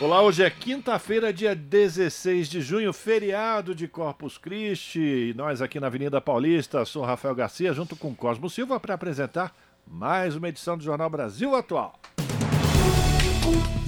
Olá, 0.00 0.22
hoje 0.22 0.44
é 0.44 0.48
quinta-feira, 0.48 1.32
dia 1.32 1.56
16 1.56 2.48
de 2.48 2.60
junho, 2.60 2.92
feriado 2.92 3.74
de 3.74 3.88
Corpus 3.88 4.38
Christi. 4.38 5.00
E 5.00 5.34
nós 5.36 5.60
aqui 5.60 5.80
na 5.80 5.88
Avenida 5.88 6.20
Paulista, 6.20 6.84
sou 6.84 7.04
Rafael 7.04 7.34
Garcia, 7.34 7.72
junto 7.72 7.96
com 7.96 8.14
Cosmo 8.14 8.48
Silva, 8.48 8.78
para 8.78 8.94
apresentar 8.94 9.52
mais 9.84 10.36
uma 10.36 10.48
edição 10.48 10.78
do 10.78 10.84
Jornal 10.84 11.10
Brasil 11.10 11.52
Atual. 11.56 11.98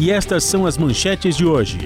E 0.01 0.11
estas 0.11 0.43
são 0.43 0.67
as 0.67 0.77
manchetes 0.77 1.37
de 1.37 1.47
hoje. 1.47 1.79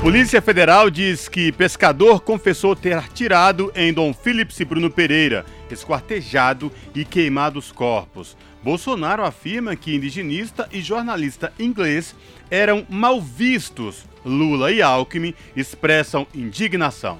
Polícia 0.00 0.42
Federal 0.42 0.90
diz 0.90 1.28
que 1.28 1.52
pescador 1.52 2.22
confessou 2.22 2.74
ter 2.74 2.94
atirado 2.94 3.70
em 3.76 3.92
Dom 3.92 4.12
Philips 4.12 4.58
e 4.58 4.64
Bruno 4.64 4.90
Pereira, 4.90 5.46
esquartejado 5.70 6.72
e 6.92 7.04
queimado 7.04 7.60
os 7.60 7.70
corpos. 7.70 8.36
Bolsonaro 8.66 9.24
afirma 9.24 9.76
que 9.76 9.94
indigenista 9.94 10.68
e 10.72 10.80
jornalista 10.80 11.52
inglês 11.56 12.16
eram 12.50 12.84
mal 12.90 13.20
vistos. 13.20 14.04
Lula 14.24 14.72
e 14.72 14.82
Alckmin 14.82 15.32
expressam 15.54 16.26
indignação. 16.34 17.16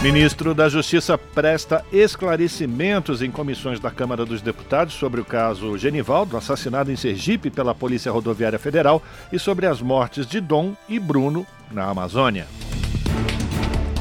Ministro 0.00 0.54
da 0.54 0.66
Justiça 0.66 1.18
presta 1.18 1.84
esclarecimentos 1.92 3.20
em 3.20 3.30
comissões 3.30 3.78
da 3.80 3.90
Câmara 3.90 4.24
dos 4.24 4.40
Deputados 4.40 4.94
sobre 4.94 5.20
o 5.20 5.26
caso 5.26 5.76
Genivaldo, 5.76 6.38
assassinado 6.38 6.90
em 6.90 6.96
Sergipe 6.96 7.50
pela 7.50 7.74
Polícia 7.74 8.10
Rodoviária 8.10 8.58
Federal, 8.58 9.02
e 9.30 9.38
sobre 9.38 9.66
as 9.66 9.82
mortes 9.82 10.26
de 10.26 10.40
Dom 10.40 10.74
e 10.88 10.98
Bruno 10.98 11.46
na 11.70 11.84
Amazônia. 11.84 12.46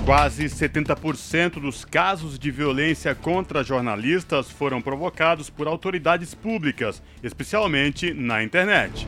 Quase 0.08 0.46
70% 0.46 1.60
dos 1.60 1.84
casos 1.84 2.40
de 2.40 2.50
violência 2.50 3.14
contra 3.14 3.62
jornalistas 3.62 4.50
foram 4.50 4.82
provocados 4.82 5.50
por 5.50 5.68
autoridades 5.68 6.34
públicas, 6.34 7.04
especialmente 7.22 8.14
na 8.14 8.42
internet. 8.42 9.06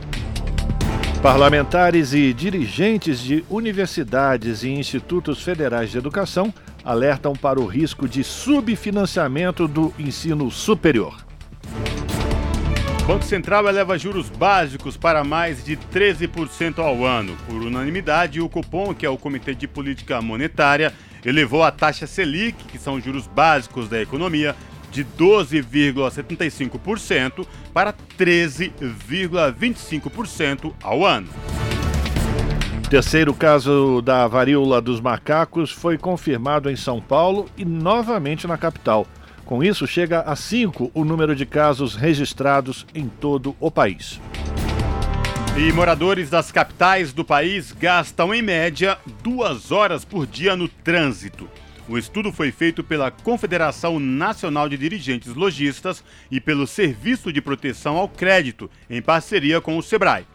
Parlamentares 1.22 2.12
e 2.12 2.34
dirigentes 2.34 3.18
de 3.18 3.42
universidades 3.48 4.62
e 4.62 4.68
institutos 4.68 5.42
federais 5.42 5.90
de 5.90 5.96
educação 5.96 6.52
alertam 6.84 7.32
para 7.32 7.58
o 7.58 7.64
risco 7.64 8.06
de 8.06 8.22
subfinanciamento 8.22 9.66
do 9.66 9.94
ensino 9.98 10.50
superior. 10.50 11.29
Banco 13.10 13.24
Central 13.24 13.66
eleva 13.66 13.98
juros 13.98 14.30
básicos 14.30 14.96
para 14.96 15.24
mais 15.24 15.64
de 15.64 15.76
13% 15.76 16.78
ao 16.78 17.04
ano. 17.04 17.36
Por 17.44 17.60
unanimidade, 17.60 18.40
o 18.40 18.48
Copom, 18.48 18.94
que 18.94 19.04
é 19.04 19.10
o 19.10 19.18
Comitê 19.18 19.52
de 19.52 19.66
Política 19.66 20.22
Monetária, 20.22 20.94
elevou 21.24 21.64
a 21.64 21.72
taxa 21.72 22.06
Selic, 22.06 22.62
que 22.66 22.78
são 22.78 23.00
juros 23.00 23.26
básicos 23.26 23.88
da 23.88 24.00
economia, 24.00 24.54
de 24.92 25.04
12,75% 25.04 27.44
para 27.74 27.92
13,25% 28.16 30.72
ao 30.80 31.04
ano. 31.04 31.26
Terceiro 32.88 33.34
caso 33.34 34.00
da 34.02 34.28
varíola 34.28 34.80
dos 34.80 35.00
macacos 35.00 35.72
foi 35.72 35.98
confirmado 35.98 36.70
em 36.70 36.76
São 36.76 37.00
Paulo 37.00 37.50
e 37.56 37.64
novamente 37.64 38.46
na 38.46 38.56
capital. 38.56 39.04
Com 39.50 39.64
isso, 39.64 39.84
chega 39.84 40.20
a 40.20 40.36
cinco 40.36 40.92
o 40.94 41.04
número 41.04 41.34
de 41.34 41.44
casos 41.44 41.96
registrados 41.96 42.86
em 42.94 43.08
todo 43.08 43.56
o 43.58 43.68
país. 43.68 44.20
E 45.58 45.72
moradores 45.72 46.30
das 46.30 46.52
capitais 46.52 47.12
do 47.12 47.24
país 47.24 47.72
gastam, 47.72 48.32
em 48.32 48.42
média, 48.42 48.96
duas 49.24 49.72
horas 49.72 50.04
por 50.04 50.24
dia 50.24 50.54
no 50.54 50.68
trânsito. 50.68 51.48
O 51.88 51.98
estudo 51.98 52.30
foi 52.30 52.52
feito 52.52 52.84
pela 52.84 53.10
Confederação 53.10 53.98
Nacional 53.98 54.68
de 54.68 54.78
Dirigentes 54.78 55.34
Logistas 55.34 56.04
e 56.30 56.40
pelo 56.40 56.64
Serviço 56.64 57.32
de 57.32 57.40
Proteção 57.40 57.96
ao 57.96 58.08
Crédito, 58.08 58.70
em 58.88 59.02
parceria 59.02 59.60
com 59.60 59.76
o 59.76 59.82
SEBRAE. 59.82 60.26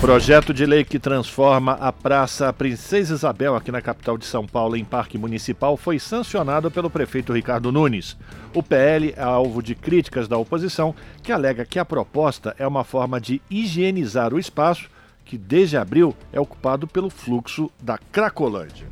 Projeto 0.00 0.52
de 0.52 0.66
lei 0.66 0.84
que 0.84 0.98
transforma 0.98 1.72
a 1.72 1.90
Praça 1.90 2.52
Princesa 2.52 3.14
Isabel, 3.14 3.56
aqui 3.56 3.72
na 3.72 3.80
capital 3.80 4.18
de 4.18 4.26
São 4.26 4.46
Paulo, 4.46 4.76
em 4.76 4.84
parque 4.84 5.16
municipal, 5.16 5.76
foi 5.76 5.98
sancionado 5.98 6.70
pelo 6.70 6.90
prefeito 6.90 7.32
Ricardo 7.32 7.72
Nunes. 7.72 8.16
O 8.52 8.62
PL 8.62 9.14
é 9.16 9.22
alvo 9.22 9.62
de 9.62 9.74
críticas 9.74 10.28
da 10.28 10.36
oposição, 10.36 10.94
que 11.22 11.32
alega 11.32 11.64
que 11.64 11.78
a 11.78 11.84
proposta 11.84 12.54
é 12.58 12.66
uma 12.66 12.84
forma 12.84 13.18
de 13.18 13.40
higienizar 13.50 14.34
o 14.34 14.38
espaço, 14.38 14.90
que 15.24 15.38
desde 15.38 15.78
abril 15.78 16.14
é 16.32 16.38
ocupado 16.38 16.86
pelo 16.86 17.08
fluxo 17.08 17.70
da 17.82 17.96
Cracolândia. 17.96 18.86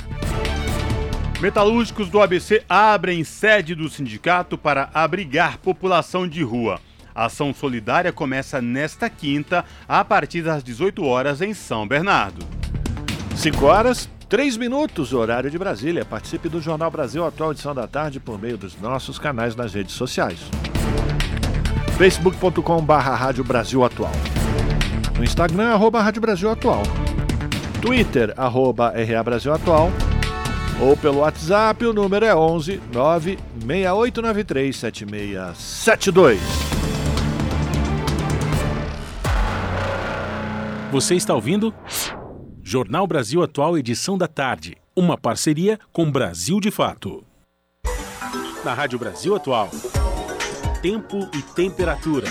Metalúrgicos 1.42 2.08
do 2.08 2.20
ABC 2.22 2.62
abrem 2.68 3.24
sede 3.24 3.74
do 3.74 3.90
sindicato 3.90 4.56
para 4.56 4.88
abrigar 4.94 5.58
população 5.58 6.26
de 6.26 6.42
rua. 6.42 6.80
A 7.14 7.26
ação 7.26 7.52
solidária 7.52 8.12
começa 8.12 8.60
nesta 8.60 9.08
quinta, 9.08 9.64
a 9.88 10.04
partir 10.04 10.42
das 10.42 10.62
18 10.62 11.04
horas 11.04 11.40
em 11.40 11.54
São 11.54 11.86
Bernardo. 11.86 12.46
5 13.36 13.64
horas, 13.64 14.08
3 14.28 14.56
minutos, 14.56 15.12
horário 15.12 15.50
de 15.50 15.58
Brasília. 15.58 16.04
Participe 16.04 16.48
do 16.48 16.60
Jornal 16.60 16.90
Brasil 16.90 17.24
Atual, 17.24 17.52
edição 17.52 17.74
da 17.74 17.86
tarde, 17.86 18.18
por 18.18 18.40
meio 18.40 18.56
dos 18.56 18.80
nossos 18.80 19.18
canais 19.18 19.54
nas 19.54 19.74
redes 19.74 19.94
sociais. 19.94 20.38
facebook.com.br 21.98 22.92
Rádio 22.92 23.44
Brasil 23.44 23.84
Atual. 23.84 24.12
No 25.16 25.24
Instagram, 25.24 25.68
arroba 25.74 26.00
Rádio 26.00 26.22
Brasil 26.22 26.50
Atual. 26.50 26.82
Twitter, 27.80 28.32
arroba 28.36 28.92
RA 28.96 29.22
Brasil 29.22 29.52
Atual. 29.52 29.90
Ou 30.80 30.96
pelo 30.96 31.18
WhatsApp, 31.18 31.84
o 31.84 31.92
número 31.92 32.24
é 32.24 32.34
11 32.34 32.80
96893 32.92 34.76
7672. 34.76 36.71
Você 40.92 41.14
está 41.14 41.34
ouvindo? 41.34 41.74
Jornal 42.62 43.06
Brasil 43.06 43.42
Atual, 43.42 43.78
edição 43.78 44.18
da 44.18 44.28
tarde. 44.28 44.76
Uma 44.94 45.16
parceria 45.16 45.80
com 45.90 46.12
Brasil 46.12 46.60
de 46.60 46.70
Fato. 46.70 47.24
Na 48.62 48.74
Rádio 48.74 48.98
Brasil 48.98 49.34
Atual. 49.34 49.70
Tempo 50.82 51.30
e 51.34 51.40
temperatura. 51.54 52.28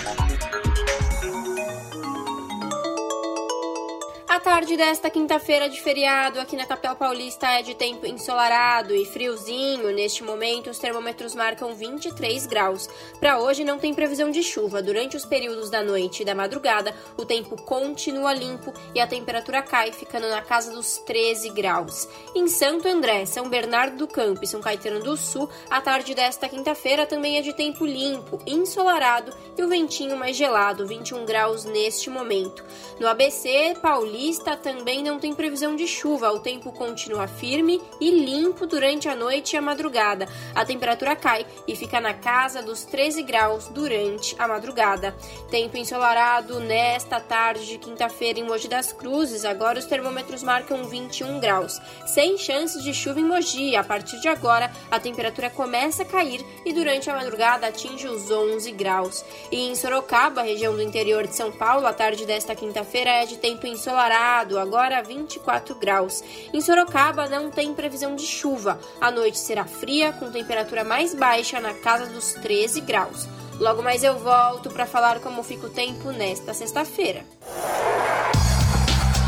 Tarde 4.42 4.76
desta 4.76 5.08
quinta-feira 5.08 5.70
de 5.70 5.80
feriado 5.80 6.40
aqui 6.40 6.56
na 6.56 6.66
capital 6.66 6.96
paulista 6.96 7.46
é 7.48 7.62
de 7.62 7.76
tempo 7.76 8.08
ensolarado 8.08 8.96
e 8.96 9.06
friozinho. 9.06 9.94
Neste 9.94 10.24
momento, 10.24 10.72
os 10.72 10.80
termômetros 10.80 11.36
marcam 11.36 11.76
23 11.76 12.48
graus. 12.48 12.90
Para 13.20 13.40
hoje, 13.40 13.64
não 13.64 13.78
tem 13.78 13.94
previsão 13.94 14.32
de 14.32 14.42
chuva. 14.42 14.82
Durante 14.82 15.16
os 15.16 15.26
períodos 15.26 15.70
da 15.70 15.84
noite 15.84 16.24
e 16.24 16.26
da 16.26 16.34
madrugada, 16.34 16.96
o 17.16 17.24
tempo 17.24 17.56
continua 17.62 18.34
limpo 18.34 18.74
e 18.96 19.00
a 19.00 19.06
temperatura 19.06 19.62
cai, 19.62 19.92
ficando 19.92 20.28
na 20.28 20.42
casa 20.42 20.72
dos 20.72 20.98
13 21.06 21.52
graus. 21.52 22.08
Em 22.34 22.48
Santo 22.48 22.88
André, 22.88 23.28
São 23.28 23.48
Bernardo 23.48 23.96
do 23.96 24.08
Campo 24.08 24.44
e 24.44 24.48
São 24.48 24.60
Caetano 24.60 25.04
do 25.04 25.16
Sul, 25.16 25.48
a 25.70 25.80
tarde 25.82 26.16
desta 26.16 26.50
quinta-feira 26.50 27.06
também 27.06 27.38
é 27.38 27.42
de 27.42 27.54
tempo 27.54 27.86
limpo, 27.86 28.40
ensolarado 28.48 29.32
e 29.56 29.62
o 29.62 29.70
ventinho 29.70 30.18
mais 30.18 30.36
gelado, 30.36 30.88
21 30.88 31.26
graus 31.26 31.64
neste 31.64 32.10
momento. 32.10 32.64
No 33.00 33.08
ABC, 33.08 33.78
Paulista, 33.82 34.31
Também 34.40 35.04
não 35.04 35.20
tem 35.20 35.34
previsão 35.34 35.76
de 35.76 35.86
chuva. 35.86 36.32
O 36.32 36.40
tempo 36.40 36.72
continua 36.72 37.28
firme 37.28 37.82
e 38.00 38.10
limpo 38.10 38.66
durante 38.66 39.10
a 39.10 39.16
noite 39.16 39.54
e 39.54 39.58
a 39.58 39.62
madrugada. 39.62 40.28
A 40.56 40.64
temperatura 40.64 41.16
cai 41.16 41.46
e 41.68 41.76
fica 41.76 42.00
na 42.00 42.14
casa 42.14 42.62
dos 42.62 42.84
13 42.86 43.24
graus 43.24 43.68
durante 43.68 44.36
a 44.40 44.48
madrugada. 44.48 45.16
Tempo 45.50 45.76
ensolarado 45.76 46.60
nesta 46.60 47.20
tarde 47.20 47.66
de 47.66 47.78
quinta-feira 47.78 48.40
em 48.40 48.44
Mogi 48.44 48.68
das 48.68 48.94
Cruzes. 48.94 49.44
Agora 49.44 49.80
os 49.80 49.86
termômetros 49.86 50.44
marcam 50.44 50.86
21 50.86 51.40
graus. 51.40 51.82
Sem 52.06 52.38
chances 52.38 52.84
de 52.84 52.94
chuva 52.94 53.20
em 53.20 53.26
Mogi. 53.26 53.76
A 53.76 53.84
partir 53.84 54.20
de 54.22 54.28
agora, 54.30 54.72
a 54.90 55.00
temperatura 55.00 55.50
começa 55.50 56.04
a 56.04 56.06
cair 56.06 56.46
e 56.66 56.72
durante 56.72 57.10
a 57.10 57.16
madrugada 57.16 57.68
atinge 57.68 58.08
os 58.08 58.32
11 58.32 58.72
graus. 58.72 59.26
E 59.52 59.68
em 59.68 59.76
Sorocaba, 59.76 60.44
região 60.44 60.74
do 60.74 60.82
interior 60.82 61.28
de 61.28 61.36
São 61.36 61.52
Paulo, 61.52 61.86
a 61.86 61.94
tarde 61.94 62.26
desta 62.26 62.56
quinta-feira 62.56 63.10
é 63.10 63.26
de 63.26 63.38
tempo 63.38 63.68
ensolarado 63.68 64.21
ensolarado, 64.22 64.60
agora 64.60 65.02
24 65.02 65.76
graus. 65.76 66.24
Em 66.54 66.62
Sorocaba 66.62 67.28
não 67.28 67.50
tem 67.50 67.74
previsão 67.74 68.16
de 68.16 68.26
chuva. 68.26 68.80
A 69.00 69.10
noite 69.10 69.40
será 69.40 69.66
fria, 69.66 70.14
com 70.14 70.32
temperatura 70.32 70.84
mais 70.84 71.16
baixa 71.16 71.60
na 71.60 71.74
casa 71.74 72.06
dos 72.08 72.34
13 72.34 72.82
graus. 72.82 73.28
Logo 73.60 73.82
mais 73.82 74.04
eu 74.04 74.18
volto 74.18 74.70
para 74.70 74.86
falar 74.86 75.20
como 75.20 75.44
fica 75.44 75.68
o 75.68 75.70
tempo 75.70 76.12
nesta 76.12 76.54
sexta-feira. 76.54 77.24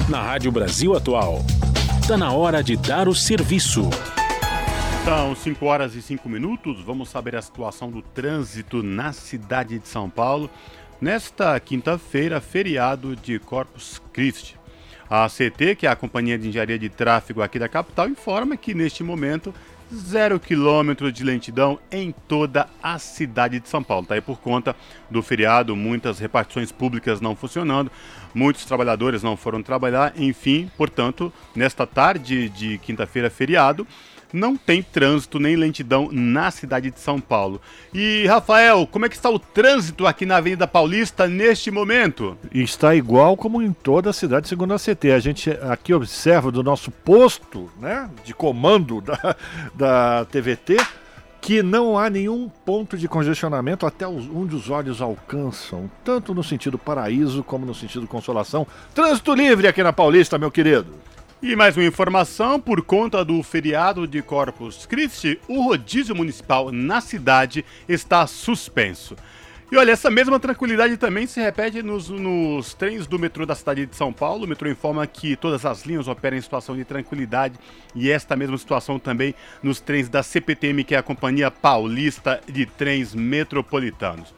Na 0.10 0.22
Rádio 0.22 0.51
Brasil 0.51 0.95
Atual, 0.95 1.40
Está 2.01 2.18
na 2.18 2.34
hora 2.34 2.62
de 2.62 2.75
dar 2.75 3.07
o 3.07 3.16
serviço. 3.16 3.90
São 5.06 5.34
5 5.34 5.66
horas 5.66 5.95
e 5.95 6.01
5 6.01 6.28
minutos. 6.28 6.81
Vamos 6.81 7.07
saber 7.07 7.34
a 7.36 7.42
situação 7.42 7.90
do 7.90 8.01
trânsito 8.01 8.84
na 8.84 9.13
cidade 9.13 9.80
de 9.80 9.88
São 9.88 10.10
Paulo. 10.10 10.50
Nesta 11.00 11.57
quinta-feira, 11.62 12.42
feriado 12.42 13.16
de 13.16 13.40
Corpus 13.40 14.01
Christi. 14.12 14.57
A 15.10 15.28
CT, 15.28 15.76
que 15.76 15.88
é 15.88 15.90
a 15.90 15.96
Companhia 15.96 16.38
de 16.38 16.48
Engenharia 16.48 16.80
de 16.80 16.90
Tráfego 16.90 17.42
aqui 17.42 17.60
da 17.60 17.70
capital, 17.70 18.10
informa 18.10 18.58
que 18.58 18.74
neste 18.74 19.04
momento 19.04 19.54
zero 19.94 20.40
quilômetro 20.40 21.12
de 21.12 21.24
lentidão 21.24 21.80
em 21.92 22.14
toda 22.28 22.68
a 22.82 22.98
cidade 22.98 23.60
de 23.60 23.70
São 23.70 23.84
Paulo. 23.84 24.06
Tá 24.06 24.16
aí 24.16 24.22
por 24.22 24.40
conta 24.40 24.76
do 25.10 25.22
feriado, 25.22 25.76
muitas 25.76 26.20
repartições 26.20 26.72
públicas 26.72 27.22
não 27.22 27.36
funcionando, 27.36 27.92
muitos 28.34 28.66
trabalhadores 28.66 29.22
não 29.22 29.38
foram 29.38 29.62
trabalhar, 29.62 30.14
enfim, 30.16 30.72
portanto, 30.78 31.32
nesta 31.56 31.86
tarde 31.86 32.50
de 32.50 32.78
quinta-feira 32.80 33.30
feriado, 33.30 33.88
não 34.33 34.57
tem 34.57 34.81
trânsito 34.81 35.39
nem 35.39 35.56
lentidão 35.56 36.09
na 36.12 36.50
cidade 36.50 36.89
de 36.89 37.00
São 37.00 37.21
Paulo. 37.21 37.62
E, 37.94 38.25
Rafael, 38.25 38.88
como 38.88 39.06
é 39.06 39.09
que 39.09 39.15
está 39.15 39.30
o 39.30 39.38
trânsito 39.38 40.07
aqui 40.07 40.25
na 40.25 40.38
Avenida 40.38 40.68
Paulista 40.68 41.27
neste 41.27 41.69
momento? 41.69 42.35
Está 42.51 42.95
igual 42.95 43.38
como 43.38 43.62
em 43.62 43.71
toda 43.71 44.09
a 44.09 44.13
cidade, 44.13 44.47
segundo 44.47 44.74
a 44.74 44.80
CT. 44.80 45.12
A 45.12 45.19
gente 45.19 45.51
aqui 45.51 45.94
observa 45.94 46.51
do 46.51 46.63
nosso 46.63 46.89
posto 46.89 47.69
né, 47.80 48.09
de 48.25 48.33
comando 48.33 49.00
da, 49.00 49.35
da 49.75 50.25
TVT 50.25 50.77
que 51.44 51.62
não 51.62 52.00
há 52.00 52.09
nenhum 52.09 52.50
ponto 52.65 52.97
de 52.97 53.06
congestionamento 53.06 53.85
até 53.85 54.07
onde 54.07 54.56
os 54.56 54.69
olhos 54.69 55.01
alcançam, 55.01 55.91
tanto 56.01 56.33
no 56.33 56.41
sentido 56.41 56.77
paraíso 56.77 57.44
como 57.44 57.65
no 57.65 57.75
sentido 57.75 58.07
consolação. 58.07 58.65
Trânsito 58.95 59.33
livre 59.33 59.68
aqui 59.68 59.83
na 59.83 59.91
Paulista, 59.91 60.38
meu 60.38 60.50
querido. 60.50 60.95
E 61.44 61.57
mais 61.57 61.75
uma 61.75 61.84
informação: 61.84 62.57
por 62.57 62.81
conta 62.81 63.24
do 63.25 63.44
feriado 63.44 64.07
de 64.07 64.22
Corpus 64.22 64.86
Christi, 64.86 65.38
o 65.45 65.62
rodízio 65.62 66.16
municipal 66.16 66.72
na 66.72 67.01
cidade 67.01 67.66
está 67.88 68.25
suspenso. 68.25 69.13
E 69.69 69.75
olha, 69.75 69.92
essa 69.92 70.10
mesma 70.10 70.40
tranquilidade 70.40 70.95
também 70.95 71.28
se 71.28 71.42
repete 71.42 71.84
nos, 71.84 72.07
nos, 72.07 72.74
trens 72.74 73.07
do 73.07 73.19
metrô 73.19 73.45
da 73.45 73.56
cidade 73.56 73.86
de 73.86 73.94
São 73.94 74.13
Paulo. 74.13 74.45
O 74.45 74.48
metrô 74.48 74.69
informa 74.69 75.06
que 75.06 75.36
todas 75.36 75.66
as 75.66 75.84
linhas 75.84 76.07
operam 76.07 76.38
em 76.38 76.42
situação 76.42 76.78
de 76.78 76.86
tranquilidade 76.86 77.60
e 77.94 78.10
esta 78.10 78.38
mesma 78.38 78.57
situação 78.57 78.98
também 78.98 79.36
nos 79.62 79.81
trens 79.81 80.07
da 80.07 80.24
CPTM, 80.24 80.86
que 80.86 80.95
é 80.95 80.98
a 80.98 81.04
Companhia 81.04 81.51
Paulista 81.51 82.40
de 82.48 82.66
Trens 82.66 83.13
Metropolitanos. 83.13 84.34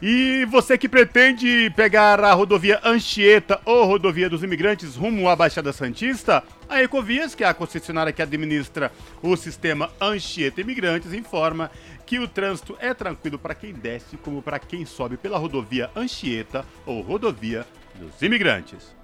E 0.00 0.44
você 0.44 0.78
que 0.78 0.88
pretende 0.88 1.72
pegar 1.74 2.22
a 2.22 2.32
rodovia 2.32 2.80
Anchieta 2.84 3.60
ou 3.64 3.84
rodovia 3.84 4.30
dos 4.30 4.44
imigrantes 4.44 4.94
rumo 4.94 5.28
à 5.28 5.34
Baixada 5.34 5.72
Santista, 5.72 6.44
a 6.68 6.80
Ecovias, 6.80 7.34
que 7.34 7.42
é 7.42 7.48
a 7.48 7.54
concessionária 7.54 8.12
que 8.12 8.22
administra 8.22 8.92
o 9.20 9.36
sistema 9.36 9.90
Anchieta 10.00 10.60
Imigrantes, 10.60 11.12
informa 11.12 11.68
que 12.06 12.20
o 12.20 12.28
trânsito 12.28 12.76
é 12.78 12.94
tranquilo 12.94 13.40
para 13.40 13.56
quem 13.56 13.72
desce 13.72 14.16
como 14.18 14.40
para 14.40 14.60
quem 14.60 14.86
sobe 14.86 15.16
pela 15.16 15.36
rodovia 15.36 15.90
Anchieta 15.96 16.64
ou 16.86 17.00
rodovia 17.00 17.66
dos 17.96 18.22
imigrantes. 18.22 18.96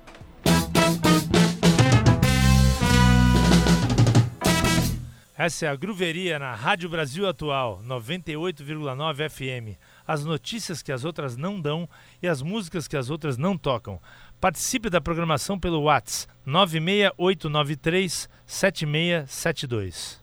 Essa 5.36 5.66
é 5.66 5.68
a 5.68 5.74
Gruveria 5.74 6.38
na 6.38 6.54
Rádio 6.54 6.88
Brasil 6.88 7.28
Atual, 7.28 7.82
98,9 7.84 9.28
FM 9.28 9.76
as 10.06 10.24
notícias 10.24 10.82
que 10.82 10.92
as 10.92 11.04
outras 11.04 11.36
não 11.36 11.60
dão 11.60 11.88
e 12.22 12.28
as 12.28 12.40
músicas 12.42 12.86
que 12.88 12.96
as 12.96 13.10
outras 13.10 13.36
não 13.36 13.58
tocam. 13.58 14.00
Participe 14.40 14.88
da 14.90 15.00
programação 15.00 15.58
pelo 15.58 15.82
WhatsApp 15.82 16.32
96893 16.44 18.28
7672. 18.46 20.20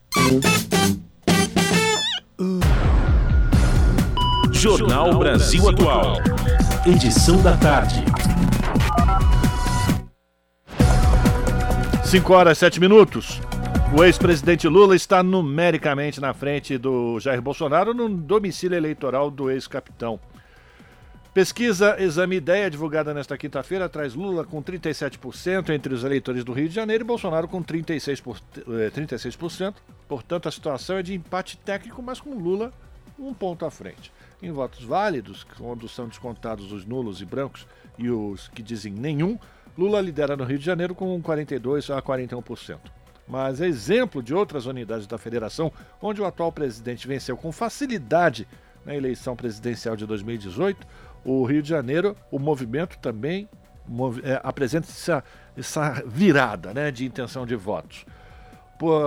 Jornal 4.51 5.17
Brasil 5.17 5.67
Atual. 5.69 6.17
Edição 6.85 7.41
da 7.41 7.57
tarde. 7.57 8.03
5 12.03 12.33
horas 12.33 12.57
7 12.57 12.79
minutos. 12.79 13.39
O 13.93 14.05
ex-presidente 14.05 14.69
Lula 14.69 14.95
está 14.95 15.21
numericamente 15.21 16.21
na 16.21 16.33
frente 16.33 16.77
do 16.77 17.19
Jair 17.19 17.41
Bolsonaro 17.41 17.93
no 17.93 18.07
domicílio 18.07 18.77
eleitoral 18.77 19.29
do 19.29 19.51
ex-capitão. 19.51 20.17
Pesquisa 21.33 22.01
Exame 22.01 22.37
Ideia, 22.37 22.69
divulgada 22.69 23.13
nesta 23.13 23.37
quinta-feira, 23.37 23.89
traz 23.89 24.15
Lula 24.15 24.45
com 24.45 24.63
37% 24.63 25.69
entre 25.71 25.93
os 25.93 26.05
eleitores 26.05 26.45
do 26.45 26.53
Rio 26.53 26.69
de 26.69 26.75
Janeiro 26.75 27.03
e 27.03 27.05
Bolsonaro 27.05 27.49
com 27.49 27.61
36%, 27.61 28.21
por, 28.21 28.39
36%. 28.65 29.75
Portanto, 30.07 30.47
a 30.47 30.51
situação 30.51 30.95
é 30.95 31.03
de 31.03 31.13
empate 31.13 31.57
técnico, 31.57 32.01
mas 32.01 32.21
com 32.21 32.33
Lula 32.33 32.71
um 33.19 33.33
ponto 33.33 33.65
à 33.65 33.69
frente. 33.69 34.11
Em 34.41 34.51
votos 34.51 34.85
válidos, 34.85 35.43
quando 35.57 35.89
são 35.89 36.07
descontados 36.07 36.71
os 36.71 36.85
nulos 36.85 37.21
e 37.21 37.25
brancos 37.25 37.67
e 37.97 38.09
os 38.09 38.47
que 38.47 38.63
dizem 38.63 38.93
nenhum, 38.93 39.37
Lula 39.77 39.99
lidera 39.99 40.37
no 40.37 40.45
Rio 40.45 40.57
de 40.57 40.65
Janeiro 40.65 40.95
com 40.95 41.21
42% 41.21 41.93
a 41.93 42.01
41% 42.01 43.00
mas 43.31 43.61
é 43.61 43.65
exemplo 43.65 44.21
de 44.21 44.35
outras 44.35 44.65
unidades 44.65 45.07
da 45.07 45.17
federação 45.17 45.71
onde 46.01 46.21
o 46.21 46.25
atual 46.25 46.51
presidente 46.51 47.07
venceu 47.07 47.37
com 47.37 47.49
facilidade 47.49 48.45
na 48.85 48.93
eleição 48.93 49.37
presidencial 49.37 49.95
de 49.95 50.05
2018. 50.05 50.85
O 51.23 51.45
Rio 51.45 51.63
de 51.63 51.69
Janeiro, 51.69 52.13
o 52.29 52.37
movimento 52.37 52.97
também 52.97 53.47
é, 54.21 54.41
apresenta 54.43 54.89
essa, 54.89 55.23
essa 55.57 56.03
virada 56.05 56.73
né, 56.73 56.91
de 56.91 57.05
intenção 57.05 57.45
de 57.45 57.55
votos. 57.55 58.05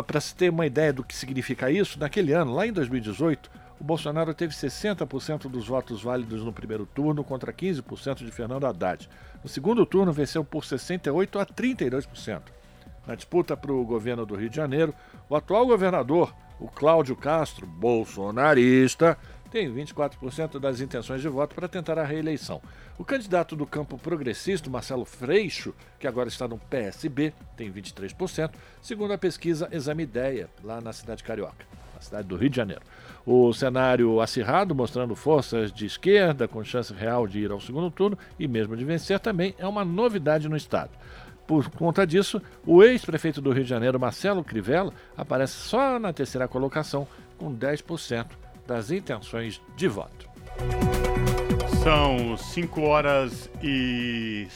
Para 0.06 0.20
se 0.22 0.34
ter 0.34 0.48
uma 0.48 0.64
ideia 0.64 0.90
do 0.90 1.04
que 1.04 1.14
significa 1.14 1.70
isso, 1.70 1.98
naquele 2.00 2.32
ano, 2.32 2.54
lá 2.54 2.66
em 2.66 2.72
2018, 2.72 3.50
o 3.78 3.84
Bolsonaro 3.84 4.32
teve 4.32 4.54
60% 4.54 5.50
dos 5.50 5.66
votos 5.66 6.02
válidos 6.02 6.42
no 6.42 6.52
primeiro 6.52 6.86
turno 6.86 7.22
contra 7.22 7.52
15% 7.52 8.24
de 8.24 8.30
Fernando 8.30 8.64
Haddad. 8.64 9.06
No 9.42 9.50
segundo 9.50 9.84
turno, 9.84 10.14
venceu 10.14 10.42
por 10.42 10.62
68% 10.64 11.38
a 11.38 11.44
32%. 11.44 12.63
Na 13.06 13.14
disputa 13.14 13.56
para 13.56 13.72
o 13.72 13.84
governo 13.84 14.24
do 14.24 14.34
Rio 14.34 14.48
de 14.48 14.56
Janeiro, 14.56 14.94
o 15.28 15.36
atual 15.36 15.66
governador, 15.66 16.34
o 16.58 16.68
Cláudio 16.68 17.14
Castro, 17.14 17.66
bolsonarista, 17.66 19.18
tem 19.54 19.72
24% 19.72 20.58
das 20.58 20.80
intenções 20.80 21.22
de 21.22 21.28
voto 21.28 21.54
para 21.54 21.68
tentar 21.68 21.96
a 21.96 22.02
reeleição. 22.02 22.60
O 22.98 23.04
candidato 23.04 23.54
do 23.54 23.64
campo 23.64 23.96
progressista, 23.96 24.68
Marcelo 24.68 25.04
Freixo, 25.04 25.72
que 25.96 26.08
agora 26.08 26.28
está 26.28 26.48
no 26.48 26.58
PSB, 26.58 27.32
tem 27.56 27.72
23%, 27.72 28.50
segundo 28.82 29.12
a 29.12 29.18
pesquisa 29.18 29.68
Exame 29.70 30.02
Ideia, 30.02 30.48
lá 30.62 30.80
na 30.80 30.92
cidade 30.92 31.22
carioca, 31.22 31.64
na 31.94 32.00
cidade 32.00 32.26
do 32.26 32.36
Rio 32.36 32.50
de 32.50 32.56
Janeiro. 32.56 32.82
O 33.24 33.52
cenário 33.52 34.20
acirrado, 34.20 34.74
mostrando 34.74 35.14
forças 35.14 35.70
de 35.70 35.86
esquerda 35.86 36.48
com 36.48 36.64
chance 36.64 36.92
real 36.92 37.26
de 37.28 37.38
ir 37.38 37.52
ao 37.52 37.60
segundo 37.60 37.92
turno 37.92 38.18
e 38.36 38.48
mesmo 38.48 38.76
de 38.76 38.84
vencer, 38.84 39.20
também 39.20 39.54
é 39.56 39.66
uma 39.68 39.84
novidade 39.84 40.48
no 40.48 40.56
estado. 40.56 40.90
Por 41.46 41.68
conta 41.70 42.06
disso, 42.06 42.40
o 42.64 42.82
ex-prefeito 42.82 43.40
do 43.40 43.52
Rio 43.52 43.64
de 43.64 43.70
Janeiro, 43.70 44.00
Marcelo 44.00 44.42
Crivella, 44.42 44.92
aparece 45.16 45.54
só 45.54 45.98
na 45.98 46.12
terceira 46.12 46.48
colocação, 46.48 47.06
com 47.36 47.54
10% 47.54 48.26
das 48.66 48.90
intenções 48.90 49.60
de 49.76 49.88
voto. 49.88 50.28
São 51.82 52.36
5 52.36 52.80
horas 52.80 53.50
e 53.62 54.46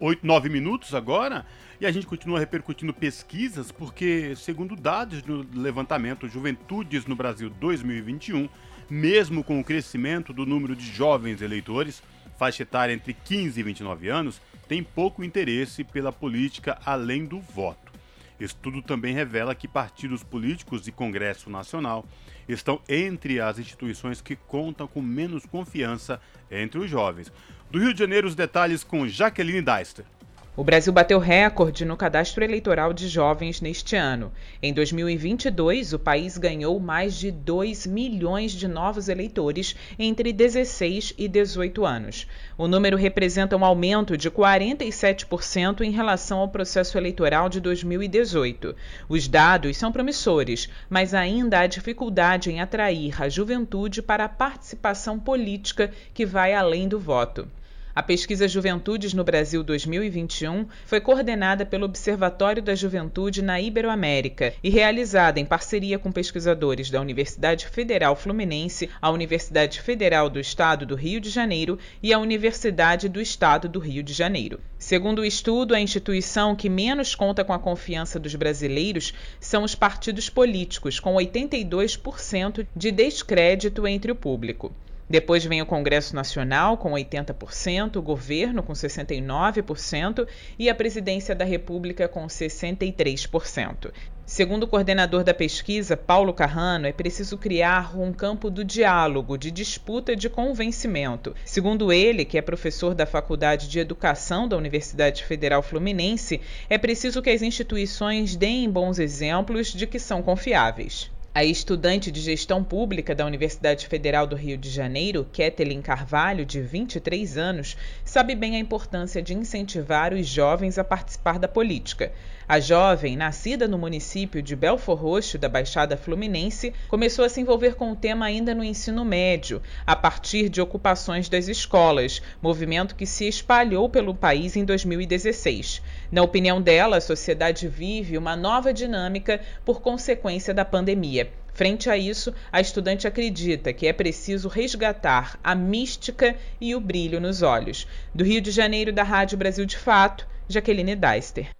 8, 0.00 0.26
9 0.26 0.48
minutos 0.48 0.94
agora. 0.94 1.44
E 1.80 1.86
a 1.86 1.90
gente 1.90 2.06
continua 2.06 2.38
repercutindo 2.38 2.94
pesquisas, 2.94 3.72
porque, 3.72 4.34
segundo 4.36 4.76
dados 4.76 5.20
do 5.20 5.44
levantamento 5.52 6.28
Juventudes 6.28 7.06
no 7.06 7.16
Brasil 7.16 7.50
2021, 7.50 8.48
mesmo 8.88 9.42
com 9.42 9.58
o 9.58 9.64
crescimento 9.64 10.32
do 10.32 10.46
número 10.46 10.76
de 10.76 10.86
jovens 10.86 11.42
eleitores, 11.42 12.00
faixa 12.38 12.62
etária 12.62 12.92
entre 12.92 13.12
15 13.12 13.58
e 13.58 13.62
29 13.62 14.08
anos, 14.08 14.40
tem 14.72 14.82
pouco 14.82 15.22
interesse 15.22 15.84
pela 15.84 16.10
política 16.10 16.80
além 16.86 17.26
do 17.26 17.38
voto. 17.38 17.92
Estudo 18.40 18.80
também 18.80 19.12
revela 19.12 19.54
que 19.54 19.68
partidos 19.68 20.22
políticos 20.22 20.88
e 20.88 20.90
Congresso 20.90 21.50
Nacional 21.50 22.06
estão 22.48 22.80
entre 22.88 23.38
as 23.38 23.58
instituições 23.58 24.22
que 24.22 24.34
contam 24.34 24.88
com 24.88 25.02
menos 25.02 25.44
confiança 25.44 26.18
entre 26.50 26.78
os 26.78 26.88
jovens. 26.88 27.30
Do 27.70 27.78
Rio 27.78 27.92
de 27.92 27.98
Janeiro, 27.98 28.26
os 28.26 28.34
detalhes 28.34 28.82
com 28.82 29.06
Jaqueline 29.06 29.60
Deister. 29.60 30.06
O 30.54 30.62
Brasil 30.62 30.92
bateu 30.92 31.18
recorde 31.18 31.82
no 31.82 31.96
cadastro 31.96 32.44
eleitoral 32.44 32.92
de 32.92 33.08
jovens 33.08 33.62
neste 33.62 33.96
ano. 33.96 34.30
Em 34.62 34.70
2022, 34.70 35.94
o 35.94 35.98
país 35.98 36.36
ganhou 36.36 36.78
mais 36.78 37.14
de 37.14 37.30
2 37.30 37.86
milhões 37.86 38.52
de 38.52 38.68
novos 38.68 39.08
eleitores 39.08 39.74
entre 39.98 40.30
16 40.30 41.14
e 41.16 41.26
18 41.26 41.86
anos. 41.86 42.26
O 42.58 42.68
número 42.68 42.98
representa 42.98 43.56
um 43.56 43.64
aumento 43.64 44.14
de 44.14 44.30
47% 44.30 45.80
em 45.80 45.90
relação 45.90 46.40
ao 46.40 46.48
processo 46.50 46.98
eleitoral 46.98 47.48
de 47.48 47.58
2018. 47.58 48.76
Os 49.08 49.26
dados 49.26 49.78
são 49.78 49.90
promissores, 49.90 50.68
mas 50.90 51.14
ainda 51.14 51.60
há 51.60 51.66
dificuldade 51.66 52.50
em 52.50 52.60
atrair 52.60 53.22
a 53.22 53.26
juventude 53.26 54.02
para 54.02 54.26
a 54.26 54.28
participação 54.28 55.18
política 55.18 55.90
que 56.12 56.26
vai 56.26 56.52
além 56.52 56.88
do 56.88 57.00
voto. 57.00 57.48
A 57.94 58.02
pesquisa 58.02 58.48
Juventudes 58.48 59.12
no 59.12 59.22
Brasil 59.22 59.62
2021 59.62 60.66
foi 60.86 60.98
coordenada 60.98 61.66
pelo 61.66 61.84
Observatório 61.84 62.62
da 62.62 62.74
Juventude 62.74 63.42
na 63.42 63.60
Iberoamérica 63.60 64.54
e 64.64 64.70
realizada 64.70 65.38
em 65.38 65.44
parceria 65.44 65.98
com 65.98 66.10
pesquisadores 66.10 66.88
da 66.88 67.02
Universidade 67.02 67.66
Federal 67.66 68.16
Fluminense, 68.16 68.88
a 69.00 69.10
Universidade 69.10 69.78
Federal 69.82 70.30
do 70.30 70.40
Estado 70.40 70.86
do 70.86 70.94
Rio 70.94 71.20
de 71.20 71.28
Janeiro 71.28 71.78
e 72.02 72.14
a 72.14 72.18
Universidade 72.18 73.10
do 73.10 73.20
Estado 73.20 73.68
do 73.68 73.78
Rio 73.78 74.02
de 74.02 74.14
Janeiro. 74.14 74.58
Segundo 74.78 75.18
o 75.18 75.24
estudo, 75.26 75.74
a 75.74 75.80
instituição 75.80 76.56
que 76.56 76.70
menos 76.70 77.14
conta 77.14 77.44
com 77.44 77.52
a 77.52 77.58
confiança 77.58 78.18
dos 78.18 78.34
brasileiros 78.34 79.12
são 79.38 79.64
os 79.64 79.74
partidos 79.74 80.30
políticos, 80.30 80.98
com 80.98 81.14
82% 81.16 82.66
de 82.74 82.90
descrédito 82.90 83.86
entre 83.86 84.10
o 84.10 84.16
público. 84.16 84.72
Depois 85.12 85.44
vem 85.44 85.60
o 85.60 85.66
Congresso 85.66 86.16
Nacional, 86.16 86.78
com 86.78 86.92
80%, 86.92 87.96
o 87.96 88.02
governo, 88.02 88.62
com 88.62 88.72
69%, 88.72 90.26
e 90.58 90.70
a 90.70 90.74
presidência 90.74 91.34
da 91.34 91.44
República, 91.44 92.08
com 92.08 92.26
63%. 92.26 93.92
Segundo 94.24 94.62
o 94.62 94.66
coordenador 94.66 95.22
da 95.22 95.34
pesquisa, 95.34 95.98
Paulo 95.98 96.32
Carrano, 96.32 96.86
é 96.86 96.92
preciso 96.92 97.36
criar 97.36 97.94
um 97.94 98.10
campo 98.10 98.48
do 98.48 98.64
diálogo, 98.64 99.36
de 99.36 99.50
disputa 99.50 100.16
de 100.16 100.30
convencimento. 100.30 101.36
Segundo 101.44 101.92
ele, 101.92 102.24
que 102.24 102.38
é 102.38 102.40
professor 102.40 102.94
da 102.94 103.04
Faculdade 103.04 103.68
de 103.68 103.80
Educação 103.80 104.48
da 104.48 104.56
Universidade 104.56 105.24
Federal 105.24 105.62
Fluminense, 105.62 106.40
é 106.70 106.78
preciso 106.78 107.20
que 107.20 107.28
as 107.28 107.42
instituições 107.42 108.34
deem 108.34 108.70
bons 108.70 108.98
exemplos 108.98 109.74
de 109.74 109.86
que 109.86 109.98
são 109.98 110.22
confiáveis. 110.22 111.11
A 111.34 111.42
estudante 111.42 112.12
de 112.12 112.20
gestão 112.20 112.62
pública 112.62 113.14
da 113.14 113.24
Universidade 113.24 113.86
Federal 113.86 114.26
do 114.26 114.36
Rio 114.36 114.58
de 114.58 114.68
Janeiro, 114.68 115.26
Kathleen 115.32 115.80
Carvalho, 115.80 116.44
de 116.44 116.60
23 116.60 117.38
anos, 117.38 117.74
sabe 118.04 118.34
bem 118.34 118.54
a 118.54 118.58
importância 118.58 119.22
de 119.22 119.32
incentivar 119.32 120.12
os 120.12 120.26
jovens 120.26 120.76
a 120.76 120.84
participar 120.84 121.38
da 121.38 121.48
política. 121.48 122.12
A 122.48 122.58
jovem, 122.58 123.16
nascida 123.16 123.68
no 123.68 123.78
município 123.78 124.42
de 124.42 124.56
Belfor 124.56 124.96
Roxo, 124.96 125.38
da 125.38 125.48
Baixada 125.48 125.96
Fluminense, 125.96 126.74
começou 126.88 127.24
a 127.24 127.28
se 127.28 127.40
envolver 127.40 127.76
com 127.76 127.92
o 127.92 127.96
tema 127.96 128.26
ainda 128.26 128.52
no 128.52 128.64
ensino 128.64 129.04
médio, 129.04 129.62
a 129.86 129.94
partir 129.94 130.48
de 130.48 130.60
ocupações 130.60 131.28
das 131.28 131.46
escolas, 131.46 132.20
movimento 132.42 132.96
que 132.96 133.06
se 133.06 133.28
espalhou 133.28 133.88
pelo 133.88 134.12
país 134.12 134.56
em 134.56 134.64
2016. 134.64 135.80
Na 136.10 136.22
opinião 136.22 136.60
dela, 136.60 136.96
a 136.96 137.00
sociedade 137.00 137.68
vive 137.68 138.18
uma 138.18 138.34
nova 138.34 138.72
dinâmica 138.72 139.40
por 139.64 139.80
consequência 139.80 140.52
da 140.52 140.64
pandemia. 140.64 141.30
Frente 141.54 141.88
a 141.88 141.96
isso, 141.96 142.34
a 142.50 142.60
estudante 142.60 143.06
acredita 143.06 143.72
que 143.72 143.86
é 143.86 143.92
preciso 143.92 144.48
resgatar 144.48 145.38
a 145.44 145.54
mística 145.54 146.34
e 146.60 146.74
o 146.74 146.80
brilho 146.80 147.20
nos 147.20 147.40
olhos. 147.42 147.86
Do 148.12 148.24
Rio 148.24 148.40
de 148.40 148.50
Janeiro, 148.50 148.92
da 148.92 149.04
Rádio 149.04 149.38
Brasil 149.38 149.64
de 149.64 149.76
Fato, 149.76 150.26
Jaqueline 150.48 150.96
Deister. 150.96 151.50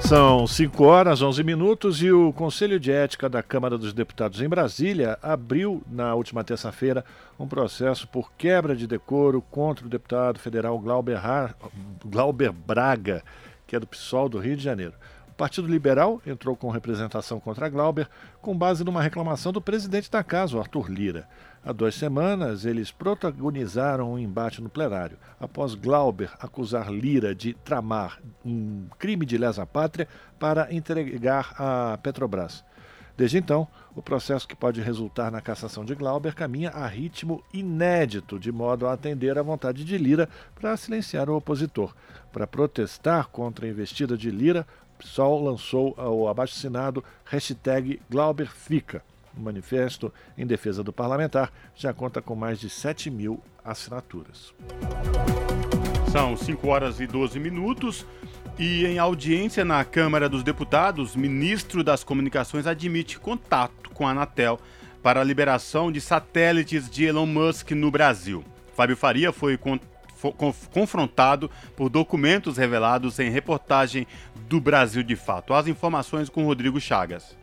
São 0.00 0.46
5 0.46 0.84
horas 0.84 1.20
11 1.20 1.44
minutos 1.44 2.02
e 2.02 2.10
o 2.10 2.32
Conselho 2.32 2.80
de 2.80 2.90
Ética 2.90 3.28
da 3.28 3.42
Câmara 3.42 3.76
dos 3.76 3.92
Deputados 3.92 4.40
em 4.40 4.48
Brasília 4.48 5.18
abriu 5.22 5.82
na 5.90 6.14
última 6.14 6.42
terça-feira 6.42 7.04
um 7.38 7.46
processo 7.46 8.08
por 8.08 8.32
quebra 8.32 8.74
de 8.74 8.86
decoro 8.86 9.42
contra 9.50 9.84
o 9.84 9.88
deputado 9.88 10.38
federal 10.38 10.78
Glauber, 10.78 11.20
Glauber 12.04 12.52
Braga, 12.52 13.22
que 13.66 13.76
é 13.76 13.80
do 13.80 13.86
PSOL 13.86 14.28
do 14.28 14.38
Rio 14.38 14.56
de 14.56 14.62
Janeiro. 14.62 14.94
Partido 15.38 15.68
Liberal 15.68 16.20
entrou 16.26 16.56
com 16.56 16.68
representação 16.68 17.38
contra 17.38 17.68
Glauber 17.68 18.08
com 18.42 18.58
base 18.58 18.82
numa 18.82 19.00
reclamação 19.00 19.52
do 19.52 19.60
presidente 19.60 20.10
da 20.10 20.24
casa, 20.24 20.58
Arthur 20.58 20.90
Lira. 20.90 21.28
Há 21.64 21.70
duas 21.70 21.94
semanas, 21.94 22.64
eles 22.64 22.90
protagonizaram 22.90 24.14
um 24.14 24.18
embate 24.18 24.60
no 24.60 24.68
plenário, 24.68 25.16
após 25.38 25.76
Glauber 25.76 26.32
acusar 26.40 26.90
Lira 26.90 27.36
de 27.36 27.54
tramar 27.54 28.18
um 28.44 28.86
crime 28.98 29.24
de 29.24 29.38
lesa 29.38 29.64
pátria 29.64 30.08
para 30.40 30.74
entregar 30.74 31.54
a 31.56 31.96
Petrobras. 32.02 32.64
Desde 33.16 33.38
então, 33.38 33.66
o 33.94 34.02
processo 34.02 34.46
que 34.46 34.56
pode 34.56 34.80
resultar 34.80 35.30
na 35.30 35.40
cassação 35.40 35.84
de 35.84 35.94
Glauber 35.94 36.34
caminha 36.34 36.70
a 36.70 36.86
ritmo 36.86 37.44
inédito, 37.52 38.40
de 38.40 38.50
modo 38.50 38.88
a 38.88 38.92
atender 38.92 39.38
à 39.38 39.42
vontade 39.42 39.84
de 39.84 39.98
Lira 39.98 40.28
para 40.54 40.76
silenciar 40.76 41.30
o 41.30 41.36
opositor. 41.36 41.94
Para 42.32 42.46
protestar 42.46 43.28
contra 43.28 43.66
a 43.66 43.68
investida 43.68 44.16
de 44.16 44.30
Lira, 44.30 44.64
PSOL 44.98 45.42
lançou 45.42 45.94
o 45.96 46.28
abaixo-assinado 46.28 47.02
hashtag 47.24 48.00
Glauber 48.10 48.50
Fica. 48.50 49.02
O 49.36 49.40
manifesto 49.40 50.12
em 50.36 50.46
defesa 50.46 50.82
do 50.82 50.92
parlamentar 50.92 51.52
já 51.74 51.94
conta 51.94 52.20
com 52.20 52.34
mais 52.34 52.58
de 52.58 52.68
7 52.68 53.08
mil 53.10 53.40
assinaturas. 53.64 54.52
São 56.10 56.36
5 56.36 56.66
horas 56.68 57.00
e 57.00 57.06
12 57.06 57.38
minutos. 57.38 58.06
E 58.58 58.84
em 58.86 58.98
audiência 58.98 59.64
na 59.64 59.84
Câmara 59.84 60.28
dos 60.28 60.42
Deputados, 60.42 61.14
ministro 61.14 61.84
das 61.84 62.02
Comunicações 62.02 62.66
admite 62.66 63.18
contato 63.18 63.90
com 63.90 64.04
a 64.04 64.10
Anatel 64.10 64.58
para 65.00 65.20
a 65.20 65.24
liberação 65.24 65.92
de 65.92 66.00
satélites 66.00 66.90
de 66.90 67.04
Elon 67.04 67.26
Musk 67.26 67.70
no 67.70 67.88
Brasil. 67.90 68.44
Fábio 68.74 68.96
Faria 68.96 69.32
foi 69.32 69.56
confrontado 70.72 71.50
por 71.76 71.88
documentos 71.88 72.56
revelados 72.56 73.18
em 73.18 73.30
reportagem 73.30 74.06
do 74.48 74.60
Brasil 74.60 75.02
de 75.02 75.16
Fato. 75.16 75.54
As 75.54 75.66
informações 75.66 76.28
com 76.28 76.44
Rodrigo 76.44 76.80
Chagas. 76.80 77.36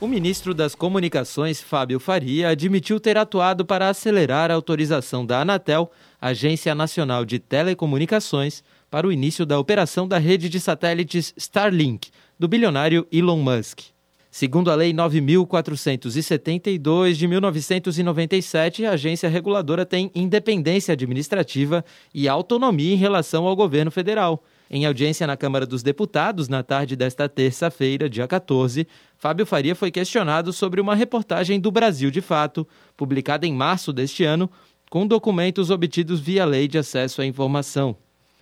O 0.00 0.06
ministro 0.06 0.54
das 0.54 0.76
Comunicações, 0.76 1.60
Fábio 1.60 1.98
Faria, 1.98 2.50
admitiu 2.50 3.00
ter 3.00 3.18
atuado 3.18 3.64
para 3.64 3.88
acelerar 3.88 4.48
a 4.48 4.54
autorização 4.54 5.26
da 5.26 5.40
Anatel, 5.40 5.90
Agência 6.20 6.72
Nacional 6.72 7.24
de 7.24 7.40
Telecomunicações, 7.40 8.62
para 8.88 9.08
o 9.08 9.12
início 9.12 9.44
da 9.44 9.58
operação 9.58 10.06
da 10.06 10.16
rede 10.16 10.48
de 10.48 10.60
satélites 10.60 11.34
Starlink, 11.36 12.10
do 12.38 12.46
bilionário 12.46 13.08
Elon 13.10 13.38
Musk. 13.38 13.97
Segundo 14.38 14.70
a 14.70 14.76
Lei 14.76 14.92
9.472 14.92 17.14
de 17.14 17.26
1997, 17.26 18.86
a 18.86 18.92
agência 18.92 19.28
reguladora 19.28 19.84
tem 19.84 20.12
independência 20.14 20.92
administrativa 20.92 21.84
e 22.14 22.28
autonomia 22.28 22.94
em 22.94 22.96
relação 22.96 23.48
ao 23.48 23.56
governo 23.56 23.90
federal 23.90 24.44
em 24.70 24.86
audiência 24.86 25.26
na 25.26 25.36
Câmara 25.36 25.66
dos 25.66 25.82
Deputados, 25.82 26.48
na 26.48 26.62
tarde 26.62 26.94
desta 26.94 27.28
terça-feira, 27.28 28.08
dia 28.08 28.28
14, 28.28 28.86
Fábio 29.16 29.44
Faria 29.44 29.74
foi 29.74 29.90
questionado 29.90 30.52
sobre 30.52 30.80
uma 30.80 30.94
reportagem 30.94 31.58
do 31.58 31.72
Brasil 31.72 32.08
de 32.08 32.20
Fato, 32.20 32.64
publicada 32.96 33.44
em 33.44 33.52
março 33.52 33.92
deste 33.92 34.22
ano, 34.22 34.48
com 34.88 35.04
documentos 35.04 35.68
obtidos 35.68 36.20
via 36.20 36.44
Lei 36.44 36.68
de 36.68 36.78
Acesso 36.78 37.20
à 37.20 37.26
Informação. 37.26 37.96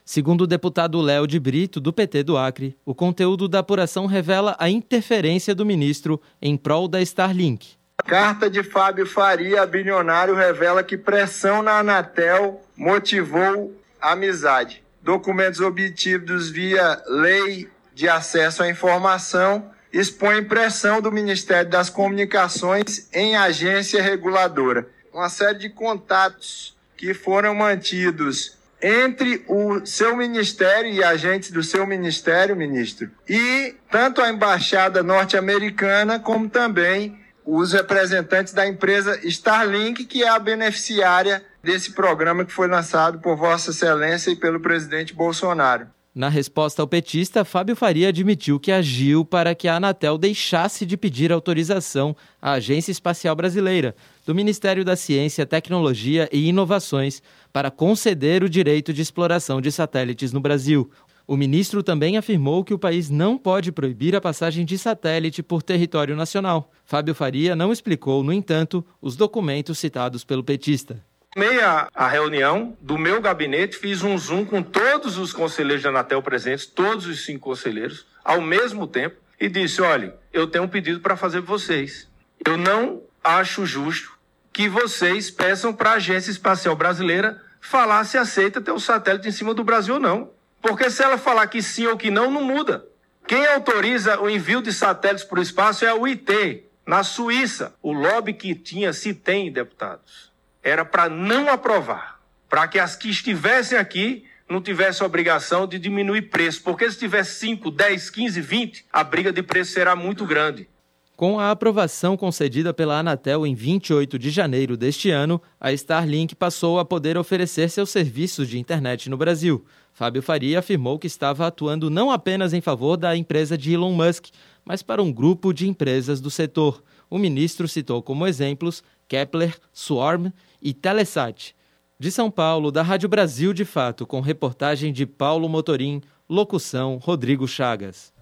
Segundo 0.06 0.42
o 0.42 0.46
deputado 0.46 1.00
Léo 1.02 1.26
de 1.26 1.38
Brito, 1.38 1.80
do 1.80 1.92
PT 1.92 2.22
do 2.22 2.38
Acre, 2.38 2.75
o 2.86 2.94
conteúdo 2.94 3.46
da 3.46 3.58
apuração 3.58 4.06
revela 4.06 4.56
a 4.58 4.70
interferência 4.70 5.54
do 5.54 5.66
ministro 5.66 6.18
em 6.40 6.56
prol 6.56 6.88
da 6.88 7.02
Starlink. 7.02 7.75
Carta 8.06 8.48
de 8.48 8.62
Fábio 8.62 9.04
Faria, 9.04 9.66
bilionário, 9.66 10.34
revela 10.34 10.82
que 10.82 10.96
pressão 10.96 11.62
na 11.62 11.80
Anatel 11.80 12.62
motivou 12.76 13.75
a 14.00 14.12
amizade 14.12 14.86
documentos 15.06 15.60
obtidos 15.60 16.50
via 16.50 17.00
Lei 17.06 17.70
de 17.94 18.08
Acesso 18.08 18.64
à 18.64 18.68
Informação 18.68 19.70
expõem 19.92 20.42
pressão 20.42 21.00
do 21.00 21.12
Ministério 21.12 21.70
das 21.70 21.88
Comunicações 21.88 23.08
em 23.12 23.36
agência 23.36 24.02
reguladora. 24.02 24.88
Uma 25.14 25.28
série 25.28 25.60
de 25.60 25.70
contatos 25.70 26.76
que 26.96 27.14
foram 27.14 27.54
mantidos 27.54 28.55
entre 28.83 29.45
o 29.49 29.85
seu 29.87 30.16
ministério 30.16 30.90
e 30.92 31.02
agentes 31.02 31.50
do 31.50 31.62
seu 31.62 31.87
ministério, 31.87 32.54
ministro, 32.54 33.11
e 33.28 33.75
tanto 33.90 34.21
a 34.21 34.30
embaixada 34.30 35.02
norte-americana 35.02 36.18
como 36.18 36.49
também 36.49 37.18
os 37.45 37.73
representantes 37.73 38.52
da 38.52 38.66
empresa 38.66 39.21
Starlink, 39.23 40.04
que 40.04 40.25
é 40.25 40.28
a 40.28 40.38
beneficiária 40.38 41.45
desse 41.62 41.92
programa 41.92 42.45
que 42.45 42.52
foi 42.52 42.66
lançado 42.66 43.21
por 43.21 43.37
Vossa 43.37 43.71
Excelência 43.71 44.30
e 44.30 44.37
pelo 44.37 44.61
presidente 44.61 45.14
Bolsonaro. 45.14 45.87
Na 46.16 46.30
resposta 46.30 46.80
ao 46.80 46.88
petista, 46.88 47.44
Fábio 47.44 47.76
Faria 47.76 48.08
admitiu 48.08 48.58
que 48.58 48.73
agiu 48.73 49.23
para 49.23 49.54
que 49.54 49.68
a 49.68 49.76
Anatel 49.76 50.16
deixasse 50.16 50.87
de 50.87 50.96
pedir 50.96 51.30
autorização 51.30 52.16
à 52.40 52.52
Agência 52.52 52.90
Espacial 52.90 53.37
Brasileira, 53.37 53.94
do 54.25 54.35
Ministério 54.35 54.82
da 54.82 54.96
Ciência, 54.96 55.44
Tecnologia 55.44 56.26
e 56.32 56.49
Inovações, 56.49 57.23
para 57.52 57.70
conceder 57.70 58.42
o 58.42 58.49
direito 58.49 58.94
de 58.94 59.02
exploração 59.02 59.61
de 59.61 59.70
satélites 59.70 60.32
no 60.32 60.40
Brasil. 60.40 60.90
O 61.26 61.37
ministro 61.37 61.82
também 61.82 62.16
afirmou 62.16 62.64
que 62.64 62.73
o 62.73 62.78
país 62.78 63.11
não 63.11 63.37
pode 63.37 63.70
proibir 63.70 64.16
a 64.16 64.20
passagem 64.20 64.64
de 64.64 64.78
satélite 64.78 65.42
por 65.42 65.62
território 65.62 66.16
nacional. 66.16 66.73
Fábio 66.87 67.14
Faria 67.14 67.54
não 67.54 67.70
explicou, 67.70 68.25
no 68.25 68.32
entanto, 68.32 68.82
os 69.02 69.16
documentos 69.16 69.78
citados 69.78 70.25
pelo 70.25 70.42
petista. 70.42 71.04
Meia 71.36 71.90
a 71.94 72.08
reunião 72.08 72.74
do 72.80 72.96
meu 72.96 73.20
gabinete, 73.20 73.76
fiz 73.76 74.02
um 74.02 74.16
zoom 74.16 74.46
com 74.46 74.62
todos 74.62 75.18
os 75.18 75.34
conselheiros 75.34 75.82
da 75.82 75.90
Anatel 75.90 76.22
presentes, 76.22 76.64
todos 76.64 77.04
os 77.06 77.26
cinco 77.26 77.50
conselheiros, 77.50 78.06
ao 78.24 78.40
mesmo 78.40 78.86
tempo, 78.86 79.16
e 79.38 79.46
disse: 79.46 79.82
olha, 79.82 80.16
eu 80.32 80.46
tenho 80.46 80.64
um 80.64 80.68
pedido 80.68 80.98
para 81.00 81.14
fazer 81.14 81.42
para 81.42 81.50
vocês. 81.50 82.08
Eu 82.42 82.56
não 82.56 83.02
acho 83.22 83.66
justo 83.66 84.16
que 84.50 84.66
vocês 84.66 85.30
peçam 85.30 85.74
para 85.74 85.90
a 85.90 85.96
Agência 85.96 86.30
Espacial 86.30 86.74
Brasileira 86.74 87.38
falar 87.60 88.02
se 88.04 88.16
aceita 88.16 88.58
ter 88.58 88.70
o 88.70 88.76
um 88.76 88.80
satélite 88.80 89.28
em 89.28 89.32
cima 89.32 89.52
do 89.52 89.62
Brasil 89.62 89.96
ou 89.96 90.00
não. 90.00 90.30
Porque 90.62 90.88
se 90.88 91.02
ela 91.02 91.18
falar 91.18 91.48
que 91.48 91.60
sim 91.60 91.86
ou 91.86 91.98
que 91.98 92.10
não, 92.10 92.30
não 92.30 92.42
muda. 92.42 92.86
Quem 93.26 93.46
autoriza 93.46 94.18
o 94.22 94.30
envio 94.30 94.62
de 94.62 94.72
satélites 94.72 95.22
para 95.22 95.38
o 95.38 95.42
espaço 95.42 95.84
é 95.84 95.92
o 95.92 96.06
IT, 96.06 96.64
na 96.86 97.02
Suíça. 97.02 97.74
O 97.82 97.92
lobby 97.92 98.32
que 98.32 98.54
tinha, 98.54 98.90
se 98.94 99.12
tem, 99.12 99.52
deputados, 99.52 100.34
era 100.66 100.85
para 100.85 101.08
não 101.08 101.49
aprovar, 101.49 102.18
para 102.49 102.66
que 102.66 102.76
as 102.76 102.96
que 102.96 103.08
estivessem 103.08 103.78
aqui 103.78 104.25
não 104.50 104.61
tivessem 104.61 105.06
obrigação 105.06 105.64
de 105.64 105.78
diminuir 105.78 106.23
preço, 106.23 106.61
porque 106.62 106.90
se 106.90 106.99
tiver 106.99 107.23
5, 107.23 107.70
10, 107.70 108.11
15, 108.11 108.40
20, 108.40 108.85
a 108.92 109.04
briga 109.04 109.32
de 109.32 109.44
preço 109.44 109.73
será 109.73 109.94
muito 109.94 110.26
grande. 110.26 110.68
Com 111.16 111.38
a 111.38 111.52
aprovação 111.52 112.16
concedida 112.16 112.75
pela 112.75 112.99
Anatel 112.99 113.46
em 113.46 113.54
28 113.54 114.18
de 114.18 114.28
janeiro 114.28 114.76
deste 114.76 115.08
ano, 115.08 115.40
a 115.61 115.73
Starlink 115.73 116.35
passou 116.35 116.80
a 116.80 116.85
poder 116.85 117.16
oferecer 117.16 117.70
seus 117.70 117.90
serviços 117.90 118.49
de 118.49 118.58
internet 118.58 119.08
no 119.08 119.16
Brasil. 119.16 119.64
Fábio 119.94 120.20
Faria 120.20 120.58
afirmou 120.58 120.99
que 120.99 121.06
estava 121.06 121.46
atuando 121.46 121.88
não 121.88 122.11
apenas 122.11 122.52
em 122.52 122.61
favor 122.61 122.96
da 122.96 123.16
empresa 123.16 123.56
de 123.56 123.73
Elon 123.73 123.92
Musk, 123.92 124.26
mas 124.64 124.82
para 124.82 125.02
um 125.02 125.12
grupo 125.12 125.54
de 125.54 125.68
empresas 125.68 126.20
do 126.20 126.30
setor. 126.30 126.82
O 127.08 127.18
ministro 127.18 127.68
citou 127.68 128.02
como 128.02 128.26
exemplos 128.26 128.82
Kepler, 129.08 129.56
Swarm 129.73 130.32
e 130.66 130.75
Telesat. 130.75 131.54
De 131.96 132.11
São 132.11 132.28
Paulo, 132.28 132.73
da 132.73 132.82
Rádio 132.82 133.08
Brasil 133.08 133.54
de 133.54 133.64
Fato, 133.64 134.04
com 134.04 134.20
reportagem 134.20 134.92
de 134.92 135.06
Paulo 135.06 135.49
Motorim, 135.49 136.02
locução 136.28 136.99
Rodrigo 137.00 137.46
Chagas. 137.46 138.12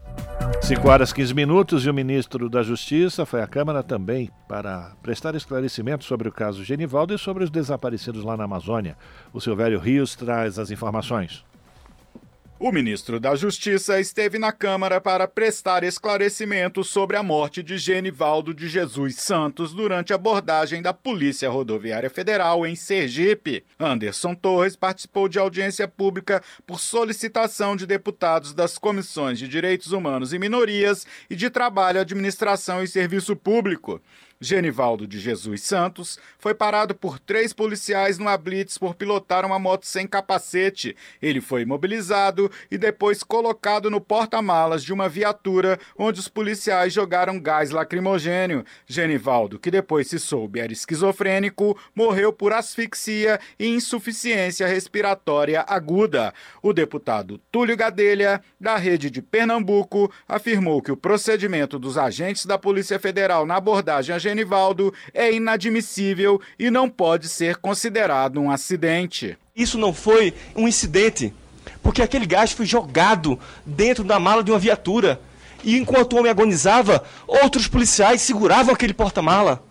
5 0.61 0.87
horas 0.87 1.11
15 1.11 1.33
minutos 1.33 1.87
e 1.87 1.91
o 1.91 1.95
ministro 1.95 2.51
da 2.51 2.63
Justiça 2.63 3.25
foi 3.25 3.41
à 3.41 3.47
Câmara 3.47 3.83
também 3.83 4.31
para 4.47 4.95
prestar 5.03 5.35
esclarecimentos 5.35 6.07
sobre 6.07 6.29
o 6.29 6.33
caso 6.33 6.63
Genivaldo 6.63 7.15
e 7.15 7.19
sobre 7.19 7.45
os 7.45 7.51
desaparecidos 7.51 8.23
lá 8.23 8.37
na 8.37 8.45
Amazônia. 8.45 8.97
O 9.33 9.41
Silvério 9.41 9.79
Rios 9.79 10.15
traz 10.15 10.59
as 10.59 10.71
informações. 10.71 11.43
O 12.67 12.73
ministro 12.73 13.21
da 13.21 13.37
Justiça 13.37 14.01
esteve 14.01 14.39
na 14.39 14.51
Câmara 14.51 14.99
para 14.99 15.29
prestar 15.29 15.85
esclarecimentos 15.85 16.89
sobre 16.89 17.15
a 17.15 17.23
morte 17.23 17.63
de 17.63 17.77
Genivaldo 17.77 18.55
de 18.55 18.71
Jesus 18.71 19.17
Santos 19.17 19.75
durante 19.75 20.15
a 20.15 20.17
abordagem 20.17 20.81
da 20.81 20.95
Polícia 20.95 21.51
Rodoviária 21.51 22.09
Federal 22.09 22.67
em 22.67 22.75
Sergipe. 22.75 23.67
Anderson 23.79 24.35
Torres 24.35 24.77
participou 24.77 25.29
de 25.29 25.39
audiência 25.39 25.87
pública 25.87 26.43
por 26.67 26.81
solicitação 26.81 27.77
de 27.77 27.87
deputados 27.87 28.55
das 28.55 28.79
comissões 28.79 29.39
de 29.39 29.47
Direitos 29.47 29.93
Humanos 29.93 30.33
e 30.33 30.39
Minorias 30.39 31.07
e 31.29 31.37
de 31.37 31.51
Trabalho, 31.51 32.01
Administração 32.01 32.83
e 32.83 32.89
Serviço 32.89 33.37
Público. 33.37 34.01
Genivaldo 34.45 35.07
de 35.07 35.19
Jesus 35.19 35.63
Santos 35.63 36.19
foi 36.39 36.55
parado 36.55 36.95
por 36.95 37.19
três 37.19 37.55
policiais 37.55 38.19
no 38.19 38.35
Blitz 38.37 38.77
por 38.77 38.95
pilotar 38.95 39.47
uma 39.47 39.59
moto 39.59 39.87
sem 39.87 40.07
capacete. 40.07 40.95
Ele 41.23 41.41
foi 41.41 41.63
imobilizado 41.63 42.51
e 42.71 42.77
depois 42.77 43.23
colocado 43.23 43.91
no 43.91 44.03
porta-malas 44.03 44.85
de 44.85 44.93
uma 44.93 45.09
viatura, 45.09 45.79
onde 45.97 46.21
os 46.21 46.29
policiais 46.29 46.93
jogaram 46.93 47.41
gás 47.41 47.71
lacrimogênio. 47.71 48.65
Genivaldo, 48.87 49.59
que 49.59 49.71
depois 49.71 50.09
se 50.09 50.19
soube 50.19 50.61
era 50.61 50.73
esquizofrênico, 50.73 51.79
morreu 51.95 52.31
por 52.31 52.53
asfixia 52.53 53.41
e 53.59 53.67
insuficiência 53.67 54.67
respiratória 54.67 55.65
aguda. 55.67 56.35
O 56.63 56.75
deputado 56.75 57.41
Túlio 57.51 57.77
Gadelha, 57.77 58.43
da 58.61 58.77
rede 58.77 59.09
de 59.09 59.23
Pernambuco, 59.23 60.13
afirmou 60.29 60.83
que 60.83 60.93
o 60.93 60.97
procedimento 60.97 61.79
dos 61.79 61.97
agentes 61.97 62.45
da 62.45 62.59
Polícia 62.59 62.99
Federal 62.99 63.47
na 63.47 63.57
abordagem 63.57 64.15
a 64.15 64.19
Genivaldo 64.35 64.93
é 65.15 65.33
inadmissível 65.33 66.41
e 66.59 66.69
não 66.69 66.91
pode 66.91 67.29
ser 67.29 67.57
considerado 67.57 68.41
um 68.41 68.51
acidente. 68.51 69.39
Isso 69.55 69.79
não 69.79 69.95
foi 69.95 70.35
um 70.57 70.67
incidente, 70.67 71.33
porque 71.81 72.03
aquele 72.03 72.27
gás 72.27 72.51
foi 72.51 72.67
jogado 72.67 73.39
dentro 73.65 74.03
da 74.03 74.19
mala 74.19 74.43
de 74.43 74.51
uma 74.51 74.59
viatura. 74.59 75.21
E 75.63 75.79
enquanto 75.79 76.13
o 76.15 76.19
homem 76.19 76.33
agonizava, 76.33 77.05
outros 77.29 77.69
policiais 77.69 78.23
seguravam 78.23 78.75
aquele 78.75 78.93
porta-mala. 78.93 79.65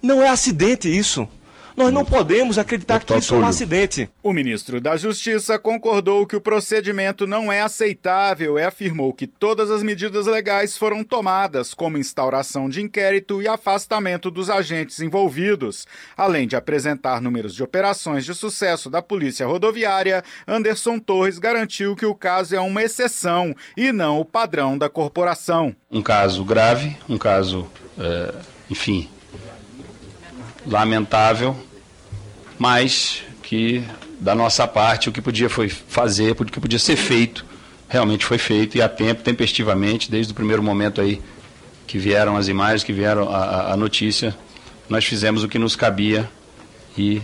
Não 0.00 0.22
é 0.22 0.28
acidente 0.28 0.88
isso. 0.88 1.28
Nós 1.76 1.92
não 1.92 2.04
podemos 2.04 2.56
acreditar 2.56 3.00
que 3.00 3.12
isso 3.16 3.34
é 3.34 3.38
um 3.38 3.46
acidente. 3.46 4.08
O 4.22 4.32
ministro 4.32 4.80
da 4.80 4.96
Justiça 4.96 5.58
concordou 5.58 6.24
que 6.24 6.36
o 6.36 6.40
procedimento 6.40 7.26
não 7.26 7.52
é 7.52 7.62
aceitável 7.62 8.56
e 8.56 8.62
afirmou 8.62 9.12
que 9.12 9.26
todas 9.26 9.72
as 9.72 9.82
medidas 9.82 10.26
legais 10.26 10.76
foram 10.76 11.02
tomadas, 11.02 11.74
como 11.74 11.98
instauração 11.98 12.68
de 12.68 12.80
inquérito 12.80 13.42
e 13.42 13.48
afastamento 13.48 14.30
dos 14.30 14.48
agentes 14.48 15.00
envolvidos. 15.00 15.84
Além 16.16 16.46
de 16.46 16.54
apresentar 16.54 17.20
números 17.20 17.52
de 17.52 17.64
operações 17.64 18.24
de 18.24 18.34
sucesso 18.34 18.88
da 18.88 19.02
Polícia 19.02 19.44
Rodoviária, 19.44 20.22
Anderson 20.46 21.00
Torres 21.00 21.40
garantiu 21.40 21.96
que 21.96 22.06
o 22.06 22.14
caso 22.14 22.54
é 22.54 22.60
uma 22.60 22.84
exceção 22.84 23.52
e 23.76 23.90
não 23.90 24.20
o 24.20 24.24
padrão 24.24 24.78
da 24.78 24.88
corporação. 24.88 25.74
Um 25.90 26.02
caso 26.02 26.44
grave, 26.44 26.96
um 27.08 27.18
caso, 27.18 27.68
é, 27.98 28.32
enfim, 28.70 29.08
lamentável, 30.66 31.56
mas 32.58 33.22
que 33.42 33.84
da 34.20 34.34
nossa 34.34 34.66
parte 34.66 35.08
o 35.08 35.12
que 35.12 35.20
podia 35.20 35.50
foi 35.50 35.68
fazer, 35.68 36.32
o 36.32 36.44
que 36.44 36.60
podia 36.60 36.78
ser 36.78 36.96
feito, 36.96 37.44
realmente 37.88 38.24
foi 38.24 38.38
feito 38.38 38.76
e 38.76 38.82
a 38.82 38.88
tempo, 38.88 39.22
tempestivamente, 39.22 40.10
desde 40.10 40.32
o 40.32 40.34
primeiro 40.34 40.62
momento 40.62 41.00
aí 41.00 41.20
que 41.86 41.98
vieram 41.98 42.36
as 42.36 42.48
imagens, 42.48 42.82
que 42.82 42.92
vieram 42.92 43.28
a, 43.28 43.72
a 43.72 43.76
notícia, 43.76 44.34
nós 44.88 45.04
fizemos 45.04 45.44
o 45.44 45.48
que 45.48 45.58
nos 45.58 45.76
cabia 45.76 46.28
e 46.96 47.20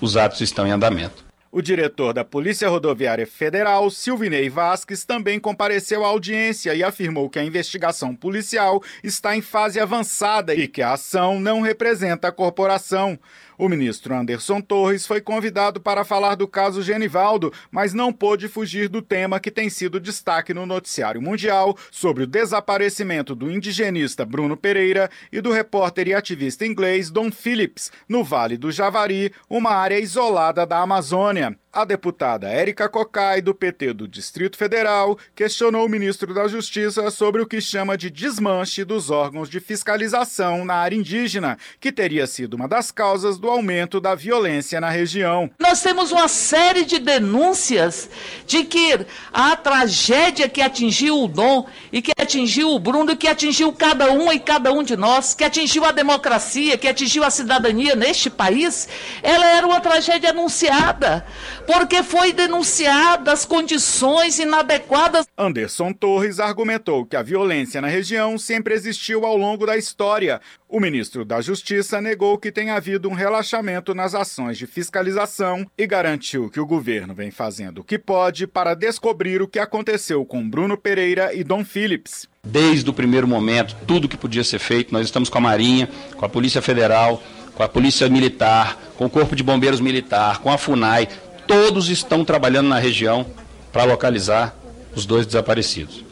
os 0.00 0.16
atos 0.16 0.40
estão 0.40 0.66
em 0.66 0.70
andamento. 0.70 1.23
O 1.56 1.62
diretor 1.62 2.12
da 2.12 2.24
Polícia 2.24 2.68
Rodoviária 2.68 3.24
Federal, 3.24 3.88
Silvinei 3.88 4.50
Vasques, 4.50 5.04
também 5.04 5.38
compareceu 5.38 6.04
à 6.04 6.08
audiência 6.08 6.74
e 6.74 6.82
afirmou 6.82 7.30
que 7.30 7.38
a 7.38 7.44
investigação 7.44 8.12
policial 8.12 8.82
está 9.04 9.36
em 9.36 9.40
fase 9.40 9.78
avançada 9.78 10.52
e 10.52 10.66
que 10.66 10.82
a 10.82 10.94
ação 10.94 11.38
não 11.38 11.60
representa 11.60 12.26
a 12.26 12.32
corporação. 12.32 13.16
O 13.56 13.68
ministro 13.68 14.14
Anderson 14.14 14.60
Torres 14.60 15.06
foi 15.06 15.20
convidado 15.20 15.80
para 15.80 16.04
falar 16.04 16.34
do 16.34 16.48
caso 16.48 16.82
Genivaldo, 16.82 17.52
mas 17.70 17.94
não 17.94 18.12
pôde 18.12 18.48
fugir 18.48 18.88
do 18.88 19.00
tema 19.00 19.38
que 19.38 19.50
tem 19.50 19.70
sido 19.70 20.00
destaque 20.00 20.52
no 20.52 20.66
noticiário 20.66 21.22
mundial 21.22 21.76
sobre 21.90 22.24
o 22.24 22.26
desaparecimento 22.26 23.34
do 23.34 23.50
indigenista 23.50 24.24
Bruno 24.24 24.56
Pereira 24.56 25.08
e 25.30 25.40
do 25.40 25.52
repórter 25.52 26.08
e 26.08 26.14
ativista 26.14 26.66
inglês 26.66 27.10
Don 27.10 27.30
Phillips, 27.30 27.92
no 28.08 28.24
Vale 28.24 28.56
do 28.56 28.72
Javari, 28.72 29.32
uma 29.48 29.70
área 29.70 29.98
isolada 29.98 30.66
da 30.66 30.80
Amazônia. 30.80 31.56
A 31.74 31.84
deputada 31.84 32.46
Érica 32.46 32.88
Cocai, 32.88 33.42
do 33.42 33.52
PT 33.52 33.94
do 33.94 34.06
Distrito 34.06 34.56
Federal, 34.56 35.18
questionou 35.34 35.84
o 35.84 35.88
ministro 35.88 36.32
da 36.32 36.46
Justiça 36.46 37.10
sobre 37.10 37.42
o 37.42 37.46
que 37.48 37.60
chama 37.60 37.98
de 37.98 38.08
desmanche 38.10 38.84
dos 38.84 39.10
órgãos 39.10 39.50
de 39.50 39.58
fiscalização 39.58 40.64
na 40.64 40.74
área 40.74 40.94
indígena, 40.94 41.58
que 41.80 41.90
teria 41.90 42.28
sido 42.28 42.54
uma 42.54 42.68
das 42.68 42.92
causas 42.92 43.38
do 43.38 43.50
aumento 43.50 44.00
da 44.00 44.14
violência 44.14 44.80
na 44.80 44.88
região. 44.88 45.50
Nós 45.58 45.82
temos 45.82 46.12
uma 46.12 46.28
série 46.28 46.84
de 46.84 47.00
denúncias 47.00 48.08
de 48.46 48.62
que 48.62 49.04
a 49.32 49.56
tragédia 49.56 50.48
que 50.48 50.62
atingiu 50.62 51.24
o 51.24 51.26
Dom 51.26 51.66
e 51.92 52.00
que 52.00 52.12
atingiu 52.16 52.70
o 52.70 52.78
Bruno, 52.78 53.16
que 53.16 53.26
atingiu 53.26 53.72
cada 53.72 54.12
um 54.12 54.32
e 54.32 54.38
cada 54.38 54.72
um 54.72 54.84
de 54.84 54.96
nós, 54.96 55.34
que 55.34 55.42
atingiu 55.42 55.84
a 55.84 55.90
democracia, 55.90 56.78
que 56.78 56.86
atingiu 56.86 57.24
a 57.24 57.30
cidadania 57.30 57.96
neste 57.96 58.30
país, 58.30 58.88
ela 59.24 59.44
era 59.44 59.66
uma 59.66 59.80
tragédia 59.80 60.30
anunciada 60.30 61.26
porque 61.66 62.02
foi 62.02 62.32
denunciada 62.32 63.32
as 63.32 63.44
condições 63.44 64.38
inadequadas. 64.38 65.26
Anderson 65.36 65.92
Torres 65.92 66.38
argumentou 66.38 67.04
que 67.04 67.16
a 67.16 67.22
violência 67.22 67.80
na 67.80 67.88
região 67.88 68.38
sempre 68.38 68.74
existiu 68.74 69.24
ao 69.24 69.36
longo 69.36 69.66
da 69.66 69.76
história. 69.76 70.40
O 70.68 70.80
ministro 70.80 71.24
da 71.24 71.40
Justiça 71.40 72.00
negou 72.00 72.36
que 72.38 72.50
tenha 72.50 72.74
havido 72.74 73.08
um 73.08 73.14
relaxamento 73.14 73.94
nas 73.94 74.14
ações 74.14 74.58
de 74.58 74.66
fiscalização 74.66 75.66
e 75.78 75.86
garantiu 75.86 76.50
que 76.50 76.60
o 76.60 76.66
governo 76.66 77.14
vem 77.14 77.30
fazendo 77.30 77.78
o 77.78 77.84
que 77.84 77.98
pode 77.98 78.46
para 78.46 78.74
descobrir 78.74 79.40
o 79.40 79.48
que 79.48 79.58
aconteceu 79.58 80.24
com 80.24 80.48
Bruno 80.48 80.76
Pereira 80.76 81.32
e 81.34 81.44
Dom 81.44 81.64
Phillips. 81.64 82.28
Desde 82.42 82.88
o 82.90 82.92
primeiro 82.92 83.26
momento, 83.26 83.76
tudo 83.86 84.08
que 84.08 84.16
podia 84.16 84.44
ser 84.44 84.58
feito, 84.58 84.92
nós 84.92 85.06
estamos 85.06 85.28
com 85.28 85.38
a 85.38 85.40
Marinha, 85.40 85.88
com 86.16 86.26
a 86.26 86.28
Polícia 86.28 86.60
Federal, 86.60 87.22
com 87.54 87.62
a 87.62 87.68
Polícia 87.68 88.08
Militar, 88.08 88.78
com 88.96 89.06
o 89.06 89.10
Corpo 89.10 89.36
de 89.36 89.42
Bombeiros 89.42 89.80
Militar, 89.80 90.40
com 90.40 90.50
a 90.50 90.58
FUNAI, 90.58 91.08
todos 91.46 91.88
estão 91.88 92.24
trabalhando 92.24 92.68
na 92.68 92.78
região 92.78 93.26
para 93.72 93.84
localizar 93.84 94.54
os 94.94 95.06
dois 95.06 95.26
desaparecidos. 95.26 96.04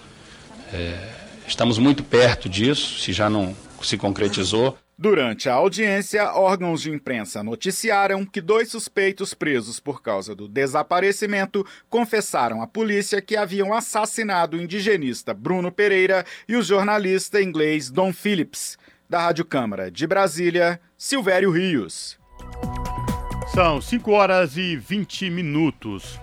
É, 0.73 1.09
estamos 1.47 1.79
muito 1.79 2.03
perto 2.03 2.49
disso, 2.49 2.99
se 2.99 3.12
já 3.12 3.29
não 3.29 3.57
se 3.83 3.97
concretizou. 3.97 4.77
Durante 4.97 5.49
a 5.49 5.55
audiência, 5.55 6.33
órgãos 6.33 6.83
de 6.83 6.90
imprensa 6.90 7.42
noticiaram 7.42 8.25
que 8.25 8.40
dois 8.40 8.71
suspeitos 8.71 9.35
presos 9.35 9.81
por 9.81 10.01
causa 10.01 10.35
do 10.35 10.47
desaparecimento 10.47 11.66
confessaram 11.90 12.62
à 12.62 12.66
polícia 12.66 13.21
que 13.21 13.37
haviam 13.37 13.75
assassinado 13.75 14.57
o 14.57 14.62
indigenista 14.62 15.35
Bruno 15.35 15.73
Pereira 15.73 16.25
e 16.49 16.55
o 16.55 16.62
jornalista 16.62 17.42
inglês 17.42 17.90
Don 17.90 18.12
Phillips. 18.12 18.79
Da 19.09 19.21
Rádio 19.21 19.45
Câmara 19.45 19.90
de 19.90 20.07
Brasília, 20.07 20.81
Silvério 20.97 21.51
Rios. 21.51 22.22
São 23.55 23.83
5 23.83 24.11
horas 24.12 24.57
e 24.57 24.77
20 24.77 25.29
minutos. 25.29 26.19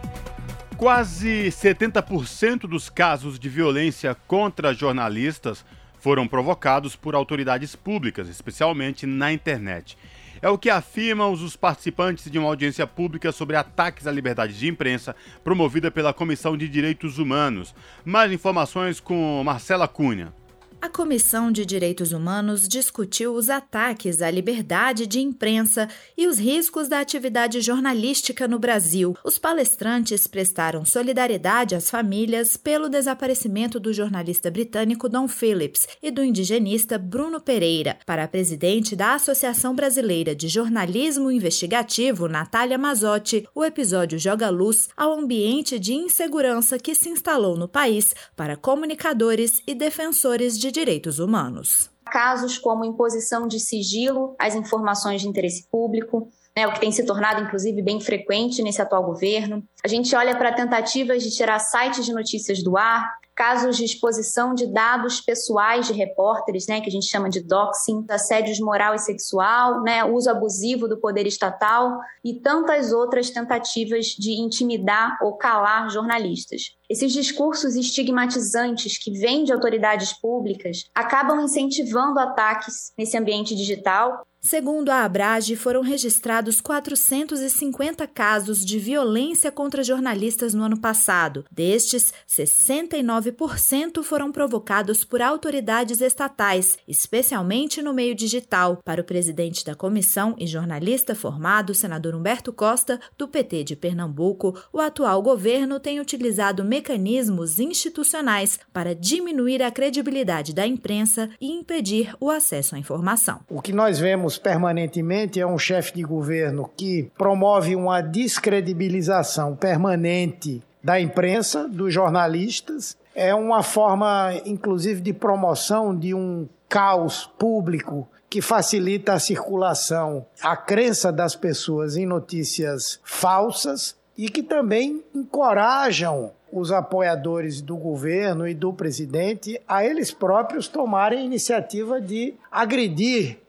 Quase 0.75 1.49
70% 1.49 2.61
dos 2.61 2.89
casos 2.89 3.37
de 3.37 3.47
violência 3.47 4.15
contra 4.25 4.73
jornalistas 4.73 5.63
foram 5.99 6.27
provocados 6.27 6.95
por 6.95 7.13
autoridades 7.13 7.75
públicas, 7.75 8.27
especialmente 8.27 9.05
na 9.05 9.31
internet. 9.31 9.95
É 10.41 10.49
o 10.49 10.57
que 10.57 10.71
afirmam 10.71 11.31
os 11.31 11.55
participantes 11.55 12.31
de 12.31 12.39
uma 12.39 12.47
audiência 12.47 12.87
pública 12.87 13.31
sobre 13.31 13.55
ataques 13.55 14.07
à 14.07 14.11
liberdade 14.11 14.57
de 14.57 14.67
imprensa 14.67 15.15
promovida 15.43 15.91
pela 15.91 16.11
Comissão 16.11 16.57
de 16.57 16.67
Direitos 16.67 17.19
Humanos. 17.19 17.75
Mais 18.03 18.31
informações 18.31 18.99
com 18.99 19.43
Marcela 19.43 19.87
Cunha. 19.87 20.33
A 20.81 20.87
Comissão 20.87 21.51
de 21.51 21.65
Direitos 21.65 22.13
Humanos 22.13 22.65
discutiu 22.65 23.33
os 23.33 23.49
ataques 23.49 24.21
à 24.21 24.31
liberdade 24.31 25.05
de 25.05 25.19
imprensa 25.19 25.89
e 26.17 26.25
os 26.25 26.39
riscos 26.39 26.87
da 26.87 27.01
atividade 27.01 27.59
jornalística 27.59 28.47
no 28.47 28.57
Brasil. 28.57 29.13
Os 29.21 29.37
palestrantes 29.37 30.25
prestaram 30.25 30.85
solidariedade 30.85 31.75
às 31.75 31.89
famílias 31.89 32.55
pelo 32.55 32.87
desaparecimento 32.87 33.77
do 33.77 33.91
jornalista 33.91 34.49
britânico 34.49 35.09
Don 35.09 35.27
Phillips 35.27 35.85
e 36.01 36.09
do 36.09 36.23
indigenista 36.23 36.97
Bruno 36.97 37.41
Pereira. 37.41 37.97
Para 38.05 38.23
a 38.23 38.27
presidente 38.27 38.95
da 38.95 39.15
Associação 39.15 39.75
Brasileira 39.75 40.33
de 40.33 40.47
Jornalismo 40.47 41.29
Investigativo, 41.29 42.29
Natália 42.29 42.77
Mazotti, 42.77 43.45
o 43.53 43.65
episódio 43.65 44.17
joga 44.17 44.49
luz 44.49 44.87
ao 44.95 45.19
ambiente 45.19 45.77
de 45.77 45.93
insegurança 45.93 46.79
que 46.79 46.95
se 46.95 47.09
instalou 47.09 47.57
no 47.57 47.67
país 47.67 48.15
para 48.33 48.55
comunicadores 48.55 49.61
e 49.67 49.75
defensores 49.75 50.57
de 50.57 50.68
de 50.69 50.71
direitos 50.71 51.17
humanos. 51.17 51.89
Casos 52.05 52.57
como 52.57 52.85
imposição 52.85 53.47
de 53.47 53.59
sigilo 53.59 54.35
às 54.39 54.55
informações 54.55 55.21
de 55.21 55.27
interesse 55.27 55.67
público, 55.69 56.29
né, 56.55 56.67
o 56.67 56.73
que 56.73 56.79
tem 56.79 56.91
se 56.91 57.05
tornado, 57.05 57.41
inclusive, 57.41 57.81
bem 57.81 57.99
frequente 57.99 58.61
nesse 58.61 58.81
atual 58.81 59.03
governo. 59.03 59.63
A 59.83 59.87
gente 59.87 60.15
olha 60.15 60.37
para 60.37 60.53
tentativas 60.53 61.23
de 61.23 61.31
tirar 61.31 61.59
sites 61.59 62.05
de 62.05 62.13
notícias 62.13 62.63
do 62.63 62.77
ar, 62.77 63.11
casos 63.39 63.77
de 63.77 63.85
exposição 63.85 64.53
de 64.53 64.67
dados 64.67 65.21
pessoais 65.21 65.87
de 65.87 65.93
repórteres, 65.93 66.67
né, 66.67 66.81
que 66.81 66.89
a 66.89 66.91
gente 66.91 67.05
chama 67.09 67.29
de 67.29 67.39
doxing, 67.39 68.05
assédios 68.09 68.59
moral 68.59 68.93
e 68.93 68.99
sexual, 68.99 69.81
né, 69.81 70.03
uso 70.03 70.29
abusivo 70.29 70.89
do 70.89 70.99
poder 70.99 71.25
estatal 71.25 71.97
e 72.21 72.33
tantas 72.33 72.91
outras 72.91 73.29
tentativas 73.29 74.07
de 74.07 74.33
intimidar 74.33 75.17
ou 75.21 75.37
calar 75.37 75.89
jornalistas. 75.89 76.75
Esses 76.89 77.13
discursos 77.13 77.77
estigmatizantes 77.77 78.97
que 78.97 79.17
vêm 79.17 79.45
de 79.45 79.53
autoridades 79.53 80.11
públicas 80.11 80.89
acabam 80.93 81.39
incentivando 81.39 82.19
ataques 82.19 82.91
nesse 82.97 83.17
ambiente 83.17 83.55
digital 83.55 84.27
Segundo 84.41 84.89
a 84.89 85.03
Abrage, 85.03 85.57
foram 85.57 85.81
registrados 85.81 86.61
450 86.61 88.07
casos 88.07 88.65
de 88.65 88.79
violência 88.79 89.51
contra 89.51 89.83
jornalistas 89.83 90.53
no 90.53 90.63
ano 90.63 90.79
passado. 90.79 91.43
Destes, 91.51 92.13
69% 92.27 94.01
foram 94.01 94.31
provocados 94.31 95.03
por 95.03 95.21
autoridades 95.21 95.99
estatais, 95.99 96.77
especialmente 96.87 97.81
no 97.81 97.93
meio 97.93 98.15
digital. 98.15 98.77
Para 98.77 99.01
o 99.01 99.03
presidente 99.03 99.65
da 99.65 99.75
comissão 99.75 100.33
e 100.37 100.47
jornalista 100.47 101.13
formado, 101.13 101.75
senador 101.75 102.15
Humberto 102.15 102.53
Costa, 102.53 102.97
do 103.17 103.27
PT 103.27 103.65
de 103.65 103.75
Pernambuco, 103.75 104.57
o 104.71 104.79
atual 104.79 105.21
governo 105.21 105.81
tem 105.81 105.99
utilizado 105.99 106.63
mecanismos 106.63 107.59
institucionais 107.59 108.57
para 108.71 108.95
diminuir 108.95 109.61
a 109.61 109.69
credibilidade 109.69 110.53
da 110.53 110.65
imprensa 110.65 111.29
e 111.41 111.51
impedir 111.51 112.15
o 112.21 112.29
acesso 112.29 112.75
à 112.75 112.79
informação. 112.79 113.41
O 113.49 113.61
que 113.61 113.73
nós 113.73 113.99
vemos 113.99 114.28
vemos 114.29 114.37
permanentemente 114.37 115.39
é 115.39 115.47
um 115.47 115.57
chefe 115.57 115.95
de 115.95 116.03
governo 116.03 116.69
que 116.77 117.09
promove 117.17 117.75
uma 117.75 118.01
descredibilização 118.01 119.55
permanente 119.55 120.61
da 120.83 120.99
imprensa, 120.99 121.67
dos 121.67 121.91
jornalistas. 121.91 122.95
É 123.15 123.33
uma 123.33 123.63
forma, 123.63 124.33
inclusive, 124.45 125.01
de 125.01 125.13
promoção 125.13 125.97
de 125.97 126.13
um 126.13 126.47
caos 126.67 127.25
público 127.39 128.07
que 128.29 128.41
facilita 128.41 129.13
a 129.13 129.19
circulação, 129.19 130.25
a 130.43 130.55
crença 130.55 131.11
das 131.11 131.35
pessoas 131.35 131.97
em 131.97 132.05
notícias 132.05 132.99
falsas 133.03 133.95
e 134.15 134.29
que 134.29 134.43
também 134.43 135.03
encorajam 135.15 136.31
os 136.51 136.71
apoiadores 136.71 137.61
do 137.61 137.75
governo 137.75 138.47
e 138.47 138.53
do 138.53 138.71
presidente 138.71 139.59
a 139.67 139.83
eles 139.83 140.11
próprios 140.11 140.67
tomarem 140.67 141.19
a 141.19 141.25
iniciativa 141.25 141.99
de 141.99 142.35
agredir 142.51 143.39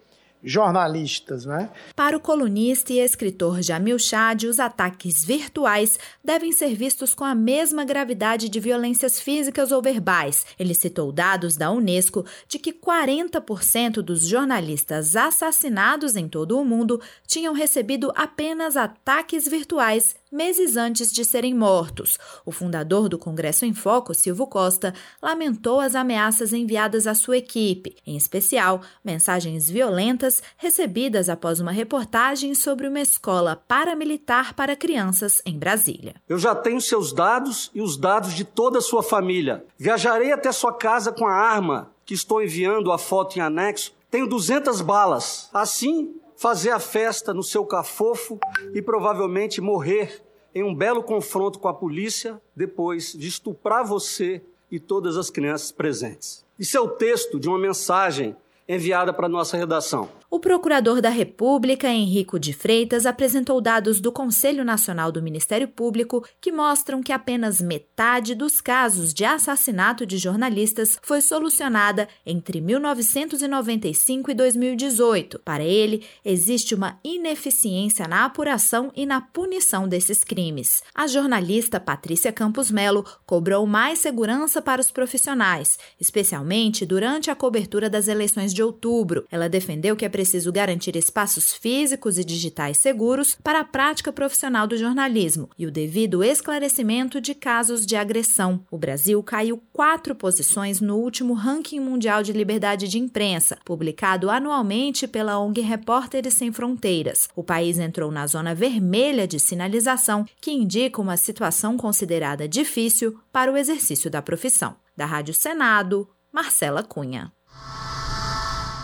jornalistas. 0.43 1.45
Né? 1.45 1.71
Para 1.95 2.17
o 2.17 2.21
colunista 2.21 2.93
e 2.93 2.99
escritor 2.99 3.63
Jamil 3.63 3.99
Chad, 3.99 4.45
os 4.45 4.59
ataques 4.59 5.25
virtuais 5.25 5.99
devem 6.25 6.53
ser 6.53 6.75
vistos 6.75 7.15
com 7.15 7.25
a 7.25 7.35
mesma 7.35 7.85
gravidade 7.85 8.49
de 8.49 8.61
violências 8.61 9.21
físicas 9.21 9.73
ou 9.73 9.83
verbais. 9.83 10.45
Ele 10.59 10.75
citou 10.75 11.13
dados 11.13 11.57
da 11.57 11.71
Unesco 11.71 12.25
de 12.49 12.59
que 12.59 12.73
40% 12.73 14.03
dos 14.03 14.27
jornalistas 14.27 15.17
assassinados 15.17 16.17
em 16.17 16.29
todo 16.29 16.59
o 16.59 16.65
mundo 16.65 17.01
tinham 17.27 17.55
recebido 17.55 18.13
apenas 18.15 18.77
ataques 18.77 19.47
virtuais 19.49 20.20
meses 20.31 20.77
antes 20.77 21.11
de 21.13 21.25
serem 21.25 21.55
mortos. 21.55 22.19
O 22.45 22.53
fundador 22.53 23.09
do 23.09 23.19
Congresso 23.19 23.65
em 23.65 23.75
Foco, 23.75 24.15
Silvio 24.15 24.47
Costa, 24.47 24.95
lamentou 25.23 25.81
as 25.81 25.95
ameaças 25.95 26.53
enviadas 26.53 27.07
à 27.07 27.15
sua 27.15 27.39
equipe, 27.39 27.97
em 28.07 28.17
especial 28.17 28.81
mensagens 29.05 29.69
violentas 29.69 30.43
recebidas 30.57 31.29
após 31.29 31.61
uma 31.61 31.73
reportagem 31.73 32.55
sobre 32.55 32.87
uma 32.87 33.01
escola 33.01 33.57
paramilitar 33.57 34.55
para 34.55 34.77
crianças 34.77 35.43
em 35.45 35.59
Brasília. 35.59 36.15
Eu 36.29 36.39
já 36.39 36.55
tenho 36.55 36.81
seus 36.81 37.13
dados 37.13 37.71
e 37.75 37.81
os 37.81 37.97
dados 37.97 38.35
de 38.35 38.45
toda 38.45 38.79
a 38.79 38.83
sua 38.83 39.03
família. 39.03 39.65
Viajarei 39.79 40.33
até 40.33 40.53
sua 40.53 40.73
casa 40.73 41.13
com 41.13 41.27
a 41.27 41.35
arma 41.35 41.91
que 42.05 42.15
estou 42.15 42.43
enviando 42.43 42.91
a 42.91 42.99
foto 42.99 43.37
em 43.37 43.41
anexo. 43.41 43.93
Tenho 44.11 44.29
200 44.29 44.81
balas. 44.81 45.49
Assim, 45.53 46.15
fazer 46.41 46.71
a 46.71 46.79
festa 46.79 47.35
no 47.35 47.43
seu 47.43 47.67
cafofo 47.67 48.41
e 48.73 48.81
provavelmente 48.81 49.61
morrer 49.61 50.23
em 50.55 50.65
um 50.65 50.75
belo 50.75 51.03
confronto 51.03 51.59
com 51.59 51.69
a 51.69 51.75
polícia 51.75 52.41
depois 52.57 53.13
de 53.13 53.29
estuprar 53.29 53.85
você 53.85 54.41
e 54.71 54.81
todas 54.81 55.19
as 55.19 55.29
crianças 55.29 55.71
presentes. 55.71 56.43
Isso 56.59 56.79
é 56.79 56.81
o 56.81 56.89
texto 56.89 57.39
de 57.39 57.47
uma 57.47 57.59
mensagem 57.59 58.35
enviada 58.67 59.13
para 59.13 59.29
nossa 59.29 59.55
redação. 59.55 60.09
O 60.33 60.39
procurador 60.39 61.03
da 61.03 61.09
República, 61.09 61.89
Henrico 61.89 62.39
de 62.39 62.53
Freitas, 62.53 63.05
apresentou 63.05 63.61
dados 63.61 64.01
do 64.01 64.13
Conselho 64.13 64.65
Nacional 64.65 65.11
do 65.11 65.21
Ministério 65.21 65.67
Público 65.67 66.25
que 66.41 66.53
mostram 66.53 67.03
que 67.03 67.13
apenas 67.13 67.61
metade 67.61 68.37
dos 68.37 68.61
casos 68.61 69.13
de 69.13 69.25
assassinato 69.25 70.07
de 70.07 70.19
jornalistas 70.19 70.97
foi 71.03 71.21
solucionada 71.21 72.09
entre 72.25 72.61
1995 72.61 74.31
e 74.31 74.35
2018. 74.35 75.41
Para 75.41 75.65
ele, 75.65 76.05
existe 76.25 76.77
uma 76.77 77.01
ineficiência 77.03 78.07
na 78.07 78.25
apuração 78.25 78.93
e 78.95 79.05
na 79.05 79.21
punição 79.21 79.89
desses 79.89 80.23
crimes. 80.23 80.81
A 80.95 81.09
jornalista 81.09 81.81
Patrícia 81.81 82.31
Campos 82.31 82.71
Melo 82.71 83.05
cobrou 83.27 83.67
mais 83.67 83.99
segurança 83.99 84.63
para 84.63 84.81
os 84.81 84.93
profissionais, 84.93 85.77
especialmente 86.01 86.87
durante 86.87 87.33
a 87.33 87.35
cobertura 87.35 87.91
das 87.91 88.07
eleições 88.07 88.55
de 88.55 88.63
outubro. 88.63 89.27
Ela 89.29 89.49
defendeu 89.49 89.97
que 89.97 90.05
é 90.05 90.20
preciso 90.21 90.53
garantir 90.53 90.97
espaços 90.97 91.55
físicos 91.55 92.19
e 92.19 92.25
digitais 92.25 92.77
seguros 92.77 93.39
para 93.43 93.61
a 93.61 93.65
prática 93.65 94.13
profissional 94.13 94.67
do 94.67 94.77
jornalismo 94.77 95.49
e 95.59 95.67
o 95.67 95.71
devido 95.71 96.23
esclarecimento 96.23 97.23
de 97.23 97.35
casos 97.35 97.87
de 97.87 97.97
agressão. 97.97 98.63
O 98.71 98.77
Brasil 98.77 99.23
caiu 99.23 99.63
quatro 99.73 100.15
posições 100.15 100.79
no 100.79 100.99
último 100.99 101.33
ranking 101.33 101.81
mundial 101.81 102.23
de 102.23 102.35
liberdade 102.35 102.87
de 102.87 102.99
imprensa, 102.99 103.57
publicado 103.65 104.29
anualmente 104.29 105.09
pela 105.09 105.39
ONG 105.39 105.63
Repórteres 105.63 106.35
Sem 106.35 106.53
Fronteiras. 106.53 107.27
O 107.35 107.43
país 107.43 107.79
entrou 107.79 108.11
na 108.11 108.27
zona 108.27 108.55
vermelha 108.55 109.27
de 109.27 109.41
sinalização, 109.41 110.27
que 110.39 110.51
indica 110.51 111.01
uma 111.01 111.17
situação 111.17 111.79
considerada 111.79 112.47
difícil 112.47 113.19
para 113.33 113.51
o 113.51 113.57
exercício 113.57 114.11
da 114.11 114.21
profissão. 114.21 114.77
Da 114.95 115.07
Rádio 115.07 115.33
Senado, 115.33 116.07
Marcela 116.31 116.83
Cunha. 116.83 117.33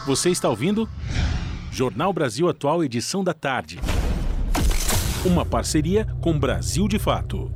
Você 0.06 0.30
está 0.30 0.48
ouvindo? 0.48 0.88
Jornal 1.72 2.12
Brasil 2.12 2.48
Atual, 2.48 2.84
edição 2.84 3.24
da 3.24 3.34
tarde. 3.34 3.80
Uma 5.24 5.44
parceria 5.44 6.06
com 6.20 6.38
Brasil 6.38 6.86
de 6.86 6.96
Fato. 6.96 7.50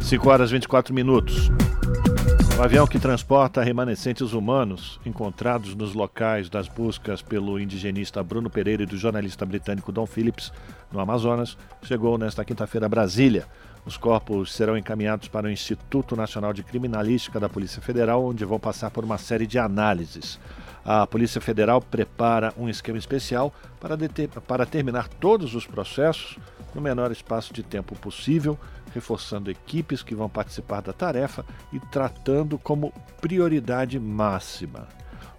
5 0.00 0.30
horas 0.30 0.48
e 0.48 0.54
24 0.54 0.94
minutos. 0.94 1.50
O 2.58 2.62
avião 2.62 2.86
que 2.86 2.98
transporta 2.98 3.62
remanescentes 3.62 4.32
humanos 4.32 4.98
encontrados 5.04 5.74
nos 5.74 5.92
locais 5.92 6.48
das 6.48 6.68
buscas 6.68 7.20
pelo 7.20 7.60
indigenista 7.60 8.22
Bruno 8.22 8.48
Pereira 8.48 8.84
e 8.84 8.86
do 8.86 8.96
jornalista 8.96 9.44
britânico 9.44 9.92
Don 9.92 10.06
Phillips, 10.06 10.50
no 10.90 11.00
Amazonas, 11.00 11.58
chegou 11.82 12.16
nesta 12.16 12.46
quinta-feira 12.46 12.86
a 12.86 12.88
Brasília. 12.88 13.46
Os 13.84 13.98
corpos 13.98 14.54
serão 14.54 14.76
encaminhados 14.76 15.28
para 15.28 15.48
o 15.48 15.50
Instituto 15.50 16.16
Nacional 16.16 16.54
de 16.54 16.62
Criminalística 16.62 17.38
da 17.38 17.48
Polícia 17.48 17.82
Federal, 17.82 18.24
onde 18.24 18.42
vão 18.46 18.58
passar 18.58 18.90
por 18.90 19.04
uma 19.04 19.18
série 19.18 19.46
de 19.46 19.58
análises. 19.58 20.40
A 20.90 21.06
Polícia 21.06 21.38
Federal 21.38 21.82
prepara 21.82 22.54
um 22.56 22.66
esquema 22.66 22.96
especial 22.96 23.52
para, 23.78 23.94
para 24.46 24.64
terminar 24.64 25.06
todos 25.06 25.54
os 25.54 25.66
processos 25.66 26.38
no 26.74 26.80
menor 26.80 27.12
espaço 27.12 27.52
de 27.52 27.62
tempo 27.62 27.94
possível, 27.94 28.58
reforçando 28.94 29.50
equipes 29.50 30.02
que 30.02 30.14
vão 30.14 30.30
participar 30.30 30.80
da 30.80 30.94
tarefa 30.94 31.44
e 31.74 31.78
tratando 31.78 32.58
como 32.58 32.90
prioridade 33.20 34.00
máxima. 34.00 34.88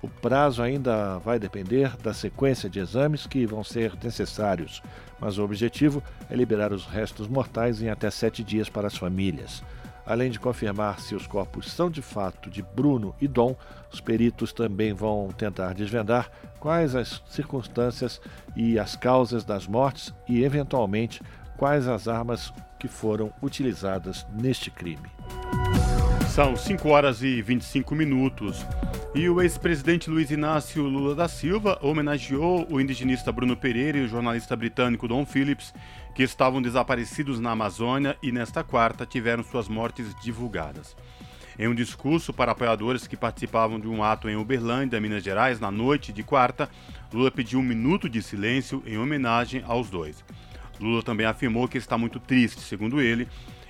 O 0.03 0.07
prazo 0.07 0.61
ainda 0.61 1.17
vai 1.17 1.39
depender 1.39 1.97
da 1.97 2.13
sequência 2.13 2.69
de 2.69 2.77
exames 2.77 3.25
que 3.25 3.47
vão 3.47 3.63
ser 3.63 3.93
necessários, 4.03 4.83
mas 5.19 5.39
o 5.39 5.43
objetivo 5.43 6.03
é 6.29 6.35
liberar 6.35 6.71
os 6.71 6.85
restos 6.85 7.27
mortais 7.27 7.81
em 7.81 7.89
até 7.89 8.11
sete 8.11 8.43
dias 8.43 8.69
para 8.69 8.85
as 8.85 8.95
famílias. 8.95 9.63
Além 10.09 10.31
de 10.31 10.39
confirmar 10.39 10.99
se 10.99 11.13
os 11.13 11.27
corpos 11.27 11.71
são 11.71 11.87
de 11.87 12.01
fato 12.01 12.49
de 12.49 12.63
Bruno 12.63 13.15
e 13.21 13.27
Dom, 13.27 13.55
os 13.93 14.01
peritos 14.01 14.51
também 14.51 14.91
vão 14.91 15.27
tentar 15.27 15.75
desvendar 15.75 16.31
quais 16.59 16.95
as 16.95 17.21
circunstâncias 17.27 18.19
e 18.55 18.79
as 18.79 18.95
causas 18.95 19.45
das 19.45 19.67
mortes 19.67 20.11
e, 20.27 20.43
eventualmente, 20.43 21.21
quais 21.55 21.87
as 21.87 22.07
armas 22.07 22.51
que 22.79 22.87
foram 22.87 23.31
utilizadas 23.39 24.25
neste 24.33 24.71
crime. 24.71 25.07
São 26.39 26.55
5 26.55 26.87
horas 26.87 27.21
e 27.21 27.41
25 27.41 27.93
minutos. 27.93 28.65
E 29.13 29.27
o 29.27 29.41
ex-presidente 29.41 30.09
Luiz 30.09 30.31
Inácio 30.31 30.83
Lula 30.83 31.13
da 31.13 31.27
Silva 31.27 31.77
homenageou 31.81 32.65
o 32.71 32.79
indigenista 32.79 33.29
Bruno 33.29 33.57
Pereira 33.57 33.97
e 33.97 34.05
o 34.05 34.07
jornalista 34.07 34.55
britânico 34.55 35.05
Don 35.05 35.25
Phillips, 35.25 35.73
que 36.15 36.23
estavam 36.23 36.61
desaparecidos 36.61 37.41
na 37.41 37.51
Amazônia 37.51 38.15
e 38.23 38.31
nesta 38.31 38.63
quarta 38.63 39.05
tiveram 39.05 39.43
suas 39.43 39.67
mortes 39.67 40.15
divulgadas. 40.23 40.95
Em 41.59 41.67
um 41.67 41.75
discurso 41.75 42.31
para 42.31 42.53
apoiadores 42.53 43.05
que 43.05 43.17
participavam 43.17 43.77
de 43.77 43.89
um 43.89 44.01
ato 44.01 44.29
em 44.29 44.37
Uberlândia, 44.37 45.01
Minas 45.01 45.25
Gerais, 45.25 45.59
na 45.59 45.69
noite 45.69 46.13
de 46.13 46.23
quarta, 46.23 46.69
Lula 47.13 47.31
pediu 47.31 47.59
um 47.59 47.63
minuto 47.63 48.07
de 48.07 48.21
silêncio 48.21 48.81
em 48.85 48.97
homenagem 48.97 49.61
aos 49.67 49.89
dois. 49.89 50.23
Lula 50.79 51.03
também 51.03 51.25
afirmou 51.25 51.67
que 51.67 51.77
está 51.77 51.97
muito 51.97 52.17
triste, 52.17 52.61
segundo 52.61 53.01
ele, 53.01 53.27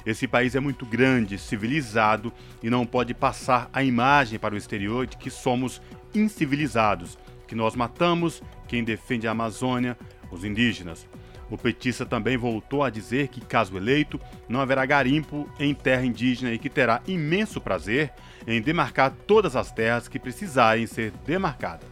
esse 0.10 0.28
país 0.28 0.56
é 0.56 0.60
muito 0.60 0.88
grande, 0.88 1.38
civilizado 1.38 2.34
e 2.63 2.69
não 2.69 2.84
pode 2.84 3.13
passar 3.13 3.69
a 3.72 3.84
imagem 3.84 4.39
para 4.39 4.56
o 4.56 4.58
exterior 4.58 5.06
de 5.06 5.15
que 5.15 5.30
somos 5.30 5.80
incivilizados, 6.15 7.15
que 7.48 7.54
nós 7.54 7.76
matamos 7.76 8.41
quem 8.67 8.84
defende 8.84 9.28
a 9.28 9.32
Amazônia, 9.32 9.95
os 10.32 10.43
indígenas. 10.43 11.08
O 11.48 11.58
petista 11.60 12.08
também 12.08 12.38
voltou 12.38 12.84
a 12.84 12.89
dizer 12.89 13.28
que, 13.28 13.39
caso 13.39 13.78
eleito, 13.78 14.19
não 14.48 14.62
haverá 14.62 14.84
garimpo 14.84 15.48
em 15.60 15.76
terra 15.76 16.06
indígena 16.06 16.52
e 16.54 16.58
que 16.58 16.69
terá 16.69 17.02
imenso 17.08 17.62
prazer 17.62 18.12
em 18.48 18.60
demarcar 18.62 19.12
todas 19.28 19.56
as 19.56 19.72
terras 19.72 20.08
que 20.08 20.17
precisarem 20.17 20.88
ser 20.88 21.12
demarcadas. 21.24 21.88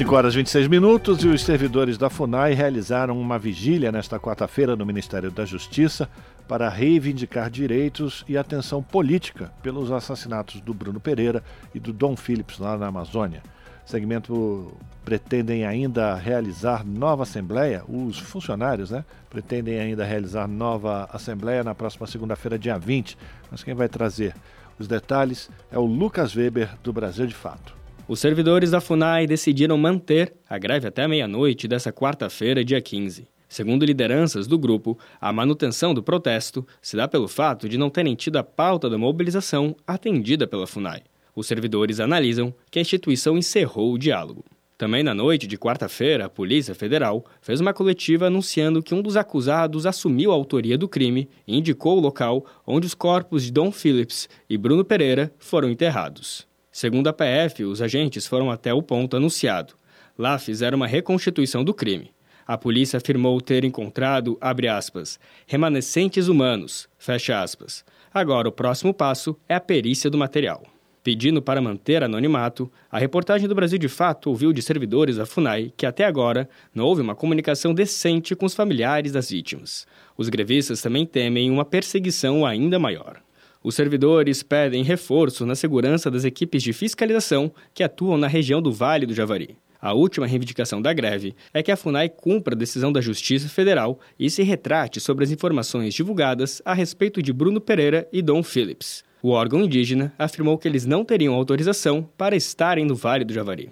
5 0.00 0.14
horas 0.14 0.32
e 0.32 0.38
26 0.38 0.66
minutos 0.66 1.22
e 1.24 1.28
os 1.28 1.42
servidores 1.42 1.98
da 1.98 2.08
FUNAI 2.08 2.54
realizaram 2.54 3.20
uma 3.20 3.38
vigília 3.38 3.92
nesta 3.92 4.18
quarta-feira 4.18 4.74
no 4.74 4.86
Ministério 4.86 5.30
da 5.30 5.44
Justiça 5.44 6.08
para 6.48 6.70
reivindicar 6.70 7.50
direitos 7.50 8.24
e 8.26 8.38
atenção 8.38 8.82
política 8.82 9.52
pelos 9.62 9.92
assassinatos 9.92 10.62
do 10.62 10.72
Bruno 10.72 10.98
Pereira 10.98 11.44
e 11.74 11.78
do 11.78 11.92
Dom 11.92 12.16
Phillips 12.16 12.58
lá 12.58 12.78
na 12.78 12.86
Amazônia. 12.86 13.42
Segmento 13.84 14.72
pretendem 15.04 15.66
ainda 15.66 16.14
realizar 16.14 16.82
nova 16.82 17.24
assembleia, 17.24 17.84
os 17.86 18.18
funcionários, 18.18 18.90
né? 18.90 19.04
Pretendem 19.28 19.78
ainda 19.78 20.02
realizar 20.02 20.48
nova 20.48 21.10
assembleia 21.12 21.62
na 21.62 21.74
próxima 21.74 22.06
segunda-feira, 22.06 22.58
dia 22.58 22.78
20. 22.78 23.18
Mas 23.50 23.62
quem 23.62 23.74
vai 23.74 23.86
trazer 23.86 24.34
os 24.78 24.88
detalhes 24.88 25.50
é 25.70 25.78
o 25.78 25.84
Lucas 25.84 26.34
Weber, 26.34 26.70
do 26.82 26.90
Brasil 26.90 27.26
de 27.26 27.34
Fato. 27.34 27.79
Os 28.10 28.18
servidores 28.18 28.72
da 28.72 28.80
FUNAI 28.80 29.24
decidiram 29.24 29.78
manter 29.78 30.34
a 30.48 30.58
greve 30.58 30.88
até 30.88 31.06
meia-noite 31.06 31.68
dessa 31.68 31.92
quarta-feira, 31.92 32.64
dia 32.64 32.80
15. 32.80 33.28
Segundo 33.48 33.84
lideranças 33.84 34.48
do 34.48 34.58
grupo, 34.58 34.98
a 35.20 35.32
manutenção 35.32 35.94
do 35.94 36.02
protesto 36.02 36.66
se 36.82 36.96
dá 36.96 37.06
pelo 37.06 37.28
fato 37.28 37.68
de 37.68 37.78
não 37.78 37.88
terem 37.88 38.16
tido 38.16 38.34
a 38.38 38.42
pauta 38.42 38.90
da 38.90 38.98
mobilização 38.98 39.76
atendida 39.86 40.44
pela 40.44 40.66
FUNAI. 40.66 41.04
Os 41.36 41.46
servidores 41.46 42.00
analisam 42.00 42.52
que 42.68 42.80
a 42.80 42.82
instituição 42.82 43.38
encerrou 43.38 43.92
o 43.92 43.98
diálogo. 43.98 44.44
Também 44.76 45.04
na 45.04 45.14
noite 45.14 45.46
de 45.46 45.56
quarta-feira, 45.56 46.24
a 46.24 46.28
Polícia 46.28 46.74
Federal 46.74 47.24
fez 47.40 47.60
uma 47.60 47.72
coletiva 47.72 48.26
anunciando 48.26 48.82
que 48.82 48.92
um 48.92 49.02
dos 49.02 49.16
acusados 49.16 49.86
assumiu 49.86 50.32
a 50.32 50.34
autoria 50.34 50.76
do 50.76 50.88
crime 50.88 51.28
e 51.46 51.56
indicou 51.56 51.96
o 51.96 52.00
local 52.00 52.44
onde 52.66 52.88
os 52.88 52.94
corpos 52.94 53.44
de 53.44 53.52
Dom 53.52 53.70
Phillips 53.70 54.28
e 54.48 54.58
Bruno 54.58 54.84
Pereira 54.84 55.32
foram 55.38 55.70
enterrados. 55.70 56.49
Segundo 56.72 57.08
a 57.08 57.12
PF, 57.12 57.64
os 57.64 57.82
agentes 57.82 58.26
foram 58.26 58.50
até 58.50 58.72
o 58.72 58.82
ponto 58.82 59.16
anunciado. 59.16 59.74
Lá 60.16 60.38
fizeram 60.38 60.76
uma 60.76 60.86
reconstituição 60.86 61.64
do 61.64 61.74
crime. 61.74 62.12
A 62.46 62.56
polícia 62.56 62.96
afirmou 62.96 63.40
ter 63.40 63.64
encontrado, 63.64 64.36
abre 64.40 64.68
aspas, 64.68 65.18
remanescentes 65.46 66.28
humanos, 66.28 66.88
fecha 66.98 67.40
aspas. 67.40 67.84
Agora 68.12 68.48
o 68.48 68.52
próximo 68.52 68.92
passo 68.92 69.36
é 69.48 69.54
a 69.54 69.60
perícia 69.60 70.10
do 70.10 70.18
material. 70.18 70.62
Pedindo 71.02 71.40
para 71.40 71.62
manter 71.62 72.04
anonimato, 72.04 72.70
a 72.90 72.98
reportagem 72.98 73.48
do 73.48 73.54
Brasil 73.54 73.78
de 73.78 73.88
Fato 73.88 74.28
ouviu 74.28 74.52
de 74.52 74.60
servidores 74.60 75.16
da 75.16 75.24
FUNAI 75.24 75.72
que 75.74 75.86
até 75.86 76.04
agora 76.04 76.48
não 76.74 76.84
houve 76.84 77.00
uma 77.00 77.14
comunicação 77.14 77.72
decente 77.72 78.36
com 78.36 78.44
os 78.44 78.54
familiares 78.54 79.10
das 79.10 79.30
vítimas. 79.30 79.86
Os 80.16 80.28
grevistas 80.28 80.82
também 80.82 81.06
temem 81.06 81.50
uma 81.50 81.64
perseguição 81.64 82.44
ainda 82.44 82.78
maior. 82.78 83.22
Os 83.62 83.74
servidores 83.74 84.42
pedem 84.42 84.82
reforço 84.82 85.44
na 85.44 85.54
segurança 85.54 86.10
das 86.10 86.24
equipes 86.24 86.62
de 86.62 86.72
fiscalização 86.72 87.52
que 87.74 87.82
atuam 87.82 88.16
na 88.16 88.26
região 88.26 88.62
do 88.62 88.72
Vale 88.72 89.04
do 89.04 89.12
Javari. 89.12 89.54
A 89.78 89.92
última 89.92 90.26
reivindicação 90.26 90.80
da 90.80 90.94
greve 90.94 91.34
é 91.52 91.62
que 91.62 91.70
a 91.70 91.76
FUNAI 91.76 92.08
cumpra 92.08 92.54
a 92.54 92.58
decisão 92.58 92.90
da 92.90 93.02
Justiça 93.02 93.50
Federal 93.50 94.00
e 94.18 94.30
se 94.30 94.42
retrate 94.42 94.98
sobre 94.98 95.24
as 95.24 95.30
informações 95.30 95.92
divulgadas 95.92 96.62
a 96.64 96.72
respeito 96.72 97.22
de 97.22 97.34
Bruno 97.34 97.60
Pereira 97.60 98.08
e 98.10 98.22
Dom 98.22 98.42
Phillips. 98.42 99.04
O 99.22 99.30
órgão 99.30 99.60
indígena 99.60 100.12
afirmou 100.18 100.56
que 100.56 100.66
eles 100.66 100.86
não 100.86 101.04
teriam 101.04 101.34
autorização 101.34 102.08
para 102.16 102.36
estarem 102.36 102.86
no 102.86 102.94
Vale 102.94 103.24
do 103.24 103.32
Javari. 103.34 103.68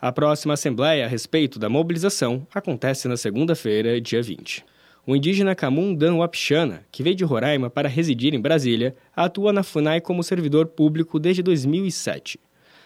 A 0.00 0.12
próxima 0.12 0.54
assembleia 0.54 1.04
a 1.04 1.08
respeito 1.08 1.58
da 1.58 1.68
mobilização 1.68 2.46
acontece 2.54 3.08
na 3.08 3.16
segunda-feira, 3.16 4.00
dia 4.00 4.22
20. 4.22 4.64
O 5.04 5.16
indígena 5.16 5.56
Camundan 5.56 6.14
Wapixana, 6.18 6.86
que 6.92 7.02
veio 7.02 7.16
de 7.16 7.24
Roraima 7.24 7.68
para 7.68 7.88
residir 7.88 8.34
em 8.34 8.40
Brasília, 8.40 8.94
atua 9.16 9.52
na 9.52 9.64
FUNAI 9.64 10.00
como 10.00 10.22
servidor 10.22 10.66
público 10.68 11.18
desde 11.18 11.42
2007. 11.42 12.38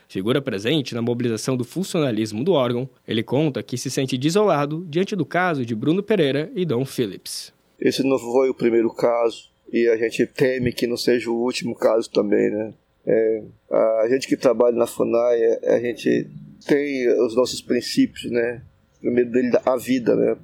Figura 0.09 0.40
presente 0.40 0.94
na 0.94 1.02
mobilização 1.02 1.59
do 1.59 1.64
funcionalismo 1.64 2.42
do 2.42 2.52
órgão, 2.52 2.88
ele 3.07 3.22
conta 3.22 3.62
que 3.62 3.76
se 3.76 3.90
sente 3.90 4.16
desolado 4.16 4.87
diante 4.88 5.14
do 5.14 5.26
caso 5.26 5.66
de 5.66 5.74
Bruno 5.74 6.02
Pereira 6.02 6.50
e 6.55 6.64
Dom 6.64 6.87
Phillips. 6.87 7.52
Esse 7.79 8.02
não 8.02 8.18
foi 8.18 8.48
o 8.48 8.55
primeiro 8.55 8.88
caso 8.94 9.50
e 9.70 9.87
a 9.87 9.96
gente 9.98 10.26
teme 10.26 10.72
que 10.72 10.87
não 10.87 10.96
seja 10.96 11.31
o 11.31 11.37
último 11.37 11.74
caso 11.74 12.11
também, 12.11 12.50
né? 12.50 12.72
É, 13.05 13.42
a 13.70 14.09
gente 14.09 14.26
que 14.26 14.38
trabalha 14.38 14.74
na 14.74 14.87
FUNAI, 14.87 15.38
é, 15.38 15.74
a 15.74 15.81
gente 15.81 16.31
tem 16.66 17.09
os 17.26 17.37
nossos 17.37 17.61
princípios, 17.61 18.31
né? 18.31 18.62
Primeiro 19.00 19.31
dele, 19.31 19.50
a 19.66 19.76
vida, 19.76 20.16
né? 20.16 20.35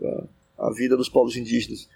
A 0.62 0.72
vida 0.72 0.96
dos 0.96 1.09
povos 1.09 1.37
indígenas. 1.37 1.88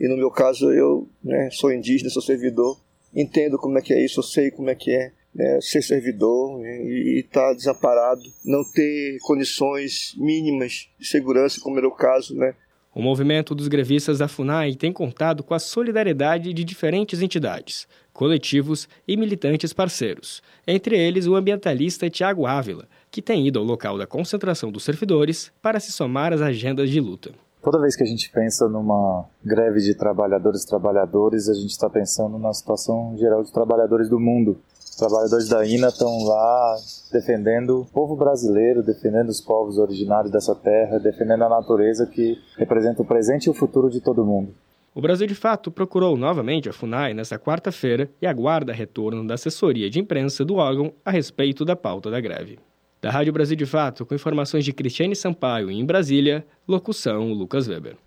E 0.00 0.08
no 0.08 0.16
meu 0.16 0.30
caso, 0.30 0.72
eu 0.72 1.08
né, 1.22 1.50
sou 1.52 1.72
indígena, 1.72 2.10
sou 2.10 2.22
servidor, 2.22 2.80
entendo 3.14 3.58
como 3.58 3.78
é 3.78 3.82
que 3.82 3.92
é 3.92 4.04
isso, 4.04 4.20
eu 4.20 4.24
sei 4.24 4.50
como 4.50 4.70
é 4.70 4.74
que 4.74 4.90
é 4.90 5.12
né, 5.34 5.58
ser 5.60 5.82
servidor 5.82 6.58
né, 6.58 6.82
e 6.82 7.20
estar 7.20 7.48
tá 7.48 7.54
desamparado, 7.54 8.22
não 8.44 8.64
ter 8.72 9.18
condições 9.22 10.14
mínimas 10.16 10.88
de 10.98 11.06
segurança, 11.06 11.60
como 11.60 11.78
era 11.78 11.86
o 11.86 11.94
caso, 11.94 12.34
né? 12.34 12.54
O 12.94 13.02
movimento 13.02 13.56
dos 13.56 13.66
grevistas 13.66 14.18
da 14.18 14.28
FUNAI 14.28 14.76
tem 14.76 14.92
contado 14.92 15.42
com 15.42 15.52
a 15.52 15.58
solidariedade 15.58 16.52
de 16.52 16.62
diferentes 16.62 17.20
entidades, 17.20 17.88
coletivos 18.12 18.88
e 19.06 19.16
militantes 19.16 19.72
parceiros, 19.72 20.40
entre 20.64 20.96
eles 20.96 21.26
o 21.26 21.34
ambientalista 21.34 22.08
Tiago 22.08 22.46
Ávila, 22.46 22.88
que 23.10 23.20
tem 23.20 23.48
ido 23.48 23.58
ao 23.58 23.64
local 23.64 23.98
da 23.98 24.06
concentração 24.06 24.70
dos 24.70 24.84
servidores 24.84 25.50
para 25.60 25.80
se 25.80 25.90
somar 25.90 26.32
às 26.32 26.40
agendas 26.40 26.88
de 26.88 27.00
luta. 27.00 27.32
Toda 27.64 27.80
vez 27.80 27.96
que 27.96 28.02
a 28.02 28.06
gente 28.06 28.30
pensa 28.30 28.68
numa 28.68 29.24
greve 29.42 29.80
de 29.80 29.94
trabalhadores 29.94 30.64
e 30.64 30.68
trabalhadores, 30.68 31.48
a 31.48 31.54
gente 31.54 31.70
está 31.70 31.88
pensando 31.88 32.38
na 32.38 32.52
situação 32.52 33.16
geral 33.16 33.42
de 33.42 33.50
trabalhadores 33.50 34.10
do 34.10 34.20
mundo. 34.20 34.58
Os 34.78 34.96
trabalhadores 34.96 35.48
da 35.48 35.66
INA 35.66 35.88
estão 35.88 36.24
lá 36.24 36.76
defendendo 37.10 37.80
o 37.80 37.86
povo 37.86 38.16
brasileiro, 38.16 38.82
defendendo 38.82 39.30
os 39.30 39.40
povos 39.40 39.78
originários 39.78 40.30
dessa 40.30 40.54
terra, 40.54 40.98
defendendo 40.98 41.42
a 41.44 41.48
natureza 41.48 42.06
que 42.06 42.36
representa 42.58 43.00
o 43.00 43.06
presente 43.06 43.46
e 43.46 43.50
o 43.50 43.54
futuro 43.54 43.88
de 43.88 44.02
todo 44.02 44.26
mundo. 44.26 44.54
O 44.94 45.00
Brasil 45.00 45.26
de 45.26 45.34
Fato 45.34 45.70
procurou 45.70 46.18
novamente 46.18 46.68
a 46.68 46.72
FUNAI 46.72 47.14
nesta 47.14 47.38
quarta-feira 47.38 48.10
e 48.20 48.26
aguarda 48.26 48.74
retorno 48.74 49.26
da 49.26 49.34
assessoria 49.34 49.88
de 49.88 49.98
imprensa 49.98 50.44
do 50.44 50.56
órgão 50.56 50.92
a 51.02 51.10
respeito 51.10 51.64
da 51.64 51.74
pauta 51.74 52.10
da 52.10 52.20
greve. 52.20 52.58
Da 53.04 53.10
Rádio 53.10 53.34
Brasil 53.34 53.54
de 53.54 53.66
Fato, 53.66 54.06
com 54.06 54.14
informações 54.14 54.64
de 54.64 54.72
Cristiane 54.72 55.14
Sampaio 55.14 55.70
em 55.70 55.84
Brasília, 55.84 56.42
locução 56.66 57.34
Lucas 57.34 57.68
Weber. 57.68 57.98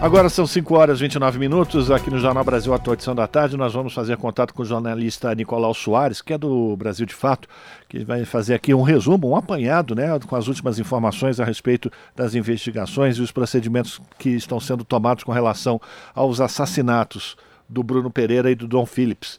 Agora 0.00 0.30
são 0.30 0.46
5 0.46 0.74
horas 0.74 0.98
e 0.98 1.02
29 1.02 1.38
minutos 1.38 1.90
aqui 1.90 2.08
no 2.08 2.18
Jornal 2.18 2.42
Brasil 2.42 2.72
Atual 2.72 2.94
Edição 2.94 3.14
da 3.14 3.26
Tarde. 3.26 3.54
Nós 3.54 3.74
vamos 3.74 3.92
fazer 3.92 4.16
contato 4.16 4.54
com 4.54 4.62
o 4.62 4.64
jornalista 4.64 5.34
Nicolau 5.34 5.74
Soares, 5.74 6.22
que 6.22 6.32
é 6.32 6.38
do 6.38 6.74
Brasil 6.74 7.04
de 7.04 7.12
Fato, 7.12 7.46
que 7.86 8.02
vai 8.02 8.24
fazer 8.24 8.54
aqui 8.54 8.72
um 8.72 8.80
resumo, 8.80 9.28
um 9.28 9.36
apanhado, 9.36 9.94
né, 9.94 10.18
com 10.26 10.34
as 10.34 10.48
últimas 10.48 10.78
informações 10.78 11.38
a 11.38 11.44
respeito 11.44 11.92
das 12.16 12.34
investigações 12.34 13.18
e 13.18 13.20
os 13.20 13.30
procedimentos 13.30 14.00
que 14.18 14.30
estão 14.30 14.58
sendo 14.58 14.84
tomados 14.84 15.22
com 15.22 15.32
relação 15.32 15.78
aos 16.14 16.40
assassinatos 16.40 17.36
do 17.68 17.82
Bruno 17.82 18.10
Pereira 18.10 18.50
e 18.50 18.54
do 18.54 18.66
Dom 18.66 18.86
Phillips. 18.86 19.38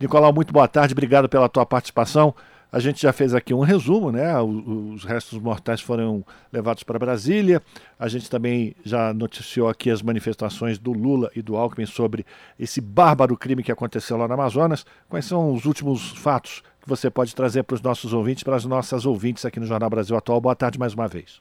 Nicolau, 0.00 0.32
muito 0.32 0.52
boa 0.52 0.66
tarde, 0.66 0.92
obrigado 0.92 1.28
pela 1.28 1.48
tua 1.48 1.64
participação. 1.64 2.34
A 2.70 2.78
gente 2.80 3.00
já 3.00 3.14
fez 3.14 3.34
aqui 3.34 3.54
um 3.54 3.60
resumo, 3.60 4.12
né? 4.12 4.38
Os 4.40 5.02
restos 5.02 5.38
mortais 5.38 5.80
foram 5.80 6.22
levados 6.52 6.82
para 6.82 6.98
Brasília. 6.98 7.62
A 7.98 8.08
gente 8.08 8.28
também 8.30 8.76
já 8.84 9.14
noticiou 9.14 9.70
aqui 9.70 9.90
as 9.90 10.02
manifestações 10.02 10.78
do 10.78 10.92
Lula 10.92 11.30
e 11.34 11.40
do 11.40 11.56
Alckmin 11.56 11.86
sobre 11.86 12.26
esse 12.60 12.82
bárbaro 12.82 13.38
crime 13.38 13.62
que 13.62 13.72
aconteceu 13.72 14.18
lá 14.18 14.28
no 14.28 14.34
Amazonas. 14.34 14.84
Quais 15.08 15.24
são 15.24 15.54
os 15.54 15.64
últimos 15.64 16.10
fatos 16.18 16.62
que 16.82 16.88
você 16.88 17.10
pode 17.10 17.34
trazer 17.34 17.62
para 17.62 17.74
os 17.74 17.80
nossos 17.80 18.12
ouvintes, 18.12 18.42
para 18.42 18.56
as 18.56 18.66
nossas 18.66 19.06
ouvintes 19.06 19.46
aqui 19.46 19.58
no 19.58 19.66
Jornal 19.66 19.88
Brasil 19.88 20.14
Atual? 20.14 20.38
Boa 20.38 20.54
tarde 20.54 20.78
mais 20.78 20.92
uma 20.92 21.08
vez. 21.08 21.40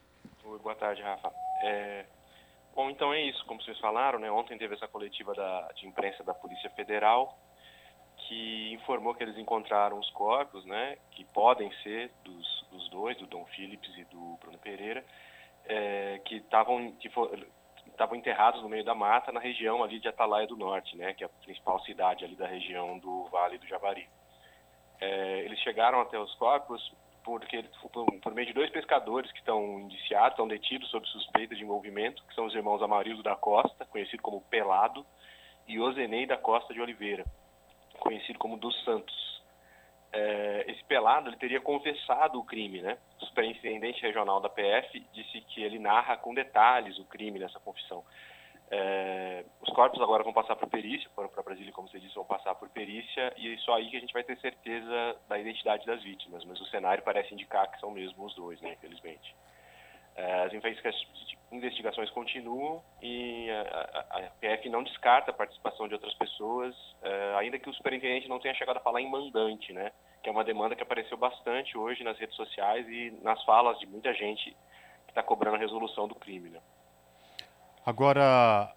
Boa 0.63 0.75
tarde, 0.75 1.01
Rafa. 1.01 1.29
É... 1.63 2.05
Bom, 2.73 2.89
então 2.89 3.13
é 3.13 3.21
isso, 3.23 3.43
como 3.45 3.61
vocês 3.61 3.77
falaram, 3.79 4.17
né? 4.17 4.31
Ontem 4.31 4.57
teve 4.57 4.75
essa 4.75 4.87
coletiva 4.87 5.33
da, 5.33 5.67
de 5.75 5.87
imprensa 5.87 6.23
da 6.23 6.33
Polícia 6.33 6.69
Federal 6.69 7.37
que 8.27 8.73
informou 8.73 9.15
que 9.15 9.23
eles 9.23 9.37
encontraram 9.37 9.97
os 9.97 10.09
corpos, 10.09 10.65
né, 10.65 10.97
que 11.11 11.23
podem 11.25 11.71
ser 11.81 12.11
dos, 12.25 12.65
dos 12.69 12.89
dois, 12.89 13.17
do 13.17 13.25
Dom 13.25 13.45
Phillips 13.45 13.89
e 13.97 14.03
do 14.05 14.37
Bruno 14.41 14.57
Pereira, 14.57 15.03
é, 15.65 16.19
que 16.25 16.35
estavam 16.35 16.91
que 16.93 17.09
estavam 17.87 18.15
enterrados 18.17 18.61
no 18.61 18.69
meio 18.69 18.83
da 18.83 18.93
mata 18.93 19.31
na 19.31 19.39
região 19.39 19.81
ali 19.81 19.99
de 19.99 20.09
Atalaia 20.09 20.45
do 20.45 20.57
Norte, 20.57 20.97
né, 20.97 21.13
que 21.13 21.23
é 21.23 21.27
a 21.27 21.29
principal 21.29 21.79
cidade 21.83 22.25
ali 22.25 22.35
da 22.35 22.45
região 22.45 22.99
do 22.99 23.25
Vale 23.25 23.57
do 23.57 23.67
Javari. 23.67 24.07
É, 24.99 25.39
eles 25.39 25.59
chegaram 25.59 26.01
até 26.01 26.19
os 26.19 26.33
corpos 26.35 26.93
porque 27.23 27.63
por, 27.81 28.05
por, 28.21 28.33
meio 28.33 28.47
de 28.47 28.53
dois 28.53 28.69
pescadores 28.69 29.31
que 29.31 29.39
estão 29.39 29.79
indiciados, 29.79 30.31
estão 30.31 30.47
detidos 30.47 30.89
sob 30.89 31.05
suspeita 31.07 31.55
de 31.55 31.63
envolvimento, 31.63 32.23
que 32.25 32.35
são 32.35 32.45
os 32.45 32.55
irmãos 32.55 32.81
Amarildo 32.81 33.21
da 33.21 33.35
Costa, 33.35 33.85
conhecido 33.85 34.21
como 34.21 34.41
Pelado, 34.41 35.05
e 35.67 35.77
Ozenei 35.79 36.25
da 36.25 36.37
Costa 36.37 36.73
de 36.73 36.79
Oliveira 36.79 37.25
conhecido 37.99 38.39
como 38.39 38.57
dos 38.57 38.83
Santos. 38.83 39.41
É, 40.11 40.65
esse 40.67 40.83
pelado 40.85 41.29
ele 41.29 41.37
teria 41.37 41.59
confessado 41.59 42.39
o 42.39 42.43
crime, 42.43 42.81
né? 42.81 42.97
O 43.21 43.25
superintendente 43.25 44.01
regional 44.01 44.39
da 44.39 44.49
PF 44.49 44.99
disse 45.13 45.41
que 45.41 45.61
ele 45.61 45.79
narra 45.79 46.17
com 46.17 46.33
detalhes 46.33 46.97
o 46.97 47.05
crime 47.05 47.39
nessa 47.39 47.59
confissão. 47.59 48.03
É, 48.69 49.45
os 49.61 49.69
corpos 49.73 50.01
agora 50.01 50.23
vão 50.23 50.33
passar 50.33 50.55
por 50.57 50.67
perícia, 50.69 51.09
foram 51.15 51.29
para 51.29 51.41
Brasília, 51.41 51.71
como 51.71 51.87
você 51.87 51.99
disse, 51.99 52.15
vão 52.15 52.25
passar 52.25 52.53
por 52.55 52.67
perícia 52.69 53.33
e 53.37 53.53
é 53.53 53.57
só 53.59 53.75
aí 53.75 53.89
que 53.89 53.95
a 53.95 53.99
gente 53.99 54.11
vai 54.13 54.23
ter 54.23 54.37
certeza 54.39 55.15
da 55.27 55.39
identidade 55.39 55.85
das 55.85 56.03
vítimas. 56.03 56.43
Mas 56.43 56.59
o 56.59 56.65
cenário 56.65 57.03
parece 57.03 57.33
indicar 57.33 57.69
que 57.71 57.79
são 57.79 57.91
mesmo 57.91 58.25
os 58.25 58.35
dois, 58.35 58.59
né? 58.61 58.73
Infelizmente. 58.73 59.35
É, 60.15 60.43
as 60.43 60.53
investigações 61.51 62.09
continuam 62.11 62.83
e 63.01 63.49
a, 63.49 64.07
a, 64.17 64.21
PF 64.41 64.69
não 64.69 64.83
descarta 64.83 65.31
a 65.31 65.33
participação 65.33 65.87
de 65.87 65.93
outras 65.93 66.13
pessoas, 66.15 66.75
é, 67.01 67.35
ainda 67.37 67.57
que 67.57 67.69
o 67.69 67.73
superintendente 67.73 68.27
não 68.27 68.39
tenha 68.39 68.53
chegado 68.53 68.77
a 68.77 68.81
falar 68.81 69.01
em 69.01 69.09
mandante, 69.09 69.71
né? 69.71 69.91
Que 70.21 70.29
é 70.29 70.31
uma 70.31 70.43
demanda 70.43 70.75
que 70.75 70.83
apareceu 70.83 71.17
bastante 71.17 71.77
hoje 71.77 72.03
nas 72.03 72.17
redes 72.17 72.35
sociais 72.35 72.85
e 72.89 73.17
nas 73.21 73.41
falas 73.45 73.79
de 73.79 73.85
muita 73.87 74.13
gente 74.13 74.51
que 75.05 75.11
está 75.11 75.23
cobrando 75.23 75.55
a 75.55 75.59
resolução 75.59 76.07
do 76.07 76.15
crime, 76.15 76.49
né? 76.49 76.59
Agora, 77.85 78.73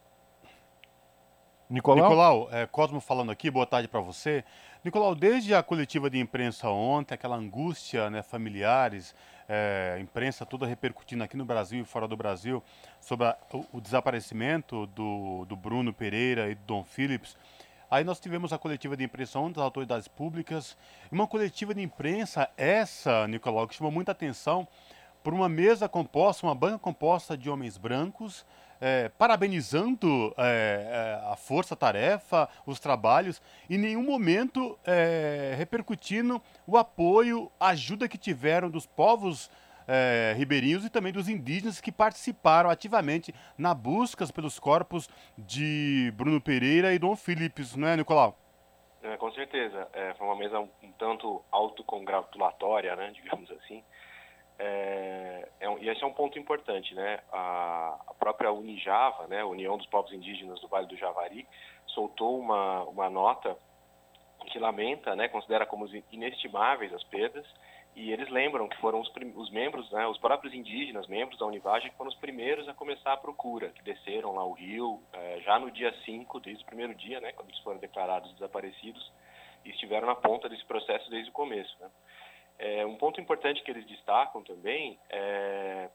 Nicolau, 1.68 2.08
Nicolau 2.08 2.48
é, 2.52 2.66
Cosmo 2.66 3.00
falando 3.00 3.30
aqui, 3.30 3.50
boa 3.50 3.66
tarde 3.66 3.88
para 3.88 4.00
você. 4.00 4.44
Nicolau, 4.84 5.14
desde 5.14 5.54
a 5.54 5.62
coletiva 5.62 6.08
de 6.08 6.18
imprensa 6.18 6.68
ontem, 6.68 7.14
aquela 7.14 7.36
angústia, 7.36 8.08
né, 8.08 8.22
familiares, 8.22 9.14
é, 9.52 9.98
imprensa 10.00 10.46
toda 10.46 10.64
repercutindo 10.64 11.24
aqui 11.24 11.36
no 11.36 11.44
Brasil 11.44 11.82
e 11.82 11.84
fora 11.84 12.06
do 12.06 12.16
Brasil 12.16 12.62
sobre 13.00 13.26
a, 13.26 13.36
o, 13.52 13.78
o, 13.78 13.80
desaparecimento 13.80 14.86
do, 14.86 15.44
do 15.44 15.56
Bruno 15.56 15.92
Pereira 15.92 16.48
e 16.48 16.54
do 16.54 16.62
Dom 16.64 16.84
Phillips. 16.84 17.36
Aí 17.90 18.04
nós 18.04 18.20
tivemos 18.20 18.52
a 18.52 18.58
coletiva 18.58 18.96
de 18.96 19.02
imprensa 19.02 19.40
das 19.48 19.58
autoridades 19.58 20.06
públicas. 20.06 20.78
Uma 21.10 21.26
coletiva 21.26 21.74
de 21.74 21.82
imprensa, 21.82 22.48
essa, 22.56 23.26
Nicolau, 23.26 23.66
que 23.66 23.74
chamou 23.74 23.90
muita 23.90 24.12
atenção 24.12 24.68
por 25.20 25.34
uma 25.34 25.48
mesa 25.48 25.88
composta, 25.88 26.46
uma 26.46 26.54
banca 26.54 26.78
composta 26.78 27.36
de 27.36 27.50
homens 27.50 27.76
brancos, 27.76 28.46
é, 28.80 29.08
parabenizando 29.10 30.34
é, 30.38 31.20
é, 31.22 31.30
a 31.32 31.36
força-tarefa, 31.36 32.48
os 32.64 32.80
trabalhos, 32.80 33.42
em 33.68 33.76
nenhum 33.76 34.02
momento 34.02 34.78
é, 34.84 35.54
repercutindo 35.56 36.40
o 36.66 36.78
apoio, 36.78 37.50
a 37.60 37.68
ajuda 37.68 38.08
que 38.08 38.16
tiveram 38.16 38.70
dos 38.70 38.86
povos 38.86 39.50
é, 39.86 40.34
ribeirinhos 40.36 40.84
e 40.84 40.90
também 40.90 41.12
dos 41.12 41.28
indígenas 41.28 41.80
que 41.80 41.90
participaram 41.90 42.70
ativamente 42.70 43.34
na 43.58 43.74
busca 43.74 44.24
pelos 44.32 44.58
corpos 44.58 45.08
de 45.36 46.12
Bruno 46.16 46.40
Pereira 46.40 46.94
e 46.94 46.98
Dom 46.98 47.16
Philips, 47.16 47.74
não 47.74 47.88
é, 47.88 47.96
Nicolau? 47.96 48.38
É, 49.02 49.16
com 49.16 49.32
certeza. 49.32 49.88
É, 49.92 50.14
foi 50.14 50.26
uma 50.26 50.36
mesa 50.36 50.60
um, 50.60 50.68
um 50.82 50.92
tanto 50.92 51.42
autocongratulatória, 51.50 52.94
né, 52.96 53.10
digamos 53.14 53.50
assim. 53.50 53.82
É, 54.62 55.48
é, 55.58 55.72
e 55.80 55.88
esse 55.88 56.04
é 56.04 56.06
um 56.06 56.12
ponto 56.12 56.38
importante, 56.38 56.94
né? 56.94 57.20
A, 57.32 57.98
a, 58.08 58.14
própria 58.14 58.52
Unijava, 58.52 59.26
né, 59.26 59.42
União 59.42 59.78
dos 59.78 59.86
Povos 59.86 60.12
Indígenas 60.12 60.60
do 60.60 60.68
Vale 60.68 60.86
do 60.86 60.98
Javari, 60.98 61.48
soltou 61.86 62.38
uma, 62.38 62.82
uma 62.82 63.08
nota 63.08 63.56
que 64.48 64.58
lamenta, 64.58 65.16
né, 65.16 65.28
considera 65.28 65.64
como 65.64 65.88
inestimáveis 66.12 66.92
as 66.92 67.02
perdas, 67.04 67.46
e 67.96 68.12
eles 68.12 68.28
lembram 68.28 68.68
que 68.68 68.76
foram 68.76 69.00
os, 69.00 69.10
os 69.34 69.50
membros, 69.50 69.90
né, 69.92 70.06
os 70.06 70.18
próprios 70.18 70.52
indígenas, 70.52 71.06
membros 71.06 71.38
da 71.38 71.46
Univagem, 71.46 71.90
que 71.90 71.96
foram 71.96 72.10
os 72.10 72.16
primeiros 72.16 72.68
a 72.68 72.74
começar 72.74 73.14
a 73.14 73.16
procura, 73.16 73.70
que 73.70 73.82
desceram 73.82 74.34
lá 74.34 74.44
o 74.44 74.52
rio 74.52 75.02
é, 75.14 75.40
já 75.40 75.58
no 75.58 75.70
dia 75.70 75.92
5, 76.04 76.38
desde 76.40 76.62
o 76.62 76.66
primeiro 76.66 76.94
dia, 76.94 77.18
né, 77.20 77.32
quando 77.32 77.48
eles 77.48 77.60
foram 77.60 77.78
declarados 77.78 78.30
desaparecidos, 78.34 79.10
e 79.64 79.70
estiveram 79.70 80.06
na 80.06 80.14
ponta 80.14 80.50
desse 80.50 80.64
processo 80.66 81.08
desde 81.08 81.30
o 81.30 81.32
começo. 81.34 81.74
Né? 81.80 81.88
É, 82.62 82.84
um 82.84 82.94
ponto 82.94 83.18
importante 83.18 83.62
que 83.62 83.70
eles 83.70 83.86
destacam 83.86 84.42
também 84.42 84.98
é 85.08 85.88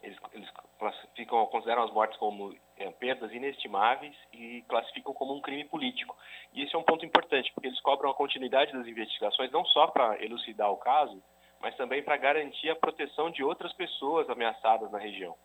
eles, 0.00 0.16
eles 0.32 0.48
classificam, 0.78 1.44
consideram 1.46 1.82
as 1.82 1.92
mortes 1.92 2.16
como 2.18 2.56
é, 2.76 2.90
perdas 2.92 3.32
inestimáveis 3.32 4.14
e 4.32 4.62
classificam 4.68 5.12
como 5.12 5.34
um 5.34 5.40
crime 5.40 5.64
político. 5.64 6.16
E 6.52 6.62
esse 6.62 6.74
é 6.74 6.78
um 6.78 6.84
ponto 6.84 7.04
importante, 7.04 7.52
porque 7.52 7.68
eles 7.68 7.80
cobram 7.80 8.10
a 8.10 8.14
continuidade 8.14 8.72
das 8.72 8.86
investigações 8.86 9.50
não 9.50 9.64
só 9.66 9.88
para 9.88 10.22
elucidar 10.24 10.70
o 10.70 10.76
caso, 10.76 11.22
mas 11.60 11.76
também 11.76 12.02
para 12.02 12.16
garantir 12.16 12.70
a 12.70 12.76
proteção 12.76 13.30
de 13.30 13.42
outras 13.42 13.72
pessoas 13.72 14.30
ameaçadas 14.30 14.90
na 14.90 14.98
região. 14.98 15.36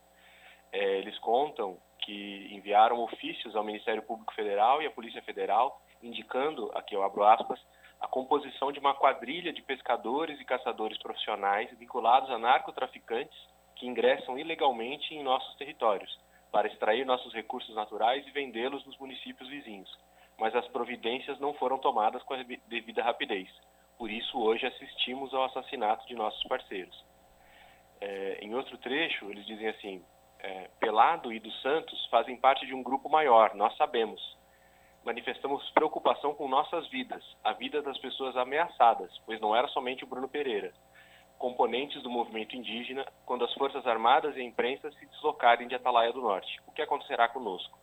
É, 0.71 0.97
eles 1.00 1.17
contam 1.19 1.78
que 2.00 2.47
enviaram 2.52 3.00
ofícios 3.00 3.56
ao 3.56 3.63
Ministério 3.63 4.04
Público 4.04 4.34
Federal 4.34 4.82
e 4.82 4.86
à 4.86 4.91
Polícia 4.91 5.21
Federal, 5.23 5.82
indicando, 6.02 6.71
aqui 6.76 6.95
eu 6.95 7.04
abro 7.04 7.23
aspas, 7.23 7.60
a 8.00 8.08
composição 8.08 8.72
de 8.72 8.80
uma 8.80 8.94
quadrilha 8.94 9.52
de 9.52 9.62
pescadores 9.62 10.40
e 10.40 10.46
caçadores 10.46 10.98
profissionais 11.00 11.70
vinculados 11.78 12.30
a 12.30 12.38
narcotraficantes 12.38 13.38
que 13.76 13.88
ingressam 13.88 14.38
ilegalmente 14.38 15.14
em 15.14 15.24
nossos 15.24 15.56
territórios 15.56 16.18
para 16.52 16.68
extrair 16.68 17.06
nossos 17.06 17.34
recursos 17.34 17.76
naturais 17.76 18.26
e 18.26 18.32
vendê-los 18.32 18.86
nos 18.86 18.98
municípios 18.98 19.50
vizinhos. 19.50 19.90
Mas 20.38 20.56
as 20.56 20.68
providências 20.68 21.40
não 21.40 21.54
foram 21.56 21.78
tomadas 21.78 22.22
com 22.24 22.34
a 22.34 22.44
devida 22.68 23.04
rapidez. 23.04 23.50
Por 23.98 24.10
isso, 24.12 24.40
hoje 24.40 24.66
assistimos 24.66 25.34
ao 25.34 25.46
assassinato 25.46 26.06
de 26.08 26.16
nossos 26.16 26.44
parceiros. 26.44 27.04
É, 28.00 28.38
em 28.42 28.54
outro 28.54 28.78
trecho, 28.78 29.30
eles 29.32 29.46
dizem 29.46 29.68
assim: 29.68 30.06
é, 30.40 30.70
Pelado 30.80 31.34
e 31.34 31.40
dos 31.40 31.60
Santos 31.62 32.06
fazem 32.08 32.38
parte 32.38 32.66
de 32.68 32.76
um 32.76 32.84
grupo 32.84 33.10
maior, 33.10 33.56
nós 33.56 33.76
sabemos 33.76 34.38
manifestamos 35.08 35.63
preocupação 35.70 36.36
com 36.36 36.50
nossas 36.50 36.86
vidas, 36.89 37.24
a 37.41 37.54
vida 37.54 37.82
das 37.82 37.98
pessoas 37.98 38.36
ameaçadas, 38.36 39.10
pois 39.26 39.39
não 39.39 39.56
era 39.56 39.65
somente 39.70 40.04
o 40.04 40.08
Bruno 40.08 40.28
Pereira. 40.28 40.74
Componentes 41.39 42.04
do 42.04 42.10
movimento 42.10 42.58
indígena, 42.58 43.08
quando 43.26 43.46
as 43.46 43.54
Forças 43.54 43.88
Armadas 43.88 44.36
e 44.36 44.41
a 44.41 44.43
imprensa 44.43 44.91
se 44.91 45.06
deslocarem 45.06 45.65
de 45.69 45.75
Atalaia 45.75 46.12
do 46.12 46.19
Norte. 46.19 46.60
O 46.67 46.73
que 46.73 46.82
acontecerá 46.82 47.29
conosco? 47.29 47.79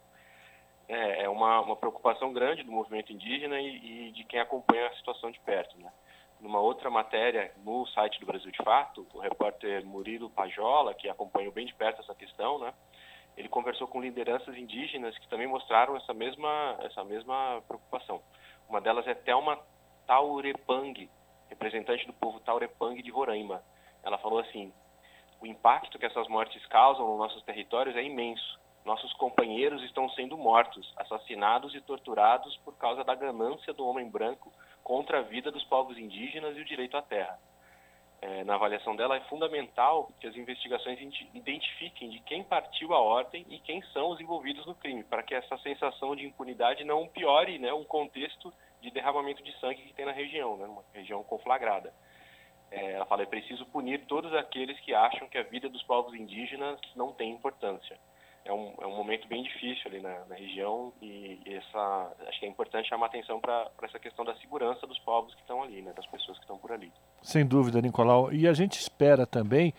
É, 0.87 1.23
é 1.23 1.29
uma, 1.31 1.63
uma, 1.63 1.77
preocupação 1.77 2.31
grande 2.31 2.63
do 2.63 2.71
movimento 2.71 3.11
indígena 3.11 3.59
e, 3.59 4.09
e, 4.09 4.13
de 4.13 4.23
quem 4.25 4.39
acompanha 4.39 4.89
a 4.89 4.97
situação 4.97 5.31
de 5.31 5.41
perto. 5.41 5.79
Né? 5.79 5.91
Numa 6.41 6.61
outra 6.61 6.91
matéria 6.91 7.55
no 7.65 7.87
site 7.87 8.21
do 8.21 8.27
Brasil 8.27 8.51
de 8.51 8.63
Fato, 8.63 9.07
o 9.15 9.19
repórter 9.19 9.83
Murilo 9.87 10.29
Pajola, 10.29 10.93
que 10.93 11.09
acompanhou 11.09 11.53
bem 11.53 11.65
de 11.65 11.75
perto 11.75 12.03
essa 12.03 12.15
questão, 12.15 12.59
né, 12.59 12.75
ele 13.37 13.49
conversou 13.49 13.87
com 13.87 14.01
lideranças 14.01 14.57
indígenas 14.57 15.17
que 15.19 15.29
também 15.29 15.47
mostraram 15.47 15.97
essa 15.97 16.15
mesma, 16.15 16.77
essa 16.81 17.05
mesma 17.05 17.63
preocupação. 17.67 18.23
Uma 18.69 18.81
delas 18.81 19.07
é 19.07 19.15
Thelma 19.15 19.59
Taurepang, 20.07 21.09
representante 21.49 22.07
do 22.07 22.13
povo 22.13 22.41
Taurepang 22.41 23.03
de 23.03 23.11
Roraima. 23.11 23.63
Ela 24.03 24.19
falou 24.19 24.39
assim: 24.39 24.73
o 25.41 25.47
impacto 25.47 25.99
que 25.99 26.07
essas 26.07 26.29
mortes 26.29 26.65
causam 26.67 27.07
nos 27.09 27.19
nossos 27.19 27.43
territórios 27.43 27.97
é 27.97 28.03
imenso 28.03 28.59
nossos 28.85 29.15
companheiros 29.15 29.83
estão 29.83 30.09
sendo 30.11 30.37
mortos, 30.37 30.93
assassinados 30.97 31.75
e 31.75 31.81
torturados 31.81 32.55
por 32.59 32.77
causa 32.77 33.03
da 33.03 33.15
ganância 33.15 33.73
do 33.73 33.87
homem 33.87 34.09
branco 34.09 34.53
contra 34.83 35.21
a 35.21 35.23
vida 35.23 35.51
dos 35.51 35.65
povos 35.65 35.97
indígenas 35.97 36.55
e 36.57 36.61
o 36.61 36.65
direito 36.65 36.97
à 36.97 37.01
terra. 37.01 37.39
É, 38.27 38.43
na 38.43 38.55
avaliação 38.55 38.97
dela, 38.97 39.19
é 39.19 39.21
fundamental 39.29 40.11
que 40.19 40.27
as 40.27 40.35
investigações 40.35 40.99
identifiquem 41.35 42.09
de 42.09 42.21
quem 42.21 42.43
partiu 42.43 42.95
a 42.95 42.99
ordem 42.99 43.45
e 43.51 43.59
quem 43.59 43.83
são 43.93 44.09
os 44.09 44.19
envolvidos 44.19 44.65
no 44.65 44.75
crime, 44.75 45.05
para 45.05 45.23
que 45.23 45.35
essa 45.35 45.59
sensação 45.59 46.17
de 46.17 46.25
impunidade 46.25 46.85
não 46.85 47.07
piore 47.07 47.59
né, 47.59 47.71
um 47.75 47.85
contexto 47.85 48.51
de 48.81 48.91
derramamento 48.91 49.43
de 49.43 49.53
sangue 49.61 49.83
que 49.83 49.93
tem 49.93 50.07
na 50.07 50.13
região, 50.13 50.57
né, 50.57 50.65
uma 50.65 50.83
região 50.95 51.23
conflagrada. 51.23 51.93
É, 52.71 52.93
ela 52.93 53.05
fala: 53.05 53.25
é 53.25 53.27
preciso 53.27 53.67
punir 53.67 54.07
todos 54.07 54.33
aqueles 54.33 54.81
que 54.81 54.95
acham 54.95 55.29
que 55.29 55.37
a 55.37 55.43
vida 55.43 55.69
dos 55.69 55.83
povos 55.83 56.15
indígenas 56.15 56.81
não 56.97 57.13
tem 57.13 57.31
importância 57.31 57.99
é 58.45 58.53
um, 58.53 58.75
é 58.81 58.87
um 58.87 58.95
momento 58.95 59.27
bem 59.27 59.43
difícil 59.43 59.83
ali 59.87 60.01
na, 60.01 60.25
na 60.27 60.35
região 60.35 60.93
e, 61.01 61.41
essa, 61.47 62.13
acho 62.29 62.41
que 62.41 62.47
é 62.47 62.49
importante 62.49 62.89
chamar 62.89 63.07
atenção 63.07 63.41
para 63.41 63.71
essa 63.83 63.99
questão 63.99 64.25
da 64.25 64.35
segurança 64.37 64.87
dos 64.87 64.99
povos 64.99 65.35
que 65.35 65.41
estão 65.41 65.63
ali, 65.63 65.81
né, 65.81 65.93
das 65.95 66.07
pessoas 66.07 66.37
que 66.37 66.45
estão 66.45 66.59
por 66.59 66.71
ali. 66.71 66.93
Sem 67.23 67.47
dúvida, 67.47 67.81
Nicolau. 67.81 68.33
E 68.33 68.47
a 68.47 68.53
gente 68.53 68.79
espera 68.79 69.27
também 69.27 69.73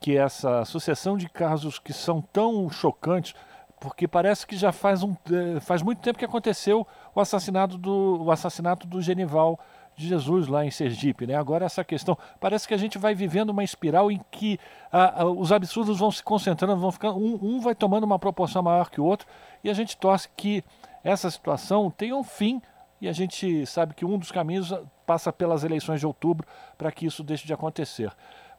que 0.00 0.16
essa 0.16 0.64
sucessão 0.64 1.16
de 1.16 1.28
casos 1.28 1.78
que 1.78 1.92
são 1.92 2.20
tão 2.20 2.70
chocantes, 2.70 3.34
porque 3.80 4.06
parece 4.06 4.46
que 4.46 4.56
já 4.56 4.70
faz, 4.70 5.02
um, 5.02 5.16
eh, 5.30 5.60
faz 5.60 5.82
muito 5.82 6.00
tempo 6.00 6.18
que 6.18 6.24
aconteceu 6.24 6.86
o 7.14 7.20
assassinato 7.20 7.76
do, 7.76 8.22
o 8.22 8.30
assassinato 8.30 8.86
do 8.86 9.02
Genival 9.02 9.58
de 10.02 10.08
Jesus 10.08 10.48
lá 10.48 10.64
em 10.64 10.70
Sergipe. 10.70 11.26
Né? 11.26 11.34
Agora 11.34 11.64
essa 11.64 11.84
questão, 11.84 12.16
parece 12.40 12.66
que 12.66 12.74
a 12.74 12.76
gente 12.76 12.98
vai 12.98 13.14
vivendo 13.14 13.50
uma 13.50 13.64
espiral 13.64 14.10
em 14.10 14.20
que 14.30 14.58
ah, 14.92 15.22
ah, 15.22 15.24
os 15.26 15.52
absurdos 15.52 15.98
vão 15.98 16.10
se 16.10 16.22
concentrando, 16.22 16.76
vão 16.76 16.92
ficando, 16.92 17.18
um, 17.18 17.38
um 17.40 17.60
vai 17.60 17.74
tomando 17.74 18.04
uma 18.04 18.18
proporção 18.18 18.62
maior 18.62 18.90
que 18.90 19.00
o 19.00 19.04
outro, 19.04 19.26
e 19.62 19.70
a 19.70 19.74
gente 19.74 19.96
torce 19.96 20.28
que 20.36 20.62
essa 21.02 21.30
situação 21.30 21.90
tenha 21.90 22.16
um 22.16 22.22
fim, 22.24 22.60
e 23.00 23.08
a 23.08 23.12
gente 23.12 23.66
sabe 23.66 23.94
que 23.94 24.04
um 24.04 24.16
dos 24.16 24.30
caminhos 24.30 24.72
passa 25.06 25.32
pelas 25.32 25.64
eleições 25.64 25.98
de 25.98 26.06
outubro 26.06 26.46
para 26.78 26.92
que 26.92 27.06
isso 27.06 27.24
deixe 27.24 27.46
de 27.46 27.52
acontecer. 27.52 28.12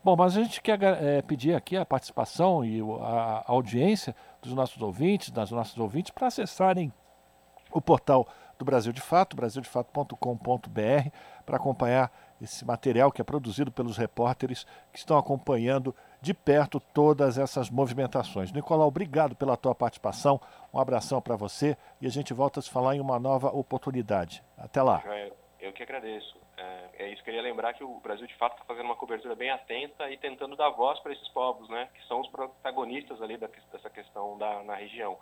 Bom, 0.04 0.18
mas 0.18 0.36
a 0.36 0.44
gente 0.44 0.62
quer 0.62 0.82
é, 0.84 1.22
pedir 1.22 1.56
aqui 1.56 1.78
a 1.78 1.86
participação 1.86 2.66
e 2.66 2.82
a 3.02 3.44
audiência 3.48 4.14
dos 4.42 4.54
nossos 4.54 4.82
ouvintes, 4.82 5.30
das 5.30 5.50
nossas 5.50 5.78
ouvintes, 5.78 6.12
para 6.12 6.28
acessarem 6.28 6.92
o 7.72 7.82
portal 7.82 8.28
do 8.60 8.66
Brasil 8.66 8.92
de 8.92 9.02
Fato, 9.02 9.36
brasildefato.com.br, 9.36 11.10
para 11.46 11.58
acompanhar 11.58 12.12
esse 12.42 12.66
material 12.66 13.12
que 13.12 13.22
é 13.22 13.24
produzido 13.24 13.72
pelos 13.72 13.98
repórteres 13.98 14.66
que 14.92 15.00
estão 15.00 15.18
acompanhando 15.18 15.96
de 16.22 16.34
perto 16.34 16.80
todas 16.80 17.38
essas 17.38 17.70
movimentações. 17.70 18.52
Nicolau, 18.52 18.88
obrigado 18.88 19.36
pela 19.36 19.58
tua 19.58 19.74
participação, 19.74 20.40
um 20.74 20.80
abração 20.80 21.22
para 21.22 21.36
você 21.36 21.78
e 22.02 22.08
a 22.08 22.10
gente 22.10 22.34
volta 22.34 22.60
a 22.60 22.64
se 22.64 22.70
falar 22.70 22.96
em 22.96 23.00
uma 23.00 23.20
nova 23.20 23.48
oportunidade. 23.50 24.44
Até 24.58 24.82
lá. 24.82 25.04
Eu 25.60 25.72
que 25.72 25.84
agradeço. 25.84 26.38
É, 26.58 27.06
é 27.06 27.10
isso, 27.10 27.24
queria 27.24 27.42
lembrar 27.42 27.74
que 27.74 27.84
o 27.84 28.00
Brasil 28.00 28.28
de 28.28 28.36
Fato 28.36 28.54
está 28.54 28.66
fazendo 28.66 28.86
uma 28.86 28.96
cobertura 28.96 29.36
bem 29.36 29.50
atenta 29.50 30.10
e 30.12 30.18
tentando 30.18 30.56
dar 30.56 30.70
voz 30.70 31.00
para 31.00 31.14
esses 31.14 31.28
povos, 31.30 31.68
né, 31.70 31.90
que 31.94 32.06
são 32.08 32.20
os 32.20 32.28
protagonistas 32.30 33.22
ali 33.22 33.38
dessa 33.38 33.90
questão 33.90 34.38
da, 34.38 34.62
na 34.64 34.76
região 34.76 35.18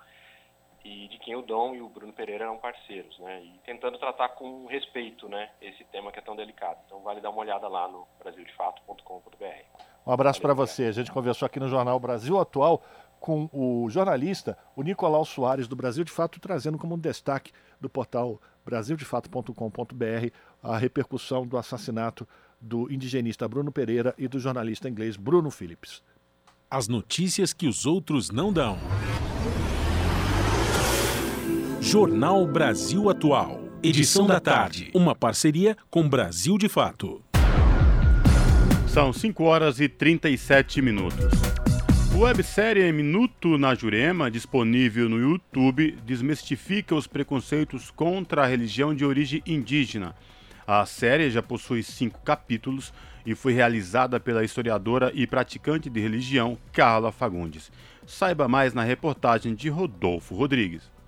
e 0.84 1.08
de 1.08 1.18
quem 1.20 1.36
o 1.36 1.42
Dom 1.42 1.76
e 1.76 1.82
o 1.82 1.90
Bruno 1.90 2.14
Pereira 2.14 2.46
eram 2.46 2.58
parceiros, 2.58 3.18
né? 3.20 3.44
E 3.44 3.60
tentando 3.66 3.98
tratar 3.98 4.30
com 4.30 4.66
respeito, 4.66 5.30
né, 5.30 5.50
esse 5.62 5.84
tema 5.86 6.12
que 6.12 6.20
é 6.20 6.22
tão 6.22 6.36
delicado. 6.36 6.80
Então 6.86 7.02
vale 7.02 7.22
dar 7.22 7.30
uma 7.30 7.42
olhada 7.42 7.68
lá 7.68 7.88
no 7.88 8.08
brasildefato.com.br. 8.20 9.82
Um 10.06 10.12
abraço 10.12 10.42
para 10.42 10.54
você. 10.54 10.86
A 10.86 10.92
gente 10.92 11.12
conversou 11.12 11.46
aqui 11.46 11.60
no 11.60 11.68
jornal 11.68 12.00
Brasil 12.00 12.40
Atual 12.40 12.84
com 13.20 13.48
o 13.54 13.88
jornalista, 13.90 14.58
o 14.76 14.82
Nicolau 14.82 15.24
Soares 15.24 15.68
do 15.68 15.76
Brasil 15.76 16.04
de 16.04 16.12
Fato, 16.12 16.40
trazendo 16.40 16.80
como 16.80 16.96
um 16.96 17.00
destaque 17.00 17.52
do 17.80 17.88
portal 17.88 18.42
brasildefato.com.br 18.66 20.34
a 20.64 20.78
repercussão 20.78 21.46
do 21.46 21.56
assassinato 21.56 22.28
do 22.60 22.92
indigenista 22.92 23.48
Bruno 23.48 23.72
Pereira 23.72 24.16
e 24.18 24.28
do 24.28 24.40
jornalista 24.40 24.90
inglês 24.90 25.18
Bruno 25.18 25.52
Phillips. 25.52 26.04
As 26.70 26.88
notícias 26.88 27.54
que 27.54 27.68
os 27.68 27.86
outros 27.86 28.32
não 28.32 28.52
dão. 28.52 28.78
Jornal 31.84 32.46
Brasil 32.46 33.10
Atual. 33.10 33.60
Edição 33.82 34.28
da 34.28 34.40
tarde. 34.40 34.92
Uma 34.94 35.16
parceria 35.16 35.76
com 35.90 36.08
Brasil 36.08 36.56
de 36.56 36.70
Fato. 36.70 37.24
São 38.88 39.12
5 39.12 39.44
horas 39.44 39.80
e 39.80 39.90
37 39.90 40.80
minutos. 40.80 41.26
Websérie 42.16 42.92
Minuto 42.92 43.58
na 43.58 43.74
Jurema, 43.74 44.30
disponível 44.30 45.10
no 45.10 45.18
YouTube, 45.18 45.98
desmistifica 46.06 46.94
os 46.94 47.08
preconceitos 47.08 47.90
contra 47.90 48.44
a 48.44 48.46
religião 48.48 48.94
de 48.94 49.04
origem 49.04 49.42
indígena. 49.44 50.14
A 50.68 50.86
série 50.86 51.32
já 51.32 51.42
possui 51.42 51.82
cinco 51.82 52.22
capítulos 52.22 52.94
e 53.26 53.34
foi 53.34 53.54
realizada 53.54 54.20
pela 54.20 54.44
historiadora 54.44 55.12
e 55.16 55.26
praticante 55.26 55.90
de 55.90 56.00
religião 56.00 56.60
Carla 56.72 57.12
Fagundes. 57.12 57.72
Saiba 58.06 58.48
mais 58.48 58.72
na 58.72 58.84
reportagem 58.84 59.56
de 59.56 59.68
Rodolfo 59.68 60.36
Rodrigues. 60.36 61.01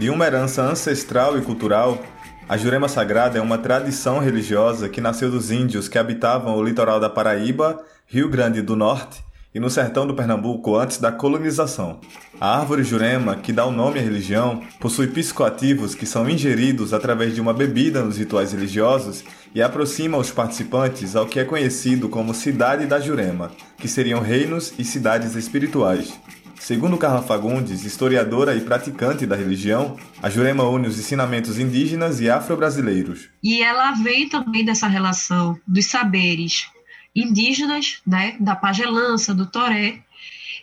De 0.00 0.08
uma 0.08 0.24
herança 0.24 0.62
ancestral 0.62 1.36
e 1.36 1.42
cultural, 1.42 2.02
a 2.48 2.56
Jurema 2.56 2.88
Sagrada 2.88 3.38
é 3.38 3.42
uma 3.42 3.58
tradição 3.58 4.18
religiosa 4.18 4.88
que 4.88 4.98
nasceu 4.98 5.30
dos 5.30 5.50
índios 5.50 5.88
que 5.88 5.98
habitavam 5.98 6.56
o 6.56 6.64
litoral 6.64 6.98
da 6.98 7.10
Paraíba, 7.10 7.78
Rio 8.06 8.26
Grande 8.30 8.62
do 8.62 8.74
Norte 8.74 9.22
e 9.54 9.60
no 9.60 9.68
sertão 9.68 10.06
do 10.06 10.14
Pernambuco 10.14 10.74
antes 10.74 10.96
da 10.96 11.12
colonização. 11.12 12.00
A 12.40 12.58
árvore 12.60 12.82
Jurema, 12.82 13.36
que 13.36 13.52
dá 13.52 13.66
o 13.66 13.70
nome 13.70 13.98
à 13.98 14.02
religião, 14.02 14.62
possui 14.80 15.06
psicoativos 15.08 15.94
que 15.94 16.06
são 16.06 16.30
ingeridos 16.30 16.94
através 16.94 17.34
de 17.34 17.40
uma 17.42 17.52
bebida 17.52 18.02
nos 18.02 18.16
rituais 18.16 18.52
religiosos 18.52 19.22
e 19.54 19.60
aproxima 19.60 20.16
os 20.16 20.30
participantes 20.30 21.14
ao 21.14 21.26
que 21.26 21.40
é 21.40 21.44
conhecido 21.44 22.08
como 22.08 22.32
Cidade 22.32 22.86
da 22.86 22.98
Jurema, 22.98 23.50
que 23.76 23.86
seriam 23.86 24.22
reinos 24.22 24.72
e 24.78 24.84
cidades 24.84 25.34
espirituais. 25.34 26.18
Segundo 26.60 26.98
Carla 26.98 27.22
Fagundes, 27.22 27.86
historiadora 27.86 28.54
e 28.54 28.60
praticante 28.60 29.24
da 29.24 29.34
religião, 29.34 29.96
a 30.22 30.28
Jurema 30.28 30.62
une 30.68 30.88
os 30.88 30.98
ensinamentos 30.98 31.58
indígenas 31.58 32.20
e 32.20 32.28
afro-brasileiros. 32.28 33.30
E 33.42 33.62
ela 33.62 33.92
veio 33.92 34.28
também 34.28 34.62
dessa 34.62 34.86
relação 34.86 35.58
dos 35.66 35.86
saberes 35.86 36.68
indígenas, 37.16 38.02
né, 38.06 38.36
da 38.38 38.54
pagelança, 38.54 39.34
do 39.34 39.46
toré, 39.46 40.00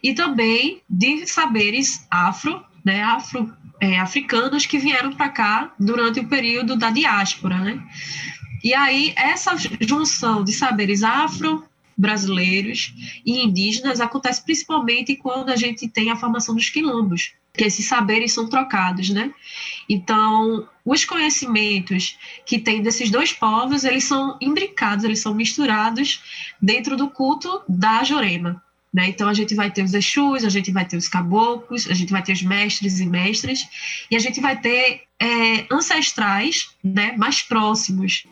e 0.04 0.14
também 0.14 0.84
de 0.88 1.26
saberes 1.26 2.06
afro, 2.12 2.64
né, 2.86 3.02
afro, 3.02 3.52
é, 3.82 4.00
africanos 4.00 4.68
que 4.68 4.78
vieram 4.78 5.14
para 5.14 5.30
cá 5.30 5.74
durante 5.80 6.20
o 6.20 6.28
período 6.28 6.78
da 6.78 6.92
diáspora, 6.92 7.58
né? 7.58 7.84
E 8.64 8.74
aí 8.74 9.14
essa 9.16 9.56
junção 9.82 10.44
de 10.44 10.54
saberes 10.54 11.04
afro, 11.04 11.67
brasileiros 11.98 12.94
e 13.26 13.44
indígenas 13.44 14.00
acontece 14.00 14.44
principalmente 14.44 15.16
quando 15.16 15.50
a 15.50 15.56
gente 15.56 15.88
tem 15.88 16.12
a 16.12 16.16
formação 16.16 16.54
dos 16.54 16.70
quilombos, 16.70 17.34
que 17.54 17.64
esses 17.64 17.86
saberes 17.86 18.34
são 18.34 18.48
trocados, 18.48 19.10
né? 19.10 19.34
Então, 19.90 20.68
os 20.86 21.04
conhecimentos 21.04 22.18
que 22.46 22.60
tem 22.60 22.82
desses 22.82 23.10
dois 23.10 23.34
povos, 23.34 23.84
eles 23.84 24.04
são 24.04 24.38
imbricados, 24.40 25.04
eles 25.04 25.20
são 25.20 25.34
misturados 25.34 26.22
dentro 26.62 26.96
do 26.96 27.10
culto 27.10 27.62
da 27.68 28.04
Jorema. 28.04 28.62
Né? 28.94 29.10
Então, 29.10 29.28
a 29.28 29.34
gente 29.34 29.54
vai 29.54 29.70
ter 29.70 29.84
os 29.84 29.94
Exus, 29.94 30.44
a 30.44 30.50
gente 30.50 30.72
vai 30.72 30.86
ter 30.86 30.98
os 30.98 31.08
caboclos, 31.08 31.90
a 31.90 31.94
gente 31.94 32.12
vai 32.12 32.24
ter 32.24 32.34
os 32.34 32.42
mestres 32.42 33.00
e 33.00 33.06
mestras, 33.06 33.68
e 34.10 34.16
a 34.16 34.20
gente 34.20 34.40
vai 34.40 34.60
ter 34.60 35.02
é, 35.20 35.66
ancestrais 35.72 36.70
né, 36.84 37.14
mais 37.18 37.42
próximos. 37.42 38.26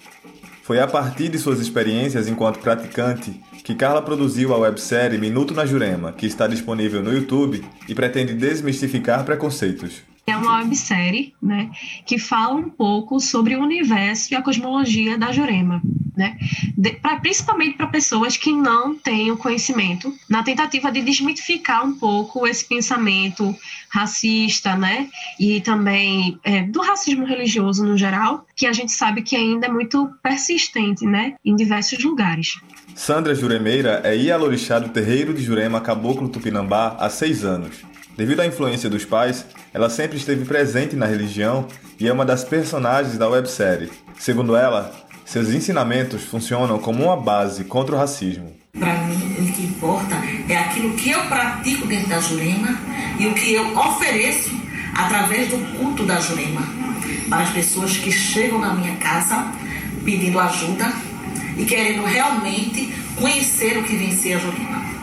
Foi 0.63 0.80
a 0.80 0.88
partir 0.88 1.30
de 1.30 1.38
suas 1.38 1.59
experiências 1.59 2.28
enquanto 2.28 2.57
praticante 2.59 3.39
que 3.66 3.74
Carla 3.74 3.99
produziu 3.99 4.53
a 4.53 4.59
websérie 4.59 5.18
Minuto 5.18 5.51
na 5.51 5.66
Jurema, 5.66 6.13
que 6.13 6.28
está 6.28 6.45
disponível 6.45 7.01
no 7.01 7.11
YouTube 7.11 7.66
e 7.89 7.95
pretende 7.95 8.36
desmistificar 8.36 9.26
preconceitos. 9.26 10.03
É 10.28 10.38
uma 10.38 10.57
websérie 10.59 11.34
né, 11.41 11.72
que 12.05 12.20
fala 12.20 12.53
um 12.53 12.70
pouco 12.70 13.20
sobre 13.20 13.55
o 13.55 13.61
universo 13.61 14.32
e 14.32 14.36
a 14.36 14.41
cosmologia 14.41 15.18
da 15.18 15.32
Jurema, 15.32 15.82
né? 16.16 16.38
De, 16.78 16.91
pra, 16.93 17.18
principalmente 17.18 17.76
para 17.76 17.88
pessoas 17.88 18.38
que 18.38 18.51
não 18.51 18.95
têm 18.95 19.32
o 19.32 19.38
conhecimento, 19.38 20.13
na 20.30 20.43
tentativa 20.43 20.91
de 20.91 21.01
desmitificar 21.01 21.86
um 21.86 21.93
pouco 21.93 22.45
esse 22.47 22.68
pensamento 22.68 23.55
racista, 23.89 24.76
né? 24.76 25.09
E 25.39 25.61
também 25.61 26.39
é, 26.43 26.63
do 26.63 26.82
racismo 26.82 27.26
religioso 27.26 27.84
no 27.84 27.97
geral, 27.97 28.45
que 28.55 28.66
a 28.66 28.74
gente 28.74 28.91
sabe 28.91 29.24
que 29.24 29.36
ainda 29.36 29.68
é 29.68 29.72
muito 29.72 30.07
persistente, 30.22 31.05
né? 31.05 31.36
Em 31.43 31.55
diversos 31.55 32.03
lugares. 32.03 32.59
Sandra 32.96 33.36
Juremeira 33.36 34.02
é 34.06 34.16
Ialorixá 34.16 34.80
do 34.80 34.88
terreiro 34.88 35.34
de 35.34 35.43
Jurema 35.43 35.82
Caboclo 35.82 36.30
Tupinambá 36.30 36.96
há 36.98 37.10
seis 37.10 37.43
anos. 37.43 37.84
Devido 38.18 38.39
à 38.39 38.48
influência 38.48 38.89
dos 38.89 39.04
pais, 39.04 39.46
ela 39.74 39.89
sempre 39.89 40.18
esteve 40.18 40.46
presente 40.46 40.96
na 40.96 41.06
religião 41.06 41.68
e 42.00 42.08
é 42.08 42.14
uma 42.14 42.26
das 42.26 42.46
personagens 42.46 43.18
da 43.18 43.28
websérie. 43.28 43.91
Segundo 44.18 44.56
ela, 44.56 44.93
seus 45.26 45.50
ensinamentos 45.50 46.24
funcionam 46.24 46.80
como 46.80 47.04
uma 47.04 47.18
base 47.18 47.66
contra 47.66 47.93
o 47.93 48.00
racismo. 48.00 48.56
Para 48.80 48.93
mim, 49.00 49.36
o 49.39 49.54
que 49.54 49.66
importa 49.66 50.16
é 50.48 50.58
aquilo 50.58 50.93
que 50.96 51.12
eu 51.12 51.22
pratico 51.26 51.86
dentro 51.88 52.10
da 52.10 52.22
Jurema 52.22 52.80
e 53.20 53.28
o 53.28 53.34
que 53.34 53.54
eu 53.54 53.78
ofereço 53.78 54.52
através 54.96 55.50
do 55.50 55.58
culto 55.78 56.06
da 56.06 56.22
Jurema 56.22 56.62
para 57.30 57.43
as 57.43 57.50
pessoas 57.50 57.98
que 57.98 58.12
chegam 58.12 58.58
na 58.58 58.74
minha 58.74 58.96
casa 58.96 59.52
pedindo 60.06 60.39
ajuda 60.39 60.93
e 61.58 61.66
querendo 61.66 62.03
realmente 62.03 62.93
conhecer 63.16 63.78
o 63.78 63.84
que 63.84 63.95
vem 63.95 64.12
ser 64.12 64.34
a 64.34 64.39
Jurema. 64.39 64.95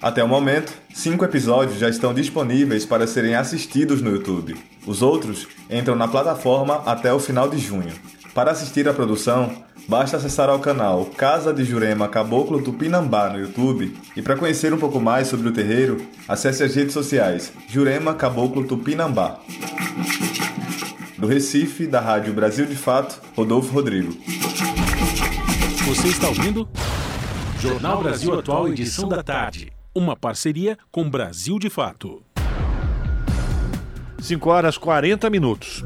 Até 0.00 0.22
o 0.22 0.28
momento, 0.28 0.72
cinco 0.94 1.24
episódios 1.24 1.78
já 1.78 1.88
estão 1.88 2.12
disponíveis 2.12 2.84
para 2.84 3.06
serem 3.06 3.34
assistidos 3.34 4.02
no 4.02 4.10
YouTube. 4.10 4.56
Os 4.86 5.02
outros 5.02 5.48
entram 5.70 5.96
na 5.96 6.06
plataforma 6.06 6.82
até 6.86 7.12
o 7.12 7.18
final 7.18 7.48
de 7.48 7.58
junho. 7.58 7.92
Para 8.34 8.50
assistir 8.50 8.86
a 8.86 8.92
produção, 8.92 9.50
basta 9.88 10.18
acessar 10.18 10.50
ao 10.50 10.58
canal 10.58 11.06
Casa 11.06 11.54
de 11.54 11.64
Jurema 11.64 12.06
Caboclo 12.06 12.60
Tupinambá 12.60 13.30
no 13.30 13.40
YouTube 13.40 13.96
e 14.14 14.20
para 14.20 14.36
conhecer 14.36 14.74
um 14.74 14.78
pouco 14.78 15.00
mais 15.00 15.28
sobre 15.28 15.48
o 15.48 15.52
terreiro, 15.52 16.06
acesse 16.28 16.62
as 16.62 16.74
redes 16.74 16.92
sociais 16.92 17.50
Jurema 17.66 18.14
Caboclo 18.14 18.64
Tupinambá. 18.64 19.40
Do 21.16 21.26
Recife, 21.26 21.86
da 21.86 22.00
Rádio 22.00 22.34
Brasil 22.34 22.66
de 22.66 22.76
Fato, 22.76 23.22
Rodolfo 23.34 23.72
Rodrigo. 23.72 24.14
Você 25.86 26.08
está 26.08 26.26
ouvindo? 26.26 26.68
Jornal 27.60 28.02
Brasil 28.02 28.36
Atual, 28.36 28.66
edição 28.66 29.08
da 29.08 29.22
tarde. 29.22 29.72
Uma 29.94 30.16
parceria 30.16 30.76
com 30.90 31.08
Brasil 31.08 31.60
de 31.60 31.70
Fato. 31.70 32.24
5 34.18 34.50
horas 34.50 34.76
40 34.76 35.30
minutos. 35.30 35.84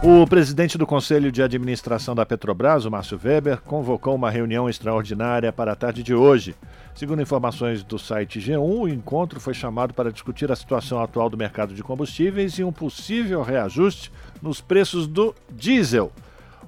O 0.00 0.24
presidente 0.28 0.78
do 0.78 0.86
Conselho 0.86 1.32
de 1.32 1.42
Administração 1.42 2.14
da 2.14 2.24
Petrobras, 2.24 2.84
o 2.84 2.90
Márcio 2.90 3.18
Weber, 3.20 3.60
convocou 3.62 4.14
uma 4.14 4.30
reunião 4.30 4.70
extraordinária 4.70 5.52
para 5.52 5.72
a 5.72 5.76
tarde 5.76 6.04
de 6.04 6.14
hoje. 6.14 6.54
Segundo 6.94 7.20
informações 7.20 7.82
do 7.82 7.98
site 7.98 8.38
G1, 8.38 8.60
o 8.60 8.88
encontro 8.88 9.40
foi 9.40 9.54
chamado 9.54 9.92
para 9.92 10.12
discutir 10.12 10.52
a 10.52 10.56
situação 10.56 11.02
atual 11.02 11.28
do 11.28 11.36
mercado 11.36 11.74
de 11.74 11.82
combustíveis 11.82 12.60
e 12.60 12.62
um 12.62 12.70
possível 12.70 13.42
reajuste 13.42 14.12
nos 14.40 14.60
preços 14.60 15.08
do 15.08 15.34
diesel. 15.50 16.12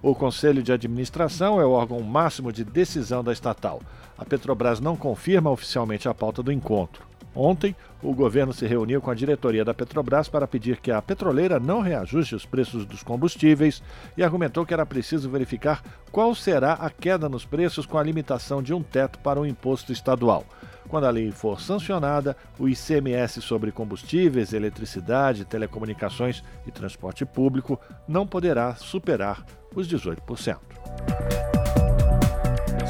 O 0.03 0.17
Conselho 0.17 0.65
de 0.65 0.73
Administração 0.73 1.61
é 1.61 1.65
o 1.65 1.71
órgão 1.71 2.01
máximo 2.01 2.53
de 2.53 2.65
decisão 2.65 3.23
da 3.23 3.33
estatal. 3.33 3.81
A 4.19 4.25
Petrobras 4.25 4.81
não 4.81 4.97
confirma 4.97 5.49
oficialmente 5.49 6.09
a 6.09 6.15
pauta 6.15 6.43
do 6.43 6.51
encontro. 6.51 7.07
Ontem, 7.33 7.75
o 8.03 8.13
governo 8.13 8.53
se 8.53 8.67
reuniu 8.67 9.01
com 9.01 9.13
a 9.13 9.15
diretoria 9.15 9.65
da 9.65 9.73
Petrobras 9.73 10.29
para 10.29 10.49
pedir 10.49 10.81
que 10.81 10.91
a 10.91 11.01
petroleira 11.01 11.61
não 11.61 11.81
reajuste 11.81 12.35
os 12.35 12.45
preços 12.45 12.85
dos 12.85 13.05
combustíveis 13.05 13.81
e 14.17 14.25
argumentou 14.25 14.67
que 14.67 14.75
era 14.75 14.85
preciso 14.85 15.31
verificar 15.31 15.85
qual 16.11 16.35
será 16.35 16.73
a 16.73 16.91
queda 16.91 17.29
nos 17.29 17.47
preços 17.47 17.87
com 17.87 17.97
a 17.97 18.03
limitação 18.03 18.61
de 18.61 18.75
um 18.75 18.83
teto 18.83 19.21
para 19.21 19.41
o 19.41 19.47
imposto 19.47 19.93
estadual. 19.93 20.45
Quando 20.89 21.05
a 21.05 21.11
lei 21.11 21.31
for 21.31 21.61
sancionada, 21.61 22.37
o 22.59 22.69
ICMS 22.69 23.41
sobre 23.41 23.71
combustíveis, 23.71 24.53
eletricidade, 24.53 25.45
telecomunicações 25.45 26.43
e 26.67 26.73
transporte 26.73 27.25
público 27.25 27.81
não 28.09 28.27
poderá 28.27 28.75
superar 28.75 29.47
os 29.75 29.89
18%. 29.89 30.59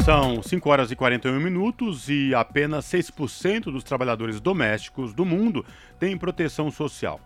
São 0.05 0.43
5 0.43 0.69
horas 0.69 0.91
e 0.91 0.97
41 0.97 1.39
minutos 1.39 2.09
e 2.09 2.35
apenas 2.35 2.85
6% 2.87 3.65
dos 3.65 3.85
trabalhadores 3.85 4.41
domésticos 4.41 5.15
do 5.15 5.25
mundo 5.25 5.65
têm 5.99 6.17
proteção 6.17 6.73
social. 6.73 7.21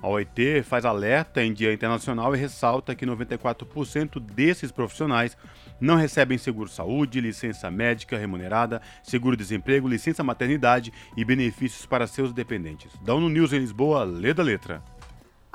A 0.00 0.06
OIT 0.06 0.62
faz 0.62 0.84
alerta 0.84 1.42
em 1.42 1.52
Dia 1.52 1.72
Internacional 1.72 2.34
e 2.34 2.38
ressalta 2.38 2.94
que 2.94 3.06
94% 3.06 4.20
desses 4.20 4.70
profissionais 4.70 5.36
não 5.80 5.96
recebem 5.96 6.38
seguro-saúde, 6.38 7.20
licença 7.20 7.70
médica 7.70 8.16
remunerada, 8.16 8.80
seguro-desemprego, 9.02 9.88
licença 9.88 10.22
maternidade 10.22 10.92
e 11.16 11.24
benefícios 11.24 11.84
para 11.84 12.06
seus 12.06 12.32
dependentes. 12.32 12.92
Da 13.00 13.14
ONU 13.14 13.28
News 13.28 13.52
em 13.52 13.58
Lisboa, 13.58 14.04
lê 14.04 14.32
da 14.32 14.42
letra. 14.42 14.82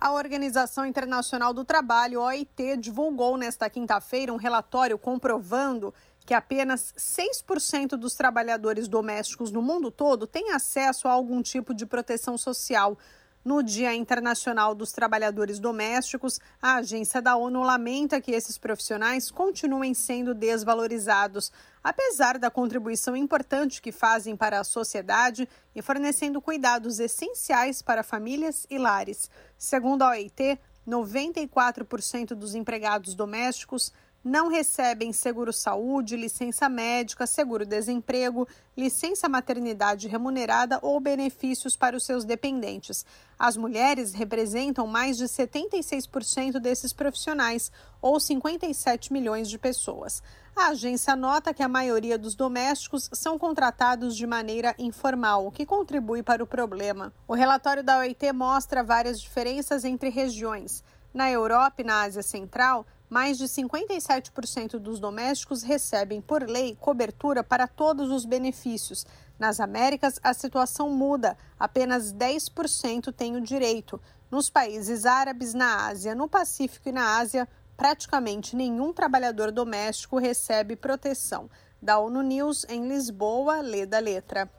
A 0.03 0.11
Organização 0.11 0.85
Internacional 0.85 1.53
do 1.53 1.63
Trabalho, 1.63 2.19
OIT, 2.19 2.75
divulgou 2.75 3.37
nesta 3.37 3.69
quinta-feira 3.69 4.33
um 4.33 4.35
relatório 4.35 4.99
comprovando 4.99 5.93
que 6.25 6.33
apenas 6.33 6.93
6% 6.97 7.91
dos 7.95 8.13
trabalhadores 8.13 8.89
domésticos 8.89 9.49
no 9.49 9.61
mundo 9.61 9.89
todo 9.89 10.27
têm 10.27 10.51
acesso 10.51 11.07
a 11.07 11.11
algum 11.11 11.41
tipo 11.41 11.73
de 11.73 11.85
proteção 11.85 12.37
social. 12.37 12.97
No 13.43 13.61
Dia 13.61 13.93
Internacional 13.93 14.73
dos 14.73 14.93
Trabalhadores 14.93 15.59
Domésticos, 15.59 16.39
a 16.61 16.75
agência 16.75 17.21
da 17.21 17.35
ONU 17.35 17.61
lamenta 17.61 18.21
que 18.21 18.31
esses 18.31 18.57
profissionais 18.57 19.29
continuem 19.29 19.93
sendo 19.93 20.33
desvalorizados, 20.33 21.51
apesar 21.83 22.39
da 22.39 22.49
contribuição 22.49 23.17
importante 23.17 23.81
que 23.81 23.91
fazem 23.91 24.33
para 24.33 24.61
a 24.61 24.63
sociedade 24.63 25.45
e 25.75 25.81
fornecendo 25.81 26.41
cuidados 26.41 26.99
essenciais 26.99 27.81
para 27.81 28.01
famílias 28.01 28.65
e 28.69 28.77
lares. 28.77 29.29
Segundo 29.57 30.03
a 30.03 30.11
OIT, 30.11 30.57
94% 30.87 32.35
dos 32.35 32.55
empregados 32.55 33.13
domésticos 33.13 33.91
não 34.23 34.47
recebem 34.47 35.11
seguro-saúde, 35.11 36.15
licença 36.15 36.69
médica, 36.69 37.27
seguro-desemprego, 37.27 38.47
licença 38.77 39.27
maternidade 39.27 40.07
remunerada 40.07 40.79
ou 40.81 40.99
benefícios 40.99 41.75
para 41.75 41.97
os 41.97 42.05
seus 42.05 42.23
dependentes. 42.23 43.05
As 43.37 43.57
mulheres 43.57 44.13
representam 44.13 44.87
mais 44.87 45.17
de 45.17 45.25
76% 45.25 46.59
desses 46.59 46.93
profissionais, 46.93 47.71
ou 48.01 48.19
57 48.19 49.13
milhões 49.13 49.49
de 49.49 49.57
pessoas. 49.57 50.21
A 50.55 50.67
agência 50.67 51.15
nota 51.15 51.53
que 51.53 51.63
a 51.63 51.67
maioria 51.67 52.17
dos 52.17 52.35
domésticos 52.35 53.09
são 53.13 53.39
contratados 53.39 54.15
de 54.15 54.27
maneira 54.27 54.75
informal, 54.77 55.47
o 55.47 55.51
que 55.51 55.65
contribui 55.65 56.21
para 56.21 56.43
o 56.43 56.47
problema. 56.47 57.13
O 57.27 57.33
relatório 57.33 57.83
da 57.83 57.99
OIT 57.99 58.31
mostra 58.33 58.83
várias 58.83 59.19
diferenças 59.19 59.83
entre 59.83 60.09
regiões. 60.09 60.83
Na 61.13 61.31
Europa 61.31 61.81
e 61.81 61.85
na 61.85 62.01
Ásia 62.01 62.23
Central, 62.23 62.85
mais 63.13 63.37
de 63.37 63.43
57% 63.43 64.79
dos 64.79 64.99
domésticos 64.99 65.61
recebem, 65.61 66.19
por 66.19 66.49
lei, 66.49 66.75
cobertura 66.81 67.43
para 67.43 67.67
todos 67.67 68.09
os 68.09 68.25
benefícios. 68.25 69.05
Nas 69.37 69.59
Américas, 69.59 70.19
a 70.23 70.33
situação 70.33 70.89
muda, 70.89 71.37
apenas 71.59 72.11
10% 72.11 73.13
têm 73.13 73.35
o 73.35 73.41
direito. 73.41 74.01
Nos 74.31 74.49
países 74.49 75.05
árabes, 75.05 75.53
na 75.53 75.85
Ásia, 75.85 76.15
no 76.15 76.27
Pacífico 76.27 76.89
e 76.89 76.91
na 76.91 77.19
Ásia, 77.19 77.47
praticamente 77.77 78.55
nenhum 78.55 78.91
trabalhador 78.91 79.51
doméstico 79.51 80.17
recebe 80.17 80.75
proteção. 80.75 81.51
Da 81.79 81.99
ONU 81.99 82.23
News, 82.23 82.65
em 82.67 82.87
Lisboa, 82.87 83.61
lê 83.61 83.85
da 83.85 83.99
letra. 83.99 84.49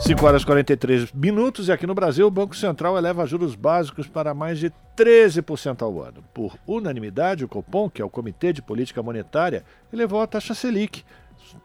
5 0.00 0.26
horas 0.26 0.42
e 0.42 0.46
43 0.46 1.12
minutos 1.12 1.68
e 1.68 1.72
aqui 1.72 1.86
no 1.86 1.94
Brasil 1.94 2.26
o 2.26 2.30
Banco 2.30 2.54
Central 2.54 2.98
eleva 2.98 3.26
juros 3.26 3.54
básicos 3.54 4.06
para 4.06 4.34
mais 4.34 4.58
de 4.58 4.70
13% 4.96 5.82
ao 5.82 6.02
ano. 6.02 6.22
Por 6.34 6.58
unanimidade, 6.66 7.44
o 7.44 7.48
Copom, 7.48 7.88
que 7.88 8.02
é 8.02 8.04
o 8.04 8.10
Comitê 8.10 8.52
de 8.52 8.60
Política 8.60 9.02
Monetária, 9.02 9.64
elevou 9.92 10.20
a 10.20 10.26
taxa 10.26 10.54
Selic, 10.54 11.04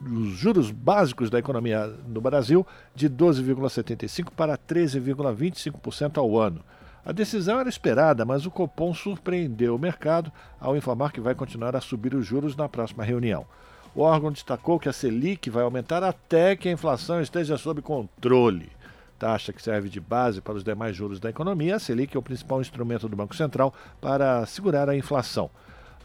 os 0.01 0.29
juros 0.29 0.71
básicos 0.71 1.29
da 1.29 1.39
economia 1.39 1.87
no 2.07 2.21
Brasil, 2.21 2.65
de 2.95 3.09
12,75% 3.09 4.29
para 4.35 4.57
13,25% 4.57 6.17
ao 6.17 6.37
ano. 6.37 6.63
A 7.03 7.11
decisão 7.11 7.59
era 7.59 7.69
esperada, 7.69 8.23
mas 8.23 8.45
o 8.45 8.51
Copom 8.51 8.93
surpreendeu 8.93 9.75
o 9.75 9.79
mercado 9.79 10.31
ao 10.59 10.77
informar 10.77 11.11
que 11.11 11.19
vai 11.19 11.33
continuar 11.33 11.75
a 11.75 11.81
subir 11.81 12.13
os 12.13 12.25
juros 12.25 12.55
na 12.55 12.69
próxima 12.69 13.03
reunião. 13.03 13.45
O 13.95 14.01
órgão 14.01 14.31
destacou 14.31 14.79
que 14.79 14.87
a 14.87 14.93
Selic 14.93 15.49
vai 15.49 15.63
aumentar 15.63 16.03
até 16.03 16.55
que 16.55 16.69
a 16.69 16.71
inflação 16.71 17.21
esteja 17.21 17.57
sob 17.57 17.81
controle. 17.81 18.69
Taxa 19.17 19.51
que 19.51 19.61
serve 19.61 19.89
de 19.89 19.99
base 19.99 20.41
para 20.41 20.53
os 20.53 20.63
demais 20.63 20.95
juros 20.95 21.19
da 21.19 21.29
economia, 21.29 21.75
a 21.75 21.79
Selic 21.79 22.15
é 22.15 22.19
o 22.19 22.23
principal 22.23 22.61
instrumento 22.61 23.09
do 23.09 23.15
Banco 23.15 23.35
Central 23.35 23.73
para 23.99 24.45
segurar 24.45 24.89
a 24.89 24.95
inflação. 24.95 25.49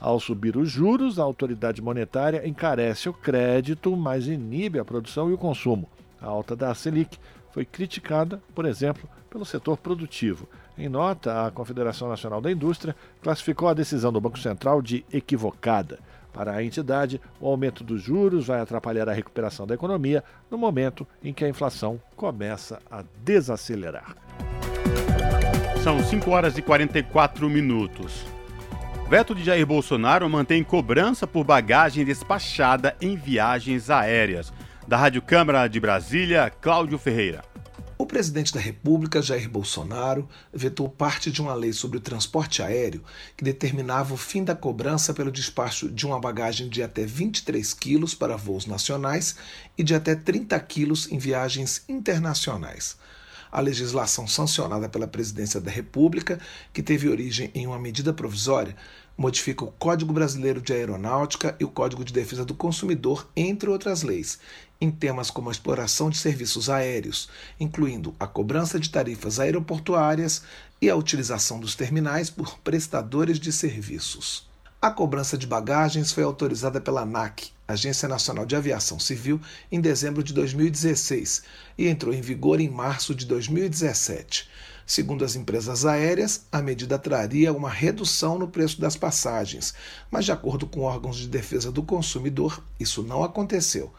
Ao 0.01 0.19
subir 0.19 0.57
os 0.57 0.71
juros, 0.71 1.19
a 1.19 1.23
autoridade 1.23 1.81
monetária 1.81 2.47
encarece 2.47 3.09
o 3.09 3.13
crédito, 3.13 3.97
mas 3.97 4.27
inibe 4.27 4.79
a 4.79 4.85
produção 4.85 5.31
e 5.31 5.33
o 5.33 5.39
consumo. 5.39 5.89
A 6.21 6.27
alta 6.27 6.57
da 6.57 6.75
Selic 6.75 7.19
foi 7.53 7.65
criticada, 7.65 8.43
por 8.55 8.65
exemplo, 8.65 9.09
pelo 9.31 9.45
setor 9.45 9.77
produtivo. 9.77 10.49
Em 10.77 10.89
nota, 10.89 11.47
a 11.47 11.51
Confederação 11.51 12.09
Nacional 12.09 12.41
da 12.41 12.51
Indústria 12.51 12.97
classificou 13.23 13.69
a 13.69 13.75
decisão 13.75 14.13
do 14.13 14.21
Banco 14.21 14.39
Central 14.39 14.83
de 14.83 15.05
equivocada. 15.13 16.01
Para 16.35 16.53
a 16.53 16.65
entidade, 16.65 17.21
o 17.41 17.47
aumento 17.47 17.85
dos 17.85 18.03
juros 18.03 18.49
vai 18.49 18.61
atrapalhar 18.61 19.09
a 19.09 19.13
recuperação 19.13 19.69
da 19.69 19.75
economia 19.75 20.25
no 20.51 20.59
momento 20.59 21.07
em 21.23 21.33
que 21.33 21.45
a 21.45 21.49
inflação 21.49 22.01
começa 22.17 22.81
a 22.91 23.05
desacelerar. 23.25 24.17
São 25.85 26.03
5 26.03 26.29
horas 26.31 26.59
e 26.59 26.63
44 26.63 27.49
minutos. 27.49 28.27
Veto 29.09 29.33
de 29.33 29.45
Jair 29.45 29.65
Bolsonaro 29.65 30.29
mantém 30.29 30.65
cobrança 30.65 31.25
por 31.25 31.45
bagagem 31.45 32.05
despachada 32.05 32.97
em 33.01 33.15
viagens 33.15 33.89
aéreas. 33.89 34.53
Da 34.89 34.97
Rádio 34.97 35.23
Câmara 35.23 35.69
de 35.69 35.79
Brasília, 35.79 36.51
Cláudio 36.51 36.99
Ferreira. 36.99 37.54
O 38.05 38.07
presidente 38.07 38.53
da 38.53 38.61
República, 38.61 39.23
Jair 39.23 39.49
Bolsonaro, 39.49 40.29
vetou 40.53 40.91
parte 40.91 41.31
de 41.31 41.41
uma 41.41 41.55
lei 41.55 41.73
sobre 41.73 41.97
o 41.97 42.01
transporte 42.03 42.63
aéreo 42.63 43.03
que 43.35 43.43
determinava 43.43 44.13
o 44.13 44.19
fim 44.19 44.45
da 44.45 44.55
cobrança 44.55 45.15
pelo 45.15 45.33
despacho 45.33 45.91
de 45.91 46.05
uma 46.05 46.21
bagagem 46.21 46.69
de 46.69 46.83
até 46.83 47.07
23 47.07 47.73
quilos 47.73 48.15
para 48.15 48.37
voos 48.37 48.67
nacionais 48.67 49.37
e 49.79 49.83
de 49.83 49.95
até 49.95 50.15
30 50.15 50.61
quilos 50.61 51.11
em 51.11 51.17
viagens 51.17 51.83
internacionais. 51.89 52.99
A 53.51 53.59
legislação 53.59 54.29
sancionada 54.29 54.87
pela 54.87 55.09
Presidência 55.09 55.59
da 55.59 55.71
República, 55.71 56.39
que 56.75 56.83
teve 56.83 57.09
origem 57.09 57.51
em 57.55 57.67
uma 57.67 57.79
medida 57.79 58.13
provisória, 58.13 58.77
modifica 59.17 59.65
o 59.65 59.73
Código 59.73 60.13
Brasileiro 60.13 60.61
de 60.61 60.73
Aeronáutica 60.73 61.57
e 61.61 61.65
o 61.65 61.69
Código 61.69 62.05
de 62.05 62.13
Defesa 62.13 62.45
do 62.45 62.55
Consumidor, 62.55 63.29
entre 63.37 63.71
outras 63.71 64.03
leis, 64.03 64.39
em 64.81 64.91
temas 64.91 65.31
como 65.31 65.49
a 65.49 65.53
exploração 65.53 66.11
de 66.11 66.17
serviços 66.17 66.69
aéreos, 66.69 67.29
incluindo 67.59 68.15
a 68.19 68.27
cobrança 68.27 68.79
de 68.79 68.91
tarifas 68.91 69.39
aeroportuárias 69.39 70.43
e 70.81 70.91
a 70.91 70.97
utilização 70.97 71.61
dos 71.61 71.75
terminais 71.75 72.29
por 72.29 72.59
prestadores 72.59 73.39
de 73.39 73.53
serviços. 73.53 74.49
A 74.83 74.91
cobrança 74.91 75.39
de 75.39 75.47
bagagens 75.47 76.13
foi 76.13 76.25
autorizada 76.25 76.79
pela 76.79 77.03
ANAC, 77.03 77.51
Agência 77.67 78.07
Nacional 78.07 78.45
de 78.45 78.55
Aviação 78.55 79.01
Civil, 79.01 79.41
em 79.73 79.81
dezembro 79.81 80.23
de 80.23 80.35
2016 80.35 81.43
e 81.79 81.89
entrou 81.89 82.13
em 82.13 82.21
vigor 82.21 82.61
em 82.61 82.69
março 82.69 83.15
de 83.15 83.25
2017. 83.25 84.47
Segundo 84.87 85.25
as 85.25 85.35
empresas 85.35 85.87
aéreas, 85.87 86.47
a 86.53 86.61
medida 86.61 86.99
traria 86.99 87.53
uma 87.53 87.71
redução 87.71 88.39
no 88.39 88.49
preço 88.49 88.81
das 88.81 88.97
passagens, 88.97 89.75
mas, 90.11 90.25
de 90.25 90.33
acordo 90.33 90.67
com 90.67 90.83
órgãos 90.83 91.17
de 91.17 91.27
defesa 91.27 91.73
do 91.73 91.83
consumidor, 91.83 92.63
isso 92.79 93.03
não 93.03 93.25
aconteceu. 93.25 93.93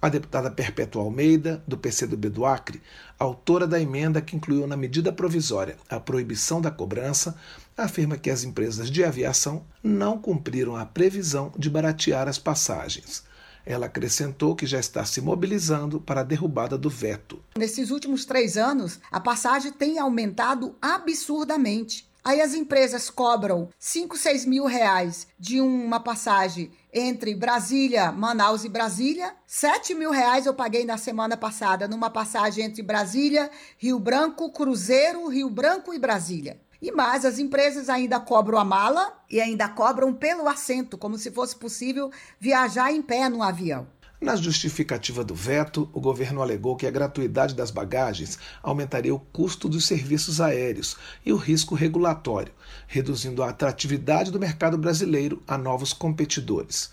A 0.00 0.08
deputada 0.08 0.48
Perpétua 0.48 1.02
Almeida, 1.02 1.60
do 1.66 1.76
PCdoB 1.76 2.28
do 2.28 2.46
Acre, 2.46 2.80
autora 3.18 3.66
da 3.66 3.80
emenda 3.80 4.20
que 4.20 4.36
incluiu 4.36 4.64
na 4.66 4.76
medida 4.76 5.12
provisória 5.12 5.76
a 5.88 5.98
proibição 5.98 6.60
da 6.60 6.70
cobrança, 6.70 7.34
afirma 7.76 8.16
que 8.16 8.30
as 8.30 8.44
empresas 8.44 8.90
de 8.90 9.02
aviação 9.02 9.64
não 9.82 10.16
cumpriram 10.16 10.76
a 10.76 10.86
previsão 10.86 11.52
de 11.58 11.68
baratear 11.68 12.28
as 12.28 12.38
passagens. 12.38 13.24
Ela 13.68 13.84
acrescentou 13.84 14.56
que 14.56 14.64
já 14.64 14.80
está 14.80 15.04
se 15.04 15.20
mobilizando 15.20 16.00
para 16.00 16.22
a 16.22 16.24
derrubada 16.24 16.78
do 16.78 16.88
veto. 16.88 17.38
Nesses 17.54 17.90
últimos 17.90 18.24
três 18.24 18.56
anos, 18.56 18.98
a 19.12 19.20
passagem 19.20 19.70
tem 19.70 19.98
aumentado 19.98 20.74
absurdamente. 20.80 22.08
Aí 22.24 22.40
as 22.40 22.54
empresas 22.54 23.10
cobram 23.10 23.68
5, 23.78 24.16
6 24.16 24.46
mil 24.46 24.64
reais 24.64 25.26
de 25.38 25.60
uma 25.60 26.00
passagem 26.00 26.70
entre 26.90 27.34
Brasília, 27.34 28.10
Manaus 28.10 28.64
e 28.64 28.70
Brasília. 28.70 29.34
7 29.46 29.94
mil 29.94 30.12
reais 30.12 30.46
eu 30.46 30.54
paguei 30.54 30.86
na 30.86 30.96
semana 30.96 31.36
passada 31.36 31.86
numa 31.86 32.08
passagem 32.08 32.64
entre 32.64 32.82
Brasília, 32.82 33.50
Rio 33.76 33.98
Branco, 33.98 34.50
Cruzeiro, 34.50 35.28
Rio 35.28 35.50
Branco 35.50 35.92
e 35.92 35.98
Brasília. 35.98 36.58
E 36.80 36.92
mais, 36.92 37.24
as 37.24 37.38
empresas 37.38 37.88
ainda 37.88 38.20
cobram 38.20 38.56
a 38.56 38.64
mala 38.64 39.12
e 39.28 39.40
ainda 39.40 39.68
cobram 39.68 40.14
pelo 40.14 40.48
assento, 40.48 40.96
como 40.96 41.18
se 41.18 41.30
fosse 41.30 41.56
possível 41.56 42.10
viajar 42.38 42.92
em 42.92 43.02
pé 43.02 43.28
no 43.28 43.42
avião. 43.42 43.86
Na 44.20 44.34
justificativa 44.34 45.22
do 45.22 45.34
veto, 45.34 45.88
o 45.92 46.00
governo 46.00 46.42
alegou 46.42 46.74
que 46.74 46.86
a 46.88 46.90
gratuidade 46.90 47.54
das 47.54 47.70
bagagens 47.70 48.36
aumentaria 48.60 49.14
o 49.14 49.20
custo 49.20 49.68
dos 49.68 49.86
serviços 49.86 50.40
aéreos 50.40 50.96
e 51.24 51.32
o 51.32 51.36
risco 51.36 51.76
regulatório, 51.76 52.52
reduzindo 52.88 53.44
a 53.44 53.50
atratividade 53.50 54.32
do 54.32 54.40
mercado 54.40 54.76
brasileiro 54.76 55.40
a 55.46 55.56
novos 55.56 55.92
competidores. 55.92 56.92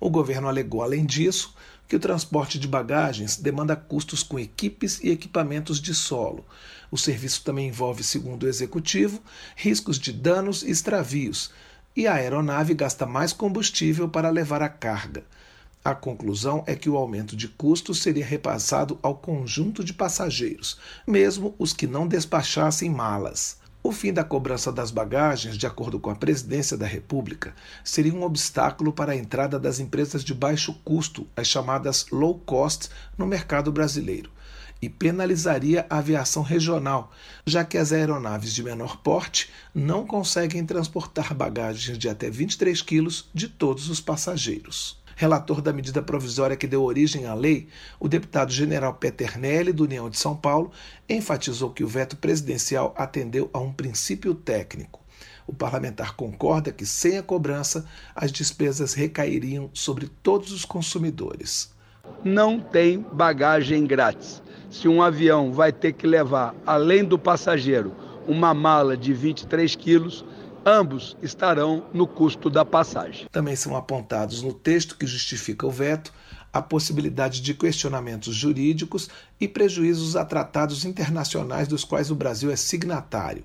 O 0.00 0.10
governo 0.10 0.48
alegou, 0.48 0.82
além 0.82 1.06
disso, 1.06 1.54
que 1.86 1.94
o 1.94 2.00
transporte 2.00 2.58
de 2.58 2.66
bagagens 2.66 3.36
demanda 3.36 3.76
custos 3.76 4.24
com 4.24 4.38
equipes 4.38 5.00
e 5.00 5.10
equipamentos 5.10 5.80
de 5.80 5.94
solo. 5.94 6.44
O 6.94 6.96
serviço 6.96 7.42
também 7.42 7.66
envolve, 7.66 8.04
segundo 8.04 8.44
o 8.44 8.48
executivo, 8.48 9.20
riscos 9.56 9.98
de 9.98 10.12
danos 10.12 10.62
e 10.62 10.70
extravios, 10.70 11.50
e 11.96 12.06
a 12.06 12.14
aeronave 12.14 12.72
gasta 12.72 13.04
mais 13.04 13.32
combustível 13.32 14.08
para 14.08 14.30
levar 14.30 14.62
a 14.62 14.68
carga. 14.68 15.24
A 15.84 15.92
conclusão 15.92 16.62
é 16.68 16.76
que 16.76 16.88
o 16.88 16.96
aumento 16.96 17.34
de 17.34 17.48
custos 17.48 18.00
seria 18.00 18.24
repassado 18.24 18.96
ao 19.02 19.16
conjunto 19.16 19.82
de 19.82 19.92
passageiros, 19.92 20.78
mesmo 21.04 21.56
os 21.58 21.72
que 21.72 21.88
não 21.88 22.06
despachassem 22.06 22.88
malas. 22.90 23.56
O 23.82 23.90
fim 23.90 24.12
da 24.12 24.22
cobrança 24.22 24.70
das 24.70 24.92
bagagens, 24.92 25.58
de 25.58 25.66
acordo 25.66 25.98
com 25.98 26.10
a 26.10 26.14
Presidência 26.14 26.76
da 26.76 26.86
República, 26.86 27.56
seria 27.82 28.14
um 28.14 28.22
obstáculo 28.22 28.92
para 28.92 29.10
a 29.10 29.16
entrada 29.16 29.58
das 29.58 29.80
empresas 29.80 30.22
de 30.22 30.32
baixo 30.32 30.72
custo, 30.84 31.26
as 31.36 31.48
chamadas 31.48 32.06
low 32.12 32.38
cost, 32.46 32.88
no 33.18 33.26
mercado 33.26 33.72
brasileiro, 33.72 34.30
e 34.84 34.88
penalizaria 34.90 35.86
a 35.88 35.96
aviação 35.96 36.42
regional, 36.42 37.10
já 37.46 37.64
que 37.64 37.78
as 37.78 37.90
aeronaves 37.90 38.52
de 38.52 38.62
menor 38.62 38.98
porte 38.98 39.50
não 39.74 40.06
conseguem 40.06 40.64
transportar 40.66 41.32
bagagens 41.32 41.96
de 41.96 42.06
até 42.06 42.28
23 42.28 42.82
quilos 42.82 43.30
de 43.32 43.48
todos 43.48 43.88
os 43.88 43.98
passageiros. 43.98 45.02
Relator 45.16 45.62
da 45.62 45.72
medida 45.72 46.02
provisória 46.02 46.56
que 46.56 46.66
deu 46.66 46.82
origem 46.82 47.24
à 47.24 47.32
lei, 47.32 47.68
o 47.98 48.08
deputado 48.08 48.52
general 48.52 48.94
Peternelli, 48.94 49.72
do 49.72 49.84
União 49.84 50.10
de 50.10 50.18
São 50.18 50.36
Paulo, 50.36 50.70
enfatizou 51.08 51.70
que 51.70 51.84
o 51.84 51.88
veto 51.88 52.16
presidencial 52.16 52.92
atendeu 52.96 53.48
a 53.54 53.60
um 53.60 53.72
princípio 53.72 54.34
técnico. 54.34 55.00
O 55.46 55.54
parlamentar 55.54 56.14
concorda 56.14 56.72
que, 56.72 56.84
sem 56.84 57.16
a 57.16 57.22
cobrança, 57.22 57.86
as 58.14 58.30
despesas 58.30 58.92
recairiam 58.92 59.70
sobre 59.72 60.08
todos 60.22 60.52
os 60.52 60.64
consumidores. 60.64 61.73
Não 62.24 62.58
tem 62.58 63.04
bagagem 63.12 63.86
grátis. 63.86 64.42
Se 64.70 64.88
um 64.88 65.02
avião 65.02 65.52
vai 65.52 65.72
ter 65.72 65.92
que 65.92 66.06
levar, 66.06 66.54
além 66.66 67.04
do 67.04 67.18
passageiro, 67.18 67.94
uma 68.26 68.54
mala 68.54 68.96
de 68.96 69.12
23 69.12 69.76
quilos, 69.76 70.24
ambos 70.64 71.16
estarão 71.22 71.84
no 71.92 72.06
custo 72.06 72.48
da 72.48 72.64
passagem. 72.64 73.26
Também 73.30 73.54
são 73.54 73.76
apontados 73.76 74.42
no 74.42 74.52
texto 74.52 74.96
que 74.96 75.06
justifica 75.06 75.66
o 75.66 75.70
veto 75.70 76.12
a 76.54 76.62
possibilidade 76.62 77.40
de 77.40 77.52
questionamentos 77.52 78.34
jurídicos 78.34 79.10
e 79.40 79.48
prejuízos 79.48 80.14
a 80.14 80.24
tratados 80.24 80.84
internacionais 80.84 81.66
dos 81.66 81.82
quais 81.84 82.12
o 82.12 82.14
Brasil 82.14 82.48
é 82.48 82.54
signatário, 82.54 83.42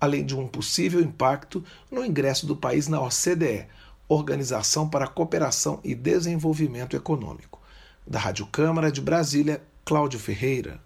além 0.00 0.24
de 0.24 0.36
um 0.36 0.46
possível 0.46 1.00
impacto 1.00 1.64
no 1.90 2.04
ingresso 2.04 2.46
do 2.46 2.54
país 2.54 2.86
na 2.86 3.00
OCDE, 3.00 3.66
Organização 4.08 4.88
para 4.88 5.06
a 5.06 5.08
Cooperação 5.08 5.80
e 5.82 5.94
Desenvolvimento 5.94 6.94
Econômico. 6.94 7.60
Da 8.06 8.18
Rádio 8.18 8.46
Câmara 8.46 8.92
de 8.92 9.00
Brasília, 9.00 9.62
Cláudio 9.84 10.18
Ferreira. 10.18 10.78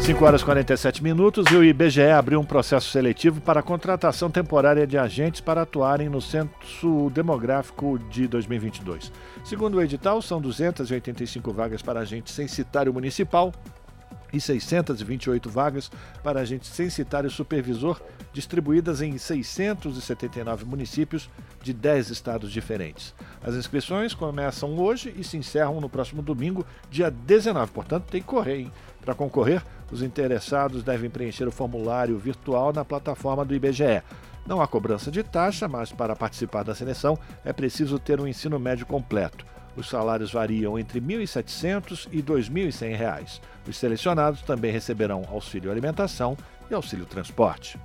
5 0.00 0.24
horas 0.24 0.40
e 0.40 0.44
47 0.44 1.02
minutos 1.02 1.44
e 1.50 1.56
o 1.56 1.64
IBGE 1.64 2.10
abriu 2.10 2.40
um 2.40 2.44
processo 2.44 2.90
seletivo 2.90 3.40
para 3.40 3.60
a 3.60 3.62
contratação 3.62 4.30
temporária 4.30 4.86
de 4.86 4.96
agentes 4.96 5.40
para 5.40 5.62
atuarem 5.62 6.08
no 6.08 6.20
Censo 6.20 7.10
Demográfico 7.12 7.98
de 8.10 8.26
2022. 8.26 9.12
Segundo 9.44 9.76
o 9.76 9.82
edital, 9.82 10.22
são 10.22 10.40
285 10.40 11.52
vagas 11.52 11.82
para 11.82 12.00
agente 12.00 12.30
censitário 12.30 12.92
municipal 12.92 13.52
e 14.32 14.40
628 14.40 15.48
vagas 15.48 15.90
para 16.22 16.40
agente 16.40 16.66
censitário 16.66 17.30
supervisor, 17.30 18.00
distribuídas 18.32 19.00
em 19.02 19.16
679 19.16 20.64
municípios 20.64 21.30
de 21.62 21.72
10 21.72 22.10
estados 22.10 22.50
diferentes. 22.52 23.14
As 23.42 23.54
inscrições 23.54 24.14
começam 24.14 24.78
hoje 24.78 25.14
e 25.16 25.24
se 25.24 25.36
encerram 25.36 25.80
no 25.80 25.88
próximo 25.88 26.22
domingo, 26.22 26.64
dia 26.90 27.10
19. 27.10 27.72
Portanto, 27.72 28.04
tem 28.04 28.20
que 28.20 28.26
correr, 28.26 28.60
hein? 28.60 28.72
Para 29.00 29.14
concorrer, 29.14 29.62
os 29.90 30.02
interessados 30.02 30.82
devem 30.82 31.08
preencher 31.08 31.48
o 31.48 31.52
formulário 31.52 32.18
virtual 32.18 32.72
na 32.72 32.84
plataforma 32.84 33.44
do 33.44 33.54
IBGE. 33.54 34.02
Não 34.46 34.62
há 34.62 34.66
cobrança 34.66 35.10
de 35.10 35.22
taxa, 35.22 35.68
mas 35.68 35.92
para 35.92 36.16
participar 36.16 36.62
da 36.62 36.74
seleção 36.74 37.18
é 37.44 37.52
preciso 37.52 37.98
ter 37.98 38.20
um 38.20 38.26
ensino 38.26 38.58
médio 38.58 38.86
completo. 38.86 39.44
Os 39.78 39.88
salários 39.88 40.32
variam 40.32 40.76
entre 40.76 40.98
R$ 40.98 41.06
1.700 41.06 42.08
e 42.10 42.16
R$ 42.16 42.22
2.100. 42.24 43.40
Os 43.68 43.76
selecionados 43.76 44.42
também 44.42 44.72
receberão 44.72 45.24
auxílio 45.30 45.70
alimentação 45.70 46.36
e 46.68 46.74
auxílio 46.74 47.06
transporte. 47.06 47.78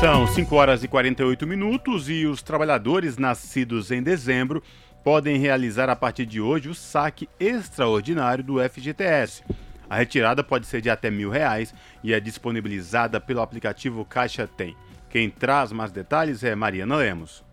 São 0.00 0.26
5 0.26 0.56
horas 0.56 0.82
e 0.82 0.88
48 0.88 1.46
minutos 1.46 2.10
e 2.10 2.26
os 2.26 2.42
trabalhadores 2.42 3.16
nascidos 3.16 3.92
em 3.92 4.02
dezembro 4.02 4.60
podem 5.04 5.38
realizar 5.38 5.88
a 5.88 5.94
partir 5.94 6.26
de 6.26 6.40
hoje 6.40 6.68
o 6.68 6.74
saque 6.74 7.28
extraordinário 7.38 8.42
do 8.42 8.56
FGTS. 8.58 9.44
A 9.88 9.96
retirada 9.96 10.42
pode 10.42 10.66
ser 10.66 10.80
de 10.80 10.90
até 10.90 11.08
mil 11.08 11.30
reais 11.30 11.72
e 12.02 12.12
é 12.12 12.18
disponibilizada 12.18 13.20
pelo 13.20 13.40
aplicativo 13.40 14.04
Caixa 14.04 14.46
Tem. 14.46 14.76
Quem 15.08 15.30
traz 15.30 15.70
mais 15.70 15.92
detalhes 15.92 16.42
é 16.42 16.54
Mariana 16.56 16.96
Lemos. 16.96 17.47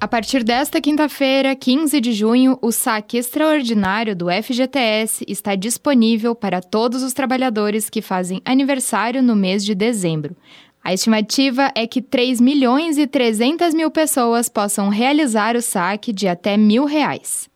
A 0.00 0.06
partir 0.06 0.44
desta 0.44 0.80
quinta-feira, 0.80 1.56
15 1.56 2.00
de 2.00 2.12
junho, 2.12 2.56
o 2.62 2.70
saque 2.70 3.16
extraordinário 3.16 4.14
do 4.14 4.26
FGTS 4.30 5.24
está 5.26 5.56
disponível 5.56 6.36
para 6.36 6.60
todos 6.60 7.02
os 7.02 7.12
trabalhadores 7.12 7.90
que 7.90 8.00
fazem 8.00 8.40
aniversário 8.44 9.22
no 9.22 9.34
mês 9.34 9.64
de 9.64 9.74
dezembro. 9.74 10.36
A 10.84 10.94
estimativa 10.94 11.72
é 11.74 11.86
que 11.86 12.00
3 12.00 12.40
milhões 12.40 12.96
e 12.96 13.06
300 13.06 13.74
mil 13.74 13.90
pessoas 13.90 14.48
possam 14.48 14.88
realizar 14.88 15.56
o 15.56 15.62
saque 15.62 16.12
de 16.12 16.28
até 16.28 16.56
mil 16.56 16.84
reais. 16.84 17.50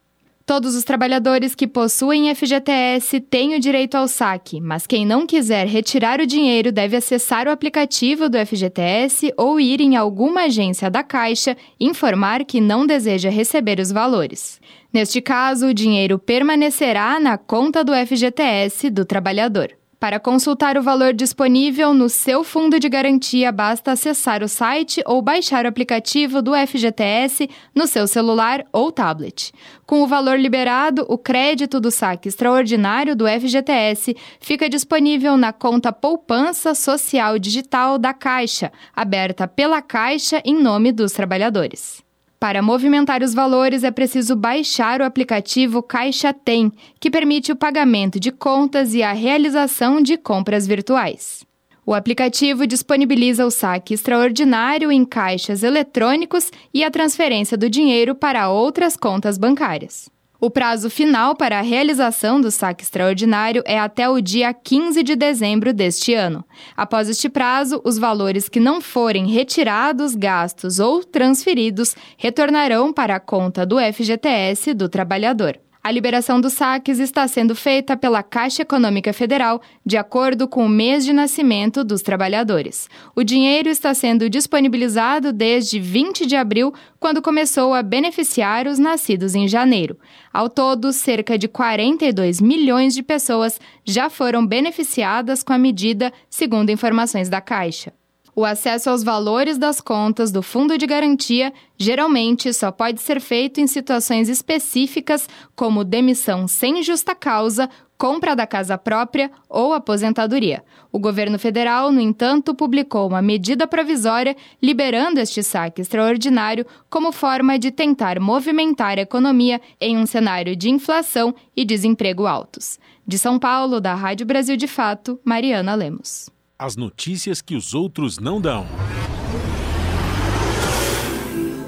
Todos 0.52 0.74
os 0.74 0.84
trabalhadores 0.84 1.54
que 1.54 1.66
possuem 1.66 2.34
FGTS 2.34 3.20
têm 3.20 3.54
o 3.54 3.58
direito 3.58 3.94
ao 3.94 4.06
saque, 4.06 4.60
mas 4.60 4.86
quem 4.86 5.06
não 5.06 5.26
quiser 5.26 5.66
retirar 5.66 6.20
o 6.20 6.26
dinheiro 6.26 6.70
deve 6.70 6.94
acessar 6.94 7.48
o 7.48 7.50
aplicativo 7.50 8.28
do 8.28 8.36
FGTS 8.36 9.32
ou 9.38 9.58
ir 9.58 9.80
em 9.80 9.96
alguma 9.96 10.42
agência 10.42 10.90
da 10.90 11.02
Caixa 11.02 11.56
informar 11.80 12.44
que 12.44 12.60
não 12.60 12.86
deseja 12.86 13.30
receber 13.30 13.80
os 13.80 13.90
valores. 13.90 14.60
Neste 14.92 15.22
caso, 15.22 15.68
o 15.68 15.74
dinheiro 15.74 16.18
permanecerá 16.18 17.18
na 17.18 17.38
conta 17.38 17.82
do 17.82 17.94
FGTS 17.94 18.90
do 18.90 19.06
trabalhador. 19.06 19.70
Para 20.02 20.18
consultar 20.18 20.76
o 20.76 20.82
valor 20.82 21.12
disponível 21.12 21.94
no 21.94 22.08
seu 22.08 22.42
fundo 22.42 22.80
de 22.80 22.88
garantia, 22.88 23.52
basta 23.52 23.92
acessar 23.92 24.42
o 24.42 24.48
site 24.48 25.00
ou 25.06 25.22
baixar 25.22 25.64
o 25.64 25.68
aplicativo 25.68 26.42
do 26.42 26.56
FGTS 26.56 27.48
no 27.72 27.86
seu 27.86 28.08
celular 28.08 28.64
ou 28.72 28.90
tablet. 28.90 29.52
Com 29.86 30.02
o 30.02 30.08
valor 30.08 30.40
liberado, 30.40 31.06
o 31.08 31.16
crédito 31.16 31.78
do 31.78 31.88
saque 31.92 32.28
extraordinário 32.28 33.14
do 33.14 33.28
FGTS 33.28 34.16
fica 34.40 34.68
disponível 34.68 35.36
na 35.36 35.52
conta 35.52 35.92
Poupança 35.92 36.74
Social 36.74 37.38
Digital 37.38 37.96
da 37.96 38.12
Caixa, 38.12 38.72
aberta 38.92 39.46
pela 39.46 39.80
Caixa 39.80 40.42
em 40.44 40.60
nome 40.60 40.90
dos 40.90 41.12
trabalhadores. 41.12 42.02
Para 42.42 42.60
movimentar 42.60 43.22
os 43.22 43.32
valores, 43.32 43.84
é 43.84 43.92
preciso 43.92 44.34
baixar 44.34 45.00
o 45.00 45.04
aplicativo 45.04 45.80
Caixa 45.80 46.34
Tem, 46.34 46.72
que 46.98 47.08
permite 47.08 47.52
o 47.52 47.56
pagamento 47.56 48.18
de 48.18 48.32
contas 48.32 48.94
e 48.94 49.00
a 49.00 49.12
realização 49.12 50.02
de 50.02 50.16
compras 50.16 50.66
virtuais. 50.66 51.44
O 51.86 51.94
aplicativo 51.94 52.66
disponibiliza 52.66 53.46
o 53.46 53.50
saque 53.52 53.94
extraordinário 53.94 54.90
em 54.90 55.04
caixas 55.04 55.62
eletrônicos 55.62 56.50
e 56.74 56.82
a 56.82 56.90
transferência 56.90 57.56
do 57.56 57.70
dinheiro 57.70 58.12
para 58.12 58.50
outras 58.50 58.96
contas 58.96 59.38
bancárias. 59.38 60.10
O 60.44 60.50
prazo 60.50 60.90
final 60.90 61.36
para 61.36 61.60
a 61.60 61.62
realização 61.62 62.40
do 62.40 62.50
saque 62.50 62.82
extraordinário 62.82 63.62
é 63.64 63.78
até 63.78 64.08
o 64.08 64.20
dia 64.20 64.52
15 64.52 65.00
de 65.04 65.14
dezembro 65.14 65.72
deste 65.72 66.14
ano. 66.14 66.44
Após 66.76 67.08
este 67.08 67.28
prazo, 67.28 67.80
os 67.84 67.96
valores 67.96 68.48
que 68.48 68.58
não 68.58 68.80
forem 68.80 69.28
retirados, 69.28 70.16
gastos 70.16 70.80
ou 70.80 71.04
transferidos 71.04 71.94
retornarão 72.18 72.92
para 72.92 73.14
a 73.14 73.20
conta 73.20 73.64
do 73.64 73.76
FGTS 73.78 74.74
do 74.74 74.88
trabalhador. 74.88 75.60
A 75.84 75.90
liberação 75.90 76.40
dos 76.40 76.52
saques 76.52 77.00
está 77.00 77.26
sendo 77.26 77.56
feita 77.56 77.96
pela 77.96 78.22
Caixa 78.22 78.62
Econômica 78.62 79.12
Federal 79.12 79.60
de 79.84 79.96
acordo 79.96 80.46
com 80.46 80.64
o 80.64 80.68
mês 80.68 81.04
de 81.04 81.12
nascimento 81.12 81.82
dos 81.82 82.02
trabalhadores. 82.02 82.88
O 83.16 83.24
dinheiro 83.24 83.68
está 83.68 83.92
sendo 83.92 84.30
disponibilizado 84.30 85.32
desde 85.32 85.80
20 85.80 86.24
de 86.24 86.36
abril, 86.36 86.72
quando 87.00 87.20
começou 87.20 87.74
a 87.74 87.82
beneficiar 87.82 88.68
os 88.68 88.78
nascidos 88.78 89.34
em 89.34 89.48
janeiro. 89.48 89.98
Ao 90.32 90.48
todo, 90.48 90.92
cerca 90.92 91.36
de 91.36 91.48
42 91.48 92.40
milhões 92.40 92.94
de 92.94 93.02
pessoas 93.02 93.58
já 93.84 94.08
foram 94.08 94.46
beneficiadas 94.46 95.42
com 95.42 95.52
a 95.52 95.58
medida, 95.58 96.12
segundo 96.30 96.70
informações 96.70 97.28
da 97.28 97.40
Caixa. 97.40 97.92
O 98.34 98.46
acesso 98.46 98.88
aos 98.88 99.02
valores 99.02 99.58
das 99.58 99.78
contas 99.78 100.32
do 100.32 100.42
fundo 100.42 100.78
de 100.78 100.86
garantia 100.86 101.52
geralmente 101.76 102.50
só 102.54 102.70
pode 102.72 103.02
ser 103.02 103.20
feito 103.20 103.60
em 103.60 103.66
situações 103.66 104.30
específicas, 104.30 105.28
como 105.54 105.84
demissão 105.84 106.48
sem 106.48 106.82
justa 106.82 107.14
causa, 107.14 107.68
compra 107.98 108.34
da 108.34 108.46
casa 108.46 108.78
própria 108.78 109.30
ou 109.50 109.74
aposentadoria. 109.74 110.64
O 110.90 110.98
governo 110.98 111.38
federal, 111.38 111.92
no 111.92 112.00
entanto, 112.00 112.54
publicou 112.54 113.06
uma 113.06 113.20
medida 113.20 113.66
provisória 113.66 114.34
liberando 114.62 115.20
este 115.20 115.42
saque 115.42 115.82
extraordinário 115.82 116.66
como 116.88 117.12
forma 117.12 117.58
de 117.58 117.70
tentar 117.70 118.18
movimentar 118.18 118.98
a 118.98 119.02
economia 119.02 119.60
em 119.78 119.98
um 119.98 120.06
cenário 120.06 120.56
de 120.56 120.70
inflação 120.70 121.34
e 121.54 121.66
desemprego 121.66 122.26
altos. 122.26 122.78
De 123.06 123.18
São 123.18 123.38
Paulo, 123.38 123.78
da 123.78 123.94
Rádio 123.94 124.24
Brasil 124.24 124.56
de 124.56 124.66
Fato, 124.66 125.20
Mariana 125.22 125.74
Lemos 125.74 126.32
as 126.62 126.76
notícias 126.76 127.42
que 127.42 127.56
os 127.56 127.74
outros 127.74 128.20
não 128.20 128.40
dão. 128.40 128.64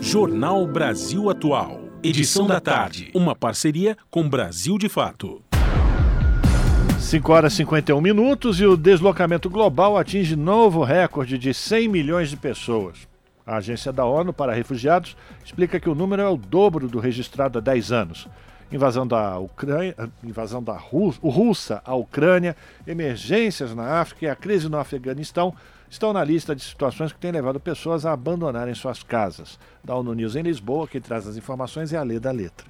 Jornal 0.01 0.65
Brasil 0.69 1.29
Atual. 1.29 1.81
Edição 2.01 2.47
da 2.47 2.61
tarde. 2.61 3.11
Uma 3.13 3.35
parceria 3.35 3.97
com 4.09 4.29
Brasil 4.29 4.79
de 4.79 4.89
Fato. 4.89 5.43
5 7.01 7.33
horas 7.33 7.55
e 7.55 7.57
51 7.57 8.01
minutos 8.01 8.61
e 8.61 8.67
o 8.67 8.77
deslocamento 8.77 9.51
global 9.51 9.99
atinge 9.99 10.37
novo 10.37 10.85
recorde 10.85 11.39
de 11.39 11.53
100 11.53 11.89
milhões 11.89 12.31
de 12.31 12.37
pessoas. 12.37 13.09
A 13.45 13.57
Agência 13.57 13.93
da 13.93 14.05
ONU 14.05 14.33
para 14.33 14.55
Refugiados 14.55 15.17
explica 15.45 15.81
que 15.81 15.89
o 15.89 15.95
número 15.97 16.23
é 16.23 16.29
o 16.29 16.37
dobro 16.37 16.87
do 16.87 17.01
registrado 17.01 17.59
há 17.59 17.61
10 17.61 17.91
anos 17.91 18.29
invasão 18.73 19.07
da 19.07 19.39
Ucrânia, 19.39 19.95
invasão 20.23 20.63
da 20.63 20.77
Rússia, 20.77 21.21
russa 21.23 21.83
à 21.85 21.95
Ucrânia, 21.95 22.57
emergências 22.87 23.75
na 23.75 24.01
África 24.01 24.25
e 24.25 24.29
a 24.29 24.37
crise 24.37 24.69
no 24.69 24.79
Afeganistão 24.79 25.55
estão 25.89 26.13
na 26.13 26.25
lista 26.25 26.55
de 26.55 26.63
situações 26.63 27.13
que 27.13 27.19
têm 27.19 27.31
levado 27.31 27.61
pessoas 27.61 28.05
a 28.05 28.13
abandonarem 28.13 28.75
suas 28.75 29.03
casas. 29.03 29.59
Da 29.83 29.95
ONU 29.95 30.15
News 30.15 30.35
em 30.37 30.43
Lisboa, 30.43 30.89
quem 30.89 31.01
traz 31.01 31.27
as 31.27 31.37
informações 31.37 31.93
é 31.93 31.97
a 31.97 32.03
Lê 32.03 32.19
da 32.19 32.33
Letra. 32.33 32.67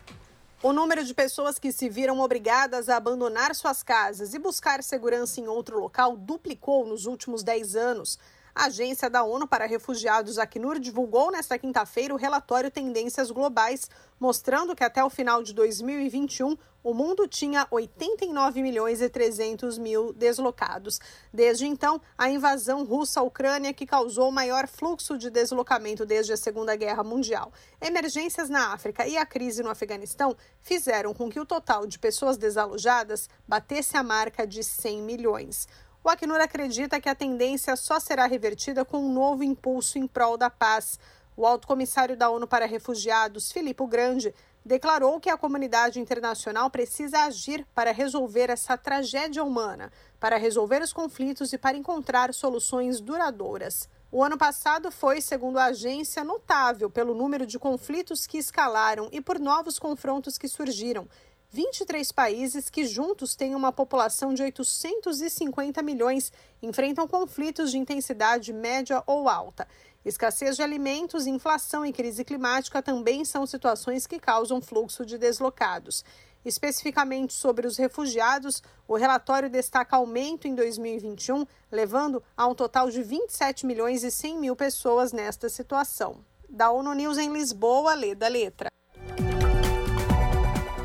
O 0.63 0.73
número 0.73 1.05
de 1.05 1.13
pessoas 1.13 1.59
que 1.59 1.71
se 1.71 1.91
viram 1.91 2.21
obrigadas 2.21 2.89
a 2.89 2.97
abandonar 2.97 3.55
suas 3.55 3.83
casas 3.83 4.33
e 4.33 4.39
buscar 4.39 4.83
segurança 4.83 5.41
em 5.41 5.47
outro 5.47 5.79
local 5.79 6.17
duplicou 6.17 6.87
nos 6.87 7.05
últimos 7.05 7.43
10 7.43 7.77
anos. 7.77 8.19
A 8.57 8.67
Agência 8.67 9.11
da 9.11 9.25
ONU 9.25 9.49
para 9.49 9.67
Refugiados, 9.67 10.39
Acnur, 10.39 10.79
divulgou 10.79 11.33
nesta 11.33 11.59
quinta-feira 11.59 12.15
o 12.15 12.17
relatório 12.17 12.71
Tendências 12.71 13.29
Globais, 13.33 13.91
mostrando 14.21 14.77
que 14.77 14.85
até 14.85 15.03
o 15.03 15.11
final 15.11 15.43
de 15.43 15.53
2021 15.53 16.57
o 16.81 16.95
mundo 16.95 17.27
tinha 17.27 17.67
89 17.69 18.63
milhões 18.63 19.01
e 19.01 19.09
300 19.09 19.77
mil 19.77 20.13
deslocados. 20.13 21.01
Desde 21.33 21.67
então, 21.67 22.01
a 22.17 22.31
invasão 22.31 22.85
russa 22.85 23.19
à 23.19 23.23
Ucrânia, 23.25 23.75
que 23.75 23.87
causou 23.87 24.29
o 24.29 24.33
maior 24.33 24.69
fluxo 24.69 25.19
de 25.19 25.31
deslocamento 25.31 26.07
desde 26.07 26.33
a 26.33 26.37
Segunda 26.37 26.77
Guerra 26.77 27.03
Mundial, 27.03 27.53
emergências 27.81 28.49
na 28.49 28.73
África 28.73 29.05
e 29.05 29.17
a 29.17 29.27
crise 29.27 29.65
no 29.65 29.71
Afeganistão 29.71 30.37
fizeram 30.61 31.13
com 31.13 31.29
que 31.29 31.41
o 31.41 31.47
total 31.47 31.89
de 31.89 31.99
pessoas 31.99 32.37
desalojadas 32.37 33.29
batesse 33.49 33.97
a 33.97 34.03
marca 34.05 34.47
de 34.47 34.63
100 34.63 35.03
milhões. 35.03 35.67
O 36.05 36.11
Acnur 36.11 36.39
acredita 36.39 37.01
que 37.01 37.09
a 37.09 37.15
tendência 37.15 37.75
só 37.77 37.99
será 37.99 38.27
revertida 38.27 38.85
com 38.85 38.99
um 38.99 39.11
novo 39.11 39.43
impulso 39.43 39.99
em 39.99 40.07
prol 40.07 40.37
da 40.37 40.51
paz. 40.51 40.99
O 41.35 41.47
alto 41.47 41.67
comissário 41.67 42.15
da 42.15 42.29
ONU 42.29 42.47
para 42.47 42.67
Refugiados, 42.67 43.51
Filippo 43.51 43.87
Grande, 43.87 44.35
declarou 44.63 45.19
que 45.19 45.31
a 45.31 45.39
comunidade 45.39 45.99
internacional 45.99 46.69
precisa 46.69 47.21
agir 47.21 47.67
para 47.75 47.91
resolver 47.91 48.51
essa 48.51 48.77
tragédia 48.77 49.43
humana, 49.43 49.91
para 50.21 50.37
resolver 50.37 50.83
os 50.83 50.93
conflitos 50.93 51.55
e 51.55 51.59
para 51.59 51.75
encontrar 51.75 52.35
soluções 52.35 53.01
duradouras. 53.01 53.89
O 54.13 54.23
ano 54.23 54.37
passado 54.37 54.93
foi, 54.93 55.23
segundo 55.23 55.59
a 55.59 55.65
agência, 55.65 56.23
notável 56.23 56.91
pelo 56.91 57.15
número 57.15 57.47
de 57.47 57.59
conflitos 57.59 58.27
que 58.27 58.37
escalaram 58.37 59.09
e 59.11 59.23
por 59.23 59.41
novos 59.41 59.79
confrontos 59.79 60.37
que 60.37 60.49
surgiram. 60.49 61.09
23 61.55 62.11
países 62.11 62.69
que 62.69 62.85
juntos 62.85 63.37
têm 63.37 63.55
uma 63.55 63.71
população 63.71 64.35
de 64.35 64.43
850 64.43 65.81
milhões 65.83 66.33
enfrentam 66.61 67.07
conflitos 67.07 67.71
de 67.71 67.79
intensidade 67.79 68.53
média 68.53 69.01
ou 69.07 69.29
alta. 69.29 69.69
Escassez 70.05 70.57
de 70.57 70.63
alimentos, 70.63 71.29
inflação 71.29 71.87
e 71.87 71.93
crise 71.93 72.25
climática 72.25 72.83
também 72.83 73.25
são 73.25 73.47
situações 73.47 74.05
que 74.05 74.19
causam 74.19 74.61
fluxo 74.61 75.07
de 75.07 75.17
deslocados. 75.17 76.05
Especificamente 76.45 77.33
sobre 77.33 77.69
os 77.69 77.77
refugiados, 77.77 78.61
o 78.89 78.97
relatório 78.97 79.49
destaca 79.49 79.95
aumento 79.95 80.49
em 80.49 80.57
2021, 80.57 81.47
levando 81.71 82.21
a 82.37 82.49
um 82.49 82.55
total 82.57 82.91
de 82.91 83.01
27 83.01 83.65
milhões 83.65 84.03
e 84.03 84.11
100 84.11 84.39
mil 84.41 84.57
pessoas 84.57 85.13
nesta 85.13 85.49
situação. 85.49 86.17
Da 86.49 86.73
ONU 86.73 86.93
News 86.95 87.17
em 87.17 87.33
Lisboa, 87.33 87.95
lê 87.95 88.13
da 88.13 88.27
letra. 88.27 88.75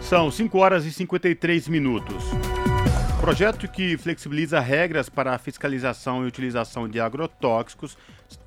São 0.10 0.32
5 0.32 0.58
horas 0.58 0.86
e 0.86 0.92
53 0.92 1.68
minutos. 1.68 2.24
Projeto 3.22 3.68
que 3.68 3.96
flexibiliza 3.96 4.60
regras 4.60 5.08
para 5.08 5.36
a 5.36 5.38
fiscalização 5.38 6.24
e 6.24 6.28
utilização 6.28 6.90
de 6.90 7.00
agrotóxicos 7.00 7.96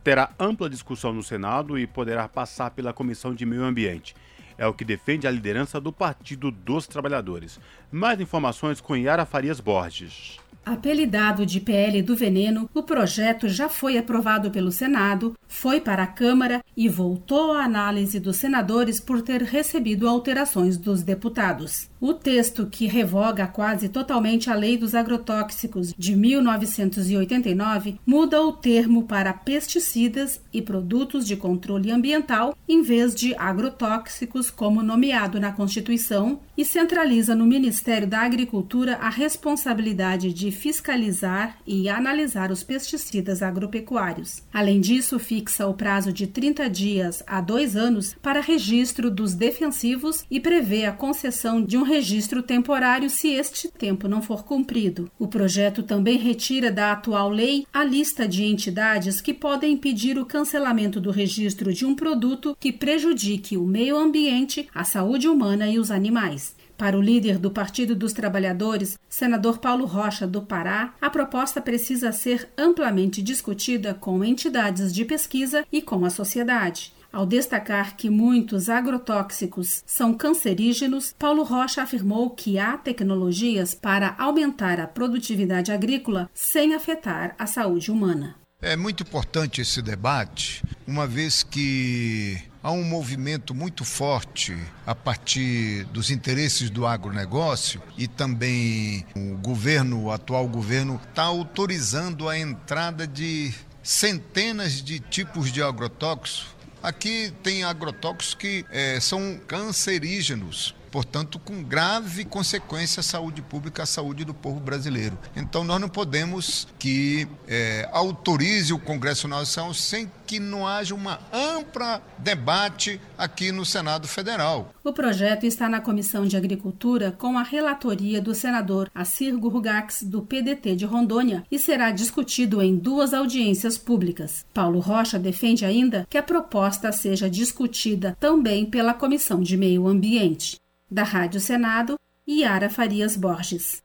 terá 0.02 0.30
ampla 0.40 0.68
discussão 0.68 1.12
no 1.12 1.22
Senado 1.22 1.78
e 1.78 1.86
poderá 1.86 2.28
passar 2.28 2.72
pela 2.72 2.92
Comissão 2.92 3.32
de 3.32 3.46
Meio 3.46 3.62
Ambiente. 3.62 4.12
É 4.58 4.66
o 4.66 4.74
que 4.74 4.84
defende 4.84 5.24
a 5.24 5.30
liderança 5.30 5.80
do 5.80 5.92
Partido 5.92 6.50
dos 6.50 6.88
Trabalhadores. 6.88 7.60
Mais 7.92 8.20
informações 8.20 8.80
com 8.80 8.96
Yara 8.96 9.24
Farias 9.24 9.60
Borges. 9.60 10.40
Apelidado 10.64 11.44
de 11.44 11.58
PL 11.58 12.00
do 12.02 12.14
Veneno, 12.14 12.70
o 12.72 12.84
projeto 12.84 13.48
já 13.48 13.68
foi 13.68 13.98
aprovado 13.98 14.48
pelo 14.50 14.70
Senado, 14.70 15.36
foi 15.48 15.80
para 15.80 16.04
a 16.04 16.06
Câmara 16.06 16.62
e 16.76 16.88
voltou 16.88 17.52
à 17.52 17.64
análise 17.64 18.20
dos 18.20 18.36
senadores 18.36 19.00
por 19.00 19.22
ter 19.22 19.42
recebido 19.42 20.08
alterações 20.08 20.78
dos 20.78 21.02
deputados. 21.02 21.90
O 22.00 22.14
texto, 22.14 22.66
que 22.66 22.86
revoga 22.86 23.46
quase 23.46 23.88
totalmente 23.88 24.50
a 24.50 24.54
Lei 24.54 24.76
dos 24.76 24.94
Agrotóxicos 24.94 25.92
de 25.98 26.14
1989, 26.16 27.98
muda 28.06 28.40
o 28.40 28.52
termo 28.52 29.02
para 29.04 29.32
pesticidas 29.32 30.40
e 30.52 30.62
produtos 30.62 31.26
de 31.26 31.36
controle 31.36 31.90
ambiental 31.90 32.56
em 32.68 32.82
vez 32.82 33.14
de 33.14 33.34
agrotóxicos, 33.34 34.50
como 34.50 34.82
nomeado 34.82 35.40
na 35.40 35.52
Constituição, 35.52 36.40
e 36.56 36.64
centraliza 36.64 37.34
no 37.34 37.46
Ministério 37.46 38.06
da 38.06 38.20
Agricultura 38.20 38.96
a 38.96 39.08
responsabilidade 39.08 40.32
de 40.32 40.51
fiscalizar 40.53 41.59
e 41.66 41.88
analisar 41.88 42.50
os 42.50 42.62
pesticidas 42.62 43.42
agropecuários. 43.42 44.42
Além 44.53 44.80
disso, 44.80 45.18
fixa 45.18 45.66
o 45.66 45.74
prazo 45.74 46.12
de 46.12 46.26
30 46.26 46.68
dias 46.68 47.22
a 47.26 47.40
dois 47.40 47.74
anos 47.76 48.14
para 48.22 48.40
registro 48.40 49.11
dos 49.11 49.34
defensivos 49.34 50.24
e 50.30 50.38
prevê 50.38 50.84
a 50.84 50.92
concessão 50.92 51.62
de 51.62 51.76
um 51.76 51.82
registro 51.82 52.42
temporário 52.42 53.11
se 53.11 53.28
este 53.28 53.68
tempo 53.68 54.07
não 54.07 54.22
for 54.22 54.44
cumprido. 54.44 55.11
O 55.18 55.26
projeto 55.26 55.82
também 55.82 56.18
retira 56.18 56.70
da 56.70 56.92
atual 56.92 57.28
lei 57.28 57.66
a 57.72 57.82
lista 57.82 58.28
de 58.28 58.44
entidades 58.44 59.20
que 59.20 59.34
podem 59.34 59.72
impedir 59.72 60.18
o 60.18 60.26
cancelamento 60.26 61.00
do 61.00 61.11
registro 61.11 61.72
de 61.72 61.84
um 61.84 61.94
produto 61.94 62.57
que 62.61 62.72
prejudique 62.72 63.57
o 63.57 63.64
meio 63.64 63.96
ambiente, 63.96 64.68
a 64.74 64.84
saúde 64.84 65.28
humana 65.28 65.68
e 65.68 65.78
os 65.78 65.90
animais. 65.90 66.55
Para 66.82 66.98
o 66.98 67.00
líder 67.00 67.38
do 67.38 67.48
Partido 67.48 67.94
dos 67.94 68.12
Trabalhadores, 68.12 68.98
senador 69.08 69.58
Paulo 69.58 69.84
Rocha, 69.84 70.26
do 70.26 70.42
Pará, 70.42 70.92
a 71.00 71.08
proposta 71.08 71.60
precisa 71.60 72.10
ser 72.10 72.48
amplamente 72.58 73.22
discutida 73.22 73.94
com 73.94 74.24
entidades 74.24 74.92
de 74.92 75.04
pesquisa 75.04 75.64
e 75.70 75.80
com 75.80 76.04
a 76.04 76.10
sociedade. 76.10 76.92
Ao 77.12 77.24
destacar 77.24 77.96
que 77.96 78.10
muitos 78.10 78.68
agrotóxicos 78.68 79.84
são 79.86 80.12
cancerígenos, 80.12 81.14
Paulo 81.16 81.44
Rocha 81.44 81.82
afirmou 81.82 82.30
que 82.30 82.58
há 82.58 82.76
tecnologias 82.76 83.76
para 83.76 84.16
aumentar 84.18 84.80
a 84.80 84.88
produtividade 84.88 85.70
agrícola 85.70 86.28
sem 86.34 86.74
afetar 86.74 87.36
a 87.38 87.46
saúde 87.46 87.92
humana. 87.92 88.34
É 88.60 88.74
muito 88.74 89.04
importante 89.04 89.60
esse 89.60 89.80
debate, 89.80 90.64
uma 90.84 91.06
vez 91.06 91.44
que 91.44 92.42
há 92.62 92.70
um 92.70 92.84
movimento 92.84 93.54
muito 93.54 93.84
forte 93.84 94.56
a 94.86 94.94
partir 94.94 95.84
dos 95.86 96.10
interesses 96.10 96.70
do 96.70 96.86
agronegócio 96.86 97.82
e 97.98 98.06
também 98.06 99.04
o 99.16 99.36
governo, 99.38 100.04
o 100.04 100.12
atual 100.12 100.46
governo, 100.46 101.00
está 101.08 101.24
autorizando 101.24 102.28
a 102.28 102.38
entrada 102.38 103.06
de 103.06 103.52
centenas 103.82 104.82
de 104.82 105.00
tipos 105.00 105.50
de 105.50 105.62
agrotóxicos. 105.62 106.54
Aqui 106.82 107.32
tem 107.42 107.64
agrotóxicos 107.64 108.34
que 108.34 108.64
é, 108.70 108.98
são 109.00 109.40
cancerígenos 109.46 110.74
portanto, 110.93 111.38
com 111.38 111.62
grave 111.64 112.24
consequência 112.26 113.01
à 113.01 113.03
saúde 113.03 113.40
pública, 113.40 113.82
à 113.82 113.86
saúde 113.86 114.24
do 114.24 114.34
povo 114.34 114.61
brasileiro. 114.61 115.18
Então, 115.34 115.64
nós 115.64 115.80
não 115.80 115.88
podemos 115.88 116.68
que 116.78 117.26
é, 117.49 117.88
autorize 117.90 118.72
o 118.74 118.78
Congresso 118.78 119.26
Nacional 119.26 119.72
sem 119.72 120.09
que 120.26 120.38
não 120.38 120.66
haja 120.66 120.95
uma 120.95 121.18
ampla 121.32 122.03
debate 122.18 123.01
aqui 123.18 123.53
no 123.53 123.64
Senado 123.64 124.09
Federal. 124.09 124.72
O 124.82 124.93
projeto 124.93 125.45
está 125.45 125.68
na 125.68 125.80
Comissão 125.80 126.26
de 126.26 126.36
Agricultura 126.36 127.12
com 127.12 127.36
a 127.36 127.43
relatoria 127.43 128.20
do 128.20 128.34
senador 128.34 128.90
Assir 128.95 129.36
Gurgax, 129.36 130.03
do 130.03 130.22
PDT 130.22 130.74
de 130.74 130.84
Rondônia, 130.84 131.45
e 131.51 131.59
será 131.59 131.90
discutido 131.90 132.62
em 132.62 132.76
duas 132.76 133.12
audiências 133.12 133.76
públicas. 133.76 134.45
Paulo 134.55 134.80
Rocha 134.80 135.18
defende 135.18 135.64
ainda 135.64 136.07
que 136.09 136.18
a 136.18 136.22
proposta 136.22 136.93
seja 136.93 137.28
discutida 137.28 138.16
também 138.18 138.64
pela 138.64 138.95
Comissão 138.95 139.43
de 139.43 139.57
Meio 139.57 139.86
Ambiente. 139.86 140.61
Da 140.93 141.05
Rádio 141.05 141.40
Senado, 141.40 141.99
Yara 142.28 142.68
Farias 142.68 143.16
Borges. 143.16 143.82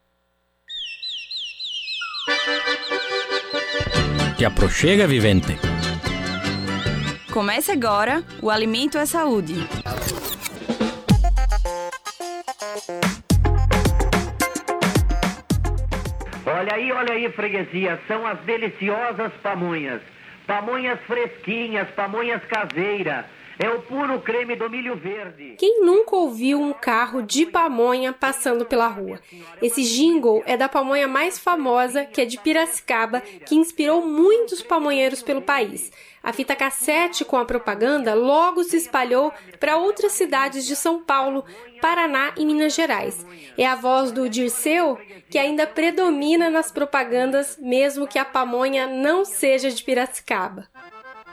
Te 4.36 4.44
aproxega, 4.44 5.06
vivente. 5.06 5.56
Comece 7.32 7.72
agora 7.72 8.22
o 8.42 8.50
Alimento 8.50 8.98
é 8.98 9.06
Saúde. 9.06 9.54
Olha 16.44 16.74
aí, 16.74 16.92
olha 16.92 17.14
aí, 17.14 17.32
freguesia, 17.32 17.98
são 18.06 18.26
as 18.26 18.38
deliciosas 18.40 19.32
pamonhas. 19.42 20.02
Pamonhas 20.46 21.00
fresquinhas, 21.06 21.88
pamonhas 21.96 22.44
caseiras 22.44 23.24
é 23.58 23.68
o 23.68 23.82
puro 23.82 24.20
creme 24.20 24.54
do 24.54 24.70
milho 24.70 24.96
verde. 24.96 25.56
Quem 25.58 25.84
nunca 25.84 26.14
ouviu 26.14 26.60
um 26.60 26.72
carro 26.72 27.22
de 27.22 27.44
pamonha 27.44 28.12
passando 28.12 28.64
pela 28.64 28.86
rua? 28.86 29.20
Esse 29.60 29.82
jingle 29.82 30.42
é 30.46 30.56
da 30.56 30.68
pamonha 30.68 31.08
mais 31.08 31.38
famosa, 31.38 32.04
que 32.04 32.20
é 32.20 32.24
de 32.24 32.38
Piracicaba, 32.38 33.20
que 33.20 33.56
inspirou 33.56 34.06
muitos 34.06 34.62
pamonheiros 34.62 35.22
pelo 35.22 35.42
país. 35.42 35.90
A 36.22 36.32
fita 36.32 36.54
cassete 36.54 37.24
com 37.24 37.36
a 37.36 37.44
propaganda 37.44 38.14
logo 38.14 38.62
se 38.62 38.76
espalhou 38.76 39.32
para 39.58 39.76
outras 39.76 40.12
cidades 40.12 40.66
de 40.66 40.76
São 40.76 41.02
Paulo, 41.02 41.44
Paraná 41.80 42.32
e 42.36 42.44
Minas 42.44 42.74
Gerais. 42.74 43.26
É 43.56 43.66
a 43.66 43.74
voz 43.74 44.12
do 44.12 44.28
Dirceu 44.28 44.98
que 45.30 45.38
ainda 45.38 45.66
predomina 45.66 46.50
nas 46.50 46.70
propagandas, 46.70 47.56
mesmo 47.60 48.06
que 48.06 48.18
a 48.18 48.24
pamonha 48.24 48.86
não 48.86 49.24
seja 49.24 49.70
de 49.70 49.82
Piracicaba. 49.82 50.68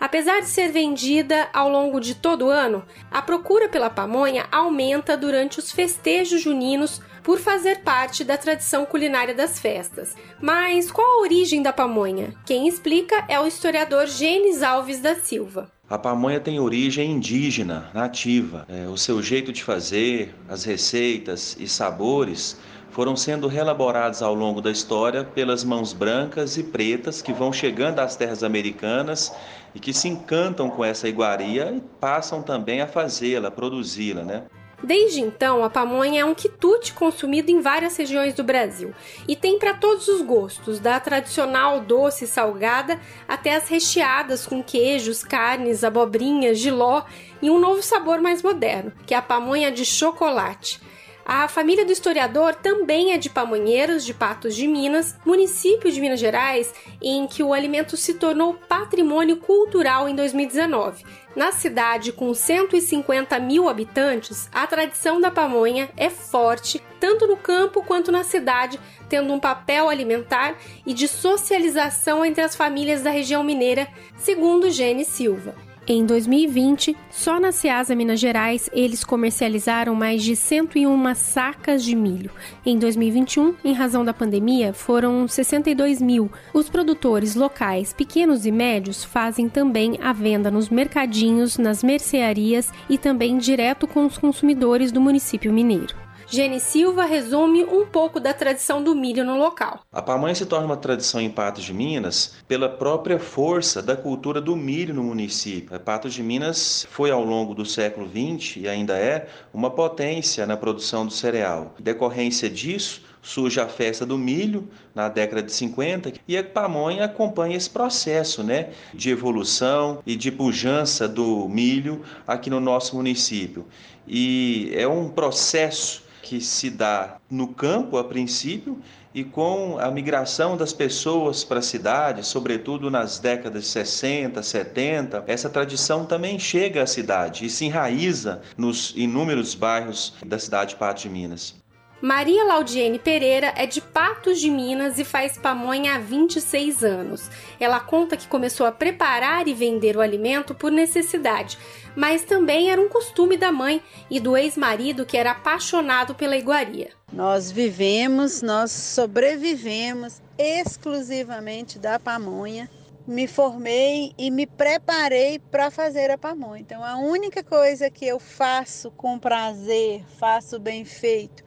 Apesar 0.05 0.41
de 0.41 0.49
ser 0.49 0.71
vendida 0.71 1.49
ao 1.51 1.67
longo 1.67 1.99
de 1.99 2.13
todo 2.13 2.45
o 2.45 2.49
ano, 2.51 2.85
a 3.09 3.23
procura 3.23 3.67
pela 3.67 3.89
pamonha 3.89 4.45
aumenta 4.51 5.17
durante 5.17 5.57
os 5.57 5.71
festejos 5.71 6.43
juninos 6.43 7.01
por 7.23 7.39
fazer 7.39 7.79
parte 7.79 8.23
da 8.23 8.37
tradição 8.37 8.85
culinária 8.85 9.33
das 9.33 9.57
festas. 9.57 10.15
Mas 10.39 10.91
qual 10.91 11.07
a 11.07 11.21
origem 11.23 11.63
da 11.63 11.73
pamonha? 11.73 12.35
Quem 12.45 12.67
explica 12.67 13.25
é 13.27 13.39
o 13.39 13.47
historiador 13.47 14.05
Gênesis 14.05 14.61
Alves 14.61 14.99
da 14.99 15.15
Silva. 15.15 15.71
A 15.89 15.97
pamonha 15.97 16.39
tem 16.39 16.59
origem 16.59 17.09
indígena, 17.09 17.89
nativa. 17.91 18.63
É, 18.69 18.87
o 18.87 18.97
seu 18.97 19.23
jeito 19.23 19.51
de 19.51 19.63
fazer, 19.63 20.35
as 20.47 20.63
receitas 20.63 21.57
e 21.59 21.67
sabores 21.67 22.59
foram 22.95 23.13
sendo 23.13 23.49
reelaborados 23.49 24.21
ao 24.21 24.33
longo 24.33 24.61
da 24.61 24.71
história 24.71 25.25
pelas 25.25 25.65
mãos 25.65 25.91
brancas 25.91 26.55
e 26.55 26.63
pretas 26.63 27.21
que 27.21 27.33
vão 27.33 27.51
chegando 27.51 27.99
às 27.99 28.15
terras 28.15 28.41
americanas 28.41 29.35
e 29.75 29.81
que 29.81 29.93
se 29.93 30.07
encantam 30.07 30.69
com 30.69 30.83
essa 30.83 31.05
iguaria 31.05 31.73
e 31.75 31.81
passam 31.99 32.41
também 32.41 32.79
a 32.79 32.87
fazê-la, 32.87 33.51
produzi-la, 33.51 34.23
né? 34.23 34.43
Desde 34.81 35.19
então, 35.19 35.61
a 35.61 35.69
pamonha 35.69 36.21
é 36.21 36.25
um 36.25 36.33
quitute 36.33 36.93
consumido 36.93 37.51
em 37.51 37.59
várias 37.59 37.97
regiões 37.97 38.33
do 38.33 38.45
Brasil 38.45 38.93
e 39.27 39.35
tem 39.35 39.59
para 39.59 39.73
todos 39.73 40.07
os 40.07 40.21
gostos, 40.21 40.79
da 40.79 40.97
tradicional 40.97 41.81
doce 41.81 42.23
e 42.23 42.27
salgada 42.27 42.97
até 43.27 43.57
as 43.57 43.67
recheadas 43.67 44.47
com 44.47 44.63
queijos, 44.63 45.21
carnes, 45.21 45.83
abobrinhas, 45.83 46.59
giló 46.59 47.03
e 47.41 47.49
um 47.49 47.59
novo 47.59 47.83
sabor 47.83 48.21
mais 48.21 48.41
moderno, 48.41 48.93
que 49.05 49.13
é 49.13 49.17
a 49.17 49.21
pamonha 49.21 49.69
de 49.69 49.83
chocolate. 49.83 50.79
A 51.27 51.47
família 51.47 51.83
do 51.83 51.91
historiador 51.91 52.53
também 52.53 53.11
é 53.11 53.17
de 53.17 53.31
Pamonheiros, 53.31 54.05
de 54.05 54.13
Patos 54.13 54.55
de 54.55 54.67
Minas, 54.67 55.17
município 55.25 55.91
de 55.91 55.99
Minas 55.99 56.19
Gerais, 56.19 56.71
em 57.01 57.25
que 57.25 57.41
o 57.41 57.51
alimento 57.51 57.97
se 57.97 58.13
tornou 58.13 58.53
patrimônio 58.53 59.37
cultural 59.37 60.07
em 60.07 60.15
2019. 60.15 61.03
Na 61.35 61.51
cidade, 61.51 62.11
com 62.11 62.31
150 62.31 63.39
mil 63.39 63.67
habitantes, 63.67 64.47
a 64.53 64.67
tradição 64.67 65.19
da 65.19 65.31
pamonha 65.31 65.89
é 65.97 66.11
forte, 66.11 66.79
tanto 66.99 67.25
no 67.25 67.37
campo 67.37 67.81
quanto 67.81 68.11
na 68.11 68.23
cidade, 68.23 68.79
tendo 69.09 69.33
um 69.33 69.39
papel 69.39 69.89
alimentar 69.89 70.55
e 70.85 70.93
de 70.93 71.07
socialização 71.07 72.23
entre 72.23 72.43
as 72.43 72.55
famílias 72.55 73.01
da 73.01 73.09
região 73.09 73.43
mineira, 73.43 73.87
segundo 74.15 74.69
Gene 74.69 75.03
Silva. 75.03 75.64
Em 75.87 76.03
2020, 76.03 76.97
só 77.11 77.39
na 77.39 77.51
Ceasa 77.51 77.93
Minas 77.93 78.19
Gerais, 78.19 78.67
eles 78.73 79.03
comercializaram 79.03 79.93
mais 79.93 80.23
de 80.23 80.35
101 80.35 81.13
sacas 81.13 81.83
de 81.83 81.95
milho. 81.95 82.31
Em 82.65 82.79
2021, 82.79 83.53
em 83.63 83.71
razão 83.71 84.03
da 84.03 84.11
pandemia, 84.11 84.73
foram 84.73 85.27
62 85.27 86.01
mil. 86.01 86.31
Os 86.51 86.69
produtores 86.69 87.35
locais, 87.35 87.93
pequenos 87.93 88.47
e 88.47 88.51
médios, 88.51 89.03
fazem 89.03 89.47
também 89.47 89.99
a 90.01 90.11
venda 90.11 90.49
nos 90.49 90.69
mercadinhos, 90.69 91.59
nas 91.59 91.83
mercearias 91.83 92.71
e 92.89 92.97
também 92.97 93.37
direto 93.37 93.85
com 93.85 94.07
os 94.07 94.17
consumidores 94.17 94.91
do 94.91 94.99
município 94.99 95.53
mineiro. 95.53 96.04
Gene 96.27 96.59
Silva 96.59 97.05
resume 97.05 97.63
um 97.63 97.85
pouco 97.85 98.19
da 98.19 98.33
tradição 98.33 98.83
do 98.83 98.95
milho 98.95 99.23
no 99.23 99.37
local. 99.37 99.81
A 99.91 100.01
pamonha 100.01 100.33
se 100.33 100.45
torna 100.45 100.65
uma 100.65 100.77
tradição 100.77 101.21
em 101.21 101.29
Patos 101.29 101.63
de 101.63 101.73
Minas 101.73 102.35
pela 102.47 102.67
própria 102.67 103.19
força 103.19 103.81
da 103.81 103.95
cultura 103.95 104.41
do 104.41 104.55
milho 104.55 104.93
no 104.93 105.03
município. 105.03 105.79
Patos 105.79 106.15
de 106.15 106.23
Minas 106.23 106.87
foi 106.89 107.11
ao 107.11 107.23
longo 107.23 107.53
do 107.53 107.63
século 107.63 108.09
XX 108.09 108.57
e 108.57 108.67
ainda 108.67 108.97
é 108.97 109.27
uma 109.53 109.69
potência 109.69 110.47
na 110.47 110.57
produção 110.57 111.05
do 111.05 111.13
cereal. 111.13 111.75
Decorrência 111.79 112.49
disso, 112.49 113.03
surge 113.21 113.59
a 113.59 113.67
festa 113.67 114.05
do 114.05 114.17
milho 114.17 114.67
na 114.93 115.09
década 115.09 115.43
de 115.43 115.51
50 115.51 116.13
e 116.27 116.37
a 116.37 116.43
pamonha 116.43 117.05
acompanha 117.05 117.57
esse 117.57 117.69
processo, 117.69 118.43
né, 118.43 118.69
de 118.93 119.09
evolução 119.09 120.01
e 120.05 120.15
de 120.15 120.31
pujança 120.31 121.07
do 121.07 121.47
milho 121.49 122.03
aqui 122.27 122.49
no 122.49 122.59
nosso 122.59 122.95
município. 122.95 123.65
E 124.07 124.71
é 124.75 124.87
um 124.87 125.09
processo 125.09 126.04
que 126.25 126.41
se 126.41 126.71
dá 126.71 127.17
no 127.29 127.49
campo 127.49 127.99
a 127.99 128.03
princípio 128.03 128.81
e 129.13 129.23
com 129.23 129.77
a 129.79 129.91
migração 129.91 130.57
das 130.57 130.73
pessoas 130.73 131.43
para 131.43 131.59
a 131.59 131.61
cidade, 131.61 132.25
sobretudo 132.25 132.89
nas 132.89 133.19
décadas 133.19 133.65
de 133.65 133.69
60, 133.69 134.41
70, 134.41 135.23
essa 135.27 135.51
tradição 135.51 136.03
também 136.03 136.39
chega 136.39 136.81
à 136.81 136.87
cidade 136.87 137.45
e 137.45 137.49
se 137.49 137.65
enraiza 137.65 138.41
nos 138.57 138.91
inúmeros 138.95 139.53
bairros 139.53 140.15
da 140.25 140.39
cidade 140.39 140.71
de 140.71 140.77
Patos 140.77 141.03
de 141.03 141.09
Minas. 141.09 141.64
Maria 142.01 142.43
Laudiene 142.43 142.99
Pereira 142.99 143.53
é 143.55 143.65
de 143.65 143.79
Patos 143.79 144.41
de 144.41 144.49
Minas 144.49 144.99
e 144.99 145.05
faz 145.05 145.37
pamonha 145.37 145.95
há 145.95 145.97
26 145.97 146.83
anos. 146.83 147.29
Ela 147.57 147.79
conta 147.79 148.17
que 148.17 148.27
começou 148.27 148.65
a 148.65 148.71
preparar 148.71 149.47
e 149.47 149.53
vender 149.53 149.95
o 149.95 150.01
alimento 150.01 150.53
por 150.53 150.71
necessidade, 150.71 151.57
mas 151.95 152.23
também 152.23 152.69
era 152.69 152.81
um 152.81 152.89
costume 152.89 153.37
da 153.37 153.49
mãe 153.51 153.81
e 154.09 154.19
do 154.19 154.35
ex-marido 154.35 155.05
que 155.05 155.17
era 155.17 155.31
apaixonado 155.31 156.13
pela 156.13 156.35
iguaria. 156.35 156.89
Nós 157.13 157.49
vivemos, 157.49 158.41
nós 158.41 158.71
sobrevivemos 158.71 160.21
exclusivamente 160.37 161.79
da 161.79 161.97
pamonha. 161.97 162.69
Me 163.07 163.27
formei 163.27 164.13
e 164.17 164.31
me 164.31 164.47
preparei 164.47 165.37
para 165.37 165.69
fazer 165.69 166.09
a 166.09 166.17
pamonha. 166.17 166.59
Então, 166.59 166.83
a 166.83 166.97
única 166.97 167.43
coisa 167.43 167.89
que 167.89 168.05
eu 168.05 168.19
faço 168.19 168.89
com 168.91 169.19
prazer, 169.19 170.03
faço 170.17 170.59
bem 170.59 170.83
feito, 170.83 171.43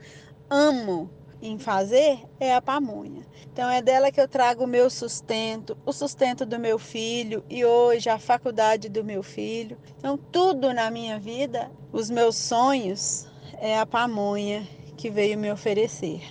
amo 0.50 1.10
em 1.40 1.58
fazer 1.58 2.20
é 2.40 2.54
a 2.54 2.60
pamonha. 2.60 3.24
Então 3.52 3.68
é 3.70 3.80
dela 3.80 4.10
que 4.10 4.20
eu 4.20 4.28
trago 4.28 4.64
o 4.64 4.68
meu 4.68 4.90
sustento, 4.90 5.76
o 5.86 5.92
sustento 5.92 6.44
do 6.44 6.58
meu 6.58 6.78
filho 6.78 7.44
e 7.48 7.64
hoje 7.64 8.08
a 8.08 8.18
faculdade 8.18 8.88
do 8.88 9.04
meu 9.04 9.22
filho. 9.22 9.78
Então 9.96 10.16
tudo 10.16 10.72
na 10.72 10.90
minha 10.90 11.18
vida, 11.18 11.70
os 11.92 12.10
meus 12.10 12.36
sonhos 12.36 13.26
é 13.60 13.78
a 13.78 13.86
pamonha 13.86 14.66
que 14.96 15.10
veio 15.10 15.38
me 15.38 15.50
oferecer. 15.50 16.22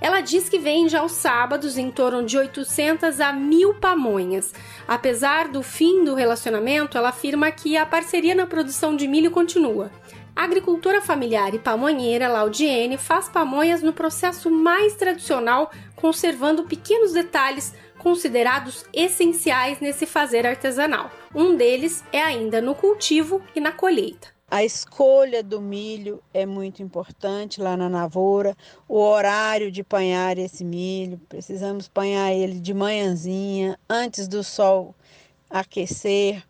Ela 0.00 0.22
diz 0.22 0.48
que 0.48 0.58
vende 0.58 0.96
aos 0.96 1.12
sábados 1.12 1.76
em 1.76 1.90
torno 1.90 2.24
de 2.24 2.38
800 2.38 3.20
a 3.20 3.34
1000 3.34 3.74
pamonhas. 3.74 4.52
Apesar 4.88 5.48
do 5.48 5.62
fim 5.62 6.04
do 6.04 6.14
relacionamento, 6.14 6.96
ela 6.96 7.10
afirma 7.10 7.50
que 7.50 7.76
a 7.76 7.84
parceria 7.84 8.34
na 8.34 8.46
produção 8.46 8.96
de 8.96 9.06
milho 9.06 9.30
continua. 9.30 9.90
A 10.34 10.44
agricultora 10.44 11.00
familiar 11.00 11.54
e 11.54 11.58
pamonheira 11.58 12.28
Laudiene 12.28 12.96
faz 12.96 13.28
pamonhas 13.28 13.82
no 13.82 13.92
processo 13.92 14.50
mais 14.50 14.94
tradicional, 14.94 15.70
conservando 15.96 16.64
pequenos 16.64 17.12
detalhes 17.12 17.74
considerados 17.98 18.84
essenciais 18.92 19.80
nesse 19.80 20.06
fazer 20.06 20.46
artesanal. 20.46 21.10
Um 21.34 21.56
deles 21.56 22.02
é 22.12 22.22
ainda 22.22 22.60
no 22.60 22.74
cultivo 22.74 23.42
e 23.54 23.60
na 23.60 23.72
colheita. 23.72 24.28
A 24.50 24.64
escolha 24.64 25.44
do 25.44 25.60
milho 25.60 26.20
é 26.34 26.44
muito 26.44 26.82
importante 26.82 27.60
lá 27.60 27.76
na 27.76 27.86
lavoura, 27.86 28.56
o 28.88 28.98
horário 28.98 29.70
de 29.70 29.84
panhar 29.84 30.38
esse 30.38 30.64
milho, 30.64 31.20
precisamos 31.28 31.86
panhar 31.86 32.32
ele 32.32 32.58
de 32.58 32.74
manhãzinha, 32.74 33.78
antes 33.88 34.26
do 34.26 34.42
sol 34.42 34.92
aquecer. 35.48 36.42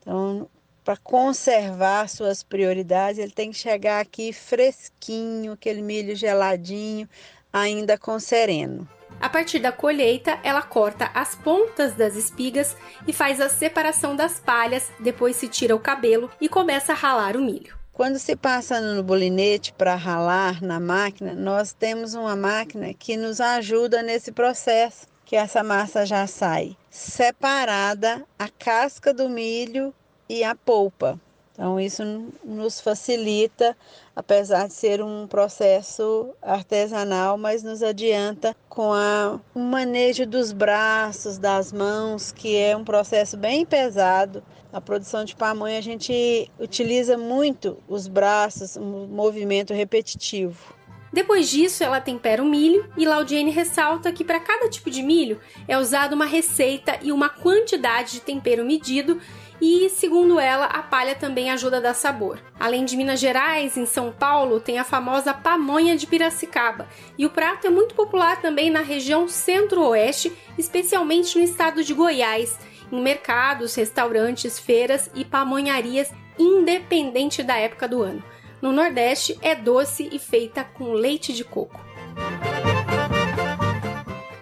Então, 0.00 0.48
para 0.84 0.96
conservar 0.98 2.08
suas 2.08 2.42
prioridades, 2.42 3.18
ele 3.18 3.32
tem 3.32 3.50
que 3.50 3.56
chegar 3.56 4.00
aqui 4.00 4.32
fresquinho, 4.32 5.52
aquele 5.52 5.80
milho 5.80 6.14
geladinho, 6.14 7.08
ainda 7.52 7.96
com 7.96 8.20
sereno. 8.20 8.86
A 9.20 9.28
partir 9.28 9.60
da 9.60 9.72
colheita, 9.72 10.38
ela 10.42 10.60
corta 10.60 11.10
as 11.14 11.34
pontas 11.34 11.94
das 11.94 12.14
espigas 12.14 12.76
e 13.06 13.12
faz 13.12 13.40
a 13.40 13.48
separação 13.48 14.14
das 14.14 14.38
palhas, 14.38 14.92
depois 15.00 15.36
se 15.36 15.48
tira 15.48 15.74
o 15.74 15.80
cabelo 15.80 16.30
e 16.40 16.48
começa 16.48 16.92
a 16.92 16.96
ralar 16.96 17.36
o 17.36 17.40
milho. 17.40 17.74
Quando 17.92 18.18
se 18.18 18.36
passa 18.36 18.80
no 18.80 19.02
bolinete 19.02 19.72
para 19.72 19.94
ralar 19.94 20.60
na 20.60 20.80
máquina, 20.80 21.32
nós 21.32 21.72
temos 21.72 22.12
uma 22.14 22.34
máquina 22.34 22.92
que 22.92 23.16
nos 23.16 23.40
ajuda 23.40 24.02
nesse 24.02 24.32
processo, 24.32 25.06
que 25.24 25.36
essa 25.36 25.62
massa 25.62 26.04
já 26.04 26.26
sai 26.26 26.76
separada 26.90 28.24
a 28.38 28.48
casca 28.48 29.14
do 29.14 29.28
milho 29.28 29.94
e 30.28 30.44
a 30.44 30.54
polpa. 30.54 31.18
Então, 31.54 31.78
isso 31.78 32.02
nos 32.42 32.80
facilita, 32.80 33.76
apesar 34.14 34.66
de 34.66 34.74
ser 34.74 35.00
um 35.00 35.24
processo 35.28 36.30
artesanal, 36.42 37.38
mas 37.38 37.62
nos 37.62 37.80
adianta 37.80 38.56
com 38.68 38.92
a, 38.92 39.38
o 39.54 39.60
manejo 39.60 40.26
dos 40.26 40.50
braços, 40.50 41.38
das 41.38 41.72
mãos, 41.72 42.32
que 42.32 42.56
é 42.56 42.76
um 42.76 42.82
processo 42.82 43.36
bem 43.36 43.64
pesado. 43.64 44.42
A 44.72 44.80
produção 44.80 45.24
de 45.24 45.36
pamonha, 45.36 45.78
a 45.78 45.80
gente 45.80 46.50
utiliza 46.58 47.16
muito 47.16 47.78
os 47.88 48.08
braços, 48.08 48.76
um 48.76 49.06
movimento 49.06 49.72
repetitivo. 49.72 50.74
Depois 51.12 51.48
disso, 51.48 51.84
ela 51.84 52.00
tempera 52.00 52.42
o 52.42 52.46
milho 52.46 52.90
e 52.96 53.06
Laudiene 53.06 53.52
ressalta 53.52 54.10
que 54.10 54.24
para 54.24 54.40
cada 54.40 54.68
tipo 54.68 54.90
de 54.90 55.00
milho 55.00 55.40
é 55.68 55.78
usada 55.78 56.12
uma 56.12 56.26
receita 56.26 56.98
e 57.00 57.12
uma 57.12 57.28
quantidade 57.28 58.14
de 58.14 58.20
tempero 58.20 58.64
medido 58.64 59.20
e, 59.60 59.88
segundo 59.88 60.38
ela, 60.38 60.66
a 60.66 60.82
palha 60.82 61.14
também 61.14 61.50
ajuda 61.50 61.78
a 61.78 61.80
dar 61.80 61.94
sabor. 61.94 62.40
Além 62.58 62.84
de 62.84 62.96
Minas 62.96 63.20
Gerais, 63.20 63.76
em 63.76 63.86
São 63.86 64.12
Paulo 64.12 64.60
tem 64.60 64.78
a 64.78 64.84
famosa 64.84 65.32
pamonha 65.32 65.96
de 65.96 66.06
Piracicaba, 66.06 66.88
e 67.16 67.24
o 67.24 67.30
prato 67.30 67.66
é 67.66 67.70
muito 67.70 67.94
popular 67.94 68.40
também 68.40 68.70
na 68.70 68.80
região 68.80 69.28
centro-oeste, 69.28 70.32
especialmente 70.58 71.38
no 71.38 71.44
estado 71.44 71.82
de 71.82 71.94
Goiás, 71.94 72.58
em 72.90 73.00
mercados, 73.00 73.74
restaurantes, 73.74 74.58
feiras 74.58 75.10
e 75.14 75.24
pamonharias, 75.24 76.12
independente 76.38 77.42
da 77.42 77.56
época 77.56 77.88
do 77.88 78.02
ano. 78.02 78.22
No 78.60 78.72
Nordeste 78.72 79.38
é 79.42 79.54
doce 79.54 80.08
e 80.10 80.18
feita 80.18 80.64
com 80.64 80.92
leite 80.92 81.32
de 81.32 81.44
coco. 81.44 81.84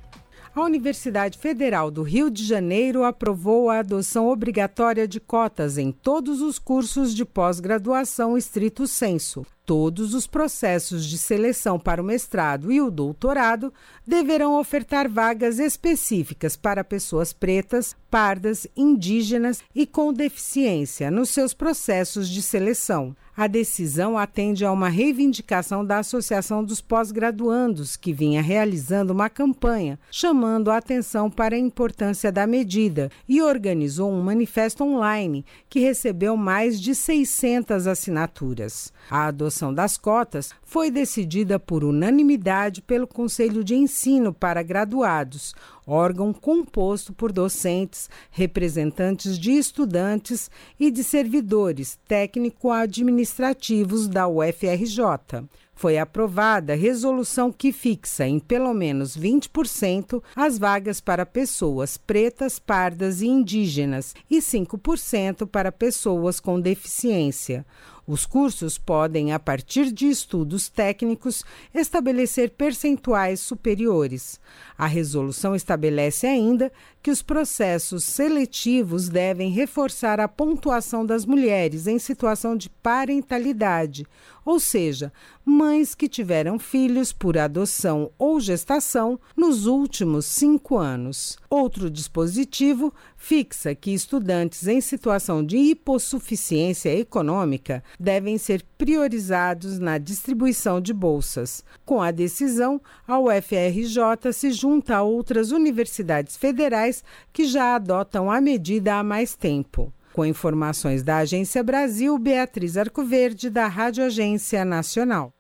A 0.55 0.61
Universidade 0.61 1.39
Federal 1.39 1.91
do 1.91 2.03
Rio 2.03 2.31
de 2.31 2.45
Janeiro 2.45 3.03
aprovou 3.03 3.71
a 3.71 3.79
adoção 3.79 4.29
obrigatória 4.29 5.09
de 5.09 5.21
cotas 5.21 5.79
em 5.79 5.91
todos 5.91 6.43
os 6.43 6.59
cursos 6.59 7.15
de 7.15 7.25
pós-graduação 7.25 8.37
estrito 8.37 8.87
senso. 8.87 9.47
Todos 9.67 10.15
os 10.15 10.29
processos 10.29 11.05
de 11.05 11.19
seleção 11.19 11.77
para 11.77 12.01
o 12.01 12.05
mestrado 12.05 12.71
e 12.71 12.81
o 12.81 12.89
doutorado 12.89 13.75
deverão 14.07 14.61
ofertar 14.61 15.11
vagas 15.11 15.59
específicas 15.59 16.55
para 16.55 16.85
pessoas 16.85 17.33
pretas, 17.33 17.97
pardas, 18.09 18.69
indígenas 18.77 19.65
e 19.75 19.85
com 19.85 20.13
deficiência 20.13 21.11
nos 21.11 21.31
seus 21.31 21.53
processos 21.53 22.29
de 22.29 22.41
seleção. 22.43 23.17
A 23.37 23.47
decisão 23.47 24.17
atende 24.17 24.65
a 24.65 24.73
uma 24.73 24.89
reivindicação 24.89 25.85
da 25.85 25.99
Associação 25.99 26.65
dos 26.65 26.81
Pós-Graduandos, 26.81 27.95
que 27.95 28.11
vinha 28.11 28.41
realizando 28.41 29.13
uma 29.13 29.29
campanha 29.29 29.99
chamando 30.11 30.71
a 30.71 30.79
atenção 30.79 31.31
para 31.31 31.55
a 31.55 31.59
importância 31.59 32.33
da 32.33 32.47
medida 32.47 33.11
e 33.29 33.43
organizou 33.43 34.11
um 34.11 34.23
manifesto 34.23 34.83
online 34.85 35.45
que 35.69 35.81
recebeu 35.81 36.35
mais 36.35 36.81
de 36.81 36.95
600 36.95 37.87
assinaturas. 37.87 38.91
A 39.11 39.27
adoção 39.27 39.56
adoção 39.57 39.73
das 39.73 39.97
cotas 39.97 40.51
foi 40.63 40.91
decidida 40.91 41.59
por 41.59 41.83
unanimidade 41.83 42.83
pelo 42.83 43.07
Conselho 43.07 43.65
de 43.65 43.75
Ensino 43.75 44.35
para 44.35 44.63
Graduados, 44.63 45.55
órgão 45.87 46.35
composto 46.35 47.15
por 47.15 47.33
docentes, 47.33 48.11
representantes 48.31 49.39
de 49.39 49.53
estudantes 49.53 50.51
e 50.79 50.91
de 50.91 51.03
servidores 51.03 51.99
técnico-administrativos 52.07 54.07
da 54.07 54.29
UFRJ 54.29 55.47
foi 55.77 55.99
aprovada 55.99 56.75
resolução 56.75 57.53
que 57.53 57.71
fixa 57.71 58.27
em 58.27 58.41
pelo 58.41 58.73
menos 58.73 59.17
20% 59.17 60.23
as 60.35 60.59
vagas 60.59 61.03
para 61.03 61.27
pessoas 61.27 61.99
pretas, 61.99 62.59
pardas 62.59 63.21
e 63.21 63.27
indígenas 63.27 64.15
e 64.31 64.39
5% 64.39 65.47
para 65.47 65.71
pessoas 65.71 66.41
com 66.41 66.59
deficiência. 66.59 67.65
Os 68.07 68.25
cursos 68.25 68.79
podem, 68.79 69.33
a 69.33 69.39
partir 69.39 69.91
de 69.91 70.07
estudos 70.07 70.69
técnicos, 70.69 71.45
estabelecer 71.75 72.51
percentuais 72.51 73.41
superiores. 73.41 74.39
A 74.79 74.87
resolução 74.87 75.57
estabelece 75.57 76.27
ainda 76.27 76.71
que 77.03 77.11
os 77.11 77.23
processos 77.23 78.05
seletivos 78.05 79.09
devem 79.09 79.51
reforçar 79.51 80.21
a 80.21 80.29
pontuação 80.29 81.05
das 81.05 81.25
mulheres 81.25 81.87
em 81.87 81.99
situação 81.99 82.57
de 82.57 82.69
parentalidade, 82.69 84.07
ou 84.45 84.61
seja, 84.61 85.13
mães 85.45 85.95
que 85.95 86.09
tiveram 86.09 86.59
filhos 86.59 87.13
por 87.13 87.37
adoção 87.39 88.11
ou 88.19 88.39
gestação 88.39 89.19
nos 89.37 89.67
últimos 89.67 90.27
cinco 90.27 90.77
anos. 90.77 91.39
Outro 91.49 91.91
dispositivo 91.91 92.93
fixa 93.17 93.75
que 93.75 93.93
estudantes 93.93 94.67
em 94.67 94.81
situação 94.81 95.45
de 95.45 95.57
hipossuficiência 95.57 96.97
econômica 96.97 97.83
devem 97.99 98.39
ser 98.39 98.65
priorizados 98.77 99.79
na 99.79 99.99
distribuição 99.99 100.81
de 100.81 100.93
bolsas. 100.93 101.65
Com 101.85 102.01
a 102.01 102.11
decisão, 102.11 102.81
a 103.07 103.19
UFRJ 103.19 104.33
se 104.33 104.53
junta 104.53 104.97
a 104.97 105.03
outras 105.03 105.51
universidades 105.51 106.37
federais 106.37 107.03
que 107.33 107.47
já 107.47 107.75
adotam 107.75 108.31
a 108.31 108.41
medida 108.41 108.97
há 108.97 109.03
mais 109.03 109.35
tempo. 109.35 109.93
Com 110.13 110.25
informações 110.25 111.03
da 111.03 111.19
Agência 111.19 111.63
Brasil, 111.63 112.19
Beatriz 112.19 112.77
Arcoverde, 112.77 113.51
da 113.51 113.67
Rádio 113.67 114.05
Agência 114.05 114.65
Nacional. 114.65 115.31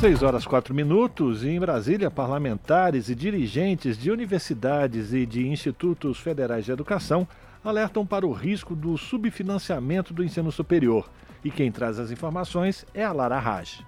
6 0.00 0.22
horas 0.22 0.46
4 0.46 0.74
minutos 0.74 1.44
e 1.44 1.50
em 1.50 1.60
Brasília, 1.60 2.10
parlamentares 2.10 3.10
e 3.10 3.14
dirigentes 3.14 3.98
de 3.98 4.10
universidades 4.10 5.12
e 5.12 5.26
de 5.26 5.46
institutos 5.46 6.18
federais 6.18 6.64
de 6.64 6.72
educação 6.72 7.28
alertam 7.62 8.06
para 8.06 8.26
o 8.26 8.32
risco 8.32 8.74
do 8.74 8.96
subfinanciamento 8.96 10.14
do 10.14 10.24
ensino 10.24 10.50
superior. 10.50 11.10
E 11.44 11.50
quem 11.50 11.72
traz 11.72 11.98
as 11.98 12.10
informações 12.10 12.84
é 12.94 13.04
a 13.04 13.12
Lara 13.12 13.38
Raj. 13.38 13.80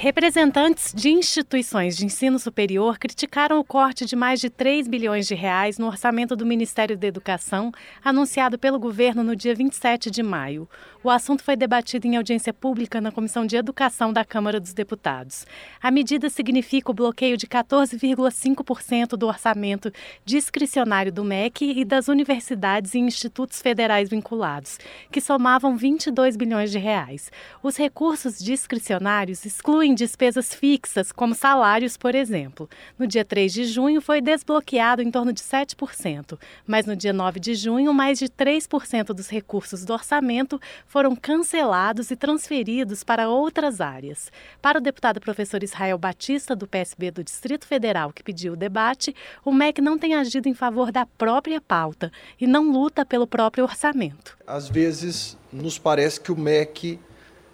Representantes 0.00 0.92
de 0.94 1.10
instituições 1.10 1.96
de 1.96 2.06
ensino 2.06 2.38
superior 2.38 3.00
criticaram 3.00 3.58
o 3.58 3.64
corte 3.64 4.04
de 4.04 4.14
mais 4.14 4.38
de 4.38 4.48
3 4.48 4.86
bilhões 4.86 5.26
de 5.26 5.34
reais 5.34 5.76
no 5.76 5.88
orçamento 5.88 6.36
do 6.36 6.46
Ministério 6.46 6.96
da 6.96 7.08
Educação, 7.08 7.72
anunciado 8.04 8.56
pelo 8.56 8.78
governo 8.78 9.24
no 9.24 9.34
dia 9.34 9.56
27 9.56 10.08
de 10.08 10.22
maio. 10.22 10.68
O 11.00 11.10
assunto 11.10 11.44
foi 11.44 11.54
debatido 11.54 12.08
em 12.08 12.16
audiência 12.16 12.52
pública 12.52 13.00
na 13.00 13.12
Comissão 13.12 13.46
de 13.46 13.56
Educação 13.56 14.12
da 14.12 14.24
Câmara 14.24 14.58
dos 14.58 14.72
Deputados. 14.72 15.46
A 15.80 15.92
medida 15.92 16.28
significa 16.28 16.90
o 16.90 16.94
bloqueio 16.94 17.36
de 17.36 17.46
14,5% 17.46 19.10
do 19.10 19.28
orçamento 19.28 19.92
discricionário 20.24 21.12
do 21.12 21.22
MEC 21.22 21.70
e 21.70 21.84
das 21.84 22.08
universidades 22.08 22.94
e 22.94 22.98
institutos 22.98 23.62
federais 23.62 24.08
vinculados, 24.08 24.80
que 25.08 25.20
somavam 25.20 25.76
22 25.76 26.36
bilhões 26.36 26.72
de 26.72 26.78
reais. 26.78 27.30
Os 27.62 27.76
recursos 27.76 28.36
discricionários 28.36 29.46
excluem 29.46 29.94
despesas 29.94 30.52
fixas, 30.52 31.12
como 31.12 31.32
salários, 31.32 31.96
por 31.96 32.12
exemplo. 32.12 32.68
No 32.98 33.06
dia 33.06 33.24
3 33.24 33.52
de 33.52 33.64
junho 33.66 34.00
foi 34.00 34.20
desbloqueado 34.20 35.00
em 35.00 35.12
torno 35.12 35.32
de 35.32 35.42
7%, 35.42 36.36
mas 36.66 36.86
no 36.86 36.96
dia 36.96 37.12
9 37.12 37.38
de 37.38 37.54
junho, 37.54 37.94
mais 37.94 38.18
de 38.18 38.28
3% 38.28 39.14
dos 39.14 39.28
recursos 39.28 39.84
do 39.84 39.92
orçamento 39.92 40.60
foram 40.88 41.14
cancelados 41.14 42.10
e 42.10 42.16
transferidos 42.16 43.04
para 43.04 43.28
outras 43.28 43.80
áreas. 43.80 44.32
Para 44.60 44.78
o 44.78 44.82
deputado 44.82 45.20
professor 45.20 45.62
Israel 45.62 45.98
Batista, 45.98 46.56
do 46.56 46.66
PSB 46.66 47.10
do 47.10 47.22
Distrito 47.22 47.66
Federal, 47.66 48.12
que 48.12 48.22
pediu 48.22 48.54
o 48.54 48.56
debate, 48.56 49.14
o 49.44 49.52
MEC 49.52 49.80
não 49.80 49.98
tem 49.98 50.14
agido 50.14 50.48
em 50.48 50.54
favor 50.54 50.90
da 50.90 51.04
própria 51.06 51.60
pauta 51.60 52.10
e 52.40 52.46
não 52.46 52.72
luta 52.72 53.04
pelo 53.04 53.26
próprio 53.26 53.64
orçamento. 53.64 54.36
Às 54.46 54.68
vezes, 54.68 55.36
nos 55.52 55.78
parece 55.78 56.20
que 56.20 56.32
o 56.32 56.36
MEC 56.36 56.98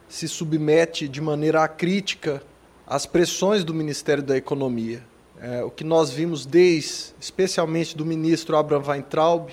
se 0.09 0.29
submete 0.29 1.09
de 1.09 1.21
maneira 1.21 1.65
acrítica 1.65 2.41
às 2.87 3.05
pressões 3.05 3.65
do 3.65 3.75
Ministério 3.75 4.23
da 4.23 4.37
Economia. 4.37 5.03
É, 5.41 5.63
o 5.65 5.71
que 5.71 5.83
nós 5.83 6.11
vimos 6.11 6.47
desde, 6.47 7.13
especialmente 7.21 7.97
do 7.97 8.07
ministro 8.07 8.57
Abraham 8.57 8.87
Weintraub, 8.87 9.51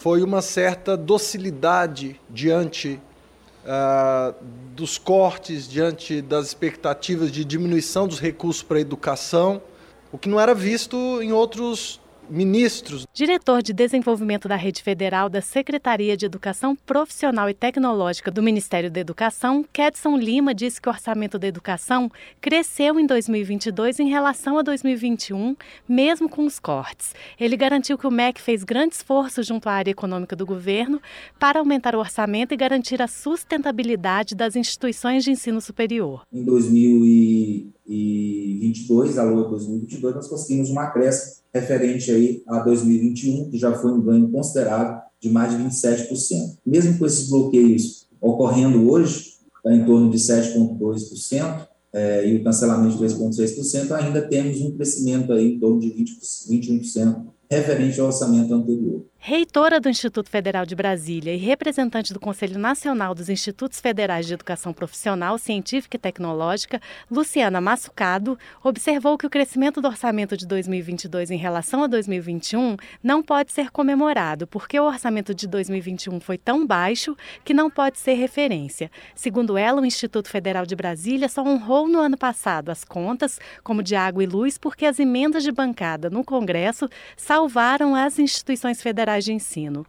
foi 0.00 0.22
uma 0.22 0.40
certa 0.40 0.96
docilidade 0.96 2.18
diante 2.30 2.98
uh, 3.66 4.34
dos 4.74 4.96
cortes, 4.96 5.68
diante 5.68 6.22
das 6.22 6.46
expectativas 6.46 7.30
de 7.30 7.44
diminuição 7.44 8.08
dos 8.08 8.18
recursos 8.18 8.62
para 8.62 8.78
a 8.78 8.80
educação, 8.80 9.60
o 10.10 10.16
que 10.16 10.26
não 10.26 10.40
era 10.40 10.54
visto 10.54 10.96
em 11.20 11.32
outros 11.32 12.00
ministros. 12.30 13.06
Diretor 13.12 13.62
de 13.62 13.72
Desenvolvimento 13.72 14.48
da 14.48 14.56
Rede 14.56 14.82
Federal 14.82 15.28
da 15.28 15.40
Secretaria 15.40 16.16
de 16.16 16.26
Educação 16.26 16.76
Profissional 16.76 17.50
e 17.50 17.54
Tecnológica 17.54 18.30
do 18.30 18.42
Ministério 18.42 18.90
da 18.90 19.00
Educação, 19.00 19.64
Kedson 19.72 20.16
Lima, 20.16 20.54
disse 20.54 20.80
que 20.80 20.88
o 20.88 20.92
orçamento 20.92 21.38
da 21.38 21.46
educação 21.46 22.10
cresceu 22.40 22.98
em 22.98 23.06
2022 23.06 24.00
em 24.00 24.08
relação 24.08 24.58
a 24.58 24.62
2021, 24.62 25.56
mesmo 25.88 26.28
com 26.28 26.44
os 26.44 26.58
cortes. 26.58 27.14
Ele 27.38 27.56
garantiu 27.56 27.98
que 27.98 28.06
o 28.06 28.10
MEC 28.10 28.40
fez 28.40 28.64
grande 28.64 28.94
esforço 28.94 29.42
junto 29.42 29.68
à 29.68 29.72
área 29.72 29.90
econômica 29.90 30.36
do 30.36 30.46
governo 30.46 31.00
para 31.38 31.58
aumentar 31.58 31.94
o 31.94 31.98
orçamento 31.98 32.52
e 32.52 32.56
garantir 32.56 33.02
a 33.02 33.08
sustentabilidade 33.08 34.34
das 34.34 34.56
instituições 34.56 35.24
de 35.24 35.30
ensino 35.30 35.60
superior. 35.60 36.22
Em 36.32 36.44
2022, 37.90 39.18
a 39.18 39.24
LOA 39.24 39.48
2022, 39.48 40.14
nós 40.14 40.28
conseguimos 40.28 40.70
uma 40.70 40.84
acréscimo 40.84 41.40
referente 41.52 42.10
aí 42.12 42.42
a 42.46 42.60
2021, 42.60 43.50
que 43.50 43.58
já 43.58 43.74
foi 43.74 43.92
um 43.92 44.00
ganho 44.00 44.30
considerável 44.30 45.00
de 45.20 45.28
mais 45.28 45.50
de 45.50 45.62
27%. 45.62 46.58
Mesmo 46.64 46.96
com 46.98 47.06
esses 47.06 47.28
bloqueios 47.28 48.06
ocorrendo 48.20 48.88
hoje, 48.88 49.38
está 49.56 49.74
em 49.74 49.84
torno 49.84 50.10
de 50.10 50.18
7,2%, 50.18 51.68
é, 51.92 52.28
e 52.28 52.36
o 52.36 52.44
cancelamento 52.44 52.96
de 52.96 53.04
3,6%, 53.04 53.90
ainda 53.92 54.22
temos 54.22 54.60
um 54.60 54.70
crescimento 54.70 55.32
aí 55.32 55.54
em 55.54 55.58
torno 55.58 55.80
de 55.80 55.90
20, 55.90 56.20
21% 56.48 57.26
referente 57.50 58.00
ao 58.00 58.06
orçamento 58.06 58.54
anterior. 58.54 59.04
Reitora 59.22 59.78
do 59.78 59.90
Instituto 59.90 60.30
Federal 60.30 60.64
de 60.64 60.74
Brasília 60.74 61.34
e 61.34 61.36
representante 61.36 62.10
do 62.10 62.18
Conselho 62.18 62.58
Nacional 62.58 63.14
dos 63.14 63.28
Institutos 63.28 63.78
Federais 63.78 64.26
de 64.26 64.32
Educação 64.32 64.72
Profissional, 64.72 65.36
Científica 65.36 65.98
e 65.98 66.00
Tecnológica, 66.00 66.80
Luciana 67.10 67.60
Massucado, 67.60 68.38
observou 68.64 69.18
que 69.18 69.26
o 69.26 69.30
crescimento 69.30 69.78
do 69.82 69.88
orçamento 69.88 70.38
de 70.38 70.46
2022 70.46 71.30
em 71.30 71.36
relação 71.36 71.84
a 71.84 71.86
2021 71.86 72.78
não 73.02 73.22
pode 73.22 73.52
ser 73.52 73.70
comemorado, 73.70 74.46
porque 74.46 74.80
o 74.80 74.84
orçamento 74.84 75.34
de 75.34 75.46
2021 75.46 76.18
foi 76.18 76.38
tão 76.38 76.66
baixo 76.66 77.14
que 77.44 77.52
não 77.52 77.68
pode 77.68 77.98
ser 77.98 78.14
referência. 78.14 78.90
Segundo 79.14 79.58
ela, 79.58 79.82
o 79.82 79.86
Instituto 79.86 80.30
Federal 80.30 80.64
de 80.64 80.74
Brasília 80.74 81.28
só 81.28 81.42
honrou 81.42 81.86
no 81.86 82.00
ano 82.00 82.16
passado 82.16 82.70
as 82.70 82.86
contas, 82.86 83.38
como 83.62 83.82
de 83.82 83.94
água 83.94 84.24
e 84.24 84.26
luz, 84.26 84.56
porque 84.56 84.86
as 84.86 84.98
emendas 84.98 85.42
de 85.42 85.52
bancada 85.52 86.08
no 86.08 86.24
Congresso 86.24 86.88
salvaram 87.18 87.94
as 87.94 88.18
instituições 88.18 88.80
federais 88.80 89.09
federais 89.10 89.24
de 89.24 89.32
ensino. 89.32 89.86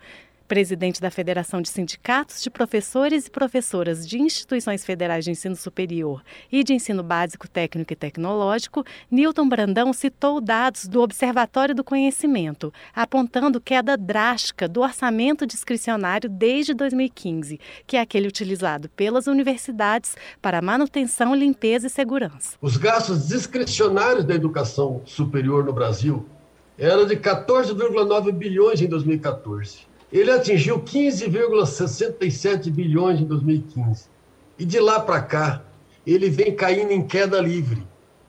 Presidente 0.48 1.00
da 1.00 1.10
Federação 1.10 1.62
de 1.62 1.70
Sindicatos 1.70 2.44
de 2.44 2.50
Professores 2.50 3.28
e 3.28 3.32
Professoras 3.32 4.06
de 4.06 4.20
Instituições 4.20 4.84
Federais 4.84 5.24
de 5.24 5.32
Ensino 5.32 5.56
Superior 5.56 6.22
e 6.52 6.62
de 6.62 6.74
Ensino 6.74 7.02
Básico 7.02 7.48
Técnico 7.48 7.94
e 7.94 7.96
Tecnológico, 7.96 8.84
Newton 9.10 9.48
Brandão 9.48 9.94
citou 9.94 10.42
dados 10.42 10.90
do 10.90 11.02
Observatório 11.02 11.74
do 11.74 11.86
Conhecimento, 11.86 12.74
apontando 12.94 13.62
queda 13.62 13.96
drástica 13.96 14.68
do 14.68 14.82
orçamento 14.82 15.46
discricionário 15.46 16.30
desde 16.30 16.74
2015, 16.74 17.58
que 17.88 17.96
é 17.96 18.02
aquele 18.02 18.28
utilizado 18.28 18.90
pelas 18.90 19.28
universidades 19.28 20.18
para 20.42 20.62
manutenção, 20.62 21.34
limpeza 21.34 21.88
e 21.88 21.90
segurança. 21.90 22.58
Os 22.62 22.76
gastos 22.76 23.30
discricionários 23.30 24.26
da 24.26 24.36
educação 24.36 25.02
superior 25.06 25.64
no 25.64 25.72
Brasil 25.72 26.26
era 26.78 27.06
de 27.06 27.16
14,9 27.16 28.32
bilhões 28.32 28.82
em 28.82 28.88
2014. 28.88 29.80
Ele 30.12 30.32
atingiu 30.32 30.82
15,67 30.82 32.70
bilhões 32.70 33.20
em 33.20 33.26
2015. 33.26 34.10
E 34.60 34.66
de 34.66 34.80
lá 34.80 35.00
para 35.00 35.22
cá, 35.22 35.64
ele 36.06 36.30
vem 36.30 36.56
caindo 36.56 36.92
em 36.92 37.06
queda 37.06 37.40
livre. 37.40 37.82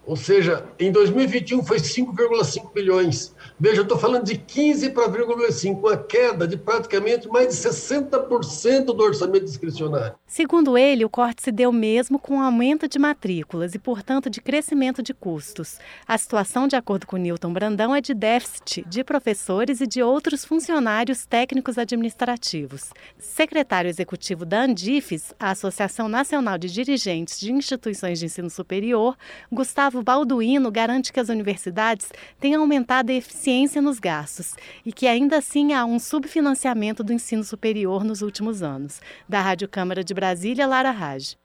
Ou 0.05 0.17
seja, 0.17 0.65
em 0.81 0.91
2021 0.91 1.65
foi 1.65 1.79
5,5 1.79 2.73
bilhões. 2.73 3.33
Veja, 3.59 3.79
eu 3.79 3.83
estou 3.85 3.97
falando 3.97 4.25
de 4.25 4.37
15 4.37 4.91
para 4.91 5.09
0,5, 5.09 5.79
uma 5.79 5.97
queda 5.97 6.47
de 6.47 6.57
praticamente 6.57 7.29
mais 7.29 7.49
de 7.49 7.69
60% 7.69 8.87
do 8.87 9.01
orçamento 9.01 9.45
discricionário. 9.45 10.17
Segundo 10.27 10.77
ele, 10.77 11.05
o 11.05 11.11
corte 11.11 11.43
se 11.43 11.53
deu 11.53 11.71
mesmo 11.71 12.19
com 12.19 12.37
um 12.37 12.41
aumento 12.41 12.89
de 12.89 12.99
matrículas 12.99 13.75
e, 13.75 13.79
portanto, 13.79 14.29
de 14.29 14.41
crescimento 14.41 15.03
de 15.03 15.15
custos. 15.15 15.79
A 16.07 16.19
situação, 16.19 16.67
de 16.67 16.75
acordo 16.75 17.07
com 17.07 17.17
Newton 17.17 17.53
Brandão, 17.53 17.95
é 17.95 18.01
de 18.01 18.13
déficit 18.13 18.85
de 18.89 19.05
professores 19.05 19.81
e 19.81 19.87
de 19.87 20.03
outros 20.03 20.45
funcionários 20.45 21.27
técnicos 21.27 21.79
administrativos. 21.79 22.91
Secretário 23.19 23.89
executivo 23.89 24.45
da 24.45 24.65
Andifes, 24.65 25.33
a 25.39 25.51
Associação 25.51 26.09
Nacional 26.09 26.59
de 26.59 26.69
Dirigentes 26.73 27.39
de 27.39 27.53
Instituições 27.53 28.19
de 28.19 28.25
Ensino 28.25 28.51
Superior, 28.51 29.17
Gustavo 29.51 29.92
Balduino 30.01 30.71
garante 30.71 31.13
que 31.13 31.19
as 31.19 31.29
universidades 31.29 32.13
têm 32.39 32.55
aumentado 32.55 33.11
a 33.11 33.15
eficiência 33.15 33.83
nos 33.83 33.99
gastos 33.99 34.55
e 34.87 34.93
que 34.93 35.09
ainda 35.09 35.39
assim 35.39 35.73
há 35.73 35.85
um 35.85 35.99
subfinanciamento 35.99 37.03
do 37.03 37.13
ensino 37.13 37.43
superior 37.43 38.05
nos 38.05 38.23
últimos 38.23 38.63
anos. 38.63 39.01
Da 39.29 39.41
Rádio 39.41 39.69
Câmara 39.69 40.05
de 40.05 40.15
Brasília, 40.15 40.69
Lara 40.69 40.93
Raj. 40.93 41.37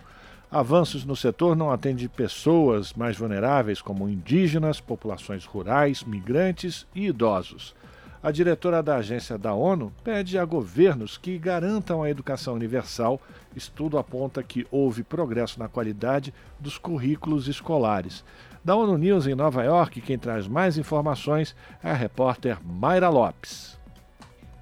Avanços 0.49 1.03
no 1.03 1.15
setor 1.15 1.55
não 1.55 1.69
atendem 1.69 2.07
pessoas 2.07 2.93
mais 2.93 3.17
vulneráveis, 3.17 3.81
como 3.81 4.07
indígenas, 4.07 4.79
populações 4.79 5.43
rurais, 5.43 6.03
migrantes 6.03 6.87
e 6.95 7.07
idosos. 7.07 7.75
A 8.23 8.31
diretora 8.31 8.81
da 8.81 8.95
agência 8.95 9.37
da 9.37 9.53
ONU 9.53 9.93
pede 10.03 10.37
a 10.37 10.45
governos 10.45 11.17
que 11.17 11.37
garantam 11.37 12.01
a 12.01 12.09
educação 12.09 12.53
universal. 12.55 13.21
Estudo 13.55 13.97
aponta 13.97 14.41
que 14.41 14.65
houve 14.71 15.03
progresso 15.03 15.59
na 15.59 15.67
qualidade 15.67 16.33
dos 16.59 16.77
currículos 16.77 17.47
escolares. 17.47 18.23
Da 18.67 18.75
ONU 18.75 18.97
News 18.97 19.25
em 19.27 19.33
Nova 19.33 19.63
York, 19.63 20.01
quem 20.01 20.19
traz 20.19 20.45
mais 20.45 20.77
informações 20.77 21.55
é 21.81 21.89
a 21.89 21.93
repórter 21.93 22.61
Mayra 22.61 23.07
Lopes. 23.07 23.79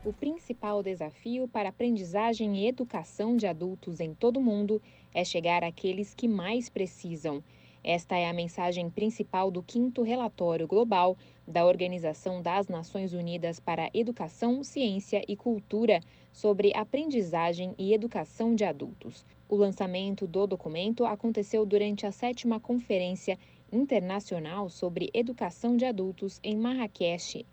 O 0.05 0.13
principal 0.13 0.83
desafio 0.83 1.47
para 1.47 1.69
aprendizagem 1.69 2.55
e 2.55 2.67
educação 2.67 3.35
de 3.35 3.47
adultos 3.47 3.99
em 3.99 4.13
todo 4.13 4.37
o 4.37 4.43
mundo 4.43 4.79
é 5.11 5.25
chegar 5.25 5.63
àqueles 5.63 6.13
que 6.13 6.27
mais 6.27 6.69
precisam. 6.69 7.43
Esta 7.83 8.15
é 8.15 8.29
a 8.29 8.33
mensagem 8.33 8.91
principal 8.91 9.49
do 9.49 9.63
quinto 9.63 10.03
relatório 10.03 10.67
global 10.67 11.17
da 11.47 11.65
Organização 11.65 12.43
das 12.43 12.67
Nações 12.67 13.11
Unidas 13.11 13.59
para 13.59 13.89
Educação, 13.91 14.63
Ciência 14.63 15.23
e 15.27 15.35
Cultura 15.35 15.99
sobre 16.31 16.71
aprendizagem 16.75 17.73
e 17.75 17.91
educação 17.91 18.53
de 18.53 18.63
adultos. 18.63 19.25
O 19.49 19.55
lançamento 19.55 20.27
do 20.27 20.45
documento 20.45 21.05
aconteceu 21.05 21.65
durante 21.65 22.05
a 22.05 22.11
sétima 22.11 22.59
Conferência 22.59 23.37
Internacional 23.71 24.69
sobre 24.69 25.09
Educação 25.13 25.75
de 25.75 25.85
Adultos 25.85 26.39
em 26.43 26.55
Marrakech. 26.55 27.45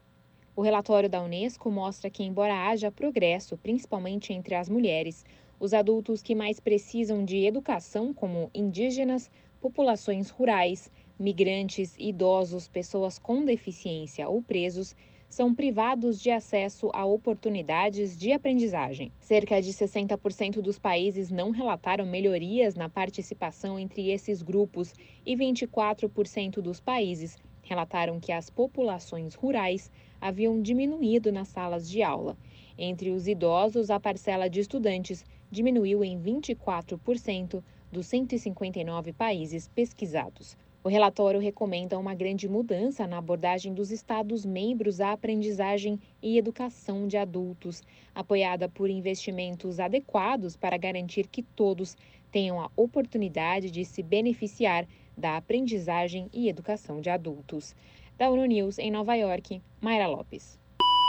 O 0.54 0.60
relatório 0.60 1.08
da 1.08 1.22
Unesco 1.22 1.70
mostra 1.70 2.10
que, 2.10 2.22
embora 2.22 2.68
haja 2.68 2.92
progresso, 2.92 3.56
principalmente 3.56 4.32
entre 4.32 4.54
as 4.54 4.68
mulheres, 4.68 5.24
os 5.58 5.72
adultos 5.72 6.22
que 6.22 6.34
mais 6.34 6.60
precisam 6.60 7.24
de 7.24 7.46
educação, 7.46 8.12
como 8.12 8.50
indígenas, 8.54 9.30
populações 9.60 10.28
rurais, 10.28 10.90
migrantes, 11.18 11.94
idosos, 11.98 12.68
pessoas 12.68 13.18
com 13.18 13.44
deficiência 13.44 14.28
ou 14.28 14.42
presos, 14.42 14.94
são 15.32 15.54
privados 15.54 16.20
de 16.20 16.30
acesso 16.30 16.90
a 16.92 17.06
oportunidades 17.06 18.14
de 18.18 18.32
aprendizagem. 18.32 19.10
Cerca 19.18 19.62
de 19.62 19.72
60% 19.72 20.60
dos 20.60 20.78
países 20.78 21.30
não 21.30 21.48
relataram 21.48 22.04
melhorias 22.04 22.74
na 22.74 22.86
participação 22.86 23.78
entre 23.78 24.10
esses 24.10 24.42
grupos 24.42 24.92
e 25.24 25.34
24% 25.34 26.60
dos 26.60 26.80
países 26.80 27.38
relataram 27.62 28.20
que 28.20 28.30
as 28.30 28.50
populações 28.50 29.34
rurais 29.34 29.90
haviam 30.20 30.60
diminuído 30.60 31.32
nas 31.32 31.48
salas 31.48 31.88
de 31.88 32.02
aula. 32.02 32.36
Entre 32.76 33.08
os 33.08 33.26
idosos, 33.26 33.88
a 33.88 33.98
parcela 33.98 34.50
de 34.50 34.60
estudantes 34.60 35.24
diminuiu 35.50 36.04
em 36.04 36.20
24% 36.20 37.62
dos 37.90 38.04
159 38.04 39.14
países 39.14 39.66
pesquisados. 39.66 40.58
O 40.84 40.88
relatório 40.88 41.38
recomenda 41.38 41.96
uma 41.96 42.12
grande 42.12 42.48
mudança 42.48 43.06
na 43.06 43.18
abordagem 43.18 43.72
dos 43.72 43.92
Estados-membros 43.92 45.00
à 45.00 45.12
aprendizagem 45.12 46.00
e 46.20 46.36
educação 46.36 47.06
de 47.06 47.16
adultos, 47.16 47.82
apoiada 48.12 48.68
por 48.68 48.90
investimentos 48.90 49.78
adequados 49.78 50.56
para 50.56 50.76
garantir 50.76 51.28
que 51.28 51.42
todos 51.42 51.96
tenham 52.32 52.60
a 52.60 52.68
oportunidade 52.74 53.70
de 53.70 53.84
se 53.84 54.02
beneficiar 54.02 54.84
da 55.16 55.36
aprendizagem 55.36 56.28
e 56.32 56.48
educação 56.48 57.00
de 57.00 57.10
adultos. 57.10 57.76
Da 58.18 58.28
ONU 58.28 58.44
News 58.46 58.78
em 58.78 58.90
Nova 58.90 59.14
York, 59.14 59.62
Mayra 59.80 60.08
Lopes. 60.08 60.58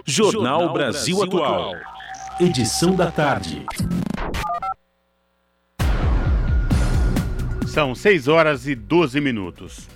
Jornal 0.05 0.71
Brasil 0.71 1.23
Atual. 1.23 1.71
Edição 2.39 2.95
da 2.95 3.09
tarde. 3.11 3.65
São 7.73 7.95
6 7.95 8.27
horas 8.27 8.67
e 8.67 8.75
12 8.75 9.19
minutos. 9.19 9.89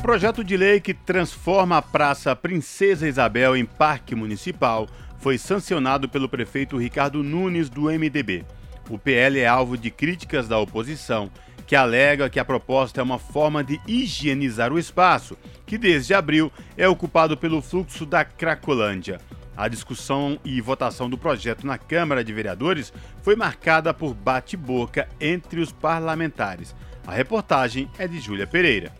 Projeto 0.00 0.44
de 0.44 0.56
lei 0.56 0.78
que 0.78 0.94
transforma 0.94 1.76
a 1.76 1.82
Praça 1.82 2.36
Princesa 2.36 3.08
Isabel 3.08 3.56
em 3.56 3.64
Parque 3.64 4.14
Municipal 4.14 4.86
foi 5.18 5.36
sancionado 5.36 6.08
pelo 6.08 6.28
prefeito 6.28 6.76
Ricardo 6.76 7.24
Nunes, 7.24 7.68
do 7.68 7.90
MDB. 7.90 8.44
O 8.88 8.96
PL 8.96 9.40
é 9.40 9.48
alvo 9.48 9.76
de 9.76 9.90
críticas 9.90 10.46
da 10.46 10.60
oposição, 10.60 11.28
que 11.66 11.74
alega 11.74 12.30
que 12.30 12.38
a 12.38 12.44
proposta 12.44 13.00
é 13.00 13.02
uma 13.02 13.18
forma 13.18 13.64
de 13.64 13.80
higienizar 13.84 14.72
o 14.72 14.78
espaço, 14.78 15.36
que 15.66 15.76
desde 15.76 16.14
abril 16.14 16.52
é 16.76 16.86
ocupado 16.86 17.36
pelo 17.36 17.60
fluxo 17.60 18.06
da 18.06 18.24
Cracolândia. 18.24 19.18
A 19.60 19.68
discussão 19.68 20.40
e 20.42 20.58
votação 20.58 21.10
do 21.10 21.18
projeto 21.18 21.66
na 21.66 21.76
Câmara 21.76 22.24
de 22.24 22.32
Vereadores 22.32 22.90
foi 23.20 23.36
marcada 23.36 23.92
por 23.92 24.14
bate-boca 24.14 25.06
entre 25.20 25.60
os 25.60 25.70
parlamentares. 25.70 26.74
A 27.06 27.12
reportagem 27.12 27.86
é 27.98 28.08
de 28.08 28.18
Júlia 28.20 28.46
Pereira. 28.46 28.90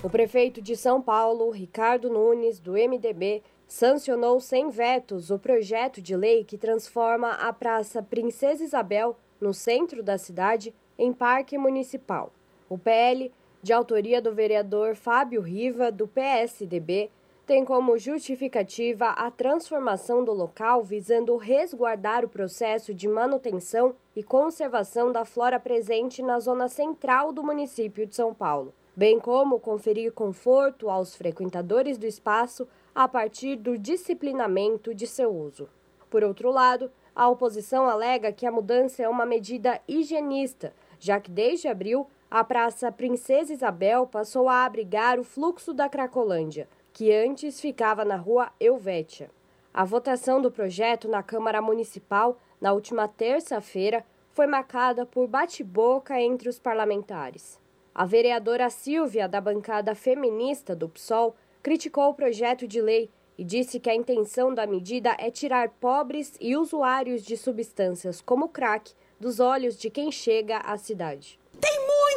O 0.00 0.08
prefeito 0.08 0.62
de 0.62 0.76
São 0.76 1.02
Paulo, 1.02 1.50
Ricardo 1.50 2.08
Nunes, 2.08 2.60
do 2.60 2.74
MDB, 2.74 3.42
sancionou 3.66 4.38
sem 4.38 4.70
vetos 4.70 5.32
o 5.32 5.38
projeto 5.40 6.00
de 6.00 6.14
lei 6.14 6.44
que 6.44 6.56
transforma 6.56 7.32
a 7.32 7.52
Praça 7.52 8.00
Princesa 8.00 8.62
Isabel, 8.62 9.18
no 9.40 9.52
centro 9.52 10.00
da 10.00 10.16
cidade, 10.16 10.72
em 10.96 11.12
parque 11.12 11.58
municipal. 11.58 12.32
O 12.68 12.78
PL, 12.78 13.32
de 13.60 13.72
autoria 13.72 14.22
do 14.22 14.32
vereador 14.32 14.94
Fábio 14.94 15.40
Riva, 15.40 15.90
do 15.90 16.06
PSDB, 16.06 17.10
tem 17.46 17.64
como 17.64 17.98
justificativa 17.98 19.06
a 19.08 19.30
transformação 19.30 20.24
do 20.24 20.32
local 20.32 20.82
visando 20.82 21.36
resguardar 21.36 22.24
o 22.24 22.28
processo 22.28 22.94
de 22.94 23.08
manutenção 23.08 23.94
e 24.14 24.22
conservação 24.22 25.10
da 25.10 25.24
flora 25.24 25.58
presente 25.58 26.22
na 26.22 26.38
zona 26.38 26.68
central 26.68 27.32
do 27.32 27.42
município 27.42 28.06
de 28.06 28.14
São 28.14 28.32
Paulo, 28.32 28.72
bem 28.94 29.18
como 29.18 29.58
conferir 29.58 30.12
conforto 30.12 30.88
aos 30.88 31.16
frequentadores 31.16 31.98
do 31.98 32.06
espaço 32.06 32.68
a 32.94 33.08
partir 33.08 33.56
do 33.56 33.76
disciplinamento 33.76 34.94
de 34.94 35.06
seu 35.06 35.34
uso. 35.34 35.68
Por 36.08 36.22
outro 36.22 36.50
lado, 36.50 36.92
a 37.14 37.28
oposição 37.28 37.88
alega 37.88 38.32
que 38.32 38.46
a 38.46 38.52
mudança 38.52 39.02
é 39.02 39.08
uma 39.08 39.26
medida 39.26 39.80
higienista, 39.88 40.72
já 41.00 41.18
que 41.18 41.30
desde 41.30 41.66
abril 41.66 42.06
a 42.30 42.44
Praça 42.44 42.90
Princesa 42.92 43.52
Isabel 43.52 44.06
passou 44.06 44.48
a 44.48 44.64
abrigar 44.64 45.18
o 45.18 45.24
fluxo 45.24 45.74
da 45.74 45.88
Cracolândia, 45.88 46.68
que 46.92 47.12
antes 47.12 47.60
ficava 47.60 48.04
na 48.04 48.16
rua 48.16 48.50
Elvétia. 48.60 49.30
A 49.72 49.84
votação 49.84 50.40
do 50.40 50.50
projeto 50.50 51.08
na 51.08 51.22
Câmara 51.22 51.62
Municipal, 51.62 52.38
na 52.60 52.72
última 52.72 53.08
terça-feira, 53.08 54.04
foi 54.32 54.46
marcada 54.46 55.06
por 55.06 55.26
bate-boca 55.26 56.20
entre 56.20 56.48
os 56.48 56.58
parlamentares. 56.58 57.58
A 57.94 58.04
vereadora 58.04 58.70
Silvia, 58.70 59.28
da 59.28 59.40
bancada 59.40 59.94
feminista 59.94 60.74
do 60.74 60.88
PSOL, 60.88 61.34
criticou 61.62 62.10
o 62.10 62.14
projeto 62.14 62.66
de 62.66 62.80
lei 62.80 63.10
e 63.36 63.44
disse 63.44 63.80
que 63.80 63.90
a 63.90 63.94
intenção 63.94 64.54
da 64.54 64.66
medida 64.66 65.16
é 65.18 65.30
tirar 65.30 65.70
pobres 65.80 66.34
e 66.40 66.56
usuários 66.56 67.22
de 67.22 67.36
substâncias 67.36 68.20
como 68.20 68.48
crack 68.48 68.92
dos 69.18 69.40
olhos 69.40 69.78
de 69.78 69.88
quem 69.88 70.10
chega 70.10 70.58
à 70.58 70.76
cidade. 70.76 71.38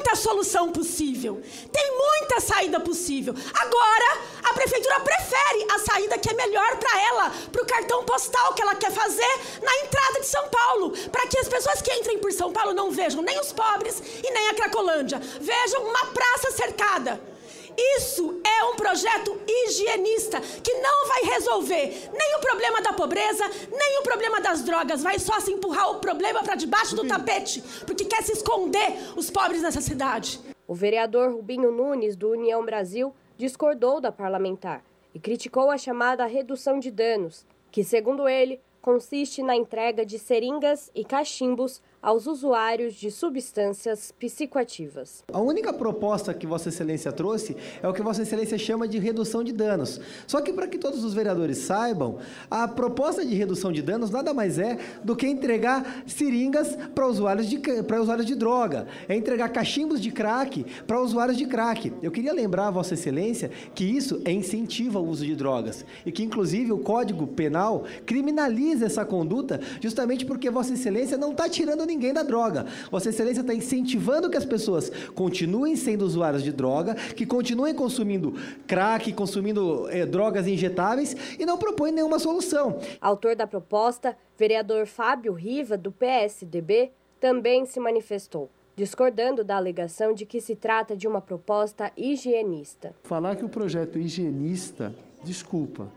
Muita 0.06 0.22
solução 0.22 0.72
possível, 0.72 1.42
tem 1.72 1.98
muita 1.98 2.40
saída 2.40 2.80
possível. 2.80 3.34
Agora, 3.56 4.22
a 4.44 4.54
prefeitura 4.54 5.00
prefere 5.00 5.66
a 5.72 5.80
saída 5.80 6.20
que 6.20 6.30
é 6.30 6.34
melhor 6.34 6.78
para 6.78 7.02
ela, 7.02 7.32
para 7.52 7.64
o 7.64 7.66
cartão 7.66 8.04
postal 8.04 8.54
que 8.54 8.62
ela 8.62 8.76
quer 8.76 8.92
fazer 8.92 9.40
na 9.64 9.76
entrada 9.80 10.20
de 10.20 10.28
São 10.28 10.48
Paulo, 10.48 10.92
para 11.10 11.26
que 11.26 11.40
as 11.40 11.48
pessoas 11.48 11.82
que 11.82 11.92
entrem 11.92 12.20
por 12.20 12.32
São 12.32 12.54
Paulo 12.54 12.72
não 12.72 12.92
vejam 12.92 13.24
nem 13.24 13.40
os 13.40 13.52
pobres 13.52 14.00
e 14.24 14.30
nem 14.30 14.50
a 14.50 14.54
Cracolândia, 14.54 15.20
vejam 15.42 15.82
uma 15.84 16.06
praça 16.06 16.52
cercada 16.52 17.20
isso 17.78 18.42
é 18.44 18.64
um 18.66 18.76
projeto 18.76 19.40
higienista 19.48 20.40
que 20.40 20.74
não 20.76 21.08
vai 21.08 21.22
resolver 21.34 22.10
nem 22.14 22.36
o 22.36 22.40
problema 22.40 22.82
da 22.82 22.94
pobreza, 22.94 23.44
nem 23.72 24.00
o 24.00 24.04
problema 24.04 24.40
das 24.40 24.64
drogas. 24.64 25.04
Vai 25.04 25.20
só 25.20 25.40
se 25.40 25.52
empurrar 25.52 25.92
o 25.92 26.00
problema 26.00 26.44
para 26.44 26.56
debaixo 26.56 26.96
do 26.96 27.08
tapete, 27.08 27.62
porque 27.86 28.06
quer 28.06 28.24
se 28.24 28.32
esconder 28.34 28.94
os 29.16 29.30
pobres 29.30 29.62
nessa 29.62 29.82
cidade. 29.82 30.40
O 30.68 30.74
vereador 30.74 31.32
Rubinho 31.32 31.72
Nunes, 31.72 32.16
do 32.16 32.32
União 32.32 32.64
Brasil, 32.66 33.14
discordou 33.38 34.00
da 34.00 34.12
parlamentar 34.12 34.84
e 35.14 35.20
criticou 35.20 35.70
a 35.70 35.78
chamada 35.78 36.26
redução 36.26 36.80
de 36.80 36.90
danos, 36.90 37.46
que, 37.72 37.84
segundo 37.84 38.28
ele, 38.28 38.60
consiste 38.82 39.42
na 39.42 39.56
entrega 39.56 40.06
de 40.06 40.20
seringas 40.20 40.92
e 40.94 41.04
cachimbos 41.04 41.82
aos 42.02 42.28
usuários 42.28 42.94
de 42.94 43.10
substâncias 43.10 44.12
psicoativas. 44.12 45.24
A 45.32 45.40
única 45.40 45.74
proposta 45.74 46.34
que 46.34 46.46
Vossa 46.46 46.70
Excelência 46.70 47.12
trouxe 47.12 47.56
é 47.82 47.88
o 47.88 47.94
que 47.94 48.02
Vossa 48.02 48.22
Excelência 48.22 48.58
chama 48.58 48.88
de 48.88 49.00
redução 49.00 49.44
de 49.44 49.52
danos. 49.52 50.00
Só 50.28 50.42
que 50.42 50.54
para 50.54 50.68
que 50.68 50.78
todos 50.78 51.04
os 51.04 51.14
vereadores 51.14 51.58
saibam, 51.60 52.18
a 52.50 52.68
proposta 52.68 53.26
de 53.26 53.34
redução 53.34 53.72
de 53.72 53.82
danos 53.82 54.10
nada 54.10 54.34
mais 54.34 54.60
é 54.60 54.78
do 55.04 55.16
que 55.16 55.28
entregar 55.28 56.04
seringas 56.06 56.78
para 56.94 57.08
usuários 57.08 57.50
de 57.50 57.56
para 57.84 58.02
usuários 58.02 58.28
de 58.28 58.36
droga, 58.36 58.88
é 59.08 59.16
entregar 59.16 59.50
cachimbos 59.50 60.00
de 60.00 60.12
crack 60.12 60.66
para 60.86 61.02
usuários 61.02 61.38
de 61.38 61.46
crack. 61.46 61.92
Eu 62.02 62.12
queria 62.12 62.34
lembrar 62.34 62.68
a 62.68 62.72
Vossa 62.72 62.94
Excelência 62.94 63.50
que 63.74 63.84
isso 63.84 64.22
é 64.26 64.32
incentivo 64.32 65.00
ao 65.00 65.06
uso 65.06 65.26
de 65.26 65.36
drogas 65.36 65.86
e 66.06 66.12
que 66.12 66.24
inclusive 66.24 66.72
o 66.72 66.78
Código 66.78 67.26
Penal 67.26 67.86
criminaliza 68.06 68.86
essa 68.86 69.06
conduta 69.06 69.60
justamente 69.82 70.26
porque 70.26 70.50
Vossa 70.50 70.74
Excelência 70.74 71.18
não 71.18 71.32
está 71.32 71.50
tirando 71.50 71.82
ninguém 71.96 72.14
da 72.14 72.24
droga. 72.24 72.66
Vossa 72.92 73.10
Excelência 73.10 73.42
está 73.42 73.54
incentivando 73.54 74.30
que 74.30 74.38
as 74.38 74.46
pessoas 74.46 74.92
continuem 75.16 75.76
sendo 75.76 76.04
usuários 76.04 76.44
de 76.44 76.52
droga, 76.52 76.94
que 76.94 77.26
continuem 77.26 77.74
consumindo 77.74 78.36
crack, 78.68 79.12
consumindo 79.14 79.90
eh, 79.90 80.06
drogas 80.06 80.46
injetáveis 80.46 81.16
e 81.40 81.46
não 81.46 81.58
propõe 81.58 81.92
nenhuma 81.92 82.20
solução. 82.20 82.80
Autor 83.00 83.36
da 83.36 83.48
proposta, 83.48 84.16
vereador 84.38 84.86
Fábio 84.86 85.34
Riva, 85.34 85.78
do 85.78 85.92
PSDB, 85.92 86.92
também 87.20 87.66
se 87.66 87.80
manifestou 87.80 88.50
discordando 88.76 89.42
da 89.42 89.56
alegação 89.56 90.14
de 90.14 90.26
que 90.26 90.42
se 90.42 90.54
trata 90.54 90.98
de 90.98 91.08
uma 91.08 91.22
proposta 91.22 91.94
higienista. 91.96 92.94
Falar 93.04 93.38
que 93.38 93.46
o 93.46 93.48
projeto 93.48 93.98
é 93.98 94.02
higienista, 94.02 94.94
desculpa, 95.24 95.88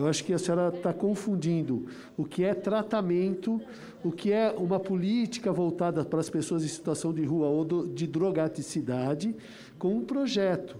eu 0.00 0.08
acho 0.08 0.24
que 0.24 0.32
a 0.32 0.38
senhora 0.38 0.74
está 0.74 0.92
confundindo 0.92 1.86
o 2.16 2.24
que 2.24 2.42
é 2.42 2.54
tratamento, 2.54 3.60
o 4.02 4.10
que 4.10 4.32
é 4.32 4.50
uma 4.50 4.80
política 4.80 5.52
voltada 5.52 6.04
para 6.04 6.20
as 6.20 6.30
pessoas 6.30 6.64
em 6.64 6.68
situação 6.68 7.12
de 7.12 7.22
rua 7.24 7.48
ou 7.48 7.86
de 7.86 8.06
drogaticidade, 8.06 9.36
com 9.78 9.94
um 9.94 10.04
projeto. 10.04 10.76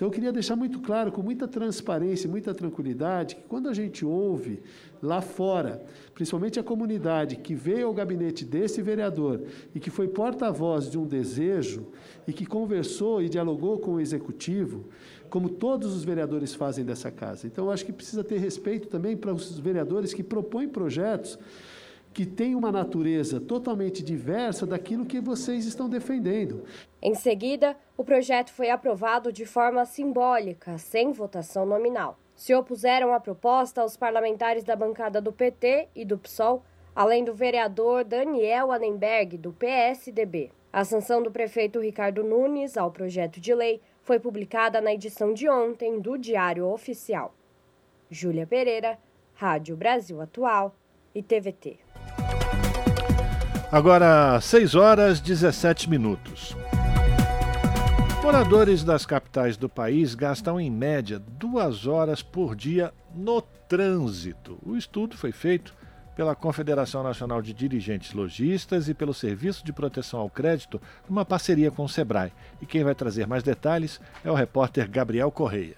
Então, 0.00 0.08
eu 0.08 0.12
queria 0.12 0.32
deixar 0.32 0.56
muito 0.56 0.80
claro, 0.80 1.12
com 1.12 1.22
muita 1.22 1.46
transparência 1.46 2.26
e 2.26 2.30
muita 2.30 2.54
tranquilidade, 2.54 3.36
que 3.36 3.42
quando 3.42 3.68
a 3.68 3.74
gente 3.74 4.02
ouve 4.02 4.62
lá 5.02 5.20
fora, 5.20 5.84
principalmente 6.14 6.58
a 6.58 6.62
comunidade 6.62 7.36
que 7.36 7.54
veio 7.54 7.86
ao 7.86 7.92
gabinete 7.92 8.42
desse 8.42 8.80
vereador 8.80 9.42
e 9.74 9.78
que 9.78 9.90
foi 9.90 10.08
porta-voz 10.08 10.90
de 10.90 10.96
um 10.96 11.06
desejo 11.06 11.88
e 12.26 12.32
que 12.32 12.46
conversou 12.46 13.20
e 13.20 13.28
dialogou 13.28 13.78
com 13.78 13.96
o 13.96 14.00
executivo, 14.00 14.86
como 15.28 15.50
todos 15.50 15.94
os 15.94 16.02
vereadores 16.02 16.54
fazem 16.54 16.82
dessa 16.82 17.10
casa. 17.10 17.46
Então, 17.46 17.66
eu 17.66 17.70
acho 17.70 17.84
que 17.84 17.92
precisa 17.92 18.24
ter 18.24 18.38
respeito 18.38 18.88
também 18.88 19.18
para 19.18 19.34
os 19.34 19.58
vereadores 19.58 20.14
que 20.14 20.22
propõem 20.22 20.66
projetos 20.66 21.38
que 22.12 22.26
têm 22.26 22.54
uma 22.54 22.72
natureza 22.72 23.40
totalmente 23.40 24.02
diversa 24.02 24.66
daquilo 24.66 25.06
que 25.06 25.20
vocês 25.20 25.64
estão 25.64 25.88
defendendo. 25.88 26.64
Em 27.00 27.14
seguida, 27.14 27.76
o 27.96 28.04
projeto 28.04 28.52
foi 28.52 28.70
aprovado 28.70 29.32
de 29.32 29.46
forma 29.46 29.84
simbólica, 29.84 30.76
sem 30.78 31.12
votação 31.12 31.64
nominal. 31.64 32.18
Se 32.34 32.54
opuseram 32.54 33.12
à 33.12 33.20
proposta 33.20 33.84
os 33.84 33.96
parlamentares 33.96 34.64
da 34.64 34.74
bancada 34.74 35.20
do 35.20 35.32
PT 35.32 35.88
e 35.94 36.04
do 36.04 36.18
PSOL, 36.18 36.62
além 36.94 37.24
do 37.24 37.34
vereador 37.34 38.04
Daniel 38.04 38.72
Annenberg, 38.72 39.38
do 39.38 39.52
PSDB. 39.52 40.50
A 40.72 40.84
sanção 40.84 41.22
do 41.22 41.30
prefeito 41.30 41.80
Ricardo 41.80 42.24
Nunes 42.24 42.76
ao 42.76 42.90
projeto 42.90 43.40
de 43.40 43.54
lei 43.54 43.80
foi 44.02 44.18
publicada 44.18 44.80
na 44.80 44.94
edição 44.94 45.32
de 45.32 45.48
ontem 45.48 46.00
do 46.00 46.16
Diário 46.16 46.66
Oficial. 46.66 47.34
Júlia 48.10 48.46
Pereira, 48.46 48.98
Rádio 49.34 49.76
Brasil 49.76 50.20
Atual 50.20 50.74
e 51.14 51.22
TVT. 51.22 51.78
Agora, 53.70 54.40
6 54.40 54.74
horas 54.74 55.20
17 55.20 55.88
minutos. 55.88 56.56
Moradores 58.22 58.84
das 58.84 59.06
capitais 59.06 59.56
do 59.56 59.68
país 59.68 60.14
gastam 60.14 60.60
em 60.60 60.70
média 60.70 61.18
duas 61.18 61.86
horas 61.86 62.22
por 62.22 62.54
dia 62.54 62.92
no 63.14 63.40
trânsito. 63.40 64.58
O 64.64 64.76
estudo 64.76 65.16
foi 65.16 65.32
feito 65.32 65.74
pela 66.14 66.34
Confederação 66.34 67.02
Nacional 67.02 67.40
de 67.40 67.54
Dirigentes 67.54 68.12
Logistas 68.12 68.88
e 68.88 68.94
pelo 68.94 69.14
Serviço 69.14 69.64
de 69.64 69.72
Proteção 69.72 70.20
ao 70.20 70.28
Crédito, 70.28 70.80
numa 71.08 71.24
parceria 71.24 71.70
com 71.70 71.84
o 71.84 71.88
Sebrae. 71.88 72.32
E 72.60 72.66
quem 72.66 72.84
vai 72.84 72.94
trazer 72.94 73.26
mais 73.26 73.42
detalhes 73.42 74.00
é 74.24 74.30
o 74.30 74.34
repórter 74.34 74.88
Gabriel 74.90 75.30
Correia. 75.30 75.76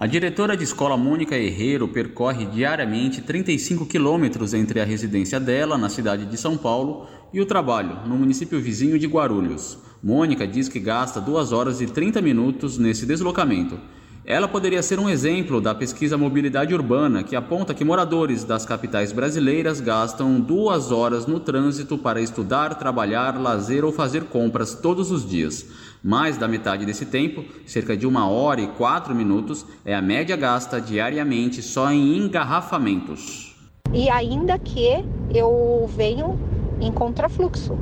A 0.00 0.06
diretora 0.06 0.56
de 0.56 0.64
escola 0.64 0.96
Mônica 0.96 1.36
Herreiro 1.36 1.86
percorre 1.86 2.46
diariamente 2.46 3.20
35 3.20 3.84
quilômetros 3.84 4.54
entre 4.54 4.80
a 4.80 4.84
residência 4.86 5.38
dela, 5.38 5.76
na 5.76 5.90
cidade 5.90 6.24
de 6.24 6.38
São 6.38 6.56
Paulo, 6.56 7.06
e 7.34 7.38
o 7.38 7.44
trabalho, 7.44 7.98
no 8.06 8.16
município 8.16 8.58
vizinho 8.58 8.98
de 8.98 9.06
Guarulhos. 9.06 9.76
Mônica 10.02 10.46
diz 10.46 10.70
que 10.70 10.80
gasta 10.80 11.20
2 11.20 11.52
horas 11.52 11.82
e 11.82 11.86
30 11.86 12.22
minutos 12.22 12.78
nesse 12.78 13.04
deslocamento 13.04 13.78
ela 14.24 14.46
poderia 14.46 14.82
ser 14.82 15.00
um 15.00 15.08
exemplo 15.08 15.60
da 15.60 15.74
pesquisa 15.74 16.16
Mobilidade 16.18 16.74
Urbana, 16.74 17.24
que 17.24 17.34
aponta 17.34 17.72
que 17.72 17.84
moradores 17.84 18.44
das 18.44 18.66
capitais 18.66 19.12
brasileiras 19.12 19.80
gastam 19.80 20.38
duas 20.38 20.92
horas 20.92 21.26
no 21.26 21.40
trânsito 21.40 21.96
para 21.96 22.20
estudar, 22.20 22.74
trabalhar, 22.74 23.40
lazer 23.40 23.84
ou 23.84 23.90
fazer 23.90 24.24
compras 24.24 24.74
todos 24.74 25.10
os 25.10 25.28
dias. 25.28 25.66
Mais 26.02 26.36
da 26.36 26.48
metade 26.48 26.86
desse 26.86 27.06
tempo, 27.06 27.44
cerca 27.66 27.96
de 27.96 28.06
uma 28.06 28.28
hora 28.28 28.60
e 28.60 28.66
quatro 28.68 29.14
minutos, 29.14 29.66
é 29.84 29.94
a 29.94 30.00
média 30.00 30.36
gasta 30.36 30.80
diariamente 30.80 31.62
só 31.62 31.90
em 31.90 32.16
engarrafamentos. 32.16 33.54
E 33.92 34.08
ainda 34.08 34.58
que 34.58 35.04
eu 35.34 35.88
venho 35.94 36.38
em 36.80 36.92
contrafluxo, 36.92 37.76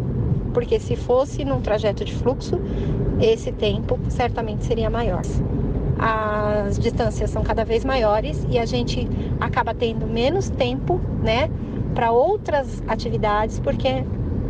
porque 0.52 0.80
se 0.80 0.96
fosse 0.96 1.44
num 1.44 1.60
trajeto 1.60 2.04
de 2.04 2.14
fluxo, 2.14 2.60
esse 3.20 3.52
tempo 3.52 3.98
certamente 4.08 4.64
seria 4.64 4.90
maior 4.90 5.22
as 5.98 6.78
distâncias 6.78 7.30
são 7.30 7.42
cada 7.42 7.64
vez 7.64 7.84
maiores 7.84 8.46
e 8.48 8.58
a 8.58 8.64
gente 8.64 9.08
acaba 9.40 9.74
tendo 9.74 10.06
menos 10.06 10.48
tempo, 10.48 11.00
né, 11.22 11.50
para 11.94 12.12
outras 12.12 12.82
atividades, 12.86 13.58
porque 13.58 14.04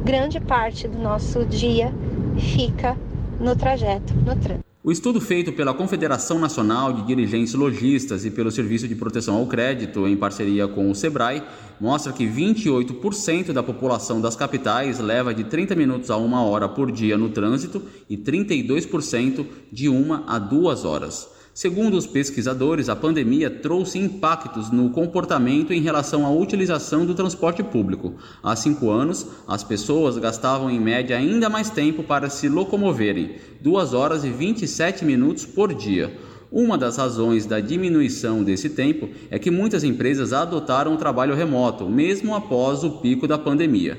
grande 0.05 0.39
parte 0.39 0.87
do 0.87 0.99
nosso 0.99 1.47
dia 1.47 1.93
fica 2.37 2.97
no 3.41 3.55
trajeto, 3.57 4.15
no 4.15 4.37
trânsito. 4.37 4.69
O 4.83 4.93
estudo 4.93 5.21
feito 5.21 5.53
pela 5.53 5.75
Confederação 5.75 6.39
Nacional 6.39 6.93
de 6.93 7.03
Dirigentes 7.03 7.53
Logistas 7.53 8.25
e 8.25 8.31
pelo 8.31 8.51
Serviço 8.51 8.89
de 8.89 8.95
Proteção 8.95 9.37
ao 9.37 9.47
Crédito, 9.47 10.07
em 10.07 10.17
parceria 10.17 10.67
com 10.67 10.91
o 10.91 10.95
Sebrae, 10.95 11.43
mostra 11.81 12.13
que 12.13 12.27
28% 12.27 13.53
da 13.53 13.63
população 13.63 14.21
das 14.21 14.35
capitais 14.35 14.99
leva 14.99 15.35
de 15.35 15.45
30 15.45 15.75
minutos 15.75 16.11
a 16.11 16.17
uma 16.17 16.43
hora 16.43 16.69
por 16.69 16.91
dia 16.91 17.19
no 17.19 17.29
trânsito 17.29 17.83
e 18.09 18.17
32% 18.17 19.45
de 19.71 19.89
uma 19.89 20.25
a 20.27 20.39
duas 20.39 20.85
horas. 20.85 21.38
Segundo 21.59 21.97
os 21.97 22.07
pesquisadores, 22.07 22.89
a 22.89 22.95
pandemia 22.95 23.51
trouxe 23.51 23.99
impactos 23.99 24.71
no 24.71 24.91
comportamento 24.91 25.73
em 25.73 25.81
relação 25.81 26.25
à 26.25 26.31
utilização 26.31 27.05
do 27.05 27.17
transporte 27.17 27.65
público. 27.65 28.15
Há 28.41 28.55
cinco 28.55 28.91
anos, 28.91 29.27
as 29.49 29.65
pessoas 29.65 30.17
gastavam 30.19 30.71
em 30.71 30.79
média 30.79 31.17
ainda 31.17 31.49
mais 31.49 31.69
tempo 31.69 32.05
para 32.05 32.31
se 32.31 32.49
locomoverem, 32.49 33.33
2 33.61 33.93
horas 33.93 34.23
e 34.23 34.31
27 34.31 35.05
minutos 35.05 35.45
por 35.45 35.75
dia. 35.75 36.17
Uma 36.49 36.79
das 36.79 36.97
razões 36.97 37.45
da 37.45 37.59
diminuição 37.59 38.45
desse 38.45 38.71
tempo 38.71 39.09
é 39.29 39.37
que 39.37 39.51
muitas 39.51 39.83
empresas 39.83 40.33
adotaram 40.33 40.95
o 40.95 40.97
trabalho 40.97 41.35
remoto, 41.35 41.89
mesmo 41.89 42.37
após 42.37 42.85
o 42.85 43.01
pico 43.01 43.27
da 43.27 43.37
pandemia. 43.37 43.99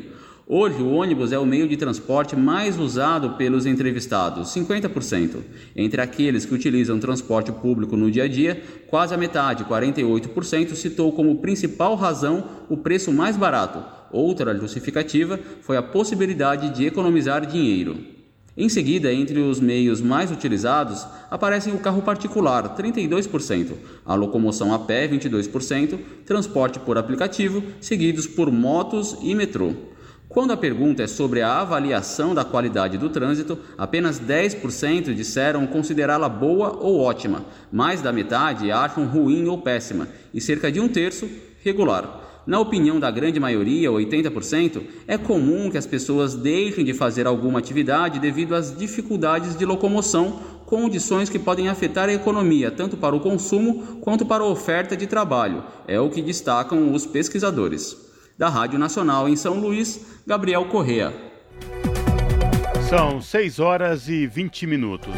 Hoje, 0.51 0.81
o 0.81 0.89
ônibus 0.89 1.31
é 1.31 1.37
o 1.37 1.45
meio 1.45 1.67
de 1.67 1.77
transporte 1.77 2.35
mais 2.35 2.75
usado 2.75 3.37
pelos 3.37 3.67
entrevistados, 3.67 4.49
50%. 4.49 5.43
Entre 5.75 6.01
aqueles 6.01 6.43
que 6.43 6.55
utilizam 6.55 6.99
transporte 6.99 7.51
público 7.51 7.95
no 7.95 8.09
dia 8.09 8.23
a 8.23 8.27
dia, 8.27 8.59
quase 8.87 9.13
a 9.13 9.17
metade, 9.17 9.63
48%, 9.65 10.73
citou 10.73 11.11
como 11.11 11.35
principal 11.35 11.93
razão 11.93 12.45
o 12.67 12.75
preço 12.75 13.13
mais 13.13 13.37
barato. 13.37 13.85
Outra 14.11 14.57
justificativa 14.57 15.39
foi 15.61 15.77
a 15.77 15.83
possibilidade 15.83 16.71
de 16.71 16.83
economizar 16.83 17.45
dinheiro. 17.45 17.97
Em 18.57 18.69
seguida, 18.69 19.13
entre 19.13 19.39
os 19.41 19.59
meios 19.59 20.01
mais 20.01 20.31
utilizados, 20.31 21.05
aparecem 21.29 21.75
o 21.75 21.79
carro 21.79 22.01
particular, 22.01 22.75
32%, 22.75 23.73
a 24.03 24.15
locomoção 24.15 24.73
a 24.73 24.79
pé, 24.79 25.07
22%, 25.07 25.99
transporte 26.25 26.79
por 26.79 26.97
aplicativo, 26.97 27.61
seguidos 27.79 28.25
por 28.25 28.51
motos 28.51 29.15
e 29.21 29.35
metrô. 29.35 29.88
Quando 30.29 30.51
a 30.51 30.57
pergunta 30.57 31.01
é 31.01 31.07
sobre 31.07 31.41
a 31.41 31.59
avaliação 31.59 32.35
da 32.35 32.45
qualidade 32.45 32.99
do 32.99 33.09
trânsito, 33.09 33.57
apenas 33.75 34.19
10% 34.19 35.11
disseram 35.15 35.65
considerá-la 35.65 36.29
boa 36.29 36.77
ou 36.79 36.99
ótima, 36.99 37.43
mais 37.71 37.99
da 37.99 38.13
metade 38.13 38.71
acham 38.71 39.07
ruim 39.07 39.47
ou 39.47 39.57
péssima, 39.57 40.07
e 40.31 40.39
cerca 40.39 40.71
de 40.71 40.79
um 40.79 40.87
terço 40.87 41.27
regular. 41.63 42.43
Na 42.45 42.59
opinião 42.59 42.99
da 42.99 43.09
grande 43.09 43.39
maioria, 43.39 43.89
80%, 43.89 44.83
é 45.07 45.17
comum 45.17 45.71
que 45.71 45.79
as 45.79 45.87
pessoas 45.87 46.35
deixem 46.35 46.85
de 46.85 46.93
fazer 46.93 47.25
alguma 47.25 47.57
atividade 47.57 48.19
devido 48.19 48.53
às 48.53 48.77
dificuldades 48.77 49.57
de 49.57 49.65
locomoção, 49.65 50.39
condições 50.67 51.27
que 51.27 51.39
podem 51.39 51.69
afetar 51.69 52.07
a 52.07 52.13
economia, 52.13 52.69
tanto 52.69 52.95
para 52.95 53.15
o 53.15 53.19
consumo 53.19 53.97
quanto 53.99 54.27
para 54.27 54.43
a 54.43 54.47
oferta 54.47 54.95
de 54.95 55.07
trabalho, 55.07 55.63
é 55.87 55.99
o 55.99 56.11
que 56.11 56.21
destacam 56.21 56.93
os 56.93 57.07
pesquisadores. 57.07 58.08
Da 58.39 58.47
Rádio 58.47 58.79
Nacional 58.79 59.27
em 59.27 59.35
São 59.35 59.59
Luís, 59.59 60.21
Gabriel 60.25 60.63
Correa. 60.63 61.13
São 62.87 63.21
6 63.21 63.59
horas 63.59 64.07
e 64.07 64.25
20 64.25 64.65
minutos. 64.65 65.13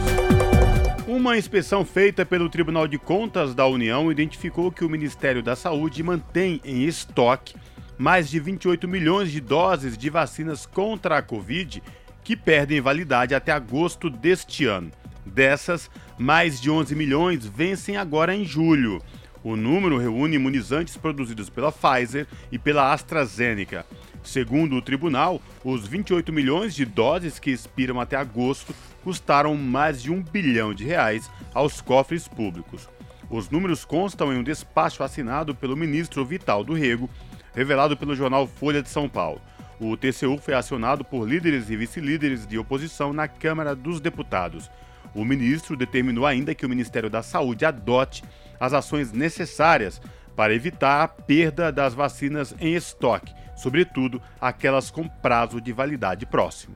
Uma 1.07 1.38
inspeção 1.38 1.85
feita 1.85 2.26
pelo 2.26 2.49
Tribunal 2.49 2.88
de 2.88 2.98
Contas 2.98 3.53
da 3.53 3.68
União 3.68 4.11
identificou 4.11 4.72
que 4.72 4.84
o 4.84 4.89
Ministério 4.89 5.43
da 5.43 5.56
Saúde 5.56 6.02
mantém 6.02 6.60
em 6.65 6.84
estoque 6.85 7.53
mais 7.95 8.27
de 8.27 8.39
28 8.39 8.88
milhões 8.88 9.31
de 9.31 9.39
doses 9.39 9.95
de 9.95 10.10
vacinas 10.10 10.65
contra 10.65 11.19
a 11.19 11.22
Covid 11.22 11.84
que 12.23 12.35
perdem 12.35 12.81
validade 12.81 13.35
até 13.35 13.52
agosto 13.52 14.10
deste 14.10 14.65
ano. 14.65 14.89
Dessas, 15.23 15.91
mais 16.18 16.60
de 16.60 16.72
11 16.72 16.95
milhões 16.95 17.45
vencem 17.45 17.98
agora 17.98 18.34
em 18.35 18.43
julho. 18.43 18.99
O 19.43 19.55
número 19.55 19.97
reúne 19.97 20.35
imunizantes 20.35 20.95
produzidos 20.97 21.49
pela 21.49 21.72
Pfizer 21.72 22.27
e 22.51 22.59
pela 22.59 22.93
AstraZeneca. 22.93 23.85
Segundo 24.23 24.76
o 24.76 24.81
tribunal, 24.81 25.41
os 25.63 25.88
28 25.88 26.31
milhões 26.31 26.76
de 26.76 26.85
doses 26.85 27.39
que 27.39 27.49
expiram 27.49 27.99
até 27.99 28.15
agosto 28.15 28.73
custaram 29.03 29.55
mais 29.55 30.01
de 30.01 30.11
um 30.11 30.22
bilhão 30.22 30.73
de 30.73 30.85
reais 30.85 31.30
aos 31.53 31.81
cofres 31.81 32.27
públicos. 32.27 32.88
Os 33.31 33.49
números 33.49 33.84
constam 33.84 34.31
em 34.31 34.38
um 34.38 34.43
despacho 34.43 35.03
assinado 35.03 35.55
pelo 35.55 35.76
ministro 35.76 36.23
Vital 36.23 36.63
do 36.63 36.73
Rego, 36.73 37.09
revelado 37.55 37.97
pelo 37.97 38.15
jornal 38.15 38.45
Folha 38.45 38.84
de 38.84 38.89
São 38.89 39.09
Paulo. 39.09 39.41
O 39.80 39.97
TCU 39.97 40.38
foi 40.38 40.53
acionado 40.53 41.03
por 41.03 41.27
líderes 41.27 41.69
e 41.69 41.76
vice-líderes 41.76 42.45
de 42.45 42.57
oposição 42.59 43.11
na 43.11 43.27
Câmara 43.27 43.76
dos 43.76 43.99
Deputados. 43.99 44.69
O 45.15 45.26
ministro 45.26 45.76
determinou 45.76 46.26
ainda 46.26 46.53
que 46.53 46.65
o 46.65 46.69
Ministério 46.69 47.09
da 47.09 47.23
Saúde 47.23 47.65
adote 47.65 48.23
as 48.62 48.74
ações 48.74 49.12
necessárias 49.12 50.00
para 50.36 50.54
evitar 50.54 51.04
a 51.04 51.08
perda 51.08 51.72
das 51.72 51.96
vacinas 51.96 52.54
em 52.60 52.76
estoque, 52.76 53.34
sobretudo 53.56 54.22
aquelas 54.40 54.92
com 54.92 55.08
prazo 55.08 55.60
de 55.60 55.74
validade 55.74 56.28
próximo. 56.28 56.76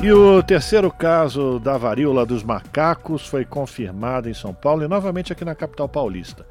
E 0.00 0.10
o 0.12 0.42
terceiro 0.42 0.90
caso 0.90 1.58
da 1.58 1.76
varíola 1.76 2.24
dos 2.24 2.42
macacos 2.44 3.26
foi 3.26 3.44
confirmado 3.44 4.30
em 4.30 4.34
São 4.34 4.54
Paulo 4.54 4.84
e 4.84 4.88
novamente 4.88 5.32
aqui 5.32 5.44
na 5.44 5.54
capital 5.54 5.88
paulista. 5.88 6.46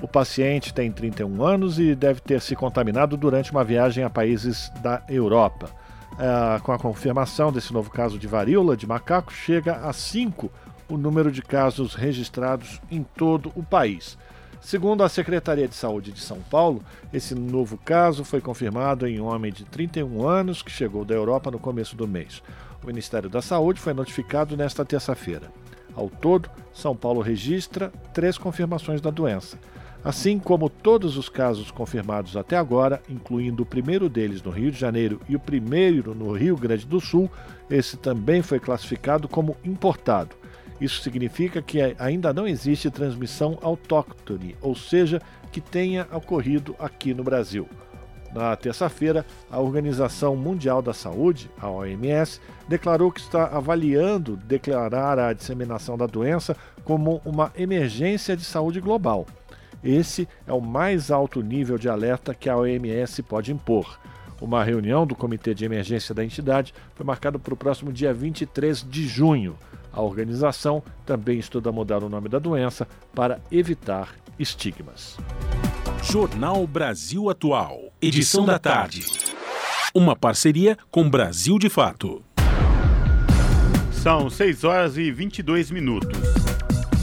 O 0.00 0.06
paciente 0.06 0.74
tem 0.74 0.92
31 0.92 1.42
anos 1.44 1.78
e 1.78 1.94
deve 1.94 2.20
ter 2.20 2.40
se 2.40 2.54
contaminado 2.54 3.16
durante 3.16 3.50
uma 3.50 3.64
viagem 3.64 4.04
a 4.04 4.10
países 4.10 4.70
da 4.82 5.02
Europa. 5.08 5.70
É, 6.18 6.60
com 6.60 6.72
a 6.72 6.78
confirmação 6.78 7.50
desse 7.50 7.72
novo 7.72 7.90
caso 7.90 8.18
de 8.18 8.26
varíola 8.26 8.76
de 8.76 8.86
macaco, 8.86 9.32
chega 9.32 9.76
a 9.76 9.92
5 9.92 10.50
o 10.88 10.96
número 10.96 11.30
de 11.30 11.42
casos 11.42 11.94
registrados 11.94 12.80
em 12.90 13.02
todo 13.02 13.52
o 13.54 13.62
país. 13.62 14.18
Segundo 14.60 15.02
a 15.02 15.08
Secretaria 15.08 15.66
de 15.66 15.74
Saúde 15.74 16.12
de 16.12 16.20
São 16.20 16.38
Paulo, 16.40 16.84
esse 17.12 17.34
novo 17.34 17.76
caso 17.76 18.24
foi 18.24 18.40
confirmado 18.40 19.08
em 19.08 19.20
um 19.20 19.26
homem 19.26 19.52
de 19.52 19.64
31 19.64 20.26
anos 20.26 20.62
que 20.62 20.70
chegou 20.70 21.04
da 21.04 21.14
Europa 21.14 21.50
no 21.50 21.58
começo 21.58 21.96
do 21.96 22.06
mês. 22.06 22.40
O 22.82 22.86
Ministério 22.86 23.28
da 23.28 23.42
Saúde 23.42 23.80
foi 23.80 23.92
notificado 23.92 24.56
nesta 24.56 24.84
terça-feira. 24.84 25.50
Ao 25.94 26.08
todo, 26.08 26.48
São 26.72 26.94
Paulo 26.94 27.20
registra 27.20 27.92
três 28.14 28.38
confirmações 28.38 29.00
da 29.00 29.10
doença. 29.10 29.58
Assim 30.04 30.38
como 30.38 30.68
todos 30.68 31.16
os 31.16 31.28
casos 31.28 31.70
confirmados 31.70 32.36
até 32.36 32.56
agora, 32.56 33.00
incluindo 33.08 33.62
o 33.62 33.66
primeiro 33.66 34.08
deles 34.08 34.42
no 34.42 34.50
Rio 34.50 34.70
de 34.70 34.78
Janeiro 34.78 35.20
e 35.28 35.36
o 35.36 35.40
primeiro 35.40 36.14
no 36.14 36.32
Rio 36.32 36.56
Grande 36.56 36.86
do 36.86 37.00
Sul, 37.00 37.30
esse 37.70 37.96
também 37.96 38.42
foi 38.42 38.58
classificado 38.58 39.28
como 39.28 39.56
importado. 39.64 40.34
Isso 40.82 41.00
significa 41.00 41.62
que 41.62 41.94
ainda 41.96 42.32
não 42.32 42.44
existe 42.44 42.90
transmissão 42.90 43.56
autóctone, 43.62 44.56
ou 44.60 44.74
seja, 44.74 45.22
que 45.52 45.60
tenha 45.60 46.08
ocorrido 46.12 46.74
aqui 46.76 47.14
no 47.14 47.22
Brasil. 47.22 47.68
Na 48.34 48.56
terça-feira, 48.56 49.24
a 49.48 49.60
Organização 49.60 50.34
Mundial 50.34 50.82
da 50.82 50.92
Saúde, 50.92 51.48
a 51.60 51.70
OMS, 51.70 52.40
declarou 52.66 53.12
que 53.12 53.20
está 53.20 53.44
avaliando 53.46 54.36
declarar 54.36 55.20
a 55.20 55.32
disseminação 55.32 55.96
da 55.96 56.06
doença 56.08 56.56
como 56.82 57.22
uma 57.24 57.52
emergência 57.56 58.36
de 58.36 58.42
saúde 58.42 58.80
global. 58.80 59.24
Esse 59.84 60.26
é 60.48 60.52
o 60.52 60.60
mais 60.60 61.12
alto 61.12 61.42
nível 61.42 61.78
de 61.78 61.88
alerta 61.88 62.34
que 62.34 62.50
a 62.50 62.56
OMS 62.56 63.22
pode 63.22 63.52
impor. 63.52 64.00
Uma 64.40 64.64
reunião 64.64 65.06
do 65.06 65.14
Comitê 65.14 65.54
de 65.54 65.64
Emergência 65.64 66.12
da 66.12 66.24
entidade 66.24 66.74
foi 66.96 67.06
marcada 67.06 67.38
para 67.38 67.54
o 67.54 67.56
próximo 67.56 67.92
dia 67.92 68.12
23 68.12 68.82
de 68.82 69.06
junho. 69.06 69.56
A 69.92 70.00
organização 70.00 70.82
também 71.04 71.38
estuda 71.38 71.70
mudar 71.70 72.02
o 72.02 72.08
nome 72.08 72.28
da 72.28 72.38
doença 72.38 72.88
para 73.14 73.40
evitar 73.50 74.14
estigmas. 74.38 75.18
Jornal 76.02 76.66
Brasil 76.66 77.28
Atual, 77.28 77.92
edição 78.00 78.46
da 78.46 78.58
tarde. 78.58 79.06
Uma 79.94 80.16
parceria 80.16 80.78
com 80.90 81.08
Brasil 81.08 81.58
de 81.58 81.68
Fato. 81.68 82.24
São 83.92 84.30
6 84.30 84.64
horas 84.64 84.96
e 84.96 85.12
22 85.12 85.70
minutos. 85.70 86.18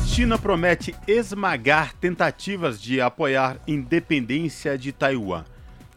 China 0.08 0.38
promete 0.38 0.94
esmagar 1.08 1.94
tentativas 1.94 2.82
de 2.82 3.00
apoiar 3.00 3.58
independência 3.68 4.78
de 4.78 4.92
Taiwan. 4.92 5.46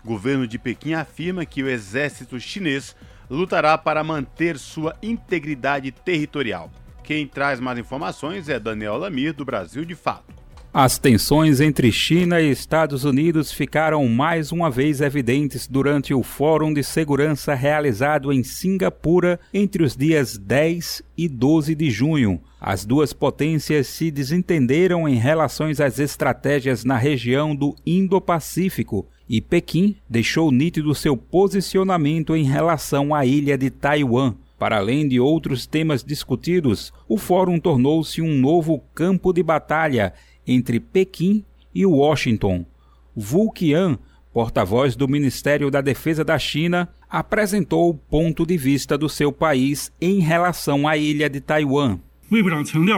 Governo 0.05 0.47
de 0.47 0.59
Pequim 0.59 0.93
afirma 0.93 1.47
que 1.47 1.63
o 1.63 1.69
exército 1.69 2.39
chinês 2.39 2.95
lutará 3.29 3.77
para 3.79 4.05
manter 4.05 4.59
sua 4.59 4.95
integridade 5.03 5.91
territorial. 5.91 6.71
Quem 7.03 7.27
traz 7.27 7.59
mais 7.59 7.79
informações 7.79 8.49
é 8.49 8.61
Daniel 8.61 8.97
Lamir, 8.97 9.35
do 9.35 9.45
Brasil 9.45 9.85
de 9.85 9.95
Fato. 9.95 10.43
As 10.75 10.97
tensões 10.97 11.61
entre 11.61 11.93
China 11.93 12.41
e 12.41 12.51
Estados 12.51 13.05
Unidos 13.05 13.53
ficaram 13.53 14.09
mais 14.09 14.51
uma 14.53 14.71
vez 14.71 15.03
evidentes 15.03 15.67
durante 15.67 16.15
o 16.15 16.23
Fórum 16.23 16.73
de 16.73 16.83
Segurança 16.83 17.53
realizado 17.53 18.33
em 18.33 18.43
Singapura 18.43 19.39
entre 19.53 19.83
os 19.83 19.95
dias 19.95 20.39
10 20.39 21.03
e 21.19 21.29
12 21.29 21.75
de 21.75 21.91
junho. 21.91 22.41
As 22.59 22.87
duas 22.87 23.13
potências 23.13 23.87
se 23.89 24.11
desentenderam 24.11 25.07
em 25.07 25.17
relação 25.17 25.67
às 25.69 25.99
estratégias 25.99 26.85
na 26.85 26.97
região 26.97 27.55
do 27.55 27.77
Indo-Pacífico 27.85 29.07
e 29.29 29.43
Pequim 29.43 29.97
deixou 30.09 30.51
nítido 30.51 30.95
seu 30.95 31.19
posicionamento 31.19 32.35
em 32.35 32.45
relação 32.45 33.15
à 33.15 33.27
ilha 33.27 33.59
de 33.59 33.69
Taiwan. 33.69 34.37
Para 34.63 34.77
além 34.77 35.09
de 35.09 35.19
outros 35.19 35.67
temas 35.67 36.05
discutidos, 36.05 36.93
o 37.09 37.19
fórum 37.19 37.59
tornou-se 37.59 38.23
um 38.23 38.39
novo 38.39 38.79
campo 38.95 39.33
de 39.33 39.43
batalha 39.43 40.15
entre 40.47 40.79
Pequim 40.79 41.45
e 41.75 41.85
Washington. 41.85 42.65
Wu 43.17 43.51
Qian, 43.51 43.99
porta-voz 44.33 44.95
do 44.95 45.09
Ministério 45.09 45.69
da 45.69 45.81
Defesa 45.81 46.25
da 46.25 46.39
China, 46.39 46.89
apresentou 47.11 47.91
o 47.91 47.95
ponto 47.95 48.47
de 48.47 48.57
vista 48.57 48.97
do 48.97 49.09
seu 49.09 49.33
país 49.33 49.91
em 50.01 50.21
relação 50.21 50.87
à 50.87 50.97
ilha 50.97 51.29
de 51.29 51.41
Taiwan. 51.41 51.99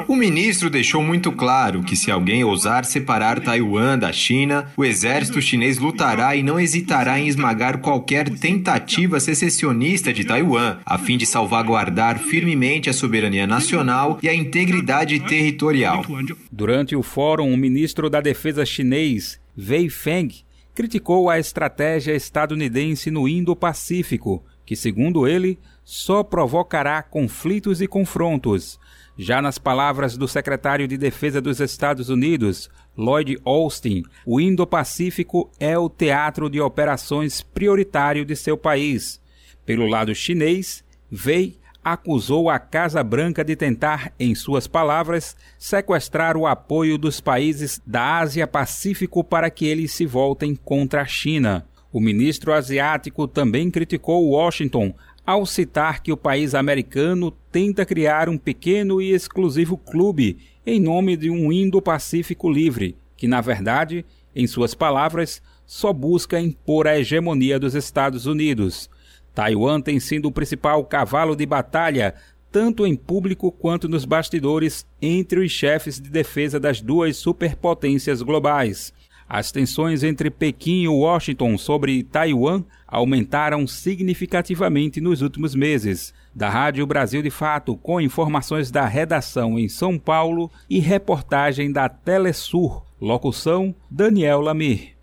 O 0.07 0.15
ministro 0.15 0.71
deixou 0.71 1.03
muito 1.03 1.33
claro 1.33 1.83
que 1.83 1.97
se 1.97 2.09
alguém 2.09 2.45
ousar 2.45 2.85
separar 2.85 3.41
Taiwan 3.41 3.99
da 3.99 4.13
China, 4.13 4.71
o 4.77 4.85
exército 4.85 5.43
chinês 5.43 5.77
lutará 5.77 6.37
e 6.37 6.43
não 6.43 6.61
hesitará 6.61 7.19
em 7.19 7.27
esmagar 7.27 7.79
qualquer 7.79 8.31
tentativa 8.31 9.19
secessionista 9.19 10.13
de 10.13 10.25
Taiwan, 10.25 10.79
a 10.87 10.99
fim 10.99 11.19
de 11.19 11.27
salvaguardar 11.27 12.21
firmemente 12.21 12.89
a 12.89 12.93
soberania 12.93 13.45
nacional 13.45 14.21
e 14.23 14.29
a 14.29 14.35
integridade 14.35 15.19
territorial. 15.19 16.05
Durante 16.53 16.95
o 16.95 17.03
fórum, 17.03 17.53
o 17.53 17.57
ministro 17.57 18.09
da 18.09 18.21
Defesa 18.21 18.65
chinês, 18.65 19.41
Wei 19.59 19.89
Feng, 19.89 20.29
criticou 20.73 21.29
a 21.29 21.41
estratégia 21.41 22.13
estadunidense 22.13 23.11
no 23.11 23.29
Indo-Pacífico, 23.29 24.45
que, 24.65 24.77
segundo 24.77 25.27
ele, 25.27 25.59
só 25.85 26.23
provocará 26.23 27.03
conflitos 27.03 27.83
e 27.83 27.89
confrontos. 27.89 28.79
Já 29.17 29.41
nas 29.41 29.59
palavras 29.59 30.17
do 30.17 30.27
secretário 30.27 30.89
de 30.89 30.97
Defesa 30.97 31.41
dos 31.41 31.61
Estados 31.61 32.09
Unidos, 32.09 32.69
Lloyd 32.97 33.39
Austin, 33.45 34.03
o 34.27 34.41
Indo-Pacífico 34.41 35.51
é 35.61 35.79
o 35.79 35.89
teatro 35.89 36.51
de 36.51 36.61
operações 36.61 37.41
prioritário 37.41 38.25
de 38.25 38.35
seu 38.35 38.57
país. 38.57 39.21
Pelo 39.65 39.87
lado 39.87 40.15
chinês, 40.15 40.85
Wei 41.25 41.59
acusou 41.85 42.51
a 42.51 42.59
Casa 42.59 43.05
Branca 43.05 43.45
de 43.45 43.55
tentar, 43.55 44.13
em 44.19 44.35
suas 44.35 44.67
palavras, 44.67 45.37
sequestrar 45.59 46.37
o 46.37 46.47
apoio 46.47 46.99
dos 46.99 47.21
países 47.21 47.81
da 47.87 48.19
Ásia-Pacífico 48.19 49.23
para 49.23 49.49
que 49.49 49.67
eles 49.67 49.93
se 49.93 50.07
voltem 50.07 50.57
contra 50.57 51.03
a 51.03 51.07
China. 51.07 51.67
O 51.93 52.01
ministro 52.01 52.53
asiático 52.53 53.29
também 53.29 53.71
criticou 53.71 54.31
Washington 54.31 54.93
ao 55.25 55.47
citar 55.47 56.03
que 56.03 56.13
o 56.13 56.17
país 56.17 56.55
americano 56.55 57.33
tenta 57.55 57.87
criar 57.87 58.29
um 58.29 58.37
pequeno 58.37 59.01
e 59.01 59.13
exclusivo 59.13 59.79
clube 59.79 60.39
em 60.67 60.81
nome 60.81 61.17
de 61.17 61.31
um 61.31 61.53
Indo-Pacífico 61.53 62.51
livre, 62.51 62.97
que, 63.17 63.29
na 63.29 63.41
verdade, 63.41 64.05
em 64.35 64.45
suas 64.45 64.75
palavras, 64.75 65.41
só 65.65 65.93
busca 65.93 66.41
impor 66.41 66.89
a 66.89 66.99
hegemonia 66.99 67.57
dos 67.57 67.77
Estados 67.77 68.27
Unidos. 68.27 68.91
Taiwan 69.33 69.81
tem 69.81 70.01
sido 70.01 70.27
o 70.27 70.33
principal 70.33 70.85
cavalo 70.85 71.37
de 71.37 71.47
batalha, 71.47 72.17
tanto 72.51 72.85
em 72.85 72.97
público 72.97 73.53
quanto 73.53 73.89
nos 73.89 74.05
bastidores, 74.05 74.85
entre 75.01 75.39
os 75.39 75.53
chefes 75.53 76.01
de 76.01 76.11
defesa 76.11 76.59
das 76.59 76.81
duas 76.81 77.17
superpotências 77.19 78.21
globais. 78.21 78.93
As 79.37 79.51
tensões 79.51 80.05
entre 80.05 80.31
Pequim 80.31 80.85
e 80.85 80.89
Washington 80.89 81.59
sobre 81.59 82.05
Taiwan 82.05 82.63
aumentaram 82.87 83.67
significativamente 83.67 85.01
nos 85.01 85.23
últimos 85.23 85.57
meses. 85.57 86.15
Da 86.33 86.49
Rádio 86.49 86.87
Brasil 86.87 87.21
de 87.21 87.31
Fato, 87.31 87.77
com 87.77 88.01
informações 88.01 88.71
da 88.71 88.87
redação 88.87 89.59
em 89.59 89.69
São 89.69 89.99
Paulo 89.99 90.53
e 90.71 90.79
reportagem 90.79 91.73
da 91.73 91.89
Telesur. 91.89 92.85
Locução: 93.01 93.75
Daniel 93.91 94.41
Lamir. 94.41 94.97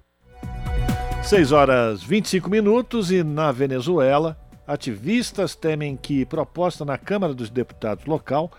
6 1.24 1.52
horas 1.52 2.02
25 2.02 2.49
minutos 2.49 3.12
e 3.12 3.26
na 3.26 3.52
Venezuela, 3.52 4.40
ativistas 4.66 5.56
temem 5.56 5.98
que 5.98 6.26
proposta 6.26 6.86
na 6.86 6.98
Câmara 6.98 7.34
dos 7.34 7.49
Deputados 7.49 8.06
local 8.06 8.49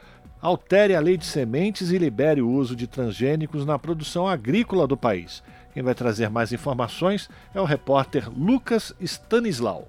altere 0.42 0.94
a 0.96 1.00
lei 1.00 1.16
de 1.16 1.24
sementes 1.24 1.92
e 1.92 1.98
libere 1.98 2.42
o 2.42 2.50
uso 2.50 2.74
de 2.74 2.88
transgênicos 2.88 3.64
na 3.64 3.78
produção 3.78 4.26
agrícola 4.26 4.88
do 4.88 4.96
país. 4.96 5.40
Quem 5.72 5.82
vai 5.82 5.94
trazer 5.94 6.28
mais 6.28 6.52
informações 6.52 7.28
é 7.54 7.60
o 7.60 7.64
repórter 7.64 8.28
Lucas 8.30 8.94
Stanislau. 9.00 9.88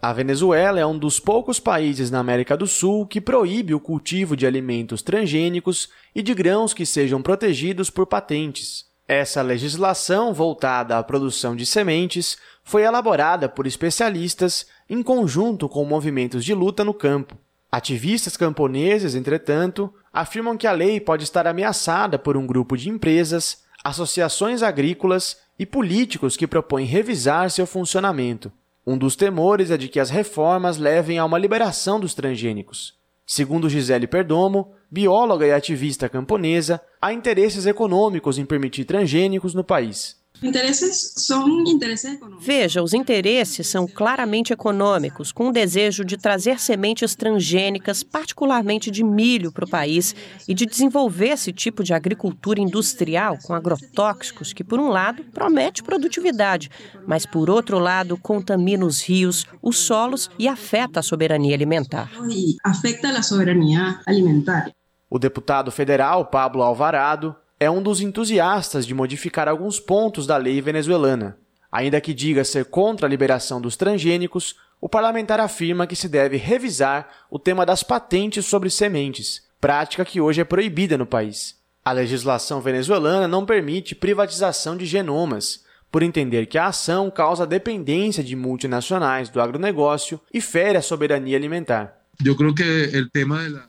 A 0.00 0.12
Venezuela 0.12 0.80
é 0.80 0.86
um 0.86 0.98
dos 0.98 1.20
poucos 1.20 1.60
países 1.60 2.10
na 2.10 2.18
América 2.18 2.56
do 2.56 2.66
Sul 2.66 3.06
que 3.06 3.20
proíbe 3.20 3.72
o 3.72 3.78
cultivo 3.78 4.36
de 4.36 4.46
alimentos 4.46 5.00
transgênicos 5.00 5.88
e 6.12 6.22
de 6.22 6.34
grãos 6.34 6.74
que 6.74 6.84
sejam 6.84 7.22
protegidos 7.22 7.88
por 7.88 8.06
patentes. 8.06 8.86
Essa 9.06 9.42
legislação 9.42 10.32
voltada 10.32 10.98
à 10.98 11.02
produção 11.04 11.54
de 11.54 11.66
sementes 11.66 12.36
foi 12.64 12.82
elaborada 12.82 13.48
por 13.48 13.66
especialistas 13.66 14.66
em 14.88 15.02
conjunto 15.02 15.68
com 15.68 15.84
movimentos 15.84 16.44
de 16.44 16.54
luta 16.54 16.82
no 16.82 16.94
campo. 16.94 17.36
Ativistas 17.70 18.36
camponeses, 18.36 19.14
entretanto, 19.14 19.92
afirmam 20.12 20.56
que 20.56 20.66
a 20.66 20.72
lei 20.72 21.00
pode 21.00 21.24
estar 21.24 21.46
ameaçada 21.46 22.18
por 22.18 22.36
um 22.36 22.46
grupo 22.46 22.76
de 22.76 22.88
empresas 22.88 23.61
associações 23.82 24.62
agrícolas 24.62 25.38
e 25.58 25.66
políticos 25.66 26.36
que 26.36 26.46
propõem 26.46 26.86
revisar 26.86 27.50
seu 27.50 27.66
funcionamento. 27.66 28.52
Um 28.86 28.98
dos 28.98 29.14
temores 29.14 29.70
é 29.70 29.76
de 29.76 29.88
que 29.88 30.00
as 30.00 30.10
reformas 30.10 30.76
levem 30.76 31.18
a 31.18 31.24
uma 31.24 31.38
liberação 31.38 32.00
dos 32.00 32.14
transgênicos. 32.14 32.94
Segundo 33.24 33.68
Gisele 33.68 34.06
Perdomo, 34.06 34.72
bióloga 34.90 35.46
e 35.46 35.52
ativista 35.52 36.08
camponesa, 36.08 36.80
há 37.00 37.12
interesses 37.12 37.66
econômicos 37.66 38.38
em 38.38 38.44
permitir 38.44 38.84
transgênicos 38.84 39.54
no 39.54 39.62
país. 39.62 40.21
Interesses 40.42 41.14
são 41.18 41.60
interesses 41.64 42.14
econômicos. 42.14 42.44
Veja, 42.44 42.82
os 42.82 42.92
interesses 42.92 43.66
são 43.68 43.86
claramente 43.86 44.52
econômicos, 44.52 45.30
com 45.30 45.48
o 45.48 45.52
desejo 45.52 46.04
de 46.04 46.16
trazer 46.16 46.58
sementes 46.58 47.14
transgênicas, 47.14 48.02
particularmente 48.02 48.90
de 48.90 49.04
milho, 49.04 49.52
para 49.52 49.64
o 49.64 49.70
país 49.70 50.14
e 50.48 50.54
de 50.54 50.66
desenvolver 50.66 51.28
esse 51.28 51.52
tipo 51.52 51.84
de 51.84 51.94
agricultura 51.94 52.60
industrial 52.60 53.38
com 53.42 53.54
agrotóxicos 53.54 54.52
que, 54.52 54.64
por 54.64 54.80
um 54.80 54.88
lado, 54.88 55.22
promete 55.32 55.82
produtividade, 55.82 56.70
mas, 57.06 57.24
por 57.24 57.48
outro 57.48 57.78
lado, 57.78 58.16
contamina 58.16 58.84
os 58.84 59.00
rios, 59.00 59.46
os 59.62 59.78
solos 59.78 60.28
e 60.38 60.48
afeta 60.48 61.00
a 61.00 61.02
soberania 61.02 61.54
alimentar. 61.54 62.10
E 62.28 62.56
afeta 62.64 63.10
a 63.10 63.22
soberania 63.22 64.00
alimentar. 64.06 64.72
O 65.08 65.18
deputado 65.18 65.70
federal 65.70 66.24
Pablo 66.26 66.62
Alvarado 66.62 67.36
é 67.62 67.70
um 67.70 67.80
dos 67.80 68.00
entusiastas 68.00 68.84
de 68.84 68.92
modificar 68.92 69.46
alguns 69.46 69.78
pontos 69.78 70.26
da 70.26 70.36
lei 70.36 70.60
venezuelana. 70.60 71.38
Ainda 71.70 72.00
que 72.00 72.12
diga 72.12 72.42
ser 72.42 72.64
contra 72.64 73.06
a 73.06 73.08
liberação 73.08 73.60
dos 73.60 73.76
transgênicos, 73.76 74.56
o 74.80 74.88
parlamentar 74.88 75.38
afirma 75.38 75.86
que 75.86 75.94
se 75.94 76.08
deve 76.08 76.36
revisar 76.36 77.08
o 77.30 77.38
tema 77.38 77.64
das 77.64 77.84
patentes 77.84 78.46
sobre 78.46 78.68
sementes, 78.68 79.42
prática 79.60 80.04
que 80.04 80.20
hoje 80.20 80.40
é 80.40 80.44
proibida 80.44 80.98
no 80.98 81.06
país. 81.06 81.56
A 81.84 81.92
legislação 81.92 82.60
venezuelana 82.60 83.28
não 83.28 83.46
permite 83.46 83.94
privatização 83.94 84.76
de 84.76 84.84
genomas, 84.84 85.64
por 85.88 86.02
entender 86.02 86.46
que 86.46 86.58
a 86.58 86.66
ação 86.66 87.12
causa 87.12 87.46
dependência 87.46 88.24
de 88.24 88.34
multinacionais 88.34 89.28
do 89.28 89.40
agronegócio 89.40 90.20
e 90.34 90.40
fere 90.40 90.78
a 90.78 90.82
soberania 90.82 91.36
alimentar. 91.36 92.01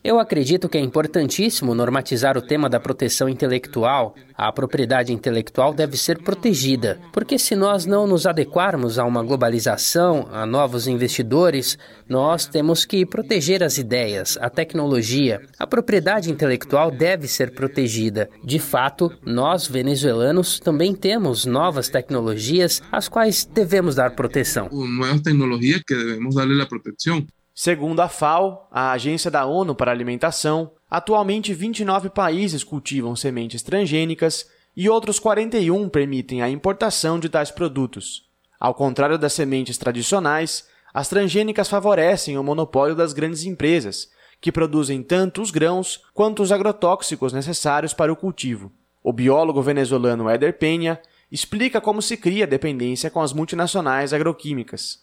Eu 0.03 0.19
acredito 0.19 0.69
que 0.69 0.77
é 0.77 0.81
importantíssimo 0.81 1.73
normatizar 1.75 2.37
o 2.37 2.41
tema 2.41 2.69
da 2.69 2.79
proteção 2.79 3.27
intelectual. 3.27 4.15
A 4.35 4.51
propriedade 4.51 5.13
intelectual 5.13 5.73
deve 5.73 5.97
ser 5.97 6.19
protegida, 6.23 6.99
porque 7.11 7.37
se 7.37 7.55
nós 7.55 7.85
não 7.85 8.07
nos 8.07 8.25
adequarmos 8.25 8.97
a 8.97 9.05
uma 9.05 9.23
globalização, 9.23 10.27
a 10.31 10.45
novos 10.45 10.87
investidores, 10.87 11.77
nós 12.07 12.45
temos 12.45 12.85
que 12.85 13.05
proteger 13.05 13.63
as 13.63 13.77
ideias, 13.77 14.37
a 14.41 14.49
tecnologia. 14.49 15.41
A 15.59 15.67
propriedade 15.67 16.31
intelectual 16.31 16.91
deve 16.91 17.27
ser 17.27 17.53
protegida. 17.53 18.29
De 18.43 18.59
fato, 18.59 19.11
nós 19.25 19.67
venezuelanos 19.67 20.59
também 20.59 20.95
temos 20.95 21.45
novas 21.45 21.89
tecnologias 21.89 22.81
às 22.91 23.07
quais 23.07 23.45
devemos 23.45 23.95
dar 23.95 24.15
proteção. 24.15 24.69
Novas 24.71 25.21
tecnologias 25.21 25.81
que 25.87 25.95
devemos 25.95 26.35
dar 26.35 26.49
a 26.49 26.65
proteção. 26.65 27.25
Segundo 27.55 27.99
a 27.99 28.09
FAO, 28.09 28.67
a 28.71 28.91
Agência 28.91 29.29
da 29.29 29.45
ONU 29.45 29.75
para 29.75 29.91
Alimentação, 29.91 30.71
atualmente 30.89 31.53
29 31.53 32.09
países 32.09 32.63
cultivam 32.63 33.15
sementes 33.15 33.61
transgênicas 33.61 34.49
e 34.75 34.89
outros 34.89 35.19
41 35.19 35.87
permitem 35.87 36.41
a 36.41 36.49
importação 36.49 37.19
de 37.19 37.29
tais 37.29 37.51
produtos. 37.51 38.27
Ao 38.59 38.73
contrário 38.73 39.19
das 39.19 39.33
sementes 39.33 39.77
tradicionais, 39.77 40.67
as 40.91 41.07
transgênicas 41.07 41.69
favorecem 41.69 42.39
o 42.39 42.43
monopólio 42.43 42.95
das 42.95 43.13
grandes 43.13 43.43
empresas, 43.45 44.09
que 44.41 44.51
produzem 44.51 45.03
tanto 45.03 45.39
os 45.39 45.51
grãos 45.51 46.01
quanto 46.11 46.41
os 46.41 46.51
agrotóxicos 46.51 47.33
necessários 47.33 47.93
para 47.93 48.11
o 48.11 48.15
cultivo. 48.15 48.71
O 49.03 49.13
biólogo 49.13 49.61
venezuelano 49.61 50.27
Éder 50.27 50.57
Penha 50.57 50.99
explica 51.31 51.79
como 51.79 52.01
se 52.01 52.17
cria 52.17 52.47
dependência 52.47 53.11
com 53.11 53.21
as 53.21 53.31
multinacionais 53.31 54.11
agroquímicas. 54.11 55.02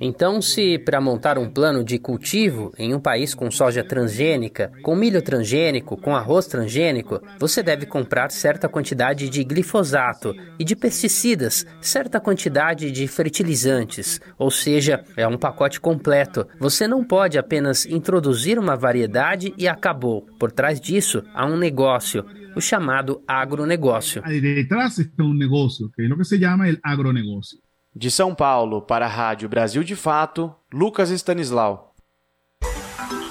Então, 0.00 0.40
se 0.40 0.78
para 0.78 1.00
montar 1.00 1.38
um 1.38 1.48
plano 1.48 1.84
de 1.84 1.98
cultivo 1.98 2.72
em 2.78 2.94
um 2.94 3.00
país 3.00 3.34
com 3.34 3.50
soja 3.50 3.82
transgênica, 3.84 4.72
com 4.82 4.96
milho 4.96 5.22
transgênico, 5.22 5.96
com 5.96 6.14
arroz 6.14 6.46
transgênico, 6.46 7.20
você 7.38 7.62
deve 7.62 7.86
comprar 7.86 8.30
certa 8.30 8.68
quantidade 8.68 9.28
de 9.28 9.44
glifosato 9.44 10.34
e 10.58 10.64
de 10.64 10.76
pesticidas, 10.76 11.66
certa 11.80 12.20
quantidade 12.20 12.90
de 12.90 13.06
fertilizantes, 13.06 14.20
ou 14.38 14.50
seja, 14.50 15.04
é 15.16 15.26
um 15.26 15.38
pacote 15.38 15.80
completo. 15.80 16.46
Você 16.58 16.86
não 16.86 17.04
pode 17.04 17.38
apenas 17.38 17.86
introduzir 17.86 18.58
uma 18.58 18.76
variedade 18.76 19.54
e 19.56 19.68
acabou. 19.68 20.22
Por 20.38 20.50
trás 20.52 20.80
disso 20.80 21.22
há 21.34 21.46
um 21.46 21.56
negócio, 21.56 22.24
o 22.54 22.60
chamado 22.60 23.22
agronegócio. 23.26 24.22
Detrás 24.22 24.98
está 24.98 25.22
um 25.22 25.34
negócio, 25.34 25.90
que 25.94 26.02
é 26.02 26.06
o 26.06 26.16
que 26.16 26.24
se 26.24 26.38
chama 26.40 26.66
o 26.70 26.76
agronegócio. 26.82 27.58
De 27.98 28.10
São 28.10 28.34
Paulo 28.34 28.82
para 28.82 29.06
a 29.06 29.08
Rádio 29.08 29.48
Brasil 29.48 29.82
de 29.82 29.96
Fato, 29.96 30.54
Lucas 30.70 31.08
Stanislau. 31.08 31.94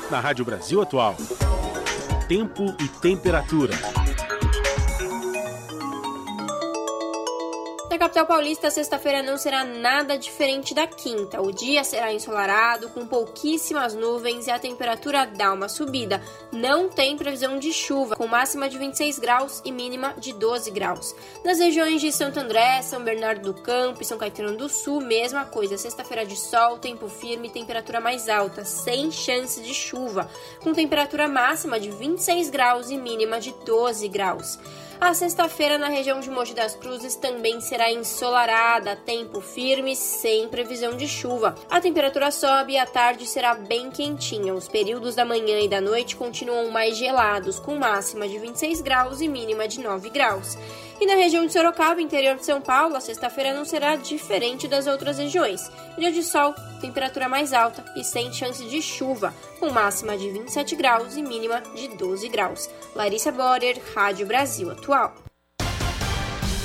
Na 0.10 0.20
Rádio 0.20 0.44
Brasil 0.44 0.82
Atual, 0.82 1.16
tempo 2.28 2.76
e 2.84 2.88
temperatura. 2.88 3.74
Na 7.96 8.00
capital 8.00 8.26
paulista, 8.26 8.70
sexta-feira 8.70 9.24
não 9.24 9.38
será 9.38 9.64
nada 9.64 10.18
diferente 10.18 10.74
da 10.74 10.86
quinta. 10.86 11.42
O 11.42 11.50
dia 11.50 11.82
será 11.82 12.12
ensolarado, 12.12 12.90
com 12.90 13.08
pouquíssimas 13.08 13.96
nuvens 13.96 14.48
e 14.48 14.52
a 14.52 14.60
temperatura 14.60 15.26
dá 15.26 15.54
uma 15.54 15.70
subida. 15.70 16.22
Não 16.52 16.90
tem 16.90 17.16
previsão 17.16 17.58
de 17.58 17.72
chuva, 17.72 18.18
com 18.18 18.28
máxima 18.28 18.68
de 18.68 18.78
26 18.78 19.18
graus 19.18 19.62
e 19.64 19.72
mínima 19.72 20.14
de 20.18 20.34
12 20.34 20.72
graus. 20.72 21.16
Nas 21.46 21.58
regiões 21.58 22.02
de 22.02 22.12
Santo 22.12 22.38
André, 22.38 22.82
São 22.82 23.02
Bernardo 23.02 23.54
do 23.54 23.62
Campo 23.62 24.02
e 24.02 24.06
São 24.06 24.18
Caetano 24.18 24.58
do 24.58 24.68
Sul, 24.68 25.00
mesma 25.00 25.46
coisa. 25.46 25.78
Sexta-feira 25.78 26.26
de 26.26 26.36
sol, 26.36 26.78
tempo 26.78 27.08
firme 27.08 27.48
e 27.48 27.52
temperatura 27.52 28.02
mais 28.02 28.28
alta, 28.28 28.66
sem 28.66 29.10
chance 29.10 29.62
de 29.62 29.74
chuva, 29.74 30.30
com 30.60 30.74
temperatura 30.74 31.30
máxima 31.30 31.80
de 31.80 31.90
26 31.92 32.50
graus 32.50 32.90
e 32.90 32.98
mínima 32.98 33.40
de 33.40 33.54
12 33.66 34.06
graus. 34.10 34.60
A 35.00 35.14
sexta-feira 35.14 35.78
na 35.78 35.90
região 35.90 36.22
de 36.22 36.30
Mogi 36.30 36.54
das 36.54 36.74
Cruzes 36.74 37.16
também 37.16 37.60
será 37.60 37.92
ensolarada, 37.92 38.96
tempo 38.96 39.42
firme, 39.42 39.94
sem 39.96 40.48
previsão 40.48 40.96
de 40.96 41.06
chuva. 41.06 41.54
A 41.70 41.82
temperatura 41.82 42.32
sobe 42.32 42.74
e 42.74 42.78
a 42.78 42.86
tarde 42.86 43.28
será 43.28 43.54
bem 43.54 43.92
quentinha. 43.92 44.54
Os 44.54 44.70
períodos 44.70 45.14
da 45.14 45.26
manhã 45.26 45.60
e 45.60 45.68
da 45.68 45.82
noite 45.82 46.16
continuam 46.16 46.72
mais 46.72 46.98
gelados, 46.98 47.60
com 47.60 47.76
máxima 47.76 48.28
de 48.28 48.40
26 48.40 48.82
graus 48.82 49.20
e 49.20 49.28
mínima 49.28 49.68
de 49.68 49.82
9 49.82 50.10
graus. 50.10 50.58
E 51.00 51.06
na 51.06 51.16
região 51.16 51.46
de 51.46 51.52
Sorocaba, 51.52 52.02
interior 52.02 52.38
de 52.38 52.46
São 52.46 52.62
Paulo, 52.62 52.96
a 52.96 53.02
sexta-feira 53.02 53.54
não 53.54 53.66
será 53.66 53.96
diferente 53.98 54.68
das 54.68 54.88
outras 54.88 55.18
regiões. 55.18 55.70
Dia 55.98 56.12
de 56.12 56.24
sol, 56.24 56.56
temperatura 56.80 57.28
mais 57.28 57.52
alta 57.52 57.84
e 57.98 58.04
sem 58.04 58.32
chance 58.32 58.64
de 58.66 58.82
chuva, 58.82 59.34
com 59.60 59.70
máxima 59.70 60.18
de 60.18 60.30
27 60.30 60.76
graus 60.76 61.18
e 61.18 61.22
mínima 61.22 61.62
de 61.76 61.90
12 61.90 62.30
graus. 62.30 62.70
Larissa 62.96 63.32
Borer, 63.32 63.82
Rádio 63.94 64.26
Brasil 64.26 64.72
Atual. 64.72 65.25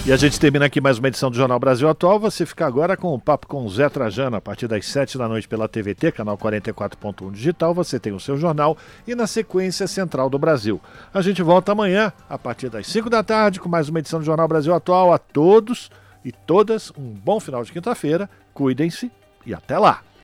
E 0.07 0.13
a 0.13 0.17
gente 0.17 0.41
termina 0.41 0.65
aqui 0.65 0.81
mais 0.81 0.99
uma 0.99 1.09
edição 1.09 1.31
do 1.31 1.37
Jornal 1.37 1.59
Brasil 1.59 1.87
Atual. 1.87 2.19
Você 2.19 2.47
fica 2.47 2.67
agora 2.67 2.97
com 2.97 3.15
o 3.15 3.21
papo 3.21 3.47
com 3.47 3.65
o 3.67 3.69
Zé 3.69 3.87
Trajano 3.89 4.35
a 4.35 4.41
partir 4.41 4.67
das 4.67 4.87
7 4.87 5.19
da 5.19 5.29
noite 5.29 5.47
pela 5.47 5.69
TVT, 5.69 6.13
canal 6.13 6.39
44.1 6.39 7.31
digital. 7.31 7.75
Você 7.75 8.01
tem 8.01 8.13
o 8.13 8.19
seu 8.19 8.37
jornal 8.39 8.79
e 9.07 9.15
na 9.15 9.27
sequência 9.27 9.87
Central 9.87 10.31
do 10.31 10.39
Brasil. 10.39 10.81
A 11.13 11.21
gente 11.21 11.43
volta 11.43 11.73
amanhã 11.73 12.13
a 12.31 12.39
partir 12.39 12.71
das 12.71 12.87
5 12.87 13.11
da 13.11 13.23
tarde 13.23 13.61
com 13.61 13.69
mais 13.69 13.91
uma 13.91 13.99
edição 13.99 14.21
do 14.21 14.25
Jornal 14.25 14.49
Brasil 14.49 14.75
Atual. 14.75 15.13
A 15.13 15.19
todos 15.19 15.91
e 16.25 16.33
todas, 16.33 16.91
um 16.97 17.13
bom 17.13 17.39
final 17.39 17.63
de 17.63 17.71
quinta-feira. 17.71 18.29
Cuidem-se 18.55 19.13
e 19.45 19.53
até 19.53 19.79
lá. 19.79 20.01